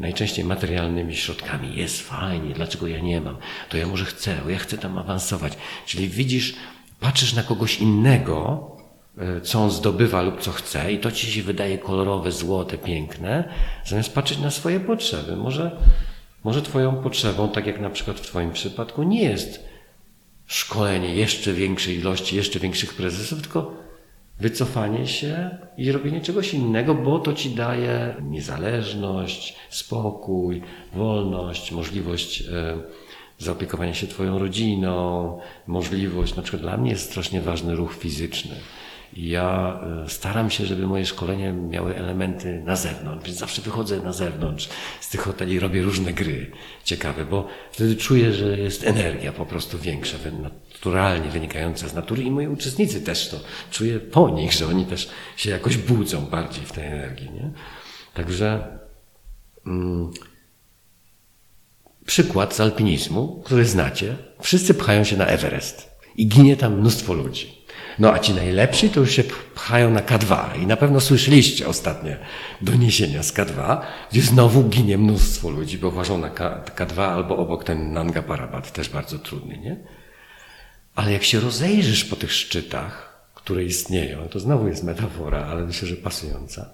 najczęściej 0.00 0.44
materialnymi 0.44 1.16
środkami. 1.16 1.76
Jest 1.76 2.00
fajnie, 2.00 2.54
dlaczego 2.54 2.86
ja 2.86 3.00
nie 3.00 3.20
mam? 3.20 3.36
To 3.68 3.76
ja 3.76 3.86
może 3.86 4.04
chcę, 4.04 4.36
ja 4.48 4.58
chcę 4.58 4.78
tam 4.78 4.98
awansować. 4.98 5.52
Czyli 5.86 6.08
widzisz, 6.08 6.54
patrzysz 7.00 7.34
na 7.34 7.42
kogoś 7.42 7.78
innego, 7.80 8.70
co 9.42 9.62
on 9.62 9.70
zdobywa 9.70 10.22
lub 10.22 10.40
co 10.40 10.52
chce 10.52 10.92
i 10.92 10.98
to 10.98 11.12
ci 11.12 11.32
się 11.32 11.42
wydaje 11.42 11.78
kolorowe, 11.78 12.32
złote, 12.32 12.78
piękne, 12.78 13.48
zamiast 13.84 14.14
patrzeć 14.14 14.38
na 14.38 14.50
swoje 14.50 14.80
potrzeby. 14.80 15.36
Może, 15.36 15.76
może 16.44 16.62
twoją 16.62 16.96
potrzebą, 16.96 17.48
tak 17.48 17.66
jak 17.66 17.80
na 17.80 17.90
przykład 17.90 18.16
w 18.20 18.26
twoim 18.26 18.52
przypadku, 18.52 19.02
nie 19.02 19.22
jest 19.22 19.64
szkolenie 20.46 21.14
jeszcze 21.14 21.52
większej 21.52 21.98
ilości, 21.98 22.36
jeszcze 22.36 22.58
większych 22.60 22.94
prezesów, 22.94 23.42
tylko 23.42 23.74
wycofanie 24.40 25.06
się 25.06 25.58
i 25.78 25.92
robienie 25.92 26.20
czegoś 26.20 26.54
innego, 26.54 26.94
bo 26.94 27.18
to 27.18 27.32
ci 27.32 27.50
daje 27.50 28.14
niezależność, 28.22 29.56
spokój, 29.70 30.62
wolność, 30.92 31.72
możliwość 31.72 32.40
e, 32.40 32.78
zaopiekowania 33.38 33.94
się 33.94 34.06
Twoją 34.06 34.38
rodziną, 34.38 35.38
możliwość, 35.66 36.36
na 36.36 36.42
przykład 36.42 36.62
dla 36.62 36.76
mnie 36.76 36.90
jest 36.90 37.10
strasznie 37.10 37.40
ważny 37.40 37.74
ruch 37.74 37.94
fizyczny. 37.94 38.54
Ja 39.16 39.80
e, 40.04 40.08
staram 40.08 40.50
się, 40.50 40.66
żeby 40.66 40.86
moje 40.86 41.06
szkolenia 41.06 41.52
miały 41.52 41.96
elementy 41.96 42.62
na 42.64 42.76
zewnątrz, 42.76 43.26
więc 43.26 43.38
zawsze 43.38 43.62
wychodzę 43.62 44.00
na 44.00 44.12
zewnątrz 44.12 44.68
z 45.00 45.08
tych 45.08 45.20
hoteli, 45.20 45.60
robię 45.60 45.82
różne 45.82 46.12
gry 46.12 46.50
ciekawe, 46.84 47.24
bo 47.24 47.48
wtedy 47.72 47.96
czuję, 47.96 48.32
że 48.32 48.58
jest 48.58 48.84
energia 48.84 49.32
po 49.32 49.46
prostu 49.46 49.78
większa, 49.78 50.18
naturalnie 50.42 51.30
wynikająca 51.30 51.88
z 51.88 51.94
natury 51.94 52.22
i 52.22 52.30
moi 52.30 52.46
uczestnicy 52.46 53.00
też 53.00 53.28
to 53.28 53.40
czuję 53.70 54.00
po 54.00 54.30
nich, 54.30 54.52
że 54.52 54.66
oni 54.66 54.86
też 54.86 55.10
się 55.36 55.50
jakoś 55.50 55.76
budzą 55.76 56.20
bardziej 56.20 56.64
w 56.64 56.72
tej 56.72 56.86
energii. 56.86 57.30
Nie? 57.30 57.50
Także 58.14 58.78
mm, 59.66 60.10
przykład 62.06 62.54
z 62.54 62.60
alpinizmu, 62.60 63.42
który 63.44 63.64
znacie, 63.64 64.16
wszyscy 64.40 64.74
pchają 64.74 65.04
się 65.04 65.16
na 65.16 65.26
Everest. 65.26 65.94
i 66.16 66.28
ginie 66.28 66.56
tam 66.56 66.78
mnóstwo 66.80 67.14
ludzi. 67.14 67.63
No 67.98 68.12
a 68.12 68.18
ci 68.18 68.34
najlepsi 68.34 68.90
to 68.90 69.00
już 69.00 69.12
się 69.12 69.24
pchają 69.54 69.90
na 69.90 70.00
K2 70.00 70.62
i 70.62 70.66
na 70.66 70.76
pewno 70.76 71.00
słyszeliście 71.00 71.68
ostatnie 71.68 72.18
doniesienia 72.60 73.22
z 73.22 73.32
K2, 73.32 73.80
gdzie 74.12 74.22
znowu 74.22 74.64
ginie 74.64 74.98
mnóstwo 74.98 75.50
ludzi, 75.50 75.78
bo 75.78 75.90
włażą 75.90 76.18
na 76.18 76.30
K2 76.76 77.00
albo 77.00 77.36
obok 77.36 77.64
ten 77.64 77.92
Nanga 77.92 78.22
Parbat, 78.22 78.72
też 78.72 78.88
bardzo 78.88 79.18
trudny, 79.18 79.58
nie? 79.58 79.76
Ale 80.94 81.12
jak 81.12 81.24
się 81.24 81.40
rozejrzysz 81.40 82.04
po 82.04 82.16
tych 82.16 82.32
szczytach, 82.32 83.24
które 83.34 83.64
istnieją, 83.64 84.28
to 84.28 84.40
znowu 84.40 84.68
jest 84.68 84.84
metafora, 84.84 85.46
ale 85.46 85.66
myślę, 85.66 85.88
że 85.88 85.96
pasująca. 85.96 86.70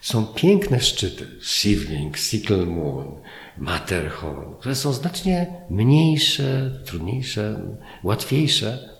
Są 0.00 0.26
piękne 0.26 0.80
szczyty, 0.80 1.26
Shivling, 1.42 2.18
Sickle 2.18 2.66
Moon, 2.66 3.20
Matterhorn, 3.58 4.54
które 4.60 4.74
są 4.74 4.92
znacznie 4.92 5.46
mniejsze, 5.70 6.70
trudniejsze, 6.86 7.60
łatwiejsze, 8.02 8.99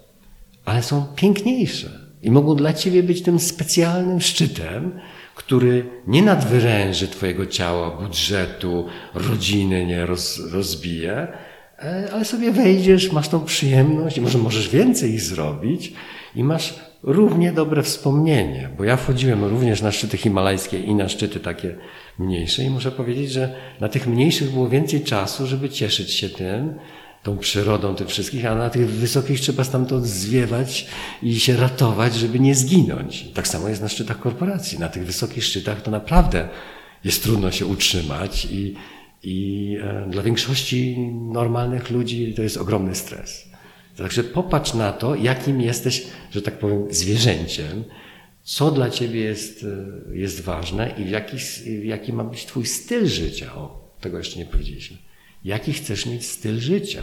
ale 0.64 0.82
są 0.82 1.06
piękniejsze 1.16 1.90
i 2.22 2.30
mogą 2.30 2.56
dla 2.56 2.72
ciebie 2.72 3.02
być 3.02 3.22
tym 3.22 3.40
specjalnym 3.40 4.20
szczytem, 4.20 5.00
który 5.34 5.86
nie 6.06 6.22
nadwyręży 6.22 7.08
twojego 7.08 7.46
ciała, 7.46 7.90
budżetu, 7.90 8.86
rodziny 9.14 9.86
nie 9.86 10.06
roz, 10.06 10.40
rozbije, 10.52 11.28
e, 11.78 12.08
ale 12.12 12.24
sobie 12.24 12.52
wejdziesz, 12.52 13.12
masz 13.12 13.28
tą 13.28 13.44
przyjemność 13.44 14.18
i 14.18 14.20
może 14.20 14.38
możesz 14.38 14.68
więcej 14.68 15.10
ich 15.10 15.20
zrobić 15.20 15.92
i 16.34 16.44
masz 16.44 16.74
równie 17.02 17.52
dobre 17.52 17.82
wspomnienie, 17.82 18.70
bo 18.78 18.84
ja 18.84 18.96
wchodziłem 18.96 19.44
również 19.44 19.82
na 19.82 19.92
szczyty 19.92 20.16
himalajskie 20.16 20.78
i 20.78 20.94
na 20.94 21.08
szczyty 21.08 21.40
takie 21.40 21.76
mniejsze 22.18 22.64
i 22.64 22.70
muszę 22.70 22.92
powiedzieć, 22.92 23.32
że 23.32 23.54
na 23.80 23.88
tych 23.88 24.06
mniejszych 24.06 24.50
było 24.50 24.68
więcej 24.68 25.00
czasu, 25.00 25.46
żeby 25.46 25.70
cieszyć 25.70 26.12
się 26.12 26.28
tym, 26.28 26.74
tą 27.22 27.38
przyrodą 27.38 27.94
tych 27.94 28.08
wszystkich, 28.08 28.46
a 28.46 28.54
na 28.54 28.70
tych 28.70 28.90
wysokich 28.90 29.40
trzeba 29.40 29.64
stamtąd 29.64 30.06
zwiewać 30.06 30.86
i 31.22 31.40
się 31.40 31.56
ratować, 31.56 32.14
żeby 32.14 32.40
nie 32.40 32.54
zginąć. 32.54 33.24
Tak 33.34 33.48
samo 33.48 33.68
jest 33.68 33.82
na 33.82 33.88
szczytach 33.88 34.20
korporacji. 34.20 34.78
Na 34.78 34.88
tych 34.88 35.06
wysokich 35.06 35.44
szczytach 35.44 35.82
to 35.82 35.90
naprawdę 35.90 36.48
jest 37.04 37.22
trudno 37.22 37.50
się 37.50 37.66
utrzymać 37.66 38.44
i, 38.50 38.74
i 39.22 39.76
e, 39.82 40.06
dla 40.10 40.22
większości 40.22 40.98
normalnych 41.32 41.90
ludzi 41.90 42.34
to 42.36 42.42
jest 42.42 42.56
ogromny 42.56 42.94
stres. 42.94 43.48
Także 43.96 44.24
popatrz 44.24 44.74
na 44.74 44.92
to, 44.92 45.14
jakim 45.14 45.60
jesteś, 45.60 46.06
że 46.30 46.42
tak 46.42 46.58
powiem, 46.58 46.86
zwierzęciem, 46.90 47.84
co 48.42 48.70
dla 48.70 48.90
ciebie 48.90 49.20
jest, 49.20 49.66
e, 50.10 50.16
jest 50.16 50.40
ważne 50.40 50.94
i 50.98 51.04
w 51.04 51.10
jaki, 51.10 51.36
jaki 51.82 52.12
ma 52.12 52.24
być 52.24 52.46
twój 52.46 52.66
styl 52.66 53.06
życia. 53.06 53.54
O, 53.54 53.90
tego 54.00 54.18
jeszcze 54.18 54.38
nie 54.38 54.46
powiedzieliśmy. 54.46 55.09
Jaki 55.44 55.72
chcesz 55.72 56.06
mieć 56.06 56.26
styl 56.26 56.60
życia? 56.60 57.02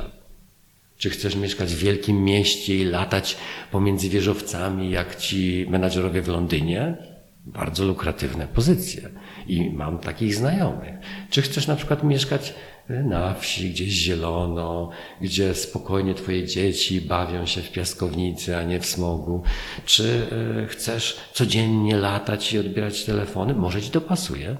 Czy 0.98 1.10
chcesz 1.10 1.36
mieszkać 1.36 1.74
w 1.74 1.80
wielkim 1.80 2.24
mieście 2.24 2.78
i 2.78 2.86
latać 2.86 3.38
pomiędzy 3.72 4.10
wieżowcami, 4.10 4.92
jak 4.92 5.16
ci 5.16 5.66
menadżerowie 5.70 6.22
w 6.22 6.28
Londynie? 6.28 6.98
Bardzo 7.46 7.86
lukratywne 7.86 8.48
pozycje. 8.48 9.10
I 9.48 9.70
mam 9.70 10.00
takich 10.00 10.36
znajomych. 10.36 10.96
Czy 11.30 11.42
chcesz 11.42 11.68
na 11.68 11.76
przykład 11.76 12.04
mieszkać 12.04 12.54
na 12.90 13.34
wsi, 13.34 13.70
gdzieś 13.70 13.90
zielono, 13.94 14.90
gdzie 15.22 15.56
spokojnie 15.56 16.14
twoje 16.14 16.46
dzieci 16.46 17.02
bawią 17.02 17.46
się 17.46 17.62
w 17.62 17.72
piaskownicy, 17.72 18.58
a 18.58 18.64
nie 18.64 18.80
w 18.80 18.86
smogu? 18.86 19.44
Czy 19.86 20.28
e, 20.64 20.68
chcesz 20.68 21.18
codziennie 21.34 21.98
latać 21.98 22.54
i 22.54 22.60
odbierać 22.60 23.06
telefony? 23.06 23.54
Może 23.54 23.82
ci 23.82 23.90
to 23.90 24.02
pasuje? 24.02 24.58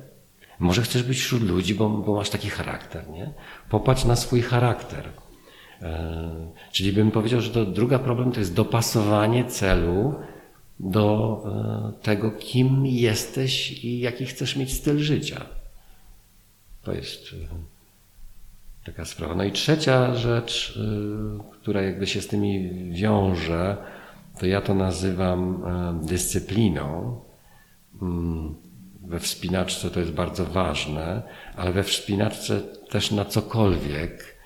Może 0.60 0.82
chcesz 0.82 1.04
być 1.04 1.20
wśród 1.20 1.44
ludzi, 1.44 1.76
bo, 1.76 1.90
bo 1.90 2.16
masz 2.16 2.30
taki 2.30 2.50
charakter, 2.50 3.10
nie? 3.10 3.34
Popatrz 3.70 4.06
na 4.06 4.16
swój 4.16 4.42
charakter. 4.42 5.10
E, 5.82 6.52
czyli 6.72 6.94
bym 6.94 7.12
powiedział, 7.12 7.42
że 7.42 7.50
to 7.50 7.66
druga 7.66 8.00
problem 8.00 8.32
to 8.32 8.40
jest 8.40 8.54
dopasowanie 8.54 9.46
celu 9.46 10.16
do 10.80 11.44
e, 11.46 12.04
tego, 12.04 12.32
kim 12.32 12.86
jesteś 12.86 13.84
i 13.84 14.00
jaki 14.00 14.26
chcesz 14.26 14.56
mieć 14.56 14.74
styl 14.74 15.00
życia. 15.00 15.46
To 16.84 16.94
jest 16.94 17.22
e, 17.34 18.86
taka 18.86 19.06
sprawa. 19.06 19.36
No 19.36 19.44
i 19.44 19.52
trzecia 19.52 20.16
rzecz, 20.16 20.80
która 21.52 21.82
jakby 21.82 22.08
się 22.08 22.22
z 22.22 22.28
tymi 22.28 22.70
wiąże, 22.92 23.78
to 24.40 24.46
ja 24.46 24.62
to 24.62 24.76
nazywam 24.76 25.64
dyscypliną. 26.06 27.20
We 29.08 29.20
wspinaczce 29.20 29.90
to 29.90 30.00
jest 30.00 30.12
bardzo 30.12 30.46
ważne, 30.46 31.22
ale 31.56 31.72
we 31.72 31.84
wspinaczce 31.84 32.62
też 32.90 33.12
na 33.12 33.26
cokolwiek 33.26 34.38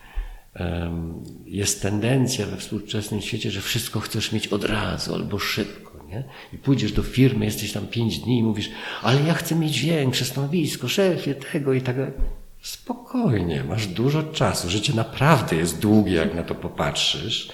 jest 1.45 1.81
tendencja 1.81 2.45
we 2.45 2.57
współczesnym 2.57 3.21
świecie, 3.21 3.51
że 3.51 3.61
wszystko 3.61 3.99
chcesz 3.99 4.31
mieć 4.31 4.47
od 4.47 4.63
razu 4.63 5.15
albo 5.15 5.39
szybko. 5.39 6.03
Nie? 6.07 6.23
I 6.53 6.57
pójdziesz 6.57 6.91
do 6.91 7.03
firmy, 7.03 7.45
jesteś 7.45 7.71
tam 7.71 7.87
pięć 7.87 8.19
dni 8.19 8.39
i 8.39 8.43
mówisz, 8.43 8.69
ale 9.01 9.21
ja 9.21 9.33
chcę 9.33 9.55
mieć 9.55 9.79
większe 9.79 10.25
stanowisko, 10.25 10.87
szefie 10.87 11.35
tego 11.35 11.73
i 11.73 11.81
tak 11.81 11.95
dalej. 11.95 12.13
Spokojnie, 12.61 13.63
masz 13.63 13.87
dużo 13.87 14.23
czasu. 14.23 14.69
Życie 14.69 14.93
naprawdę 14.93 15.55
jest 15.55 15.79
długie, 15.79 16.13
jak 16.15 16.35
na 16.35 16.43
to 16.43 16.55
popatrzysz. 16.55 17.49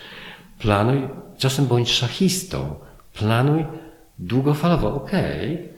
Planuj, 0.59 1.07
czasem 1.37 1.65
bądź 1.65 1.91
szachistą. 1.91 2.75
Planuj 3.13 3.65
długofalowo. 4.19 4.95
Okej, 4.95 5.53
okay, 5.53 5.76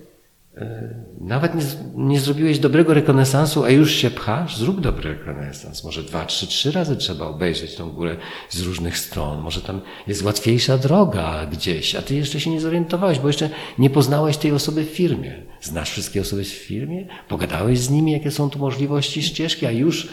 nawet 1.22 1.56
nie, 1.56 1.62
nie, 1.96 2.20
zrobiłeś 2.20 2.60
dobrego 2.60 2.94
rekonesansu, 2.94 3.64
a 3.64 3.70
już 3.70 3.92
się 3.92 4.10
pchasz, 4.10 4.58
zrób 4.58 4.82
dobry 4.82 5.10
rekonesans. 5.10 5.84
Może 5.84 6.04
dwa, 6.04 6.26
trzy, 6.26 6.48
trzy 6.48 6.72
razy 6.72 6.98
trzeba 6.98 7.26
obejrzeć 7.26 7.76
tą 7.76 7.90
górę 7.90 8.18
z 8.50 8.62
różnych 8.62 8.98
stron. 8.98 9.42
Może 9.42 9.62
tam 9.62 9.82
jest 10.08 10.24
łatwiejsza 10.24 10.78
droga 10.78 11.46
gdzieś, 11.46 11.96
a 11.96 12.02
ty 12.02 12.16
jeszcze 12.16 12.40
się 12.40 12.50
nie 12.50 12.62
zorientowałeś, 12.62 13.20
bo 13.20 13.28
jeszcze 13.28 13.50
nie 13.78 13.90
poznałeś 13.90 14.38
tej 14.38 14.52
osoby 14.52 14.84
w 14.84 14.90
firmie. 14.90 15.36
Znasz 15.62 15.92
wszystkie 15.92 16.22
osoby 16.22 16.44
w 16.44 16.48
firmie? 16.48 17.08
Pogadałeś 17.28 17.80
z 17.80 17.90
nimi, 17.90 18.12
jakie 18.12 18.32
są 18.32 18.50
tu 18.50 18.60
możliwości 18.60 19.24
ścieżki, 19.24 19.66
a 19.66 19.72
już 19.72 20.06
y, 20.06 20.10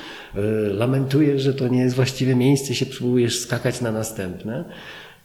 lamentujesz, 0.73 1.43
że 1.43 1.55
to 1.55 1.69
nie 1.69 1.81
jest 1.81 1.97
właściwe 1.97 2.35
miejsce, 2.35 2.75
się 2.75 2.87
próbujesz 2.87 3.39
skakać 3.39 3.81
na 3.81 3.93
następne 3.93 4.65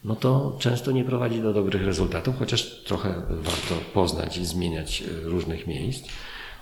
no 0.04 0.16
to 0.16 0.56
często 0.58 0.92
nie 0.92 1.04
prowadzi 1.04 1.42
do 1.42 1.52
dobrych 1.52 1.84
rezultatów, 1.84 2.38
chociaż 2.38 2.82
trochę 2.84 3.22
warto 3.28 3.74
poznać 3.94 4.38
i 4.38 4.46
zmieniać 4.46 5.02
e, 5.02 5.28
różnych 5.28 5.66
miejsc. 5.66 6.08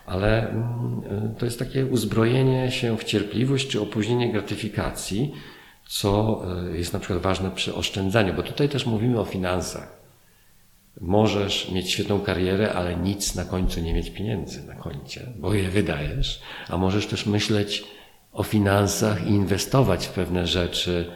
Ale 0.06 0.50
mm, 0.50 1.02
e, 1.10 1.38
to 1.38 1.44
jest 1.44 1.58
takie 1.58 1.86
uzbrojenie 1.86 2.70
się 2.70 2.96
w 2.96 3.04
cierpliwość 3.04 3.68
czy 3.68 3.80
opóźnienie 3.80 4.32
gratyfikacji, 4.32 5.32
co 5.86 6.42
e, 6.72 6.78
jest 6.78 6.92
na 6.92 6.98
przykład 6.98 7.22
ważne 7.22 7.50
przy 7.50 7.74
oszczędzaniu, 7.74 8.34
bo 8.34 8.42
tutaj 8.42 8.68
też 8.68 8.86
mówimy 8.86 9.20
o 9.20 9.24
finansach. 9.24 10.00
Możesz 11.00 11.70
mieć 11.70 11.90
świetną 11.90 12.20
karierę, 12.20 12.72
ale 12.72 12.96
nic 12.96 13.34
na 13.34 13.44
końcu 13.44 13.80
nie 13.80 13.94
mieć 13.94 14.10
pieniędzy 14.10 14.66
na 14.66 14.74
koncie, 14.74 15.26
bo 15.38 15.54
je 15.54 15.70
wydajesz, 15.70 16.42
a 16.68 16.76
możesz 16.76 17.06
też 17.06 17.26
myśleć 17.26 17.84
o 18.32 18.42
finansach 18.42 19.26
i 19.26 19.30
inwestować 19.30 20.06
w 20.06 20.12
pewne 20.12 20.46
rzeczy, 20.46 21.10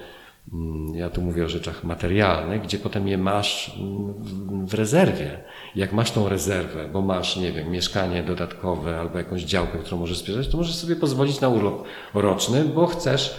ja 0.95 1.11
tu 1.11 1.23
mówię 1.23 1.45
o 1.45 1.49
rzeczach 1.49 1.85
materialnych, 1.85 2.63
gdzie 2.63 2.79
potem 2.79 3.09
je 3.09 3.19
masz 3.19 3.77
mm, 3.79 4.67
w 4.67 4.75
rezerwie. 4.75 5.39
Jak 5.75 5.93
masz 5.93 6.11
tą 6.11 6.29
rezerwę, 6.29 6.89
bo 6.89 7.03
masz, 7.03 7.37
nie 7.37 7.53
wiem, 7.53 7.71
mieszkanie 7.71 8.23
dodatkowe 8.23 9.01
albo 9.01 9.19
jakąś 9.19 9.43
działkę, 9.43 9.79
którą 9.79 9.99
możesz 9.99 10.19
sprzedać, 10.19 10.49
to 10.49 10.57
możesz 10.57 10.75
sobie 10.75 10.97
pozwolić 10.97 11.41
na 11.41 11.49
urlop 11.49 11.85
roczny, 12.15 12.65
bo 12.65 12.87
chcesz 12.87 13.35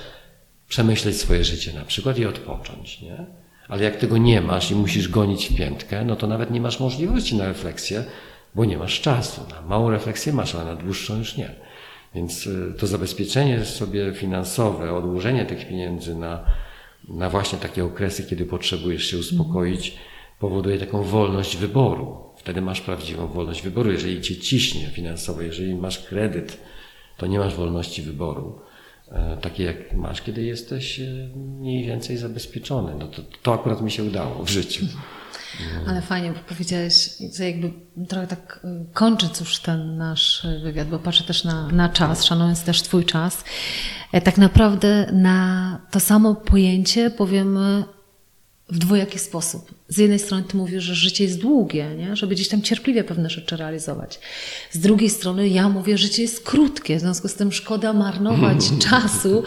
przemyśleć 0.68 1.18
swoje 1.18 1.44
życie 1.44 1.74
na 1.74 1.86
przykład 1.86 2.20
i 2.20 2.26
odpocząć, 2.26 3.02
nie? 3.02 3.26
Ale 3.68 3.84
jak 3.84 3.96
tego 3.96 4.18
nie 4.18 4.42
masz 4.42 4.72
i 4.72 4.76
musisz 4.76 5.08
gonić 5.08 5.50
w 5.50 5.56
piętkę, 5.56 6.06
no 6.06 6.16
to 6.16 6.28
nawet 6.28 6.52
nie 6.52 6.62
masz 6.62 6.80
możliwości 6.80 7.36
na 7.36 7.46
refleksję, 7.46 8.04
bo 8.56 8.66
nie 8.66 8.78
masz 8.78 9.02
czasu. 9.02 9.42
Na 9.50 9.62
małą 9.62 9.90
refleksję 9.90 10.34
masz, 10.34 10.56
ale 10.56 10.66
na 10.66 10.76
dłuższą 10.76 11.18
już 11.18 11.38
nie. 11.38 11.50
Więc 12.16 12.48
y, 12.48 12.74
to 12.80 12.88
zabezpieczenie 12.88 13.66
sobie 13.66 14.14
finansowe, 14.14 14.94
odłożenie 14.94 15.46
tych 15.46 15.68
pieniędzy 15.68 16.16
na, 16.16 16.46
na 17.08 17.30
właśnie 17.30 17.60
takie 17.60 17.86
okresy, 17.86 18.24
kiedy 18.24 18.46
potrzebujesz 18.46 19.06
się 19.06 19.18
uspokoić, 19.18 19.98
powoduje 20.40 20.80
taką 20.80 21.04
wolność 21.04 21.58
wyboru. 21.58 22.18
Wtedy 22.38 22.62
masz 22.62 22.82
prawdziwą 22.82 23.28
wolność 23.28 23.62
wyboru. 23.62 23.92
Jeżeli 23.92 24.22
cię 24.22 24.38
ciśnie 24.38 24.88
finansowo, 24.88 25.42
jeżeli 25.42 25.76
masz 25.76 26.00
kredyt, 26.00 26.58
to 27.18 27.28
nie 27.28 27.40
masz 27.40 27.56
wolności 27.56 28.02
wyboru. 28.02 28.60
E, 29.12 29.38
takie 29.42 29.64
jak 29.64 29.94
masz, 29.94 30.22
kiedy 30.22 30.44
jesteś 30.44 31.00
e, 31.00 31.30
mniej 31.36 31.86
więcej 31.86 32.18
zabezpieczony. 32.18 32.96
No 33.00 33.08
to, 33.08 33.22
to 33.44 33.54
akurat 33.54 33.82
mi 33.82 33.92
się 33.92 34.04
udało 34.04 34.44
w 34.44 34.50
życiu. 34.50 34.86
Ale 35.88 36.02
fajnie, 36.02 36.32
bo 36.32 36.40
powiedziałeś, 36.50 37.10
że 37.36 37.50
jakby 37.50 37.74
trochę 38.08 38.28
tak 38.28 38.60
y, 38.64 38.94
kończąc 38.94 39.40
już 39.40 39.60
ten 39.60 39.98
nasz 39.98 40.48
wywiad, 40.64 40.88
bo 40.88 41.00
patrzę 41.00 41.24
też 41.24 41.44
na, 41.44 41.68
na 41.68 41.90
czas, 41.90 42.24
szanując 42.24 42.64
też 42.64 42.82
Twój 42.82 43.06
czas, 43.06 43.44
e, 44.12 44.22
tak 44.22 44.38
naprawdę 44.38 45.10
na 45.14 45.82
to 45.92 46.00
samo 46.00 46.36
pojęcie 46.36 47.10
powiemy 47.10 47.84
w 48.70 48.78
dwojaki 48.78 49.20
sposób. 49.20 49.72
Z 49.88 49.98
jednej 49.98 50.20
strony 50.20 50.44
ty 50.44 50.58
mówisz, 50.58 50.84
że 50.84 50.96
życie 50.96 51.24
jest 51.24 51.42
długie, 51.42 51.96
nie? 51.96 52.16
żeby 52.16 52.36
gdzieś 52.36 52.48
tam 52.48 52.62
cierpliwie 52.62 53.04
pewne 53.04 53.30
rzeczy 53.30 53.58
realizować. 53.58 54.20
Z 54.72 54.80
drugiej 54.80 55.10
strony 55.10 55.48
ja 55.48 55.70
mówię, 55.70 55.98
że 55.98 56.08
życie 56.08 56.22
jest 56.22 56.44
krótkie, 56.44 56.98
w 56.98 57.00
związku 57.00 57.28
z 57.28 57.36
tym 57.36 57.52
szkoda 57.52 57.94
marnować 57.94 58.58
czasu 58.90 59.44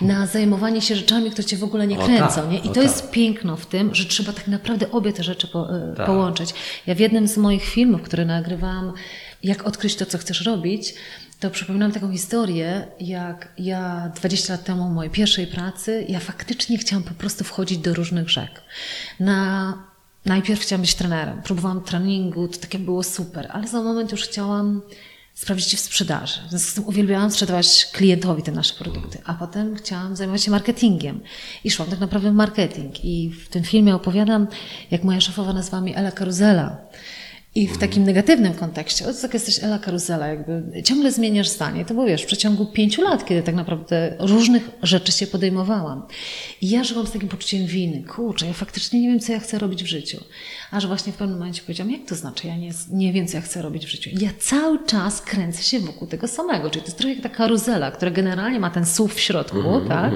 na 0.00 0.26
zajmowanie 0.26 0.80
się 0.82 0.96
rzeczami, 0.96 1.30
które 1.30 1.44
cię 1.48 1.56
w 1.56 1.64
ogóle 1.64 1.86
nie 1.86 1.98
O 1.98 2.04
kręcą. 2.04 2.34
tak, 2.34 2.50
nie? 2.50 2.58
I 2.58 2.68
o 2.68 2.72
to 2.72 2.82
jest 2.82 3.02
tak. 3.02 3.10
piękno 3.10 3.56
w 3.56 3.66
tym, 3.66 3.94
że 3.94 4.04
trzeba 4.04 4.32
tak 4.32 4.48
naprawdę 4.48 4.90
obie 4.90 5.12
te 5.12 5.22
rzeczy 5.22 5.46
po, 5.48 5.76
e, 5.76 5.94
Tak. 5.96 6.06
połączyć. 6.06 6.54
Ja 6.86 6.94
w 6.94 6.98
jednym 6.98 7.28
z 7.28 7.36
moich 7.36 7.64
filmów, 7.64 8.02
które 8.02 8.24
nagrywałam, 8.24 8.92
jak 9.42 9.66
odkryć 9.66 9.96
to, 9.96 10.06
co 10.06 10.18
chcesz 10.18 10.40
robić, 10.46 10.94
to 11.40 11.50
przypominam 11.50 11.92
taką 11.92 12.12
historię, 12.12 12.86
jak 13.00 13.48
ja 13.58 14.12
20 14.16 14.52
lat 14.52 14.64
temu, 14.64 14.88
mojej 14.90 15.10
pierwszej 15.12 15.46
pracy, 15.46 16.04
ja 16.08 16.20
faktycznie 16.20 16.78
chciałam 16.78 17.02
po 17.02 17.14
prostu 17.14 17.44
wchodzić 17.44 17.78
do 17.78 17.94
różnych 17.94 18.30
rzek. 18.30 18.62
Na, 19.20 19.74
najpierw 20.26 20.60
chciałam 20.60 20.80
być 20.80 20.94
trenerem, 20.94 21.42
próbowałam 21.42 21.80
treningu, 21.80 22.48
to 22.48 22.58
takie 22.58 22.78
było 22.78 23.02
super, 23.02 23.48
ale 23.52 23.68
za 23.68 23.82
moment 23.82 24.12
już 24.12 24.22
chciałam 24.22 24.82
sprawdzić 25.34 25.74
w 25.74 25.80
sprzedaży. 25.80 26.40
W 26.46 26.50
związku 26.50 26.70
z 26.70 26.74
tym 26.74 26.86
uwielbiałam 26.86 27.30
sprzedawać 27.30 27.88
klientowi 27.92 28.42
te 28.42 28.52
nasze 28.52 28.74
produkty, 28.74 29.18
a 29.24 29.34
potem 29.34 29.76
chciałam 29.76 30.16
zajmować 30.16 30.42
się 30.42 30.50
marketingiem. 30.50 31.20
I 31.64 31.70
szłam 31.70 31.90
tak 31.90 32.00
naprawdę 32.00 32.30
w 32.30 32.34
marketing. 32.34 33.04
I 33.04 33.30
w 33.30 33.48
tym 33.48 33.64
filmie 33.64 33.94
opowiadam, 33.94 34.46
jak 34.90 35.04
moja 35.04 35.20
szefowa 35.20 35.52
nazwała 35.52 35.80
mnie 35.80 35.96
Ela 35.96 36.12
Karuzela. 36.12 36.76
I 37.56 37.68
w 37.68 37.78
takim 37.78 38.04
negatywnym 38.04 38.54
kontekście, 38.54 39.08
o 39.08 39.14
co 39.14 39.22
tak 39.22 39.34
jesteś 39.34 39.64
Ela 39.64 39.78
Karuzela, 39.78 40.26
jakby 40.26 40.82
ciągle 40.82 41.12
zmieniasz 41.12 41.48
zdanie. 41.48 41.84
To 41.84 41.94
było 41.94 42.06
wiesz, 42.06 42.22
w 42.22 42.26
przeciągu 42.26 42.66
pięciu 42.66 43.02
lat, 43.02 43.24
kiedy 43.24 43.42
tak 43.42 43.54
naprawdę 43.54 44.16
różnych 44.18 44.70
rzeczy 44.82 45.12
się 45.12 45.26
podejmowałam. 45.26 46.02
I 46.60 46.70
ja 46.70 46.84
żyłam 46.84 47.06
z 47.06 47.12
takim 47.12 47.28
poczuciem 47.28 47.66
winy. 47.66 48.02
Kurczę, 48.02 48.46
ja 48.46 48.52
faktycznie 48.52 49.00
nie 49.00 49.08
wiem, 49.08 49.20
co 49.20 49.32
ja 49.32 49.40
chcę 49.40 49.58
robić 49.58 49.84
w 49.84 49.86
życiu. 49.86 50.20
Aż 50.70 50.86
właśnie 50.86 51.12
w 51.12 51.16
pewnym 51.16 51.38
momencie 51.38 51.62
powiedziałam, 51.62 51.92
jak 51.92 52.08
to 52.08 52.14
znaczy, 52.14 52.46
ja 52.46 52.56
nie, 52.56 52.70
nie 52.90 53.12
wiem, 53.12 53.26
co 53.26 53.36
ja 53.36 53.42
chcę 53.42 53.62
robić 53.62 53.86
w 53.86 53.88
życiu. 53.88 54.10
Ja 54.12 54.30
cały 54.38 54.86
czas 54.86 55.22
kręcę 55.22 55.62
się 55.62 55.78
wokół 55.80 56.08
tego 56.08 56.28
samego, 56.28 56.70
czyli 56.70 56.80
to 56.82 56.86
jest 56.86 56.98
trochę 56.98 57.14
jak 57.14 57.22
ta 57.22 57.28
karuzela, 57.28 57.90
która 57.90 58.10
generalnie 58.10 58.60
ma 58.60 58.70
ten 58.70 58.86
SUV 58.86 59.14
w 59.14 59.20
środku, 59.20 59.80
tak? 59.88 60.12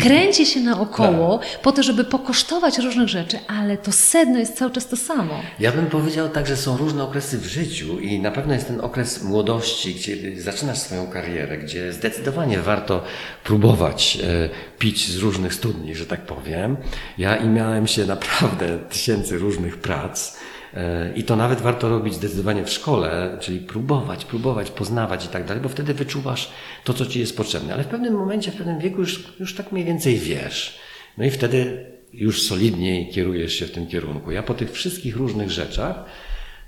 Kręci 0.00 0.46
się 0.46 0.60
naokoło 0.60 1.40
po 1.62 1.72
to, 1.72 1.82
żeby 1.82 2.04
pokosztować 2.04 2.78
różnych 2.78 3.08
rzeczy, 3.08 3.38
ale 3.46 3.78
to 3.78 3.92
sedno 3.92 4.38
jest 4.38 4.56
cały 4.56 4.70
czas 4.70 4.88
to 4.88 4.96
samo. 4.96 5.40
Ja 5.60 5.72
bym 5.72 5.86
powiedział 5.86 6.28
tak, 6.28 6.46
że 6.46 6.56
są 6.56 6.69
różne 6.76 7.04
okresy 7.04 7.38
w 7.38 7.46
życiu 7.46 7.98
i 7.98 8.20
na 8.20 8.30
pewno 8.30 8.54
jest 8.54 8.66
ten 8.66 8.80
okres 8.80 9.22
młodości, 9.22 9.94
gdzie 9.94 10.40
zaczynasz 10.40 10.78
swoją 10.78 11.06
karierę, 11.06 11.58
gdzie 11.58 11.92
zdecydowanie 11.92 12.58
warto 12.58 13.04
próbować 13.44 14.18
e, 14.22 14.48
pić 14.78 15.08
z 15.08 15.16
różnych 15.16 15.54
studni, 15.54 15.94
że 15.94 16.06
tak 16.06 16.26
powiem. 16.26 16.76
Ja 17.18 17.36
i 17.36 17.48
miałem 17.48 17.86
się 17.86 18.06
naprawdę 18.06 18.78
tysięcy 18.78 19.38
różnych 19.38 19.76
prac. 19.76 20.36
e, 20.74 21.12
I 21.14 21.24
to 21.24 21.36
nawet 21.36 21.60
warto 21.60 21.88
robić 21.88 22.14
zdecydowanie 22.14 22.64
w 22.64 22.70
szkole, 22.70 23.36
czyli 23.40 23.58
próbować, 23.60 24.24
próbować, 24.24 24.70
poznawać 24.70 25.24
i 25.24 25.28
tak 25.28 25.44
dalej, 25.44 25.62
bo 25.62 25.68
wtedy 25.68 25.94
wyczuwasz 25.94 26.50
to, 26.84 26.94
co 26.94 27.06
ci 27.06 27.20
jest 27.20 27.36
potrzebne. 27.36 27.74
Ale 27.74 27.84
w 27.84 27.88
pewnym 27.88 28.14
momencie, 28.14 28.50
w 28.50 28.56
pewnym 28.56 28.78
wieku 28.78 29.00
już, 29.00 29.24
już 29.40 29.54
tak 29.54 29.72
mniej 29.72 29.84
więcej 29.84 30.18
wiesz. 30.18 30.78
No 31.18 31.24
i 31.24 31.30
wtedy 31.30 31.86
już 32.12 32.42
solidniej 32.42 33.08
kierujesz 33.08 33.54
się 33.54 33.66
w 33.66 33.70
tym 33.70 33.86
kierunku. 33.86 34.30
Ja 34.30 34.42
po 34.42 34.54
tych 34.54 34.72
wszystkich 34.72 35.16
różnych 35.16 35.50
rzeczach 35.50 36.04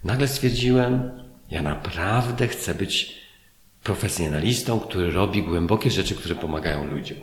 nagle 0.05 0.29
stwierdziłem, 0.29 1.11
ja 1.51 1.62
naprawdę 1.62 2.49
chcę 2.49 2.74
być 2.74 3.23
profesjonalistą, 3.83 4.81
który 4.81 5.11
robi 5.11 5.43
głębokie 5.43 5.91
rzeczy, 5.91 6.15
które 6.15 6.35
pomagają 6.35 6.87
ludziom. 6.87 7.19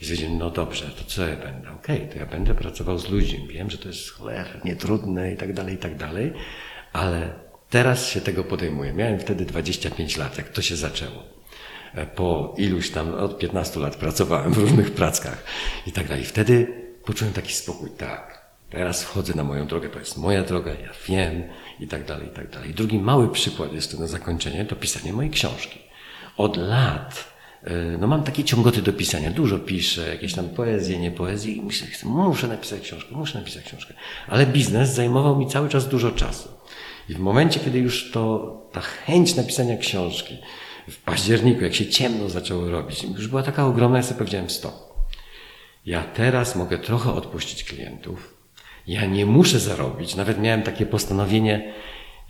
I 0.00 0.04
stwierdziłem, 0.04 0.38
no 0.38 0.50
dobrze, 0.50 0.86
to 0.98 1.04
co 1.04 1.26
ja 1.26 1.36
będę? 1.36 1.70
Okej, 1.70 2.08
to 2.12 2.18
ja 2.18 2.26
będę 2.26 2.54
pracował 2.54 2.98
z 2.98 3.08
ludźmi. 3.10 3.48
Wiem, 3.48 3.70
że 3.70 3.78
to 3.78 3.88
jest 3.88 4.10
cholernie 4.10 4.76
trudne 4.76 5.32
i 5.32 5.36
tak 5.36 5.52
dalej, 5.52 5.74
i 5.74 5.78
tak 5.78 5.96
dalej, 5.96 6.32
ale 6.92 7.30
teraz 7.70 8.08
się 8.08 8.20
tego 8.20 8.44
podejmuję. 8.44 8.92
Miałem 8.92 9.18
wtedy 9.20 9.44
25 9.44 10.16
lat, 10.16 10.38
jak 10.38 10.48
to 10.48 10.62
się 10.62 10.76
zaczęło. 10.76 11.24
E, 11.94 12.06
Po 12.06 12.54
iluś 12.58 12.90
tam, 12.90 13.14
od 13.14 13.38
15 13.38 13.80
lat 13.80 13.96
pracowałem 13.96 14.52
w 14.52 14.58
różnych 14.58 14.90
prackach 14.90 15.44
i 15.86 15.92
tak 15.92 16.08
dalej. 16.08 16.24
Wtedy 16.24 16.66
poczułem 17.04 17.32
taki 17.34 17.54
spokój, 17.54 17.90
tak, 17.98 18.39
teraz 18.70 19.02
wchodzę 19.02 19.34
na 19.34 19.44
moją 19.44 19.66
drogę, 19.66 19.88
to 19.88 19.98
jest 19.98 20.16
moja 20.16 20.42
droga, 20.42 20.70
ja 20.70 20.90
wiem 21.08 21.42
i 21.80 21.86
tak 21.86 22.04
dalej, 22.04 22.26
i 22.26 22.30
tak 22.30 22.50
dalej. 22.50 22.74
Drugi 22.74 22.98
mały 22.98 23.28
przykład 23.28 23.72
jest 23.72 23.92
to 23.92 23.98
na 23.98 24.06
zakończenie, 24.06 24.64
to 24.64 24.76
pisanie 24.76 25.12
mojej 25.12 25.30
książki. 25.30 25.78
Od 26.36 26.56
lat 26.56 27.34
e, 27.64 27.72
no 27.98 28.06
mam 28.06 28.22
takie 28.22 28.44
ciągoty 28.44 28.82
do 28.82 28.92
pisania, 28.92 29.30
dużo 29.30 29.58
piszę, 29.58 30.08
jakieś 30.08 30.34
tam 30.34 30.48
poezje, 30.48 30.98
nie 30.98 31.10
poezje 31.10 31.52
i 31.52 31.62
myślę, 31.62 31.88
muszę 32.04 32.48
napisać 32.48 32.80
książkę, 32.80 33.14
muszę 33.14 33.38
napisać 33.38 33.64
książkę. 33.64 33.94
Ale 34.28 34.46
biznes 34.46 34.94
zajmował 34.94 35.36
mi 35.38 35.46
cały 35.46 35.68
czas 35.68 35.88
dużo 35.88 36.12
czasu. 36.12 36.48
I 37.08 37.14
w 37.14 37.18
momencie, 37.18 37.60
kiedy 37.60 37.78
już 37.78 38.10
to, 38.10 38.56
ta 38.72 38.80
chęć 38.80 39.34
napisania 39.36 39.76
książki, 39.76 40.38
w 40.90 41.02
październiku, 41.02 41.64
jak 41.64 41.74
się 41.74 41.86
ciemno 41.86 42.28
zaczęło 42.28 42.70
robić, 42.70 43.04
już 43.04 43.28
była 43.28 43.42
taka 43.42 43.66
ogromna, 43.66 43.96
ja 43.96 44.02
sobie 44.02 44.18
powiedziałem 44.18 44.50
stop. 44.50 44.74
Ja 45.86 46.02
teraz 46.02 46.56
mogę 46.56 46.78
trochę 46.78 47.12
odpuścić 47.12 47.64
klientów. 47.64 48.39
Ja 48.90 49.06
nie 49.06 49.26
muszę 49.26 49.58
zarobić. 49.58 50.16
Nawet 50.16 50.40
miałem 50.40 50.62
takie 50.62 50.86
postanowienie, 50.86 51.72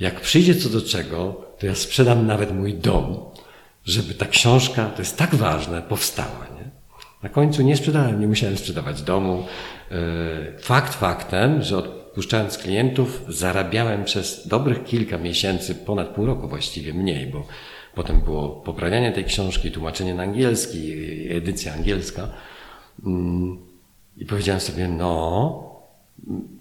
jak 0.00 0.20
przyjdzie 0.20 0.54
co 0.54 0.68
do 0.68 0.82
czego, 0.82 1.44
to 1.58 1.66
ja 1.66 1.74
sprzedam 1.74 2.26
nawet 2.26 2.54
mój 2.54 2.74
dom, 2.74 3.18
żeby 3.84 4.14
ta 4.14 4.26
książka, 4.26 4.86
to 4.86 5.02
jest 5.02 5.16
tak 5.16 5.34
ważne, 5.34 5.82
powstała. 5.82 6.46
Nie? 6.56 6.70
Na 7.22 7.28
końcu 7.28 7.62
nie 7.62 7.76
sprzedałem, 7.76 8.20
nie 8.20 8.28
musiałem 8.28 8.56
sprzedawać 8.56 9.02
domu. 9.02 9.46
Yy, 9.90 9.96
Fakt 10.58 10.94
faktem, 10.94 11.62
że 11.62 11.78
odpuszczając 11.78 12.58
klientów, 12.58 13.24
zarabiałem 13.28 14.04
przez 14.04 14.48
dobrych 14.48 14.84
kilka 14.84 15.18
miesięcy, 15.18 15.74
ponad 15.74 16.08
pół 16.08 16.26
roku 16.26 16.48
właściwie 16.48 16.94
mniej, 16.94 17.26
bo 17.26 17.46
potem 17.94 18.20
było 18.20 18.48
poprawianie 18.48 19.12
tej 19.12 19.24
książki, 19.24 19.70
tłumaczenie 19.70 20.14
na 20.14 20.22
angielski, 20.22 20.94
edycja 21.30 21.72
angielska. 21.72 22.28
Mm, 23.06 23.58
I 24.16 24.26
powiedziałem 24.26 24.60
sobie, 24.60 24.88
no, 24.88 25.69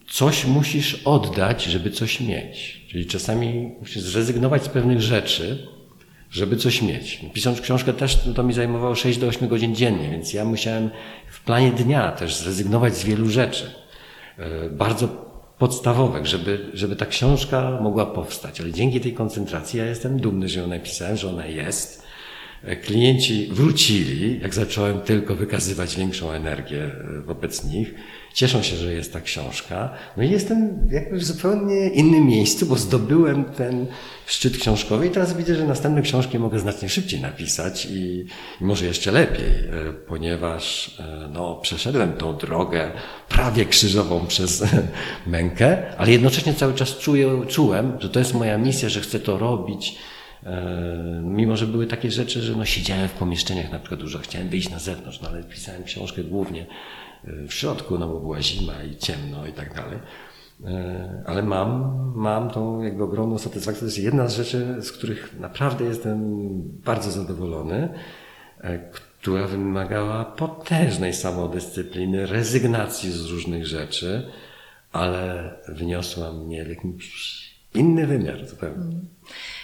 coś 0.10 0.46
musisz 0.46 0.94
oddać, 1.06 1.64
żeby 1.64 1.92
coś 1.92 2.22
mieć. 2.22 2.86
Czyli 2.92 3.06
czasami 3.06 3.72
musisz 3.80 4.02
zrezygnować 4.02 4.64
z 4.64 4.70
pewnych 4.70 5.02
rzeczy, 5.02 5.68
żeby 6.32 6.58
coś 6.58 6.82
mieć. 6.82 7.26
Pisząc 7.34 7.62
książkę 7.62 7.94
też 7.94 8.26
no 8.26 8.34
to 8.34 8.44
mi 8.44 8.54
zajmowało 8.54 8.96
6 8.96 9.20
do 9.20 9.28
8 9.28 9.48
godzin 9.48 9.76
dziennie, 9.76 10.10
więc 10.12 10.34
ja 10.34 10.46
musiałem 10.46 10.90
w 11.32 11.44
planie 11.44 11.72
dnia 11.72 12.12
też 12.12 12.36
zrezygnować 12.36 12.98
z 12.98 13.04
wielu 13.04 13.30
rzeczy. 13.30 13.72
e, 14.38 14.70
Bardzo 14.70 15.30
podstawowych, 15.58 16.26
żeby, 16.26 16.72
żeby 16.74 16.96
ta 16.96 17.06
książka 17.06 17.80
mogła 17.82 18.06
powstać. 18.06 18.62
Ale 18.62 18.72
dzięki 18.72 19.02
tej 19.02 19.14
koncentracji 19.14 19.80
ja 19.80 19.86
jestem 19.86 20.20
dumny, 20.20 20.50
że 20.50 20.60
ją 20.60 20.68
napisałem, 20.68 21.18
że 21.18 21.30
ona 21.30 21.46
jest. 21.46 22.04
E, 22.64 22.76
Klienci 22.76 23.48
wrócili, 23.52 24.40
jak 24.42 24.54
zacząłem 24.54 25.02
tylko 25.02 25.36
wykazywać 25.36 25.96
większą 25.96 26.32
energię 26.32 26.84
e, 26.84 27.22
wobec 27.22 27.64
nich. 27.64 27.94
Cieszą 28.34 28.62
się, 28.62 28.76
że 28.76 28.94
jest 28.94 29.14
ta 29.14 29.22
książka. 29.22 29.94
No 30.18 30.24
i 30.24 30.30
jestem 30.30 30.90
jakby 30.92 31.18
w 31.18 31.24
zupełnie 31.24 31.90
innym 31.90 32.26
miejscu, 32.26 32.66
bo 32.66 32.76
zdobyłem 32.76 33.44
ten 33.44 33.88
szczyt 34.26 34.58
książkowy 34.58 35.08
i 35.08 35.10
teraz 35.10 35.38
widzę, 35.38 35.56
że 35.56 35.68
następne 35.68 36.02
książki 36.02 36.40
mogę 36.40 36.60
znacznie 36.60 36.90
szybciej 36.90 37.22
napisać 37.22 37.86
i, 37.86 38.26
i 38.62 38.64
może 38.64 38.86
jeszcze 38.86 39.12
lepiej, 39.12 39.46
e, 39.46 39.94
ponieważ 40.08 40.98
no, 41.34 41.56
przeszedłem 41.56 42.14
tą 42.14 42.38
drogę 42.38 42.92
prawie 43.30 43.66
krzyżową 43.66 44.26
przez 44.28 44.64
mękę, 45.28 45.98
ale 45.98 46.12
jednocześnie 46.12 46.54
cały 46.54 46.74
czas 46.74 46.98
czuję, 46.98 47.42
czułem, 47.48 47.98
że 48.00 48.10
to 48.10 48.20
jest 48.20 48.34
moja 48.34 48.58
misja, 48.58 48.90
że 48.90 49.02
chcę 49.02 49.20
to 49.20 49.38
robić. 49.38 49.96
E, 50.46 51.22
Mimo, 51.24 51.58
że 51.58 51.68
były 51.68 51.88
takie 51.88 52.12
rzeczy, 52.12 52.42
że 52.42 52.56
no, 52.56 52.66
siedziałem 52.66 53.08
w 53.08 53.14
pomieszczeniach 53.14 53.72
na 53.72 53.80
przykład 53.80 54.00
dużo, 54.00 54.20
chciałem 54.20 54.50
wyjść 54.50 54.70
na 54.70 54.80
zewnątrz, 54.80 55.22
no, 55.22 55.30
ale 55.30 55.44
pisałem 55.44 55.84
książkę 55.84 56.24
głównie 56.24 56.66
e, 57.24 57.48
w 57.48 57.54
środku, 57.54 57.98
no 58.00 58.08
bo 58.08 58.20
była 58.20 58.42
zima 58.42 58.84
i 58.84 58.98
ciemno 58.98 59.48
i 59.48 59.54
tak 59.54 59.76
dalej. 59.76 60.00
E, 60.66 61.24
Ale 61.26 61.44
mam, 61.44 61.94
mam 62.16 62.50
tą 62.50 62.82
jakby 62.82 63.04
ogromną 63.04 63.38
satysfakcję. 63.38 63.80
To 63.80 63.86
jest 63.86 64.00
jedna 64.00 64.28
z 64.28 64.36
rzeczy, 64.36 64.76
z 64.82 64.92
których 64.92 65.40
naprawdę 65.40 65.86
jestem 65.86 66.20
bardzo 66.64 67.12
zadowolony, 67.12 67.90
która 69.22 69.48
wymagała 69.48 70.26
potężnej 70.26 71.14
samodyscypliny, 71.14 72.26
rezygnacji 72.26 73.12
z 73.12 73.26
różnych 73.26 73.68
rzeczy, 73.68 74.32
ale 74.92 75.54
wniosła 75.68 76.32
mnie 76.32 76.66
w 76.66 76.70
jakimś 76.70 77.40
inny 77.74 78.08
wymiar 78.08 78.46
zupełnie. 78.46 78.96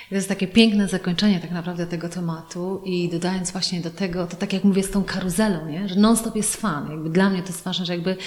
To 0.10 0.16
jest 0.16 0.30
takie 0.30 0.48
piękne 0.48 0.88
zakończenie 0.88 1.40
tak 1.40 1.52
naprawdę 1.52 1.88
tego 1.88 2.10
tematu 2.10 2.82
i 2.86 3.10
dodając 3.10 3.52
właśnie 3.52 3.82
do 3.82 3.90
tego, 3.90 4.28
to 4.28 4.36
tak 4.36 4.54
jak 4.54 4.64
mówię 4.64 4.84
z 4.84 4.92
tą 4.92 5.04
karuzelą, 5.04 5.68
nie? 5.68 5.90
że 5.90 5.96
non-stop 5.96 6.36
jest 6.36 6.56
fan. 6.56 6.92
Jakby 6.92 7.10
dla 7.10 7.30
mnie 7.30 7.42
to 7.42 7.48
jest 7.48 7.64
ważne, 7.64 7.86
że 7.86 7.94
jakby 7.94 8.18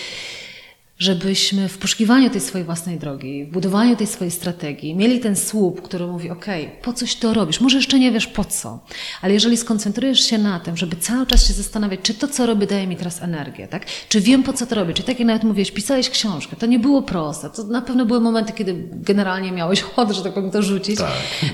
żebyśmy 0.99 1.69
w 1.69 1.79
poszukiwaniu 1.79 2.31
tej 2.31 2.41
swojej 2.41 2.65
własnej 2.65 2.99
drogi, 2.99 3.45
w 3.45 3.51
budowaniu 3.51 3.97
tej 3.97 4.07
swojej 4.07 4.31
strategii, 4.31 4.95
mieli 4.95 5.21
ten 5.21 5.37
słup, 5.37 5.83
który 5.83 6.07
mówi: 6.07 6.31
OK, 6.31 6.47
po 6.83 6.93
coś 6.93 7.17
to 7.17 7.35
robisz? 7.35 7.61
Może 7.61 7.77
jeszcze 7.77 7.99
nie 7.99 8.13
wiesz 8.13 8.27
po 8.27 8.45
co, 8.45 8.85
ale 9.23 9.35
jeżeli 9.35 9.57
skoncentrujesz 9.57 10.21
się 10.21 10.39
na 10.39 10.61
tym, 10.61 10.77
żeby 10.77 10.97
cały 10.97 11.27
czas 11.27 11.47
się 11.49 11.53
zastanawiać, 11.53 12.01
czy 12.03 12.15
to, 12.15 12.29
co 12.29 12.47
robię, 12.47 12.67
daje 12.67 12.87
mi 12.87 12.97
teraz 12.97 13.23
energię, 13.23 13.69
tak? 13.69 13.87
Czy 14.09 14.21
wiem, 14.21 14.43
po 14.43 14.53
co 14.53 14.67
to 14.67 14.75
robię? 14.75 14.95
Czy 14.95 15.03
tak 15.03 15.19
jak 15.19 15.29
nawet 15.29 15.45
mówiłeś, 15.45 15.71
pisałeś 15.71 16.11
książkę, 16.11 16.57
to 16.57 16.67
nie 16.67 16.79
było 16.79 17.03
proste. 17.03 17.51
To 17.51 17.65
na 17.65 17.83
pewno 17.83 18.07
były 18.07 18.21
momenty, 18.21 18.53
kiedy 18.53 18.89
generalnie 18.93 19.53
miałeś 19.53 19.83
ochotę, 19.83 20.15
że 20.15 20.23
tak 20.23 20.35
powiem, 20.35 20.51
to 20.51 20.63
rzucić. 20.63 20.99
Tak. 20.99 21.13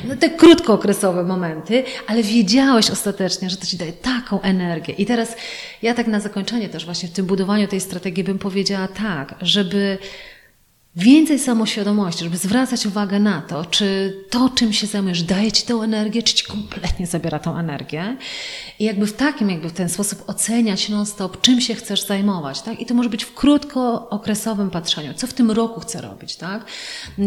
No, 0.09 0.17
te 0.17 0.31
krótkookresowe 0.31 1.25
momenty, 1.25 1.85
ale 2.07 2.23
wiedziałeś 2.23 2.91
ostatecznie, 2.91 3.51
że 3.51 3.57
to 3.57 3.67
ci 3.67 3.77
daje 3.77 3.93
taką 3.93 4.41
energię. 4.41 4.95
I 4.95 5.07
teraz 5.07 5.37
ja 5.83 5.95
tak 5.95 6.07
na 6.07 6.21
zakończenie 6.21 6.69
też 6.69 6.85
właśnie 6.85 7.09
w 7.09 7.13
tym 7.13 7.27
budowaniu 7.27 7.69
tej 7.69 7.81
strategii 7.81 8.25
bym 8.25 8.39
powiedziała 8.39 8.89
tak, 8.89 9.34
żeby 9.43 9.99
więcej 10.97 11.39
samoświadomości, 11.39 12.25
żeby 12.25 12.37
zwracać 12.37 12.87
uwagę 12.87 13.21
na 13.21 13.43
to, 13.43 13.65
czy 13.65 14.17
to, 14.31 14.51
czym 14.55 14.73
się 14.73 14.87
zajmujesz, 14.87 15.23
daje 15.23 15.53
ci 15.53 15.63
tę 15.63 15.75
energię, 15.75 16.23
czy 16.23 16.35
ci 16.35 16.45
kompletnie 16.45 17.07
zabiera 17.07 17.39
tą 17.39 17.59
energię. 17.59 18.17
I 18.79 18.85
jakby 18.85 19.07
w 19.07 19.13
takim, 19.13 19.51
jakby 19.51 19.69
w 19.69 19.73
ten 19.73 19.89
sposób 19.89 20.25
oceniać 20.27 20.89
non-stop, 20.89 21.41
czym 21.41 21.61
się 21.61 21.75
chcesz 21.75 22.07
zajmować, 22.07 22.63
tak? 22.63 22.81
I 22.81 22.87
to 22.87 22.95
może 22.95 23.09
być 23.09 23.25
w 23.25 23.35
krótkookresowym 23.35 24.71
patrzeniu, 24.71 25.15
co 25.15 25.27
w 25.27 25.33
tym 25.33 25.51
roku 25.51 25.81
chcę 25.81 26.01
robić, 26.01 26.37
tak? 26.37 26.65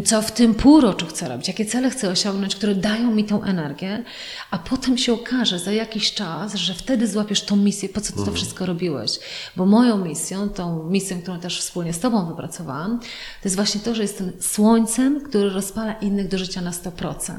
Co 0.05 0.21
w 0.21 0.31
tym 0.31 0.55
półroczu 0.55 1.05
chcę 1.05 1.29
robić, 1.29 1.47
jakie 1.47 1.65
cele 1.65 1.89
chcę 1.89 2.09
osiągnąć, 2.09 2.55
które 2.55 2.75
dają 2.75 3.11
mi 3.11 3.23
tą 3.23 3.43
energię, 3.43 4.03
a 4.51 4.57
potem 4.57 4.97
się 4.97 5.13
okaże 5.13 5.59
za 5.59 5.71
jakiś 5.71 6.13
czas, 6.13 6.55
że 6.55 6.73
wtedy 6.73 7.07
złapiesz 7.07 7.41
tą 7.41 7.55
misję, 7.55 7.89
po 7.89 8.01
co 8.01 8.07
ty 8.07 8.13
to 8.13 8.19
mhm. 8.19 8.37
wszystko 8.37 8.65
robiłeś. 8.65 9.19
Bo 9.55 9.65
moją 9.65 9.97
misją, 9.97 10.49
tą 10.49 10.83
misją, 10.83 11.21
którą 11.21 11.39
też 11.39 11.59
wspólnie 11.59 11.93
z 11.93 11.99
Tobą 11.99 12.25
wypracowałam, 12.25 12.99
to 12.99 13.05
jest 13.43 13.56
właśnie 13.57 13.81
to, 13.81 13.95
że 13.95 14.01
jestem 14.01 14.31
słońcem, 14.39 15.21
który 15.21 15.49
rozpala 15.49 15.93
innych 15.93 16.27
do 16.27 16.37
życia 16.37 16.61
na 16.61 16.71
100%. 16.71 17.33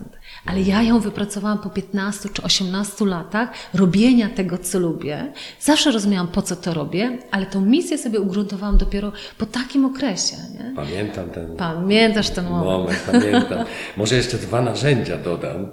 Ale 0.47 0.61
ja 0.61 0.83
ją 0.83 1.01
wypracowałam 1.01 1.59
po 1.59 1.71
15 1.71 2.29
czy 2.33 2.43
18 2.43 3.07
latach 3.07 3.49
robienia 3.75 4.29
tego, 4.29 4.59
co 4.59 4.79
lubię. 4.79 5.33
Zawsze 5.61 5.91
rozumiałam, 5.93 6.29
po 6.29 6.43
co 6.43 6.57
to 6.57 6.75
robię, 6.75 7.19
ale 7.31 7.47
tą 7.47 7.61
misję 7.61 7.99
sobie 7.99 8.21
ugruntowałam 8.21 8.79
dopiero 8.79 9.13
po 9.39 9.47
takim 9.47 9.85
okresie. 9.85 10.37
Nie? 10.59 10.73
Pamiętam 10.77 11.31
ten 11.31 11.57
Pamiętasz 11.57 12.31
ten 12.31 12.45
moment. 12.45 12.65
moment 12.67 13.03
pamiętam. 13.13 13.65
Może 13.97 14.17
jeszcze 14.17 14.39
dwa 14.39 14.63
narzędzia 14.63 15.19
dodam. 15.19 15.69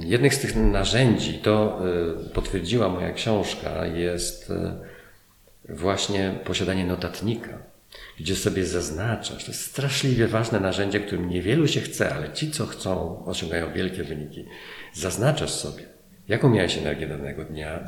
Jednych 0.00 0.34
z 0.34 0.38
tych 0.38 0.56
narzędzi, 0.56 1.34
to 1.34 1.80
e, 2.26 2.28
potwierdziła 2.28 2.88
moja 2.88 3.12
książka, 3.12 3.86
jest 3.86 4.50
e, 4.50 4.74
właśnie 5.68 6.34
posiadanie 6.44 6.86
notatnika 6.86 7.71
gdzie 8.18 8.36
sobie 8.36 8.66
zaznaczasz. 8.66 9.44
To 9.44 9.50
jest 9.50 9.64
straszliwie 9.64 10.28
ważne 10.28 10.60
narzędzie, 10.60 11.00
którym 11.00 11.28
niewielu 11.28 11.68
się 11.68 11.80
chce, 11.80 12.14
ale 12.14 12.32
ci, 12.32 12.50
co 12.50 12.66
chcą, 12.66 13.24
osiągają 13.24 13.72
wielkie 13.72 14.04
wyniki. 14.04 14.44
Zaznaczasz 14.92 15.50
sobie, 15.50 15.82
jaką 16.28 16.50
miałeś 16.50 16.78
energię 16.78 17.06
danego 17.08 17.44
dnia, 17.44 17.84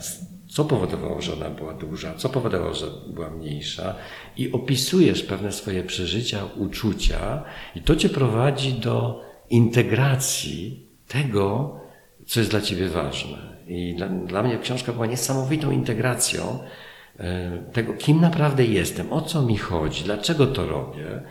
co 0.49 0.65
powodowało, 0.65 1.23
że 1.23 1.33
ona 1.33 1.51
była 1.51 1.75
duża, 1.75 2.15
co 2.15 2.29
powodowało, 2.29 2.75
że 2.75 2.87
była 3.07 3.31
mniejsza 3.31 3.95
i 4.37 4.53
opisujesz 4.53 5.23
pewne 5.23 5.53
swoje 5.53 5.83
przeżycia, 5.83 6.45
uczucia 6.57 7.45
i 7.75 7.81
to 7.81 7.97
cię 7.97 8.09
prowadzi 8.09 8.73
do 8.73 9.25
integracji 9.51 10.87
tego, 11.09 11.81
co 12.27 12.41
jest 12.41 12.51
dla 12.51 12.61
ciebie 12.61 12.89
ważne. 12.89 13.55
I 13.67 13.95
dla, 13.97 14.09
dla 14.09 14.43
mnie 14.43 14.59
książka 14.59 14.93
była 14.93 15.07
niesamowitą 15.07 15.71
integracją 15.71 16.59
tego, 17.73 17.93
kim 17.93 18.21
naprawdę 18.21 18.65
jestem, 18.65 19.13
o 19.13 19.21
co 19.21 19.43
mi 19.43 19.57
chodzi, 19.57 20.05
dlaczego 20.05 20.47
to 20.47 20.67
robię. 20.67 21.23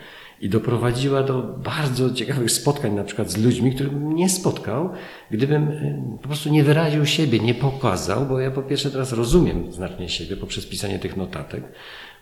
I 0.41 0.49
doprowadziła 0.49 1.23
do 1.23 1.41
bardzo 1.41 2.13
ciekawych 2.13 2.51
spotkań, 2.51 2.93
na 2.93 3.03
przykład 3.03 3.31
z 3.31 3.37
ludźmi, 3.37 3.71
którym 3.71 4.15
nie 4.15 4.29
spotkał, 4.29 4.89
gdybym 5.31 5.67
e, 5.67 6.17
po 6.21 6.27
prostu 6.27 6.49
nie 6.49 6.63
wyraził 6.63 7.05
siebie, 7.05 7.39
nie 7.39 7.53
pokazał, 7.53 8.25
bo 8.25 8.39
ja 8.39 8.51
po 8.51 8.61
pierwsze 8.61 8.91
teraz 8.91 9.13
rozumiem 9.13 9.73
znacznie 9.73 10.09
siebie 10.09 10.37
poprzez 10.37 10.67
pisanie 10.67 10.99
tych 10.99 11.17
notatek, 11.17 11.63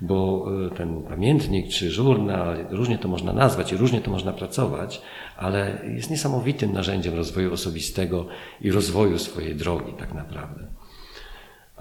bo 0.01 0.47
e, 0.67 0.75
ten 0.75 1.03
pamiętnik 1.03 1.69
czy 1.69 1.91
żurnal, 1.91 2.65
różnie 2.69 2.97
to 2.97 3.07
można 3.07 3.33
nazwać 3.33 3.71
i 3.71 3.77
różnie 3.77 4.01
to 4.01 4.11
można 4.11 4.33
pracować, 4.33 5.01
ale 5.37 5.81
jest 5.95 6.09
niesamowitym 6.09 6.73
narzędziem 6.73 7.15
rozwoju 7.15 7.53
osobistego 7.53 8.25
i 8.61 8.71
rozwoju 8.71 9.19
swojej 9.19 9.55
drogi 9.55 9.93
tak 9.99 10.13
naprawdę. 10.13 10.70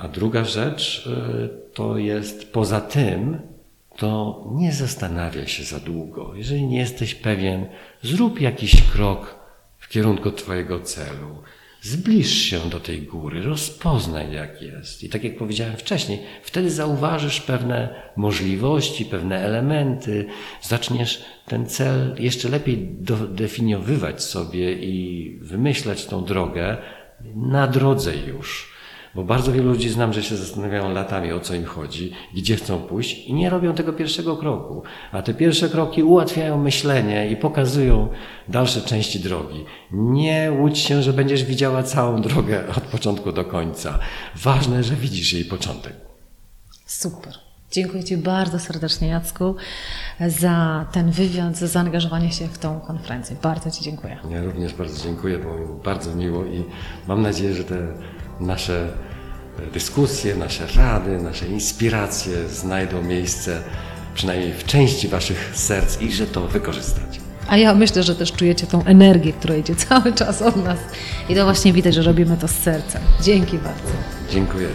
A 0.01 0.09
druga 0.09 0.45
rzecz 0.45 1.07
y, 1.07 1.73
to 1.75 1.99
jest 1.99 2.53
poza 2.53 2.81
tym, 2.81 3.39
to 3.97 4.45
nie 4.55 4.73
zastanawiaj 4.73 5.49
się 5.49 5.65
za 5.65 5.81
długo. 5.81 6.33
Jeżeli 6.35 6.67
nie 6.67 6.79
jesteś 6.79 7.15
pewien, 7.15 7.67
zrób 8.03 8.41
jakiś 8.41 8.83
krok 8.83 9.35
w 9.79 9.89
kierunku 9.89 10.31
Twojego 10.31 10.81
celu. 10.81 11.43
Zbliż 11.83 12.31
się 12.31 12.59
do 12.71 12.81
tej 12.81 13.03
góry, 13.03 13.43
rozpoznaj 13.43 14.33
jak 14.33 14.63
jest. 14.63 15.05
I 15.05 15.09
tak 15.09 15.25
jak 15.25 15.37
powiedziałem 15.37 15.77
wcześniej, 15.77 16.19
wtedy 16.43 16.71
zauważysz 16.71 17.41
pewne 17.41 18.03
możliwości, 18.17 19.05
pewne 19.05 19.39
elementy, 19.39 20.27
zaczniesz 20.63 21.25
ten 21.47 21.67
cel 21.67 22.17
jeszcze 22.19 22.49
lepiej 22.49 22.89
definiowywać 23.29 24.23
sobie 24.23 24.73
i 24.73 25.39
wymyślać 25.43 26.07
tą 26.07 26.25
drogę 26.25 26.77
na 27.35 27.67
drodze 27.67 28.17
już. 28.17 28.70
Bo 29.15 29.25
bardzo 29.25 29.53
wielu 29.53 29.69
ludzi 29.69 29.89
znam, 29.89 30.13
że 30.13 30.23
się 30.23 30.37
zastanawiają 30.37 30.93
latami, 30.93 31.33
o 31.33 31.41
co 31.41 31.55
im 31.55 31.65
chodzi, 31.65 32.13
gdzie 32.35 32.57
chcą 32.57 32.79
pójść 32.79 33.19
i 33.27 33.35
nie 33.35 33.51
robią 33.51 33.75
tego 33.75 33.93
pierwszego 33.93 34.37
kroku. 34.37 34.83
A 35.13 35.23
te 35.23 35.35
pierwsze 35.35 35.69
kroki 35.69 36.03
ułatwiają 36.03 36.59
myślenie 36.59 37.31
i 37.31 37.37
pokazują 37.37 38.09
dalsze 38.49 38.81
części 38.81 39.21
drogi. 39.21 39.65
Nie 39.93 40.53
łudź 40.59 40.79
się, 40.79 41.03
że 41.03 41.13
będziesz 41.13 41.45
widziała 41.45 41.83
całą 41.83 42.23
drogę 42.23 42.65
od 42.77 42.83
początku 42.83 43.33
do 43.33 43.45
końca. 43.45 43.99
Ważne, 44.37 44.83
że 44.83 44.97
widzisz 44.97 45.33
jej 45.33 45.45
początek. 45.45 45.93
Super. 46.87 47.35
Dziękuję 47.71 48.05
Ci 48.05 48.17
bardzo 48.17 48.59
serdecznie, 48.59 49.09
Jacku, 49.09 49.55
za 50.29 50.87
ten 50.93 51.11
wywiad, 51.11 51.57
za 51.57 51.67
zaangażowanie 51.67 52.33
się 52.33 52.49
w 52.49 52.59
tą 52.59 52.81
konferencję. 52.81 53.37
Bardzo 53.43 53.71
Ci 53.71 53.85
dziękuję. 53.85 54.19
Ja 54.31 54.43
również 54.43 54.75
bardzo 54.75 55.05
dziękuję, 55.05 55.39
było 55.39 55.55
mi 55.55 55.83
bardzo 55.85 56.15
miło 56.15 56.45
i 56.45 56.65
mam 57.09 57.23
nadzieję, 57.23 57.55
że 57.55 57.65
te 57.65 57.77
nasze 58.41 58.89
dyskusje, 59.73 60.37
nasze 60.37 60.67
rady, 60.77 61.19
nasze 61.19 61.47
inspiracje 61.47 62.49
znajdą 62.49 63.03
miejsce 63.03 63.63
przynajmniej 64.15 64.53
w 64.53 64.65
części 64.65 65.09
Waszych 65.09 65.51
serc 65.55 66.01
i 66.01 66.13
że 66.13 66.27
to 66.27 66.47
wykorzystać. 66.49 67.21
A 67.49 67.57
ja 67.57 67.75
myślę, 67.75 68.03
że 68.03 68.15
też 68.15 68.33
czujecie 68.33 68.67
tą 68.67 68.85
energię, 68.85 69.33
która 69.33 69.57
idzie 69.57 69.75
cały 69.89 70.13
czas 70.13 70.43
od 70.43 70.57
nas. 70.57 70.79
I 71.29 71.35
to 71.35 71.45
właśnie 71.45 71.73
widać, 71.73 71.95
że 71.95 72.03
robimy 72.03 72.37
to 72.37 72.49
z 72.49 72.55
sercem. 72.55 73.03
Dzięki 73.23 73.59
bardzo. 73.59 73.93
Dziękuję. 74.31 74.69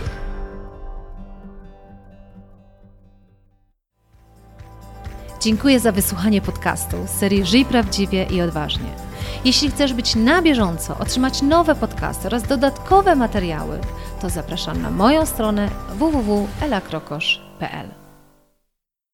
Dziękuję 5.42 5.80
za 5.80 5.92
wysłuchanie 5.92 6.42
podcastu 6.42 6.98
z 7.08 7.10
serii 7.10 7.46
Żyj 7.46 7.66
Prawdziwie 7.66 8.24
i 8.24 8.42
Odważnie. 8.42 8.90
Jeśli 9.45 9.72
chcesz 9.72 9.94
być 9.94 10.16
na 10.16 10.41
bieżąco, 10.41 10.98
otrzymać 10.98 11.41
nowe 11.41 11.76
podcasty 11.76 12.28
oraz 12.28 12.44
dodatkowe 12.44 13.16
materiały, 13.16 13.80
to 14.22 14.30
zapraszam 14.30 14.82
na 14.82 14.91
moją 14.91 15.26
stronę 15.26 15.70
www.elakrokosz.pl. 15.95 18.05